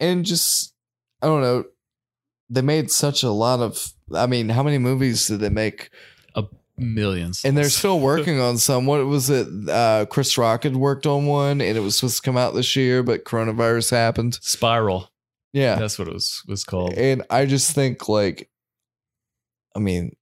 and 0.00 0.24
just, 0.24 0.74
I 1.22 1.26
don't 1.26 1.40
know, 1.40 1.64
they 2.50 2.62
made 2.62 2.90
such 2.90 3.22
a 3.22 3.30
lot 3.30 3.60
of, 3.60 3.92
I 4.14 4.26
mean, 4.26 4.48
how 4.48 4.62
many 4.62 4.78
movies 4.78 5.26
did 5.26 5.40
they 5.40 5.48
make? 5.48 5.90
A 6.34 6.44
Millions. 6.76 7.44
And 7.44 7.56
they're 7.56 7.70
still 7.70 8.00
working 8.00 8.40
on 8.40 8.58
some. 8.58 8.84
What 8.86 9.06
was 9.06 9.30
it? 9.30 9.46
Uh, 9.68 10.06
Chris 10.06 10.36
Rock 10.36 10.64
had 10.64 10.76
worked 10.76 11.06
on 11.06 11.26
one 11.26 11.60
and 11.60 11.76
it 11.78 11.80
was 11.80 11.96
supposed 11.96 12.16
to 12.16 12.22
come 12.22 12.36
out 12.36 12.54
this 12.54 12.74
year, 12.74 13.02
but 13.02 13.24
coronavirus 13.24 13.92
happened. 13.92 14.38
Spiral. 14.42 15.10
Yeah. 15.52 15.76
That's 15.76 15.98
what 15.98 16.08
it 16.08 16.14
was 16.14 16.42
was 16.48 16.64
called. 16.64 16.94
And 16.94 17.22
I 17.30 17.46
just 17.46 17.72
think 17.72 18.08
like 18.08 18.50
I 19.76 19.78
mean 19.78 20.16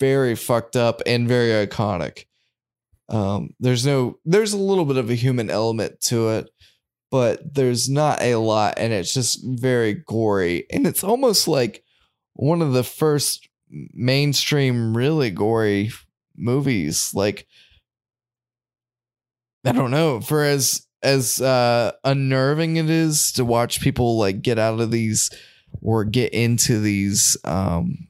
very 0.00 0.34
fucked 0.36 0.74
up 0.74 1.02
and 1.06 1.28
very 1.28 1.66
iconic. 1.66 2.24
Um 3.14 3.50
there's 3.60 3.86
no 3.86 4.18
there's 4.24 4.52
a 4.52 4.58
little 4.58 4.84
bit 4.84 4.96
of 4.96 5.08
a 5.08 5.14
human 5.14 5.48
element 5.48 6.00
to 6.02 6.30
it, 6.30 6.50
but 7.10 7.54
there's 7.54 7.88
not 7.88 8.20
a 8.20 8.34
lot 8.34 8.74
and 8.76 8.92
it's 8.92 9.14
just 9.14 9.40
very 9.44 9.94
gory 9.94 10.66
and 10.70 10.84
it's 10.84 11.04
almost 11.04 11.46
like 11.46 11.84
one 12.32 12.60
of 12.60 12.72
the 12.72 12.82
first 12.82 13.48
mainstream 13.70 14.96
really 14.96 15.30
gory 15.30 15.92
movies 16.36 17.12
like 17.14 17.46
I 19.64 19.72
don't 19.72 19.92
know 19.92 20.20
for 20.20 20.42
as 20.42 20.86
as 21.02 21.40
uh 21.40 21.92
unnerving 22.02 22.76
it 22.76 22.90
is 22.90 23.30
to 23.32 23.44
watch 23.44 23.80
people 23.80 24.18
like 24.18 24.42
get 24.42 24.58
out 24.58 24.80
of 24.80 24.90
these 24.90 25.30
or 25.82 26.04
get 26.04 26.32
into 26.34 26.80
these 26.80 27.36
um 27.44 28.08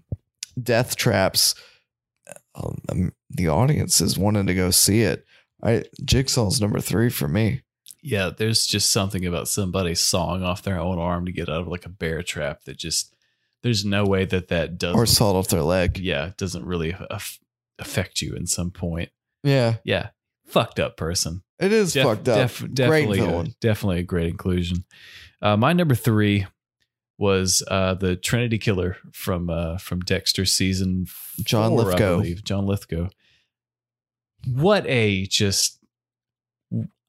death 0.62 0.96
traps 0.96 1.54
um, 2.54 3.12
the 3.30 3.48
audience 3.48 4.00
is 4.00 4.18
wanting 4.18 4.46
to 4.46 4.54
go 4.54 4.70
see 4.70 5.02
it 5.02 5.24
i 5.62 5.82
jigsaw's 6.04 6.60
number 6.60 6.80
three 6.80 7.08
for 7.10 7.28
me 7.28 7.62
Yeah, 8.02 8.30
there's 8.36 8.66
just 8.66 8.90
something 8.90 9.24
about 9.26 9.48
somebody 9.48 9.94
sawing 9.94 10.42
off 10.42 10.62
their 10.62 10.78
own 10.78 10.98
arm 10.98 11.24
to 11.26 11.32
get 11.32 11.48
out 11.48 11.62
of 11.62 11.68
like 11.68 11.86
a 11.86 11.88
bear 11.90 12.22
trap 12.22 12.62
that 12.64 12.76
just 12.76 13.14
there's 13.62 13.84
no 13.84 14.04
way 14.04 14.26
that 14.26 14.48
that 14.48 14.76
does 14.78 14.94
or 14.94 15.06
sawed 15.06 15.36
off 15.36 15.48
their 15.48 15.62
leg 15.62 15.98
yeah, 15.98 16.26
it 16.26 16.36
doesn't 16.36 16.66
really 16.66 16.94
aff- 17.10 17.40
affect 17.78 18.20
you 18.20 18.34
in 18.36 18.46
some 18.46 18.70
point. 18.70 19.08
yeah 19.42 19.76
Yeah. 19.84 20.10
Fucked 20.46 20.78
up 20.78 20.96
person. 20.98 21.42
it 21.58 21.72
is 21.72 21.94
Def- 21.94 22.04
fucked 22.04 22.28
up 22.28 22.36
def- 22.50 22.74
definitely, 22.74 23.20
a, 23.20 23.44
definitely 23.60 24.00
a 24.00 24.02
great 24.04 24.28
inclusion. 24.28 24.84
Uh, 25.40 25.56
my 25.56 25.72
number 25.72 25.94
three 25.94 26.46
was 27.18 27.62
uh, 27.68 27.94
the 27.94 28.16
Trinity 28.16 28.58
Killer 28.58 28.96
from 29.12 29.48
uh, 29.50 29.78
from 29.78 30.00
Dexter 30.00 30.44
season 30.44 31.06
John 31.42 31.70
four, 31.72 31.82
I 31.82 31.84
Lithgow. 31.84 32.16
believe. 32.16 32.44
John 32.44 32.66
Lithgow. 32.66 33.08
What 34.46 34.86
a 34.86 35.26
just 35.26 35.78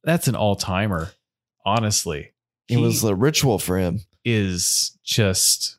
that's 0.03 0.27
an 0.27 0.35
all 0.35 0.55
timer. 0.55 1.11
Honestly, 1.65 2.31
it 2.69 2.75
He 2.75 2.77
was 2.77 3.03
a 3.03 3.15
ritual 3.15 3.59
for 3.59 3.77
him 3.77 4.01
is 4.23 4.97
just 5.03 5.77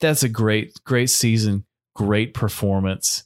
that's 0.00 0.22
a 0.22 0.28
great 0.28 0.74
great 0.84 1.10
season, 1.10 1.64
great 1.94 2.34
performance. 2.34 3.24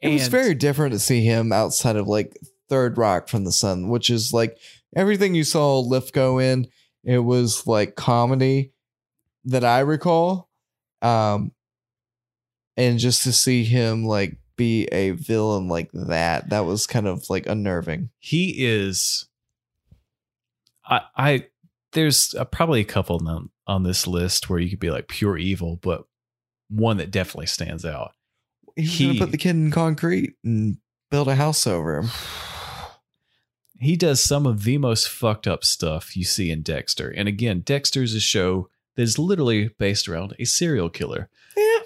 It 0.00 0.12
was 0.12 0.28
very 0.28 0.54
different 0.54 0.92
to 0.92 0.98
see 0.98 1.24
him 1.24 1.52
outside 1.52 1.96
of 1.96 2.06
like 2.06 2.38
Third 2.68 2.96
Rock 2.96 3.28
from 3.28 3.44
the 3.44 3.52
Sun, 3.52 3.88
which 3.88 4.08
is 4.08 4.32
like 4.32 4.56
everything 4.94 5.34
you 5.34 5.44
saw 5.44 5.80
Lithgow 5.80 6.38
in. 6.38 6.68
It 7.04 7.18
was 7.18 7.66
like 7.66 7.96
comedy 7.96 8.72
that 9.44 9.64
I 9.64 9.80
recall, 9.80 10.48
um, 11.02 11.52
and 12.76 12.98
just 12.98 13.22
to 13.24 13.32
see 13.32 13.64
him 13.64 14.04
like 14.04 14.36
be 14.56 14.84
a 14.86 15.10
villain 15.10 15.68
like 15.68 15.90
that, 15.92 16.50
that 16.50 16.60
was 16.66 16.86
kind 16.86 17.06
of 17.06 17.28
like 17.30 17.46
unnerving. 17.46 18.10
he 18.18 18.54
is 18.64 19.26
i 20.84 21.00
i 21.16 21.46
there's 21.92 22.34
uh 22.34 22.44
probably 22.44 22.80
a 22.80 22.84
couple 22.84 23.20
on, 23.28 23.50
on 23.66 23.82
this 23.84 24.06
list 24.06 24.50
where 24.50 24.58
you 24.58 24.68
could 24.68 24.80
be 24.80 24.90
like 24.90 25.06
pure 25.08 25.36
evil 25.38 25.76
but 25.82 26.04
one 26.68 26.96
that 26.96 27.10
definitely 27.10 27.46
stands 27.46 27.84
out 27.84 28.12
He's 28.76 28.96
He- 28.98 29.06
gonna 29.08 29.18
put 29.20 29.30
the 29.30 29.38
kid 29.38 29.50
in 29.50 29.70
concrete 29.70 30.34
and 30.44 30.78
build 31.10 31.28
a 31.28 31.34
house 31.34 31.66
over 31.66 31.98
him. 31.98 32.08
he 33.80 33.96
does 33.96 34.22
some 34.22 34.46
of 34.46 34.64
the 34.64 34.78
most 34.78 35.08
fucked 35.08 35.46
up 35.46 35.64
stuff 35.64 36.16
you 36.16 36.24
see 36.24 36.50
in 36.50 36.62
dexter 36.62 37.08
and 37.10 37.28
again 37.28 37.60
dexter's 37.60 38.14
a 38.14 38.20
show 38.20 38.68
that 38.96 39.02
is 39.02 39.18
literally 39.18 39.70
based 39.78 40.08
around 40.08 40.34
a 40.38 40.44
serial 40.44 40.90
killer. 40.90 41.28
Yeah. 41.56 41.80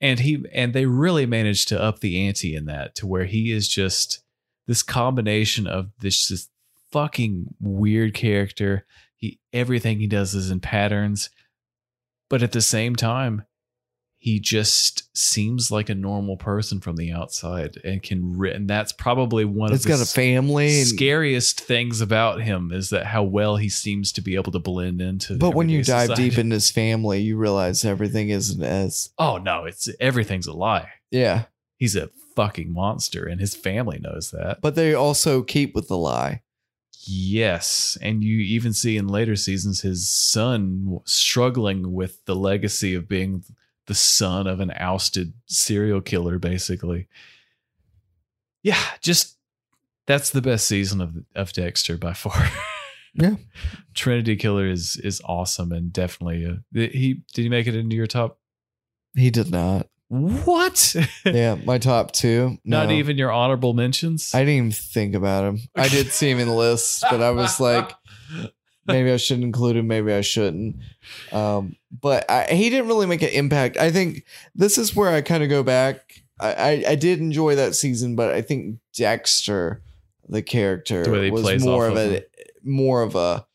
and 0.00 0.20
he 0.20 0.44
and 0.52 0.72
they 0.72 0.86
really 0.86 1.26
managed 1.26 1.68
to 1.68 1.80
up 1.80 2.00
the 2.00 2.26
ante 2.26 2.54
in 2.54 2.66
that 2.66 2.94
to 2.96 3.06
where 3.06 3.24
he 3.24 3.52
is 3.52 3.68
just 3.68 4.22
this 4.66 4.82
combination 4.82 5.66
of 5.66 5.90
this, 6.00 6.28
this 6.28 6.48
fucking 6.90 7.54
weird 7.60 8.14
character. 8.14 8.86
He 9.16 9.40
everything 9.52 9.98
he 9.98 10.06
does 10.06 10.34
is 10.34 10.50
in 10.50 10.60
patterns. 10.60 11.30
But 12.30 12.42
at 12.42 12.52
the 12.52 12.62
same 12.62 12.96
time 12.96 13.44
he 14.24 14.40
just 14.40 15.14
seems 15.14 15.70
like 15.70 15.90
a 15.90 15.94
normal 15.94 16.38
person 16.38 16.80
from 16.80 16.96
the 16.96 17.12
outside 17.12 17.78
and 17.84 18.02
can 18.02 18.38
ri- 18.38 18.54
and 18.54 18.66
that's 18.66 18.90
probably 18.90 19.44
one 19.44 19.70
It's 19.70 19.84
of 19.84 19.90
the 19.90 19.96
got 19.98 20.02
a 20.02 20.10
family. 20.10 20.78
And, 20.78 20.86
scariest 20.86 21.60
things 21.60 22.00
about 22.00 22.40
him 22.40 22.72
is 22.72 22.88
that 22.88 23.04
how 23.04 23.22
well 23.22 23.56
he 23.56 23.68
seems 23.68 24.12
to 24.12 24.22
be 24.22 24.34
able 24.34 24.50
to 24.52 24.58
blend 24.58 25.02
into 25.02 25.36
but 25.36 25.54
when 25.54 25.68
you 25.68 25.84
dive 25.84 26.08
society. 26.08 26.30
deep 26.30 26.38
into 26.38 26.54
his 26.54 26.70
family, 26.70 27.20
you 27.20 27.36
realize 27.36 27.84
everything 27.84 28.30
isn't 28.30 28.62
as 28.62 29.10
oh 29.18 29.36
no 29.36 29.66
it's 29.66 29.90
everything's 30.00 30.46
a 30.46 30.54
lie 30.54 30.88
yeah. 31.10 31.44
he's 31.76 31.94
a 31.94 32.08
fucking 32.34 32.72
monster 32.72 33.26
and 33.26 33.42
his 33.42 33.54
family 33.54 33.98
knows 34.00 34.30
that 34.30 34.62
But 34.62 34.74
they 34.74 34.94
also 34.94 35.42
keep 35.42 35.74
with 35.74 35.88
the 35.88 35.98
lie. 35.98 36.40
yes 37.06 37.98
and 38.00 38.24
you 38.24 38.38
even 38.38 38.72
see 38.72 38.96
in 38.96 39.06
later 39.06 39.36
seasons 39.36 39.82
his 39.82 40.08
son 40.10 40.98
struggling 41.04 41.92
with 41.92 42.24
the 42.24 42.34
legacy 42.34 42.94
of 42.94 43.06
being 43.06 43.44
the 43.86 43.94
son 43.94 44.46
of 44.46 44.60
an 44.60 44.72
ousted 44.76 45.32
serial 45.46 46.00
killer 46.00 46.38
basically 46.38 47.06
yeah 48.62 48.78
just 49.00 49.36
that's 50.06 50.30
the 50.30 50.42
best 50.42 50.66
season 50.66 51.00
of 51.00 51.14
of 51.34 51.52
Dexter 51.52 51.96
by 51.96 52.12
far 52.12 52.48
Yeah. 53.16 53.36
Trinity 53.94 54.34
Killer 54.34 54.66
is 54.66 54.96
is 54.96 55.20
awesome 55.24 55.70
and 55.70 55.92
definitely 55.92 56.46
uh, 56.46 56.54
he 56.72 57.22
did 57.32 57.42
he 57.42 57.48
make 57.48 57.68
it 57.68 57.76
into 57.76 57.94
your 57.94 58.08
top 58.08 58.40
He 59.14 59.30
did 59.30 59.50
not. 59.52 59.88
what 60.08 60.96
Yeah, 61.24 61.54
my 61.64 61.78
top 61.78 62.10
two. 62.10 62.58
not 62.64 62.90
even 62.90 63.16
your 63.16 63.30
honorable 63.30 63.72
mentions 63.72 64.34
I 64.34 64.40
didn't 64.40 64.54
even 64.54 64.72
think 64.72 65.14
about 65.14 65.44
him. 65.44 65.60
I 65.76 65.86
did 65.88 66.08
see 66.08 66.28
him 66.28 66.40
in 66.40 66.48
the 66.48 66.54
list, 66.54 67.04
but 67.08 67.20
I 67.22 67.30
was 67.30 67.60
like, 67.60 67.92
maybe 68.86 69.10
I 69.10 69.16
should 69.16 69.42
include 69.42 69.76
him, 69.76 69.86
maybe 69.86 70.12
I 70.12 70.20
shouldn't. 70.20 70.76
Um, 71.32 71.76
but 72.00 72.28
I, 72.30 72.46
he 72.52 72.70
didn't 72.70 72.88
really 72.88 73.06
make 73.06 73.22
an 73.22 73.30
impact. 73.30 73.76
I 73.76 73.90
think 73.90 74.24
this 74.54 74.78
is 74.78 74.94
where 74.94 75.10
I 75.10 75.20
kind 75.20 75.42
of 75.42 75.48
go 75.48 75.62
back. 75.62 76.22
I, 76.40 76.52
I, 76.52 76.84
I 76.88 76.94
did 76.94 77.20
enjoy 77.20 77.54
that 77.56 77.74
season, 77.74 78.16
but 78.16 78.32
I 78.32 78.42
think 78.42 78.78
Dexter, 78.94 79.82
the 80.28 80.42
character, 80.42 81.04
The 81.04 81.30
was 81.30 81.64
more 81.64 81.86
of 81.86 81.96
of 81.96 82.12
a 82.12 82.24
more 82.62 83.02
of 83.02 83.14
a 83.14 83.46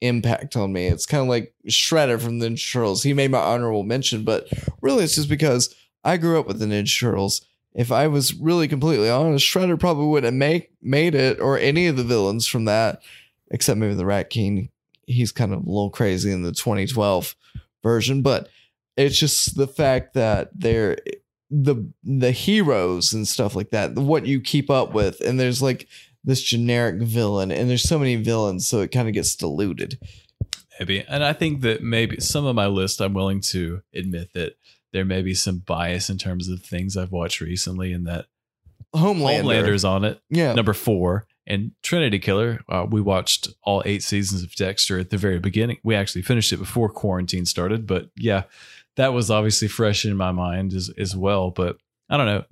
impact 0.00 0.56
on 0.56 0.72
me. 0.72 0.86
It's 0.86 1.06
kind 1.06 1.22
of 1.22 1.28
like 1.28 1.54
Shredder 1.68 2.20
from 2.20 2.38
the 2.38 2.48
Ninja 2.48 2.72
Turtles. 2.72 3.02
He 3.02 3.14
made 3.14 3.30
my 3.30 3.38
honorable 3.38 3.82
mention, 3.84 4.24
but 4.24 4.48
really 4.80 5.04
it's 5.04 5.14
just 5.14 5.28
because 5.28 5.74
I 6.04 6.16
grew 6.16 6.38
up 6.38 6.46
with 6.46 6.58
the 6.58 6.66
Ninja 6.66 7.00
Turtles. 7.00 7.44
If 7.74 7.90
I 7.90 8.06
was 8.06 8.34
really 8.34 8.68
completely 8.68 9.10
honest, 9.10 9.46
Shredder 9.46 9.78
probably 9.78 10.06
wouldn't 10.06 10.32
have 10.32 10.38
make, 10.38 10.70
made 10.80 11.14
it 11.14 11.40
or 11.40 11.58
any 11.58 11.86
of 11.86 11.96
the 11.96 12.04
villains 12.04 12.46
from 12.46 12.66
that, 12.66 13.02
except 13.50 13.78
maybe 13.78 13.94
the 13.94 14.06
Rat 14.06 14.30
King. 14.30 14.68
He's 15.06 15.32
kind 15.32 15.52
of 15.52 15.58
a 15.60 15.68
little 15.68 15.90
crazy 15.90 16.32
in 16.32 16.42
the 16.42 16.52
2012 16.52 17.34
version, 17.82 18.22
but 18.22 18.48
it's 18.96 19.18
just 19.18 19.56
the 19.56 19.66
fact 19.66 20.14
that 20.14 20.50
they're 20.54 20.96
the 21.50 21.76
the 22.02 22.30
heroes 22.32 23.12
and 23.12 23.26
stuff 23.28 23.54
like 23.54 23.70
that, 23.70 23.94
what 23.94 24.26
you 24.26 24.40
keep 24.40 24.70
up 24.70 24.92
with, 24.94 25.20
and 25.20 25.38
there's 25.38 25.60
like 25.62 25.88
this 26.24 26.40
generic 26.42 27.02
villain, 27.02 27.52
and 27.52 27.68
there's 27.68 27.86
so 27.88 27.98
many 27.98 28.16
villains, 28.16 28.66
so 28.66 28.80
it 28.80 28.88
kind 28.92 29.08
of 29.08 29.14
gets 29.14 29.36
diluted. 29.36 29.98
maybe 30.80 31.04
and 31.08 31.22
i 31.22 31.32
think 31.32 31.60
that 31.60 31.82
maybe 31.82 32.18
some 32.20 32.44
of 32.46 32.56
my 32.56 32.66
list 32.66 33.00
i'm 33.00 33.14
willing 33.14 33.40
to 33.40 33.80
admit 33.94 34.32
that 34.34 34.56
there 34.92 35.04
may 35.04 35.22
be 35.22 35.34
some 35.34 35.58
bias 35.58 36.10
in 36.10 36.18
terms 36.18 36.48
of 36.48 36.60
things 36.62 36.96
i've 36.96 37.12
watched 37.12 37.40
recently 37.40 37.92
and 37.92 38.06
that 38.06 38.26
Homelander, 38.94 39.42
homelander's 39.42 39.84
on 39.84 40.04
it. 40.04 40.20
Yeah, 40.30 40.52
number 40.54 40.72
four 40.72 41.26
and 41.46 41.72
trinity 41.82 42.18
killer 42.18 42.60
uh, 42.68 42.86
we 42.88 43.00
watched 43.00 43.48
all 43.62 43.82
eight 43.84 44.02
seasons 44.02 44.42
of 44.42 44.54
dexter 44.54 44.98
at 44.98 45.10
the 45.10 45.18
very 45.18 45.38
beginning 45.38 45.78
we 45.82 45.94
actually 45.94 46.22
finished 46.22 46.52
it 46.52 46.58
before 46.58 46.88
quarantine 46.88 47.44
started 47.44 47.86
but 47.86 48.08
yeah 48.16 48.44
that 48.96 49.12
was 49.12 49.30
obviously 49.30 49.68
fresh 49.68 50.04
in 50.04 50.16
my 50.16 50.32
mind 50.32 50.72
as, 50.72 50.90
as 50.98 51.16
well 51.16 51.50
but 51.50 51.76
i 52.08 52.16
don't 52.16 52.26
know 52.26 52.44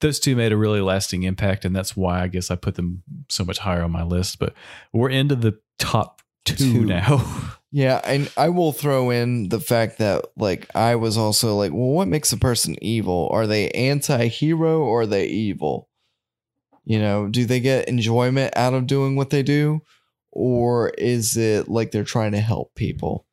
those 0.00 0.20
two 0.20 0.36
made 0.36 0.52
a 0.52 0.56
really 0.56 0.80
lasting 0.80 1.24
impact 1.24 1.64
and 1.64 1.74
that's 1.74 1.96
why 1.96 2.22
i 2.22 2.28
guess 2.28 2.50
i 2.50 2.56
put 2.56 2.76
them 2.76 3.02
so 3.28 3.44
much 3.44 3.58
higher 3.58 3.82
on 3.82 3.90
my 3.90 4.02
list 4.02 4.38
but 4.38 4.54
we're 4.92 5.10
into 5.10 5.34
the 5.34 5.58
top 5.78 6.22
two, 6.44 6.72
Two. 6.72 6.84
now. 6.84 7.54
Yeah, 7.70 8.00
and 8.02 8.32
I 8.34 8.48
will 8.48 8.72
throw 8.72 9.10
in 9.10 9.50
the 9.50 9.60
fact 9.60 9.98
that 9.98 10.24
like 10.36 10.74
I 10.74 10.96
was 10.96 11.18
also 11.18 11.54
like, 11.54 11.70
well, 11.70 11.90
what 11.90 12.08
makes 12.08 12.32
a 12.32 12.38
person 12.38 12.82
evil? 12.82 13.28
Are 13.30 13.46
they 13.46 13.68
anti-hero 13.70 14.80
or 14.80 15.02
are 15.02 15.06
they 15.06 15.26
evil? 15.26 15.87
You 16.88 16.98
know, 16.98 17.28
do 17.28 17.44
they 17.44 17.60
get 17.60 17.86
enjoyment 17.86 18.56
out 18.56 18.72
of 18.72 18.86
doing 18.86 19.14
what 19.14 19.28
they 19.28 19.42
do 19.42 19.82
or 20.32 20.88
is 20.96 21.36
it 21.36 21.68
like 21.68 21.90
they're 21.90 22.02
trying 22.02 22.32
to 22.32 22.40
help 22.40 22.74
people? 22.74 23.26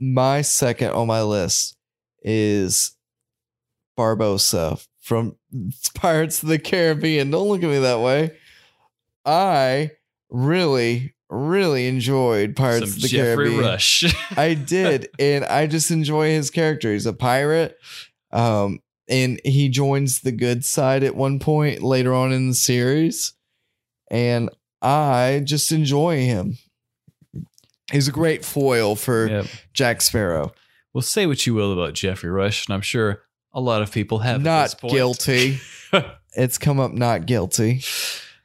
My 0.00 0.42
second 0.42 0.90
on 0.90 1.06
my 1.06 1.22
list 1.22 1.76
is 2.24 2.96
Barbossa 3.96 4.84
from 5.00 5.36
Pirates 5.94 6.42
of 6.42 6.48
the 6.48 6.58
Caribbean. 6.58 7.30
Don't 7.30 7.46
look 7.46 7.62
at 7.62 7.70
me 7.70 7.78
that 7.78 8.00
way. 8.00 8.32
I 9.24 9.92
really, 10.28 11.14
really 11.28 11.86
enjoyed 11.86 12.56
Pirates 12.56 12.90
Some 12.90 12.96
of 12.96 13.02
the 13.02 13.08
Geoffrey 13.08 13.50
Caribbean. 13.50 13.60
Rush. 13.60 14.12
I 14.36 14.54
did, 14.54 15.08
and 15.20 15.44
I 15.44 15.68
just 15.68 15.92
enjoy 15.92 16.30
his 16.30 16.50
character. 16.50 16.92
He's 16.92 17.06
a 17.06 17.12
pirate, 17.12 17.78
um, 18.32 18.80
and 19.10 19.40
he 19.44 19.68
joins 19.68 20.20
the 20.20 20.32
good 20.32 20.64
side 20.64 21.02
at 21.02 21.14
one 21.16 21.38
point 21.38 21.82
later 21.82 22.14
on 22.14 22.32
in 22.32 22.48
the 22.48 22.54
series, 22.54 23.34
and 24.10 24.48
I 24.80 25.42
just 25.44 25.72
enjoy 25.72 26.20
him. 26.24 26.56
He's 27.92 28.08
a 28.08 28.12
great 28.12 28.44
foil 28.44 28.94
for 28.96 29.26
Yep. 29.28 29.46
Jack 29.74 30.00
Sparrow. 30.00 30.52
Well, 30.94 31.02
say 31.02 31.26
what 31.26 31.44
you 31.46 31.54
will 31.54 31.72
about 31.72 31.94
Geoffrey 31.94 32.30
Rush, 32.30 32.66
and 32.66 32.74
I'm 32.74 32.80
sure 32.80 33.22
a 33.52 33.60
lot 33.60 33.82
of 33.82 33.92
people 33.92 34.20
have. 34.20 34.42
Not 34.42 34.80
guilty. 34.80 35.58
It's 36.36 36.58
come 36.58 36.78
up 36.78 36.92
not 36.92 37.26
guilty. 37.26 37.82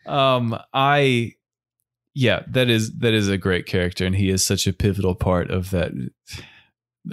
um, 0.08 0.58
I, 0.74 1.34
yeah, 2.16 2.42
that 2.48 2.68
is 2.68 2.98
that 2.98 3.14
is 3.14 3.30
a 3.30 3.38
great 3.38 3.68
character, 3.68 4.08
and 4.08 4.16
he 4.16 4.30
is 4.32 4.44
such 4.44 4.66
a 4.66 4.74
pivotal 4.74 5.14
part 5.14 5.52
of 5.52 5.70
that 5.70 5.92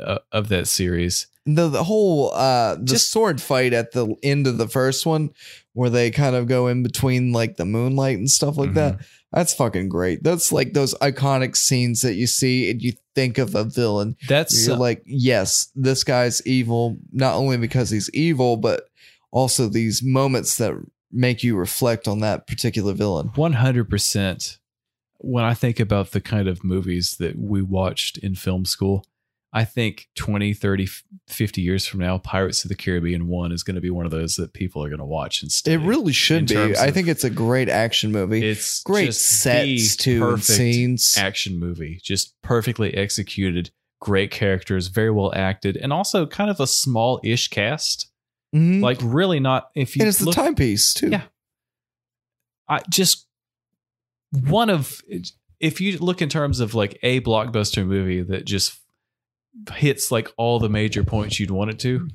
uh, 0.03 0.19
of 0.33 0.49
that 0.49 0.69
series. 0.69 1.27
The 1.44 1.69
the 1.69 1.85
whole 1.85 2.32
uh 2.32 2.77
the 2.77 2.85
Just- 2.85 3.10
sword 3.10 3.40
fight 3.40 3.73
at 3.73 3.93
the 3.93 4.14
end 4.23 4.47
of 4.47 4.59
the 4.59 4.69
first 4.69 5.05
one 5.06 5.31
where 5.73 5.90
they 5.90 6.10
kind 6.10 6.36
of 6.36 6.47
go 6.47 6.69
in 6.69 6.82
between 6.82 7.32
like 7.32 7.56
the 7.56 7.64
moonlight 7.64 8.19
and 8.19 8.31
stuff 8.31 8.56
like 8.56 8.74
that 8.74 9.01
that's 9.32 9.55
fucking 9.55 9.89
great. 9.89 10.23
That's 10.23 10.52
like 10.52 10.74
those 10.74 10.94
iconic 10.97 11.56
scenes 11.56 12.02
that 12.02 12.14
you 12.14 12.27
see 12.27 12.70
and 12.70 12.82
you 12.82 12.93
think 13.14 13.39
of 13.39 13.55
a 13.55 13.64
villain. 13.64 14.16
That's 14.28 14.66
you're 14.66 14.77
uh, 14.77 14.78
like 14.78 15.02
yes 15.06 15.70
this 15.74 16.05
guy's 16.05 16.47
evil 16.47 16.98
not 17.12 17.35
only 17.35 17.56
because 17.56 17.90
he's 17.90 18.10
evil 18.10 18.56
but 18.56 18.89
also 19.31 19.69
these 19.69 20.02
moments 20.02 20.59
that 20.59 20.74
make 21.10 21.43
you 21.43 21.56
reflect 21.56 22.06
on 22.06 22.20
that 22.20 22.47
particular 22.47 22.93
villain. 22.93 23.31
100% 23.31 24.59
when 25.19 25.44
I 25.44 25.55
think 25.55 25.78
about 25.78 26.10
the 26.10 26.20
kind 26.20 26.48
of 26.48 26.64
movies 26.64 27.16
that 27.19 27.39
we 27.39 27.62
watched 27.62 28.19
in 28.19 28.35
film 28.35 28.64
school, 28.64 29.06
I 29.55 29.65
think 29.65 30.09
20, 30.16 30.55
30, 30.55 30.89
50 31.29 31.61
years 31.61 31.87
from 31.87 32.01
now, 32.01 32.16
Pirates 32.16 32.65
of 32.65 32.70
the 32.70 32.74
Caribbean 32.74 33.29
1 33.29 33.53
is 33.53 33.62
going 33.62 33.74
to 33.74 33.83
be 33.83 33.91
one 33.91 34.07
of 34.07 34.11
those 34.11 34.37
that 34.37 34.55
people 34.55 34.83
are 34.83 34.89
going 34.89 34.99
to 34.99 35.05
watch 35.05 35.43
and 35.43 35.51
it 35.66 35.87
really 35.87 36.12
should 36.12 36.47
be 36.49 36.77
i 36.77 36.91
think 36.91 37.07
it's 37.07 37.24
a 37.24 37.31
great 37.31 37.69
action 37.69 38.12
movie 38.12 38.43
It's 38.49 38.83
great 38.83 39.15
sets 39.15 40.07
and 40.07 40.23
perfect 40.23 40.45
scenes 40.45 41.16
action 41.19 41.59
movie, 41.59 42.01
just 42.03 42.35
perfectly 42.43 42.95
executed, 42.95 43.70
great 44.01 44.31
characters, 44.31 44.89
very 44.89 45.11
well 45.11 45.33
acted, 45.35 45.77
and 45.77 45.93
also 45.93 46.27
kind 46.27 46.51
of 46.51 46.59
a 46.59 46.66
small-ish 46.66 47.49
cast. 47.49 48.11
Mhm. 48.55 48.81
Like 48.83 48.99
really 49.03 49.41
not 49.41 49.70
if 49.74 49.97
you 49.97 50.03
and 50.03 50.09
it's 50.09 50.19
the 50.19 50.33
timepiece 50.33 50.95
too 50.95 51.11
Yeah. 51.11 51.23
I 52.69 52.81
just 52.91 53.27
one 54.31 54.70
of 54.70 55.03
if 55.61 55.81
you 55.81 55.99
look 55.99 56.23
in 56.23 56.29
terms 56.29 56.61
of 56.61 56.74
like 56.74 56.99
a 57.03 57.20
blockbuster 57.20 57.87
movie 57.87 58.23
that 58.23 58.45
just 58.45 58.79
hits 59.74 60.11
like 60.11 60.31
all 60.37 60.59
the 60.59 60.69
major 60.69 61.05
points 61.05 61.39
you'd 61.41 61.51
want 61.51 61.70
it 61.70 61.79
to. 61.81 62.09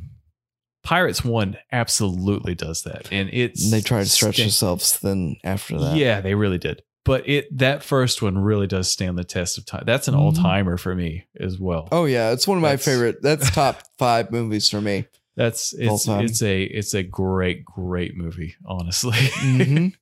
Pirates 0.84 1.23
One 1.23 1.57
absolutely 1.72 2.55
does 2.55 2.84
that, 2.84 3.09
and 3.11 3.30
it's 3.34 3.64
And 3.65 3.73
they 3.73 3.81
tried 3.81 4.03
to 4.03 4.09
stretch 4.09 4.35
sta- 4.35 4.43
themselves 4.43 4.99
then 5.01 5.35
after 5.43 5.77
that. 5.80 5.97
Yeah, 5.97 6.22
they 6.22 6.34
really 6.34 6.57
did. 6.57 6.81
But 7.03 7.27
it 7.27 7.57
that 7.57 7.84
first 7.84 8.22
one 8.22 8.38
really 8.38 8.68
does 8.68 8.89
stand 8.89 9.18
the 9.18 9.23
test 9.26 9.57
of 9.57 9.65
time. 9.65 9.84
That's 9.85 10.07
an 10.07 10.14
Mhm. 10.14 10.19
all 10.19 10.31
timer 10.34 10.77
for 10.77 10.93
me 10.95 11.26
as 11.39 11.59
well. 11.59 11.88
Oh 11.91 12.05
yeah, 12.05 12.31
it's 12.31 12.47
one 12.47 12.57
of 12.57 12.61
my 12.61 12.77
favorite. 12.77 13.18
That's 13.22 13.49
top 13.55 13.81
five 13.97 14.31
movies 14.31 14.69
for 14.69 14.80
me. 14.81 15.05
That's 15.35 15.73
it's 15.73 16.07
it's 16.07 16.41
a 16.41 16.64
it's 16.64 16.93
a 16.93 17.03
great 17.03 17.64
great 17.65 18.15
movie, 18.15 18.55
honestly. 18.65 19.11
Mhm. 19.18 19.93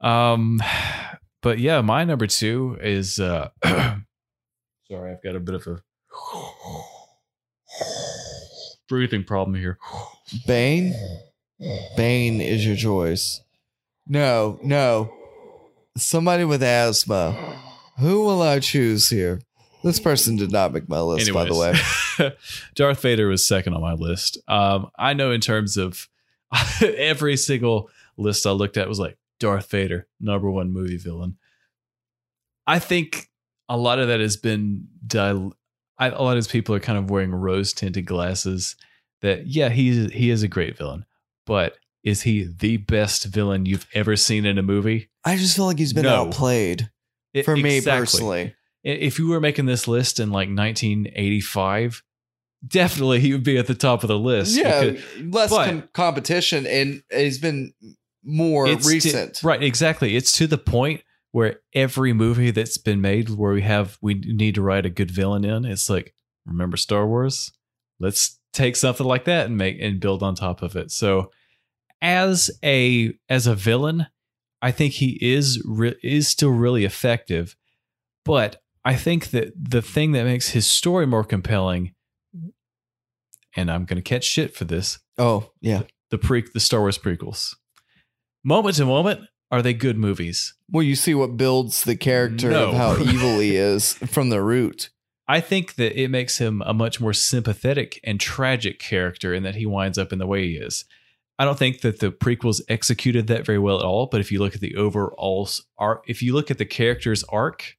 um, 0.00 0.60
but 1.42 1.58
yeah, 1.58 1.80
my 1.80 2.04
number 2.04 2.26
two 2.26 2.76
is 2.80 3.18
uh, 3.20 3.48
sorry, 3.64 5.12
I've 5.12 5.22
got 5.22 5.36
a 5.36 5.40
bit 5.40 5.54
of 5.54 5.66
a 5.66 5.80
breathing 8.88 9.24
problem 9.24 9.56
here. 9.56 9.78
Bane. 10.46 10.94
Bane 11.96 12.40
is 12.40 12.66
your 12.66 12.76
choice. 12.76 13.40
No, 14.06 14.58
no. 14.62 15.12
Somebody 15.96 16.44
with 16.44 16.62
asthma. 16.62 17.32
Who 17.98 18.24
will 18.24 18.42
I 18.42 18.58
choose 18.58 19.10
here? 19.10 19.40
This 19.84 19.98
person 19.98 20.36
did 20.36 20.52
not 20.52 20.72
make 20.72 20.88
my 20.88 21.00
list, 21.00 21.32
by 21.32 21.44
the 21.44 21.54
way. 21.54 21.74
way, 22.18 22.36
Darth 22.74 23.02
Vader 23.02 23.28
was 23.28 23.44
second 23.44 23.74
on 23.74 23.80
my 23.80 23.94
list. 23.94 24.38
Um, 24.46 24.90
I 24.96 25.12
know 25.12 25.32
in 25.32 25.40
terms 25.40 25.76
of 25.76 26.08
every 26.82 27.36
single 27.36 27.90
list 28.16 28.46
I 28.46 28.50
looked 28.50 28.76
at 28.76 28.88
was 28.88 29.00
like 29.00 29.18
Darth 29.40 29.70
Vader, 29.70 30.06
number 30.20 30.50
one 30.50 30.72
movie 30.72 30.98
villain. 30.98 31.36
I 32.66 32.78
think 32.78 33.28
a 33.68 33.76
lot 33.76 33.98
of 33.98 34.08
that 34.08 34.20
has 34.20 34.36
been 34.36 34.86
dil- 35.04 35.54
I, 36.02 36.08
a 36.08 36.20
lot 36.22 36.36
of 36.36 36.36
these 36.44 36.48
people 36.48 36.74
are 36.74 36.80
kind 36.80 36.98
of 36.98 37.10
wearing 37.10 37.30
rose 37.32 37.72
tinted 37.72 38.06
glasses. 38.06 38.76
That 39.22 39.46
yeah, 39.46 39.68
he 39.68 40.06
he 40.08 40.30
is 40.30 40.42
a 40.42 40.48
great 40.48 40.76
villain, 40.76 41.04
but 41.46 41.76
is 42.02 42.22
he 42.22 42.42
the 42.44 42.78
best 42.78 43.24
villain 43.26 43.66
you've 43.66 43.86
ever 43.94 44.16
seen 44.16 44.44
in 44.44 44.58
a 44.58 44.62
movie? 44.62 45.10
I 45.24 45.36
just 45.36 45.54
feel 45.54 45.66
like 45.66 45.78
he's 45.78 45.92
been 45.92 46.02
No. 46.02 46.26
outplayed 46.26 46.90
It- 47.32 47.44
for 47.44 47.56
me 47.56 47.76
exactly. 47.76 48.00
personally. 48.00 48.54
If 48.82 49.20
you 49.20 49.28
were 49.28 49.38
making 49.40 49.66
this 49.66 49.86
list 49.86 50.18
in 50.18 50.30
like 50.32 50.48
1985, 50.48 52.02
definitely 52.66 53.20
he 53.20 53.32
would 53.32 53.44
be 53.44 53.56
at 53.58 53.66
the 53.66 53.74
top 53.74 54.02
of 54.02 54.08
the 54.08 54.18
list. 54.18 54.56
Yeah, 54.56 54.90
because 54.90 55.04
less 55.32 55.50
com- 55.50 55.88
competition, 55.92 56.66
and 56.66 57.02
he's 57.12 57.38
been 57.38 57.72
more 58.24 58.66
it's 58.66 58.86
to- 58.86 58.92
recent. 58.92 59.40
right, 59.42 59.62
exactly. 59.62 60.16
It's 60.16 60.36
to 60.38 60.46
the 60.46 60.58
point 60.58 61.02
where 61.32 61.60
every 61.74 62.12
movie 62.12 62.50
that's 62.50 62.78
been 62.78 63.00
made 63.00 63.30
where 63.30 63.52
we 63.52 63.62
have 63.62 63.98
we 64.00 64.14
need 64.14 64.54
to 64.54 64.62
write 64.62 64.86
a 64.86 64.90
good 64.90 65.10
villain 65.10 65.44
in, 65.44 65.64
it's 65.64 65.90
like 65.90 66.14
remember 66.46 66.76
Star 66.76 67.06
Wars? 67.06 67.52
Let's 68.00 68.38
take 68.52 68.76
something 68.76 69.06
like 69.06 69.24
that 69.24 69.46
and 69.46 69.56
make 69.56 69.78
and 69.80 69.98
build 70.00 70.22
on 70.22 70.34
top 70.34 70.62
of 70.62 70.76
it. 70.76 70.90
So 70.90 71.30
as 72.00 72.50
a 72.64 73.14
as 73.28 73.46
a 73.46 73.54
villain, 73.54 74.06
I 74.60 74.70
think 74.70 74.94
he 74.94 75.18
is 75.20 75.62
re- 75.64 75.98
is 76.02 76.28
still 76.28 76.50
really 76.50 76.84
effective, 76.84 77.56
but 78.24 78.60
I 78.84 78.96
think 78.96 79.30
that 79.30 79.52
the 79.56 79.82
thing 79.82 80.12
that 80.12 80.24
makes 80.24 80.50
his 80.50 80.66
story 80.66 81.06
more 81.06 81.22
compelling, 81.24 81.94
and 83.56 83.70
I'm 83.70 83.84
going 83.84 83.96
to 83.96 84.02
catch 84.02 84.24
shit 84.24 84.54
for 84.54 84.64
this, 84.64 84.98
Oh 85.18 85.50
yeah. 85.60 85.82
the 86.10 86.18
pre 86.18 86.44
the 86.52 86.60
Star 86.60 86.80
Wars 86.80 86.98
prequels. 86.98 87.54
Moment 88.44 88.76
to 88.76 88.84
moment, 88.86 89.20
are 89.52 89.62
they 89.62 89.74
good 89.74 89.96
movies? 89.98 90.54
Well, 90.70 90.82
you 90.82 90.96
see 90.96 91.14
what 91.14 91.36
builds 91.36 91.84
the 91.84 91.94
character 91.94 92.50
No. 92.50 92.70
of 92.70 92.74
how 92.74 92.96
evil 93.02 93.38
he 93.38 93.54
is 93.56 93.92
from 93.94 94.30
the 94.30 94.42
root. 94.42 94.90
I 95.28 95.40
think 95.40 95.74
that 95.76 96.00
it 96.00 96.08
makes 96.08 96.38
him 96.38 96.62
a 96.66 96.74
much 96.74 97.00
more 97.00 97.12
sympathetic 97.12 98.00
and 98.02 98.18
tragic 98.18 98.78
character 98.80 99.32
in 99.32 99.44
that 99.44 99.54
he 99.54 99.66
winds 99.66 99.98
up 99.98 100.12
in 100.12 100.18
the 100.18 100.26
way 100.26 100.48
he 100.48 100.56
is. 100.56 100.84
I 101.38 101.44
don't 101.44 101.58
think 101.58 101.80
that 101.82 102.00
the 102.00 102.10
prequels 102.10 102.60
executed 102.68 103.26
that 103.28 103.46
very 103.46 103.58
well 103.58 103.78
at 103.78 103.84
all, 103.84 104.06
but 104.06 104.20
if 104.20 104.32
you 104.32 104.38
look 104.40 104.54
at 104.54 104.60
the 104.60 104.74
overall 104.76 105.48
arc, 105.78 106.04
if 106.08 106.22
you 106.22 106.34
look 106.34 106.50
at 106.50 106.58
the 106.58 106.64
character's 106.66 107.22
arc, 107.24 107.76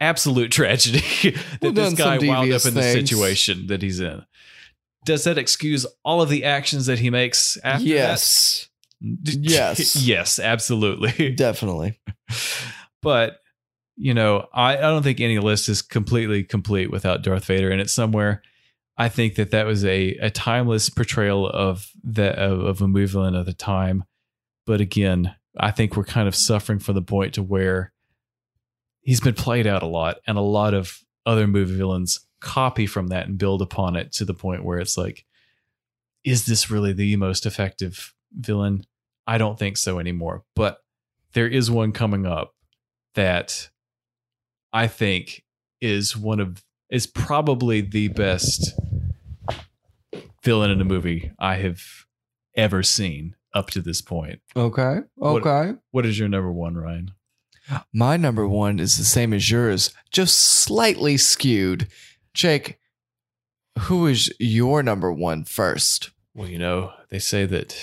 absolute 0.00 0.50
tragedy 0.52 1.00
that 1.60 1.62
Well, 1.62 1.72
this 1.72 1.94
guy 1.94 2.18
wound 2.18 2.52
up 2.52 2.66
in 2.66 2.74
the 2.74 2.82
situation 2.92 3.66
that 3.68 3.82
he's 3.82 4.00
in. 4.00 4.24
Does 5.04 5.24
that 5.24 5.38
excuse 5.38 5.86
all 6.04 6.20
of 6.22 6.28
the 6.28 6.44
actions 6.44 6.86
that 6.86 6.98
he 6.98 7.08
makes 7.10 7.56
after 7.64 7.86
yes? 7.86 8.67
Yes. 9.00 9.96
yes, 10.02 10.38
absolutely. 10.38 11.32
definitely. 11.36 12.00
but 13.02 13.38
you 13.98 14.14
know 14.14 14.46
I, 14.54 14.78
I 14.78 14.80
don't 14.80 15.02
think 15.02 15.20
any 15.20 15.38
list 15.38 15.68
is 15.68 15.82
completely 15.82 16.44
complete 16.44 16.90
without 16.90 17.22
darth 17.22 17.44
vader 17.44 17.70
in 17.70 17.80
it 17.80 17.90
somewhere 17.90 18.42
i 18.96 19.08
think 19.08 19.34
that 19.34 19.50
that 19.50 19.66
was 19.66 19.84
a, 19.84 20.10
a 20.20 20.30
timeless 20.30 20.88
portrayal 20.88 21.48
of 21.48 21.90
the 22.02 22.30
of, 22.38 22.60
of 22.60 22.80
a 22.80 22.88
movie 22.88 23.06
villain 23.06 23.34
at 23.34 23.44
the 23.44 23.52
time 23.52 24.04
but 24.66 24.80
again 24.80 25.34
i 25.58 25.70
think 25.70 25.96
we're 25.96 26.04
kind 26.04 26.28
of 26.28 26.34
suffering 26.34 26.78
from 26.78 26.94
the 26.94 27.02
point 27.02 27.34
to 27.34 27.42
where 27.42 27.92
he's 29.00 29.20
been 29.20 29.34
played 29.34 29.66
out 29.66 29.82
a 29.82 29.86
lot 29.86 30.18
and 30.26 30.38
a 30.38 30.42
lot 30.42 30.74
of 30.74 31.00
other 31.26 31.46
movie 31.46 31.76
villains 31.76 32.20
copy 32.40 32.86
from 32.86 33.08
that 33.08 33.26
and 33.26 33.36
build 33.36 33.60
upon 33.60 33.96
it 33.96 34.12
to 34.12 34.24
the 34.24 34.34
point 34.34 34.64
where 34.64 34.78
it's 34.78 34.96
like 34.96 35.24
is 36.24 36.46
this 36.46 36.70
really 36.70 36.92
the 36.92 37.16
most 37.16 37.46
effective 37.46 38.14
villain 38.32 38.84
i 39.26 39.38
don't 39.38 39.58
think 39.58 39.76
so 39.76 39.98
anymore 39.98 40.42
but 40.54 40.78
there 41.34 41.46
is 41.48 41.70
one 41.70 41.92
coming 41.92 42.24
up 42.26 42.54
that 43.14 43.68
I 44.72 44.86
think 44.86 45.44
is 45.80 46.16
one 46.16 46.40
of 46.40 46.62
is 46.90 47.06
probably 47.06 47.80
the 47.80 48.08
best 48.08 48.72
villain 50.42 50.70
in 50.70 50.80
a 50.80 50.84
movie 50.84 51.30
I 51.38 51.56
have 51.56 51.82
ever 52.56 52.82
seen 52.82 53.34
up 53.54 53.70
to 53.70 53.80
this 53.82 54.00
point. 54.00 54.40
Okay. 54.56 54.98
What- 55.16 55.44
Okay. 55.46 55.78
What 55.90 56.06
is 56.06 56.18
your 56.18 56.28
number 56.28 56.52
one, 56.52 56.76
Ryan? 56.76 57.12
My 57.92 58.16
number 58.16 58.46
one 58.48 58.78
is 58.80 58.96
the 58.96 59.04
same 59.04 59.32
as 59.34 59.50
yours, 59.50 59.90
just 60.10 60.38
slightly 60.38 61.16
skewed. 61.16 61.88
Jake, 62.32 62.78
who 63.80 64.06
is 64.06 64.32
your 64.38 64.82
number 64.82 65.12
one 65.12 65.44
first? 65.44 66.10
Well, 66.34 66.48
you 66.48 66.58
know, 66.58 66.92
they 67.10 67.18
say 67.18 67.44
that 67.46 67.76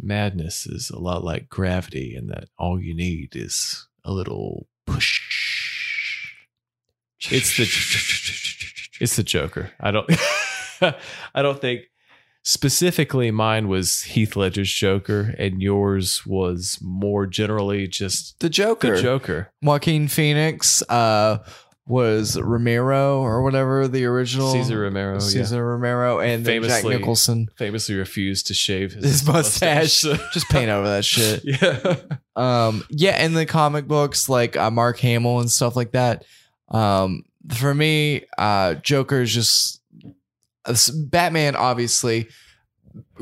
madness 0.00 0.66
is 0.66 0.90
a 0.90 0.98
lot 0.98 1.24
like 1.24 1.48
gravity 1.48 2.14
and 2.14 2.28
that 2.30 2.48
all 2.58 2.80
you 2.80 2.94
need 2.94 3.34
is 3.34 3.86
a 4.04 4.12
little 4.12 4.66
push. 4.86 5.20
It's 7.30 7.56
the 7.56 7.62
it's 9.00 9.16
the 9.16 9.22
Joker. 9.22 9.70
I 9.80 9.90
don't 9.90 10.10
I 11.34 11.42
don't 11.42 11.60
think 11.60 11.82
specifically 12.42 13.30
mine 13.30 13.68
was 13.68 14.02
Heath 14.02 14.36
Ledger's 14.36 14.70
Joker 14.72 15.34
and 15.38 15.62
yours 15.62 16.26
was 16.26 16.78
more 16.82 17.26
generally 17.26 17.86
just 17.88 18.38
The 18.40 18.50
Joker. 18.50 18.96
the 18.96 19.02
Joker. 19.02 19.50
Joaquin 19.62 20.08
Phoenix 20.08 20.82
uh, 20.90 21.38
was 21.86 22.40
Romero 22.40 23.20
or 23.20 23.42
whatever 23.42 23.86
the 23.86 24.06
original 24.06 24.50
Cesar 24.50 24.80
Romero, 24.80 25.14
yeah. 25.14 25.18
Cesar 25.18 25.66
Romero, 25.66 26.18
and 26.18 26.44
then 26.44 26.62
Jack 26.62 26.84
Nicholson. 26.84 27.50
Famously 27.56 27.94
refused 27.94 28.46
to 28.46 28.54
shave 28.54 28.92
his, 28.94 29.04
His 29.04 29.26
mustache. 29.26 30.04
mustache. 30.04 30.30
Just 30.32 30.48
paint 30.48 30.70
over 30.70 30.88
that 30.88 31.04
shit. 31.04 31.42
yeah. 31.44 31.96
Um, 32.36 32.84
yeah, 32.88 33.22
in 33.22 33.34
the 33.34 33.44
comic 33.44 33.86
books, 33.86 34.28
like 34.28 34.56
uh, 34.56 34.70
Mark 34.70 34.98
Hamill 35.00 35.40
and 35.40 35.50
stuff 35.50 35.76
like 35.76 35.92
that. 35.92 36.24
Um, 36.68 37.24
for 37.54 37.74
me, 37.74 38.24
uh, 38.38 38.74
Joker 38.74 39.20
is 39.20 39.34
just 39.34 39.82
uh, 40.64 40.74
Batman. 40.94 41.54
Obviously, 41.54 42.28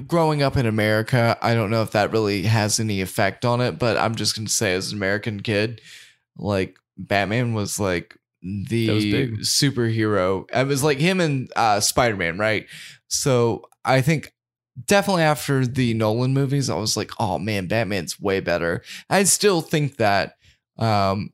growing 0.07 0.43
up 0.43 0.57
in 0.57 0.67
America, 0.67 1.37
I 1.43 1.55
don't 1.55 1.71
know 1.71 1.83
if 1.83 1.91
that 1.93 2.13
really 2.13 2.43
has 2.43 2.79
any 2.79 3.01
effect 3.01 3.45
on 3.45 3.61
it, 3.61 3.79
but 3.81 3.97
I'm 3.97 4.15
just 4.15 4.37
gonna 4.37 4.49
say, 4.49 4.75
as 4.75 4.93
an 4.93 4.99
American 4.99 5.41
kid, 5.41 5.81
like 6.39 6.79
Batman 6.97 7.55
was 7.55 7.81
like 7.81 8.17
the 8.43 8.87
That 8.87 8.93
was 8.95 9.05
big. 9.05 9.39
superhero. 9.41 10.45
It 10.53 10.67
was 10.67 10.83
like 10.83 10.99
him 10.99 11.21
and 11.21 11.51
uh, 11.57 11.81
Spider 11.81 12.17
Man, 12.17 12.39
right? 12.39 12.67
So 13.09 13.65
I 13.85 14.01
think 14.01 14.33
definitely 14.87 15.23
after 15.23 15.67
the 15.67 15.95
Nolan 15.95 16.33
movies, 16.33 16.71
I 16.71 16.77
was 16.77 16.97
like, 16.97 17.11
oh 17.21 17.39
man, 17.39 17.67
Batman's 17.67 18.21
way 18.21 18.41
better. 18.41 18.83
I 19.11 19.25
still 19.25 19.61
think 19.61 19.97
that. 19.97 20.37
Um, 20.79 21.31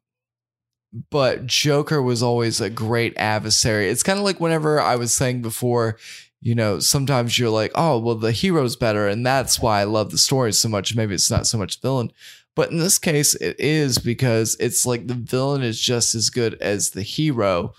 but 1.11 1.47
Joker 1.47 2.01
was 2.03 2.23
always 2.23 2.61
a 2.61 2.71
great 2.71 3.15
adversary. 3.17 3.89
It's 3.91 4.03
kind 4.03 4.19
of 4.19 4.25
like 4.25 4.41
whenever 4.41 4.81
I 4.81 4.97
was 4.97 5.15
saying 5.15 5.43
before, 5.43 5.99
you 6.41 6.55
know, 6.55 6.79
sometimes 6.79 7.39
you're 7.39 7.51
like, 7.51 7.73
oh, 7.75 7.99
well, 7.99 8.15
the 8.15 8.33
hero's 8.33 8.75
better, 8.77 9.07
and 9.07 9.25
that's 9.25 9.61
why 9.61 9.81
I 9.81 9.85
love 9.85 10.11
the 10.11 10.19
story 10.19 10.53
so 10.53 10.69
much. 10.69 10.97
Maybe 10.97 11.15
it's 11.15 11.31
not 11.31 11.47
so 11.47 11.59
much 11.59 11.81
villain. 11.81 12.11
But 12.59 12.73
in 12.73 12.79
this 12.79 12.99
case, 12.99 13.37
it 13.37 13.55
is 13.61 13.99
because 13.99 14.57
it's 14.59 14.85
like 14.85 15.07
the 15.07 15.15
villain 15.15 15.63
is 15.63 15.81
just 15.81 16.17
as 16.17 16.29
good 16.29 16.55
as 16.61 16.91
the 16.91 17.03
hero. 17.03 17.73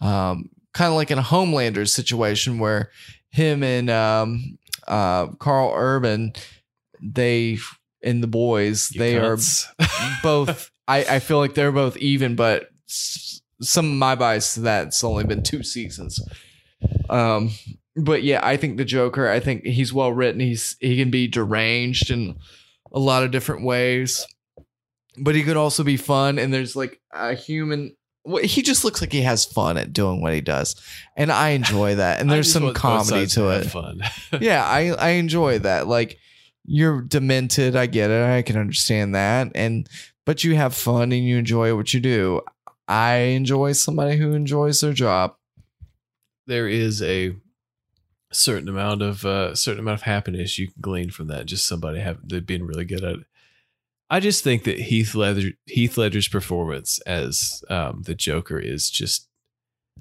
Um, 0.00 0.48
kind 0.72 0.90
of 0.90 0.94
like 0.94 1.10
in 1.10 1.18
a 1.18 1.22
Homelander 1.22 1.88
situation 1.88 2.60
where 2.60 2.92
him 3.30 3.64
and 3.64 3.90
um, 3.90 4.58
uh, 4.86 5.26
Karl 5.40 5.72
Urban, 5.74 6.34
they 7.02 7.58
and 8.04 8.22
the 8.22 8.28
boys, 8.28 8.92
You 8.92 9.00
they 9.00 9.14
cunts. 9.14 9.66
are 9.80 10.20
both. 10.22 10.70
I, 10.86 10.98
I 10.98 11.18
feel 11.18 11.38
like 11.38 11.54
they're 11.54 11.72
both 11.72 11.96
even, 11.96 12.36
but 12.36 12.68
some 12.86 13.86
of 13.86 13.92
my 13.96 14.14
bias 14.14 14.54
to 14.54 14.60
that 14.60 14.86
it's 14.86 15.02
only 15.02 15.24
been 15.24 15.42
two 15.42 15.64
seasons. 15.64 16.20
Um, 17.10 17.50
but 17.96 18.22
yeah, 18.22 18.38
I 18.40 18.56
think 18.56 18.76
the 18.76 18.84
Joker. 18.84 19.28
I 19.28 19.40
think 19.40 19.64
he's 19.64 19.92
well 19.92 20.12
written. 20.12 20.40
He's 20.40 20.76
he 20.78 20.96
can 20.96 21.10
be 21.10 21.26
deranged 21.26 22.08
in 22.08 22.36
a 22.92 22.98
lot 22.98 23.22
of 23.22 23.30
different 23.30 23.64
ways, 23.64 24.26
but 25.18 25.34
he 25.34 25.42
could 25.42 25.56
also 25.56 25.82
be 25.82 25.96
fun. 25.96 26.38
And 26.38 26.52
there's 26.52 26.76
like 26.76 27.00
a 27.12 27.34
human. 27.34 27.96
He 28.42 28.62
just 28.62 28.84
looks 28.84 29.00
like 29.00 29.12
he 29.12 29.22
has 29.22 29.44
fun 29.44 29.76
at 29.76 29.92
doing 29.92 30.20
what 30.20 30.32
he 30.32 30.40
does, 30.40 30.80
and 31.16 31.32
I 31.32 31.50
enjoy 31.50 31.96
that. 31.96 32.20
And 32.20 32.30
there's 32.30 32.52
some 32.52 32.72
comedy 32.72 33.26
to 33.26 33.48
it. 33.50 33.64
Fun. 33.64 34.02
yeah, 34.40 34.64
I 34.64 34.90
I 34.90 35.08
enjoy 35.10 35.58
that. 35.60 35.88
Like 35.88 36.18
you're 36.64 37.02
demented, 37.02 37.74
I 37.76 37.86
get 37.86 38.10
it. 38.10 38.28
I 38.28 38.42
can 38.42 38.56
understand 38.56 39.14
that. 39.14 39.50
And 39.54 39.88
but 40.24 40.44
you 40.44 40.54
have 40.54 40.74
fun 40.74 41.12
and 41.12 41.26
you 41.26 41.36
enjoy 41.36 41.74
what 41.74 41.92
you 41.92 42.00
do. 42.00 42.42
I 42.86 43.14
enjoy 43.14 43.72
somebody 43.72 44.16
who 44.16 44.34
enjoys 44.34 44.80
their 44.80 44.92
job. 44.92 45.34
there 46.46 46.68
is 46.68 47.00
a 47.02 47.34
certain 48.32 48.68
amount 48.68 49.02
of 49.02 49.24
uh, 49.24 49.54
certain 49.54 49.80
amount 49.80 50.00
of 50.00 50.02
happiness 50.02 50.58
you 50.58 50.66
can 50.68 50.80
glean 50.80 51.10
from 51.10 51.28
that. 51.28 51.46
Just 51.46 51.66
somebody 51.66 52.00
having 52.00 52.22
they've 52.24 52.44
been 52.46 52.66
really 52.66 52.84
good 52.84 53.04
at 53.04 53.14
it. 53.20 53.26
I 54.10 54.20
just 54.20 54.44
think 54.44 54.64
that 54.64 54.78
Heath 54.78 55.14
Ledger 55.14 55.50
Heath 55.66 55.96
Ledger's 55.96 56.28
performance 56.28 57.00
as 57.06 57.62
um, 57.70 58.02
the 58.04 58.14
Joker 58.14 58.58
is 58.58 58.90
just 58.90 59.26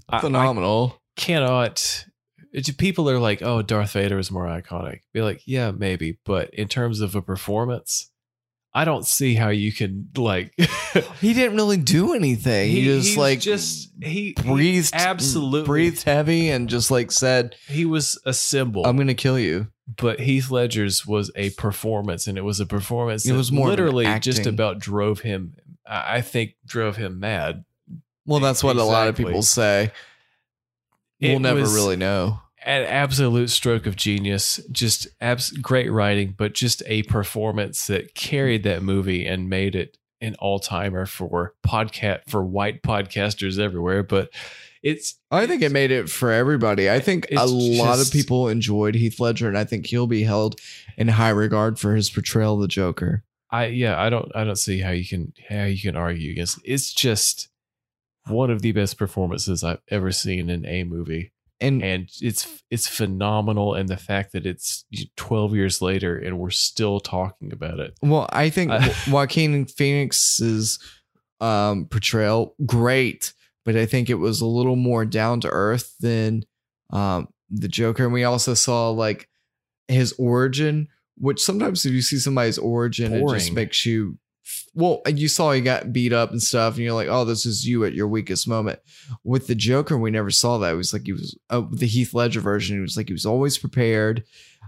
I- 0.09 0.17
I 0.17 0.21
Phenomenal. 0.21 1.01
cannot. 1.15 2.05
It's, 2.53 2.69
people 2.71 3.09
are 3.09 3.19
like, 3.19 3.41
"Oh, 3.41 3.61
Darth 3.61 3.93
Vader 3.93 4.19
is 4.19 4.29
more 4.31 4.45
iconic." 4.45 4.99
Be 5.13 5.21
like, 5.21 5.41
"Yeah, 5.45 5.71
maybe," 5.71 6.17
but 6.25 6.53
in 6.53 6.67
terms 6.67 6.99
of 6.99 7.15
a 7.15 7.21
performance, 7.21 8.10
I 8.73 8.85
don't 8.85 9.05
see 9.05 9.35
how 9.35 9.49
you 9.49 9.71
can 9.73 10.09
like. 10.15 10.53
he 11.19 11.33
didn't 11.33 11.57
really 11.57 11.77
do 11.77 12.13
anything. 12.13 12.69
He, 12.69 12.85
just 12.85 13.07
he's 13.09 13.17
like 13.17 13.39
just 13.39 13.91
he 14.01 14.11
he 14.11 14.33
breathed 14.33 14.91
absolutely 14.93 15.65
breathed 15.65 16.03
heavy 16.03 16.49
and 16.49 16.69
just 16.69 16.89
like 16.89 17.11
said, 17.11 17.55
He 17.67 17.85
was 17.85 18.19
a 18.25 18.33
symbol. 18.33 18.85
"I'm 18.85 18.97
gonna 18.97 19.13
kill 19.13 19.37
you." 19.37 19.67
but 19.97 20.19
Heath 20.19 20.51
Ledger's 20.51 21.05
was 21.05 21.31
a 21.35 21.49
performance, 21.51 22.27
and 22.27 22.37
it 22.37 22.41
was 22.41 22.59
a 22.59 22.65
performance. 22.65 23.25
It 23.25 23.33
was 23.33 23.51
more 23.51 23.67
literally 23.67 24.19
just 24.19 24.45
about 24.45 24.79
drove 24.79 25.21
him. 25.21 25.55
I 25.85 26.21
think 26.21 26.55
drove 26.65 26.95
him 26.95 27.19
mad. 27.19 27.65
Well, 28.25 28.39
that's 28.39 28.63
what 28.63 28.77
a 28.77 28.83
lot 28.83 29.07
of 29.07 29.15
people 29.15 29.41
say. 29.41 29.91
It 31.19 31.29
We'll 31.29 31.39
never 31.39 31.61
was 31.61 31.73
really 31.73 31.97
know. 31.97 32.39
An 32.63 32.83
absolute 32.83 33.49
stroke 33.49 33.85
of 33.87 33.95
genius. 33.95 34.59
Just 34.71 35.07
abs- 35.19 35.51
great 35.51 35.91
writing, 35.91 36.35
but 36.37 36.53
just 36.53 36.83
a 36.85 37.03
performance 37.03 37.87
that 37.87 38.13
carried 38.13 38.63
that 38.63 38.83
movie 38.83 39.25
and 39.25 39.49
made 39.49 39.75
it 39.75 39.97
an 40.21 40.35
all 40.35 40.59
timer 40.59 41.05
for 41.05 41.55
podcast 41.65 42.29
for 42.29 42.43
white 42.43 42.83
podcasters 42.83 43.57
everywhere. 43.57 44.03
But 44.03 44.29
it's 44.83 45.15
I 45.29 45.47
think 45.47 45.61
it 45.61 45.71
made 45.71 45.91
it 45.91 46.09
for 46.09 46.31
everybody. 46.31 46.89
I 46.89 46.99
think 46.99 47.27
a 47.31 47.45
lot 47.45 47.99
of 47.99 48.11
people 48.11 48.47
enjoyed 48.47 48.95
Heath 48.95 49.19
Ledger, 49.19 49.47
and 49.47 49.57
I 49.57 49.63
think 49.63 49.87
he'll 49.87 50.07
be 50.07 50.23
held 50.23 50.59
in 50.97 51.07
high 51.07 51.29
regard 51.29 51.79
for 51.79 51.95
his 51.95 52.09
portrayal 52.09 52.55
of 52.55 52.61
the 52.61 52.67
Joker. 52.67 53.23
I 53.51 53.67
yeah, 53.67 54.01
I 54.01 54.09
don't 54.09 54.31
I 54.35 54.43
don't 54.43 54.55
see 54.55 54.79
how 54.79 54.91
you 54.91 55.05
can 55.05 55.33
how 55.49 55.65
you 55.65 55.79
can 55.79 55.95
argue 55.95 56.31
against 56.31 56.59
it. 56.59 56.63
It's 56.65 56.93
just 56.93 57.49
one 58.27 58.49
of 58.49 58.61
the 58.61 58.71
best 58.71 58.97
performances 58.97 59.63
I've 59.63 59.81
ever 59.89 60.11
seen 60.11 60.49
in 60.49 60.65
a 60.65 60.83
movie. 60.83 61.30
And 61.61 61.81
And 61.83 62.09
it's 62.21 62.63
it's 62.71 62.87
phenomenal 62.87 63.75
and 63.75 63.87
the 63.87 63.95
fact 63.97 64.33
that 64.33 64.45
it's 64.47 64.83
12 65.15 65.55
years 65.55 65.81
later 65.81 66.17
and 66.17 66.39
we're 66.39 66.49
still 66.49 66.99
talking 66.99 67.53
about 67.53 67.79
it. 67.79 67.93
well, 68.01 68.27
I 68.31 68.49
think 68.49 68.71
I- 68.71 68.93
Joaquin 69.11 69.65
Phoenix's 69.65 70.79
um, 71.39 71.85
portrayal 71.85 72.55
great, 72.65 73.33
but 73.63 73.75
I 73.75 73.85
think 73.85 74.09
it 74.09 74.15
was 74.15 74.41
a 74.41 74.45
little 74.47 74.75
more 74.75 75.05
down 75.05 75.39
to 75.41 75.49
earth 75.49 75.95
than 75.99 76.43
um, 76.91 77.27
the 77.49 77.67
Joker. 77.67 78.03
And 78.05 78.13
we 78.13 78.23
also 78.23 78.53
saw 78.53 78.89
like 78.89 79.27
his 79.87 80.13
origin, 80.17 80.87
which 81.17 81.39
sometimes 81.41 81.85
if 81.85 81.93
you 81.93 82.01
see 82.01 82.17
somebody's 82.17 82.57
origin, 82.57 83.13
it 83.13 83.21
just 83.37 83.53
makes 83.53 83.85
you. 83.85 84.17
Well, 84.73 85.01
you 85.07 85.27
saw 85.27 85.51
he 85.51 85.61
got 85.61 85.91
beat 85.93 86.13
up 86.13 86.31
and 86.31 86.41
stuff, 86.41 86.75
and 86.75 86.83
you're 86.83 86.93
like, 86.93 87.07
"Oh, 87.09 87.25
this 87.25 87.45
is 87.45 87.67
you 87.67 87.85
at 87.85 87.93
your 87.93 88.07
weakest 88.07 88.47
moment." 88.47 88.79
With 89.23 89.47
the 89.47 89.55
Joker, 89.55 89.97
we 89.97 90.11
never 90.11 90.31
saw 90.31 90.57
that. 90.59 90.73
It 90.73 90.77
was 90.77 90.93
like 90.93 91.03
he 91.05 91.13
was 91.13 91.37
uh, 91.49 91.63
the 91.71 91.85
Heath 91.87 92.13
Ledger 92.13 92.41
version. 92.41 92.77
He 92.77 92.81
was 92.81 92.97
like 92.97 93.07
he 93.07 93.13
was 93.13 93.25
always 93.25 93.57
prepared. 93.57 94.23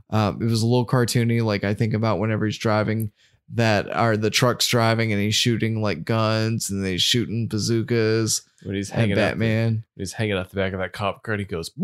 Um, 0.10 0.42
it 0.42 0.46
was 0.46 0.62
a 0.62 0.68
little 0.68 0.86
cartoony. 0.86 1.44
Like 1.44 1.64
I 1.64 1.74
think 1.74 1.94
about 1.94 2.20
whenever 2.20 2.46
he's 2.46 2.58
driving 2.58 3.12
that 3.56 3.90
are 3.90 4.16
the 4.18 4.30
trucks 4.30 4.68
driving 4.68 5.12
and 5.12 5.22
he's 5.22 5.36
shooting 5.36 5.82
like 5.82 6.06
guns 6.06 6.70
and 6.70 6.84
he's 6.86 7.02
shooting 7.02 7.48
bazookas 7.48 8.42
When 8.64 8.74
he's 8.76 8.90
hanging 8.90 9.12
out 9.12 9.16
the, 9.16 9.22
Batman. 9.22 9.68
when 9.96 10.02
he's 10.02 10.14
hanging 10.14 10.36
off 10.36 10.50
the 10.50 10.56
back 10.56 10.74
of 10.74 10.80
that 10.80 10.94
cop 10.94 11.24
car, 11.24 11.38
he 11.38 11.44
goes 11.44 11.70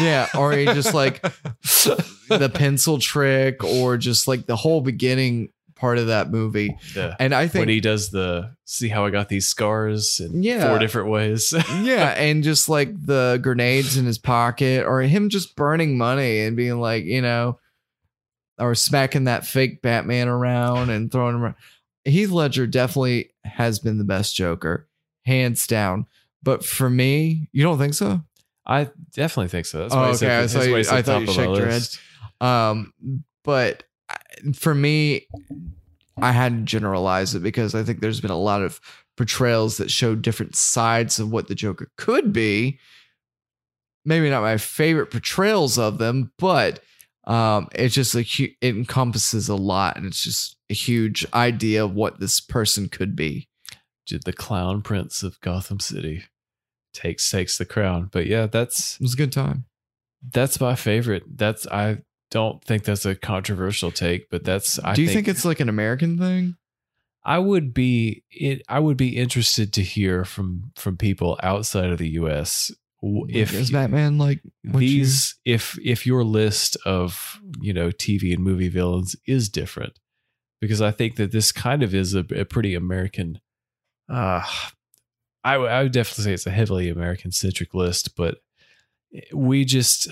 Yeah, 0.00 0.28
or 0.36 0.52
he 0.52 0.64
just 0.66 0.94
like 0.94 1.22
the 1.62 2.50
pencil 2.52 2.98
trick, 2.98 3.62
or 3.64 3.96
just 3.96 4.28
like 4.28 4.46
the 4.46 4.56
whole 4.56 4.80
beginning 4.80 5.50
part 5.78 5.98
of 5.98 6.08
that 6.08 6.30
movie. 6.30 6.76
The- 6.94 7.16
And 7.20 7.34
I 7.34 7.46
think 7.48 7.62
when 7.62 7.68
he 7.68 7.80
does 7.80 8.10
the 8.10 8.54
see 8.64 8.88
how 8.88 9.04
I 9.06 9.10
got 9.10 9.28
these 9.28 9.46
scars 9.46 10.20
in 10.20 10.42
Yeah. 10.42 10.68
four 10.68 10.78
different 10.78 11.08
ways. 11.08 11.52
yeah, 11.82 12.10
and 12.10 12.42
just 12.44 12.68
like 12.68 12.90
the 13.06 13.38
grenades 13.42 13.96
in 13.96 14.04
his 14.04 14.18
pocket, 14.18 14.84
or 14.86 15.00
him 15.02 15.28
just 15.28 15.56
burning 15.56 15.96
money 15.96 16.40
and 16.40 16.56
being 16.56 16.80
like, 16.80 17.04
you 17.04 17.22
know, 17.22 17.58
or 18.58 18.74
smacking 18.74 19.24
that 19.24 19.46
fake 19.46 19.80
Batman 19.82 20.28
around 20.28 20.90
and 20.90 21.10
throwing 21.10 21.36
him 21.36 21.42
around. 21.44 21.54
Heath 22.04 22.30
Ledger 22.30 22.66
definitely 22.66 23.30
has 23.44 23.78
been 23.78 23.98
the 23.98 24.04
best 24.04 24.34
Joker, 24.34 24.88
hands 25.24 25.66
down. 25.66 26.06
But 26.42 26.64
for 26.64 26.88
me, 26.90 27.48
you 27.52 27.62
don't 27.62 27.78
think 27.78 27.94
so? 27.94 28.22
I 28.66 28.88
definitely 29.12 29.48
think 29.48 29.66
so. 29.66 29.78
That's 29.80 29.94
Oh, 29.94 29.98
why 29.98 30.04
I 30.04 30.08
okay. 30.10 30.16
said, 30.18 30.30
I 30.30 30.40
that's 30.46 30.66
you- 30.66 30.96
I 30.96 31.02
thought 31.02 31.20
you 31.22 31.26
shook 31.32 31.56
your 31.56 31.68
head. 31.68 31.82
Um, 32.40 32.92
but 33.44 33.84
for 34.56 34.74
me, 34.74 35.26
I 36.20 36.32
had 36.32 36.52
to 36.52 36.62
generalize 36.64 37.34
it 37.34 37.42
because 37.42 37.74
I 37.74 37.82
think 37.82 38.00
there's 38.00 38.20
been 38.20 38.30
a 38.30 38.38
lot 38.38 38.62
of 38.62 38.80
portrayals 39.16 39.76
that 39.78 39.90
show 39.90 40.14
different 40.14 40.54
sides 40.56 41.18
of 41.18 41.30
what 41.30 41.48
the 41.48 41.54
Joker 41.54 41.90
could 41.96 42.32
be. 42.32 42.78
Maybe 44.04 44.30
not 44.30 44.42
my 44.42 44.56
favorite 44.56 45.10
portrayals 45.10 45.78
of 45.78 45.98
them, 45.98 46.32
but 46.38 46.80
um, 47.24 47.68
it's 47.74 47.94
just 47.94 48.14
a 48.14 48.22
hu- 48.22 48.54
it 48.60 48.74
encompasses 48.76 49.48
a 49.48 49.54
lot, 49.56 49.96
and 49.96 50.06
it's 50.06 50.22
just 50.22 50.56
a 50.70 50.74
huge 50.74 51.26
idea 51.34 51.84
of 51.84 51.94
what 51.94 52.20
this 52.20 52.40
person 52.40 52.88
could 52.88 53.14
be. 53.14 53.48
J- 54.06 54.20
The 54.24 54.32
clown 54.32 54.80
prince 54.82 55.22
of 55.22 55.38
Gotham 55.40 55.78
City 55.80 56.24
takes 56.94 57.30
takes 57.30 57.58
the 57.58 57.66
crown. 57.66 58.08
But 58.10 58.26
yeah, 58.26 58.46
that's 58.46 58.94
It 58.94 59.02
was 59.02 59.12
a 59.14 59.18
good 59.18 59.32
time. 59.32 59.66
that's 60.32 60.58
my 60.58 60.74
favorite. 60.74 61.24
That's 61.36 61.66
I 61.66 61.98
don't 62.30 62.62
think 62.62 62.84
that's 62.84 63.06
a 63.06 63.14
controversial 63.14 63.90
take, 63.90 64.28
but 64.30 64.44
that's 64.44 64.78
I 64.78 64.94
Do 64.94 65.02
you 65.02 65.08
think, 65.08 65.28
it's 65.28 65.44
like 65.44 65.60
an 65.60 65.68
American 65.68 66.18
thing? 66.18 66.56
I 67.24 67.38
would 67.38 67.74
be 67.74 68.22
it 68.30 68.62
I 68.68 68.78
would 68.78 68.96
be 68.96 69.16
interested 69.16 69.72
to 69.74 69.82
hear 69.82 70.24
from 70.24 70.70
from 70.76 70.96
people 70.96 71.38
outside 71.42 71.90
of 71.90 71.98
the 71.98 72.08
US 72.10 72.70
if 73.02 73.52
is 73.52 73.70
Batman 73.70 74.18
like 74.18 74.40
what 74.64 74.80
you- 74.82 74.88
these 75.04 75.34
if 75.44 75.78
if 75.84 76.06
your 76.06 76.24
list 76.24 76.76
of 76.86 77.38
you 77.60 77.72
know 77.74 77.90
TV 77.90 78.32
and 78.32 78.42
movie 78.42 78.68
villains 78.68 79.14
is 79.26 79.48
different 79.48 79.98
because 80.60 80.80
I 80.80 80.90
think 80.90 81.16
that 81.16 81.30
this 81.32 81.52
kind 81.52 81.82
of 81.82 81.94
is 81.94 82.14
a, 82.14 82.20
a 82.34 82.44
pretty 82.44 82.74
American 82.74 83.40
uh 84.08 84.42
I 85.44 85.58
would- 85.58 85.70
I 85.70 85.82
would 85.82 85.92
definitely 85.92 86.24
say 86.24 86.32
it's 86.32 86.46
a 86.46 86.50
heavily 86.50 86.88
American 86.88 87.32
centric 87.32 87.74
list 87.74 88.16
but 88.16 88.38
we 89.34 89.64
just 89.64 90.08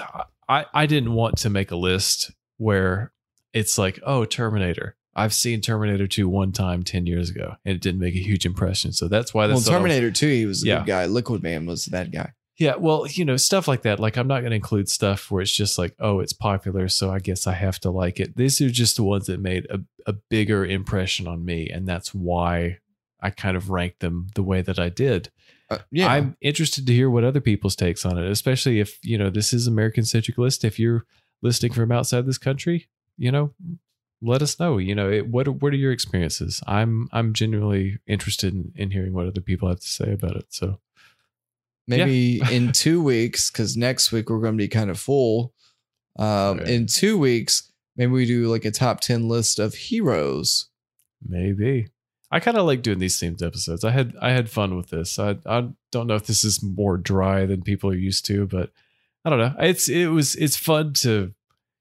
I 0.49 0.67
I 0.75 0.87
didn't 0.87 1.13
want 1.13 1.39
to 1.39 1.51
make 1.51 1.71
a 1.71 1.77
list 1.77 2.31
where 2.59 3.13
it's 3.53 3.79
like 3.79 3.99
oh 4.05 4.25
Terminator 4.25 4.97
I've 5.15 5.33
seen 5.35 5.61
Terminator 5.63 6.07
2 6.07 6.29
one 6.29 6.53
time 6.53 6.83
10 6.83 7.07
years 7.07 7.31
ago 7.31 7.57
and 7.65 7.75
it 7.75 7.81
didn't 7.81 8.01
make 8.01 8.15
a 8.15 8.19
huge 8.23 8.45
impression 8.47 8.93
so 8.93 9.09
that's 9.09 9.33
why 9.33 9.47
Well, 9.47 9.57
that's 9.57 9.67
what 9.67 9.75
I 9.75 9.79
was- 9.79 9.91
Terminator 9.93 10.11
2, 10.11 10.27
he 10.29 10.47
was 10.47 10.61
the 10.61 10.69
Yeah. 10.69 10.79
good 10.81 10.87
guy. 10.87 11.07
Liquid 11.07 11.43
Man 11.43 11.65
was 11.67 11.85
the 11.87 11.91
bad 11.91 12.13
guy. 12.13 12.33
yeah, 12.59 12.75
well, 12.77 13.07
you 13.11 13.25
know, 13.25 13.37
stuff 13.37 13.69
like 13.69 13.83
that. 13.83 14.01
Like, 14.01 14.17
I'm 14.17 14.27
not 14.29 14.41
going 14.41 14.51
to 14.51 14.57
include 14.57 14.89
stuff 14.89 15.31
where 15.31 15.43
it's 15.43 15.53
just 15.55 15.77
like, 15.79 15.95
oh, 15.99 16.21
it's 16.21 16.33
popular, 16.33 16.89
so 16.89 17.11
I 17.11 17.19
guess 17.19 17.47
I 17.47 17.53
have 17.53 17.79
to 17.81 17.91
like 17.91 18.19
it. 18.19 18.35
These 18.37 18.63
are 18.63 18.71
just 18.71 18.97
the 18.97 19.03
ones 19.05 19.27
that 19.27 19.41
made 19.41 19.67
a, 19.69 19.81
a 20.07 20.15
bigger 20.31 20.65
impression 20.65 21.27
on 21.29 21.45
me, 21.45 21.69
and 21.69 21.87
that's 21.87 22.15
why 22.15 22.79
I 23.21 23.29
kind 23.29 23.59
of 23.59 23.69
ranked 23.69 24.01
them 24.01 24.29
the 24.35 24.43
way 24.43 24.63
that 24.63 24.79
I 24.79 24.89
did. 24.89 25.31
Uh, 25.69 25.79
yeah. 25.91 26.07
I'm 26.09 26.37
interested 26.41 26.87
to 26.87 26.93
hear 26.93 27.11
what 27.11 27.25
other 27.25 27.41
people's 27.41 27.75
takes 27.77 28.05
on 28.07 28.17
it, 28.19 28.31
especially 28.31 28.79
if 28.81 28.99
you 29.03 29.19
know 29.19 29.31
this 29.31 29.53
is 29.53 29.67
American 29.67 30.05
centric 30.05 30.39
list. 30.39 30.65
If 30.65 30.79
you're 30.79 31.05
listening 31.43 31.73
from 31.73 31.91
outside 31.93 32.25
this 32.27 32.39
country, 32.39 32.89
you 33.19 33.33
know, 33.33 33.53
let 34.23 34.43
us 34.43 34.59
know. 34.61 34.79
You 34.79 34.95
know, 34.95 35.11
it, 35.11 35.27
what 35.29 35.49
are- 35.49 35.53
what 35.53 35.73
are 35.73 35.77
your 35.77 35.93
experiences? 35.93 36.63
I'm 36.67 37.09
I'm 37.13 37.33
genuinely 37.33 37.99
interested 38.07 38.55
in, 38.55 38.73
in 38.77 38.91
hearing 38.93 39.13
what 39.13 39.27
other 39.27 39.41
people 39.41 39.69
have 39.69 39.81
to 39.81 39.89
say 39.89 40.13
about 40.13 40.37
it. 40.37 40.47
So 40.51 40.79
maybe 41.87 42.41
in 42.51 42.73
two 42.73 43.03
weeks, 43.03 43.51
because 43.51 43.77
next 43.77 44.13
week 44.13 44.31
we're 44.31 44.41
going 44.41 44.55
to 44.55 44.63
be 44.63 44.69
kind 44.69 44.91
of 44.91 44.99
full. 44.99 45.53
Um, 46.19 46.59
Right. 46.59 46.69
In 46.69 46.87
two 46.87 47.19
weeks, 47.19 47.71
maybe 47.97 48.13
we 48.13 48.25
do 48.27 48.49
like 48.49 48.65
a 48.65 48.71
top 48.71 49.01
10 49.01 49.29
list 49.29 49.59
of 49.59 49.75
heroes. 49.75 50.69
Maybe. 51.27 51.89
I 52.31 52.41
kind 52.41 52.57
of 52.57 52.67
like 52.67 52.83
doing 52.83 52.99
these 52.99 53.21
themed 53.21 53.43
episodes. 53.43 53.85
I 53.85 53.91
had 53.91 54.15
I 54.21 54.31
had 54.31 54.51
fun 54.51 54.77
with 54.77 54.91
this. 54.91 55.19
I 55.19 55.37
I 55.47 55.69
don't 55.93 56.07
know 56.07 56.17
if 56.17 56.27
this 56.27 56.45
is 56.45 56.63
more 56.63 56.97
dry 56.97 57.47
than 57.47 57.63
people 57.63 57.91
are 57.91 57.95
used 57.95 58.27
to, 58.27 58.47
but 58.47 58.71
I 59.25 59.31
don't 59.31 59.39
know. 59.39 59.55
It's 59.61 59.89
it 59.89 60.07
was 60.07 60.35
it's 60.37 60.57
fun 60.57 60.93
to 60.95 61.33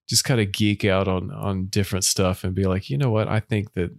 just 0.07 0.23
kind 0.23 0.39
of 0.39 0.51
geek 0.51 0.85
out 0.85 1.07
on 1.07 1.31
on 1.31 1.65
different 1.67 2.05
stuff 2.05 2.43
and 2.43 2.53
be 2.53 2.65
like, 2.65 2.89
you 2.89 2.97
know 2.97 3.09
what? 3.09 3.27
I 3.27 3.39
think 3.39 3.73
that 3.73 3.91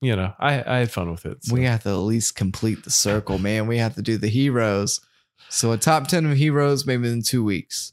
you 0.00 0.14
know, 0.14 0.34
I 0.38 0.62
I 0.62 0.78
had 0.80 0.90
fun 0.90 1.10
with 1.10 1.24
it. 1.24 1.44
so. 1.44 1.54
We 1.54 1.64
have 1.64 1.82
to 1.84 1.88
at 1.90 1.94
least 1.94 2.36
complete 2.36 2.84
the 2.84 2.90
circle, 2.90 3.38
man. 3.38 3.66
We 3.66 3.78
have 3.78 3.94
to 3.94 4.02
do 4.02 4.18
the 4.18 4.28
heroes. 4.28 5.00
So 5.48 5.72
a 5.72 5.78
top 5.78 6.08
10 6.08 6.26
of 6.26 6.36
heroes, 6.36 6.86
maybe 6.86 7.08
in 7.08 7.22
two 7.22 7.42
weeks. 7.44 7.92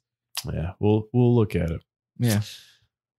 yeah, 0.52 0.72
we'll 0.80 1.08
we'll 1.14 1.34
look 1.36 1.56
at 1.56 1.72
it. 1.72 1.82
Yeah. 2.18 2.42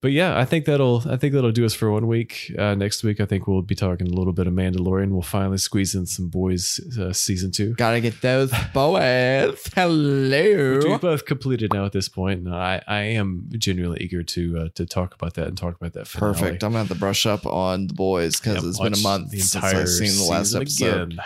But 0.02 0.10
yeah, 0.10 0.36
I 0.36 0.44
think 0.44 0.64
that'll 0.64 1.00
I 1.08 1.16
think 1.16 1.32
that'll 1.32 1.52
do 1.52 1.64
us 1.64 1.74
for 1.74 1.92
one 1.92 2.08
week. 2.08 2.52
Uh, 2.58 2.74
next 2.74 3.04
week, 3.04 3.20
I 3.20 3.24
think 3.24 3.46
we'll 3.46 3.62
be 3.62 3.76
talking 3.76 4.08
a 4.08 4.10
little 4.10 4.32
bit 4.32 4.48
of 4.48 4.52
Mandalorian. 4.52 5.10
We'll 5.10 5.22
finally 5.22 5.58
squeeze 5.58 5.94
in 5.94 6.06
some 6.06 6.26
boys 6.26 6.80
uh, 6.98 7.12
season 7.12 7.52
two. 7.52 7.74
Gotta 7.74 8.00
get 8.00 8.20
those 8.20 8.52
boys. 8.74 9.62
Hello. 9.76 10.80
we've 10.82 11.00
both 11.00 11.24
completed 11.24 11.72
now 11.72 11.84
at 11.84 11.92
this 11.92 12.08
point, 12.08 12.40
and 12.40 12.52
I, 12.52 12.82
I 12.88 13.02
am 13.02 13.48
genuinely 13.52 14.02
eager 14.02 14.24
to 14.24 14.58
uh, 14.58 14.68
to 14.74 14.86
talk 14.86 15.14
about 15.14 15.34
that 15.34 15.46
and 15.46 15.56
talk 15.56 15.76
about 15.76 15.92
that. 15.92 16.08
Finale. 16.08 16.34
Perfect. 16.34 16.64
I'm 16.64 16.72
gonna 16.72 16.80
have 16.80 16.88
to 16.88 16.96
brush 16.96 17.24
up 17.24 17.46
on 17.46 17.86
the 17.86 17.94
boys 17.94 18.40
because 18.40 18.60
Yeah, 18.60 18.68
it's 18.70 18.80
been 18.80 18.94
a 18.94 19.02
month 19.08 19.30
since 19.30 19.54
I've 19.54 19.88
seen 19.88 20.18
the 20.18 20.28
last 20.28 20.56
episode. 20.56 21.16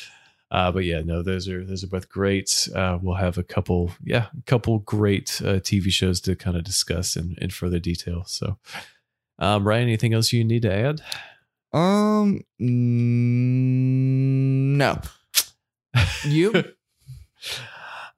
uh, 0.57 0.73
but 0.73 0.85
yeah, 0.85 1.03
no, 1.03 1.23
those 1.23 1.47
are 1.51 1.63
those 1.63 1.85
are 1.85 1.89
both 1.89 2.09
great. 2.09 2.67
Uh, 2.75 2.99
we'll 3.03 3.17
have 3.17 3.37
a 3.37 3.43
couple, 3.43 3.91
yeah, 4.03 4.29
a 4.39 4.43
couple 4.47 4.79
great 4.79 5.39
uh, 5.45 5.61
TV 5.61 5.91
shows 5.91 6.19
to 6.23 6.35
kind 6.35 6.57
of 6.57 6.65
discuss 6.65 7.15
in, 7.15 7.37
in 7.43 7.51
further 7.51 7.79
detail. 7.79 8.25
So, 8.25 8.57
um, 9.39 9.69
Ryan, 9.69 9.83
anything 9.83 10.15
else 10.15 10.33
you 10.33 10.45
need 10.45 10.63
to 10.63 10.73
add? 10.73 11.03
Um, 11.75 12.41
no. 12.59 14.99
You? 16.25 16.53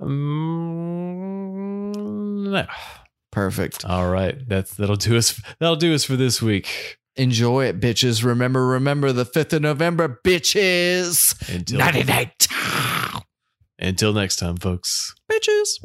Mm, 0.00 1.92
no. 2.52 2.66
Perfect. 3.32 3.84
All 3.84 4.10
right, 4.10 4.48
that's 4.48 4.76
that'll 4.76 4.94
do 4.94 5.16
us. 5.16 5.42
That'll 5.58 5.74
do 5.74 5.92
us 5.92 6.04
for 6.04 6.14
this 6.14 6.40
week. 6.40 6.98
Enjoy 7.18 7.66
it, 7.66 7.80
bitches. 7.80 8.24
Remember, 8.24 8.64
remember 8.64 9.12
the 9.12 9.26
5th 9.26 9.54
of 9.54 9.62
November, 9.62 10.20
bitches. 10.24 11.34
Until 11.52 11.78
Nighty 11.78 12.04
night. 12.04 12.46
until 13.78 14.12
next 14.12 14.36
time, 14.36 14.56
folks. 14.56 15.14
Bitches. 15.30 15.84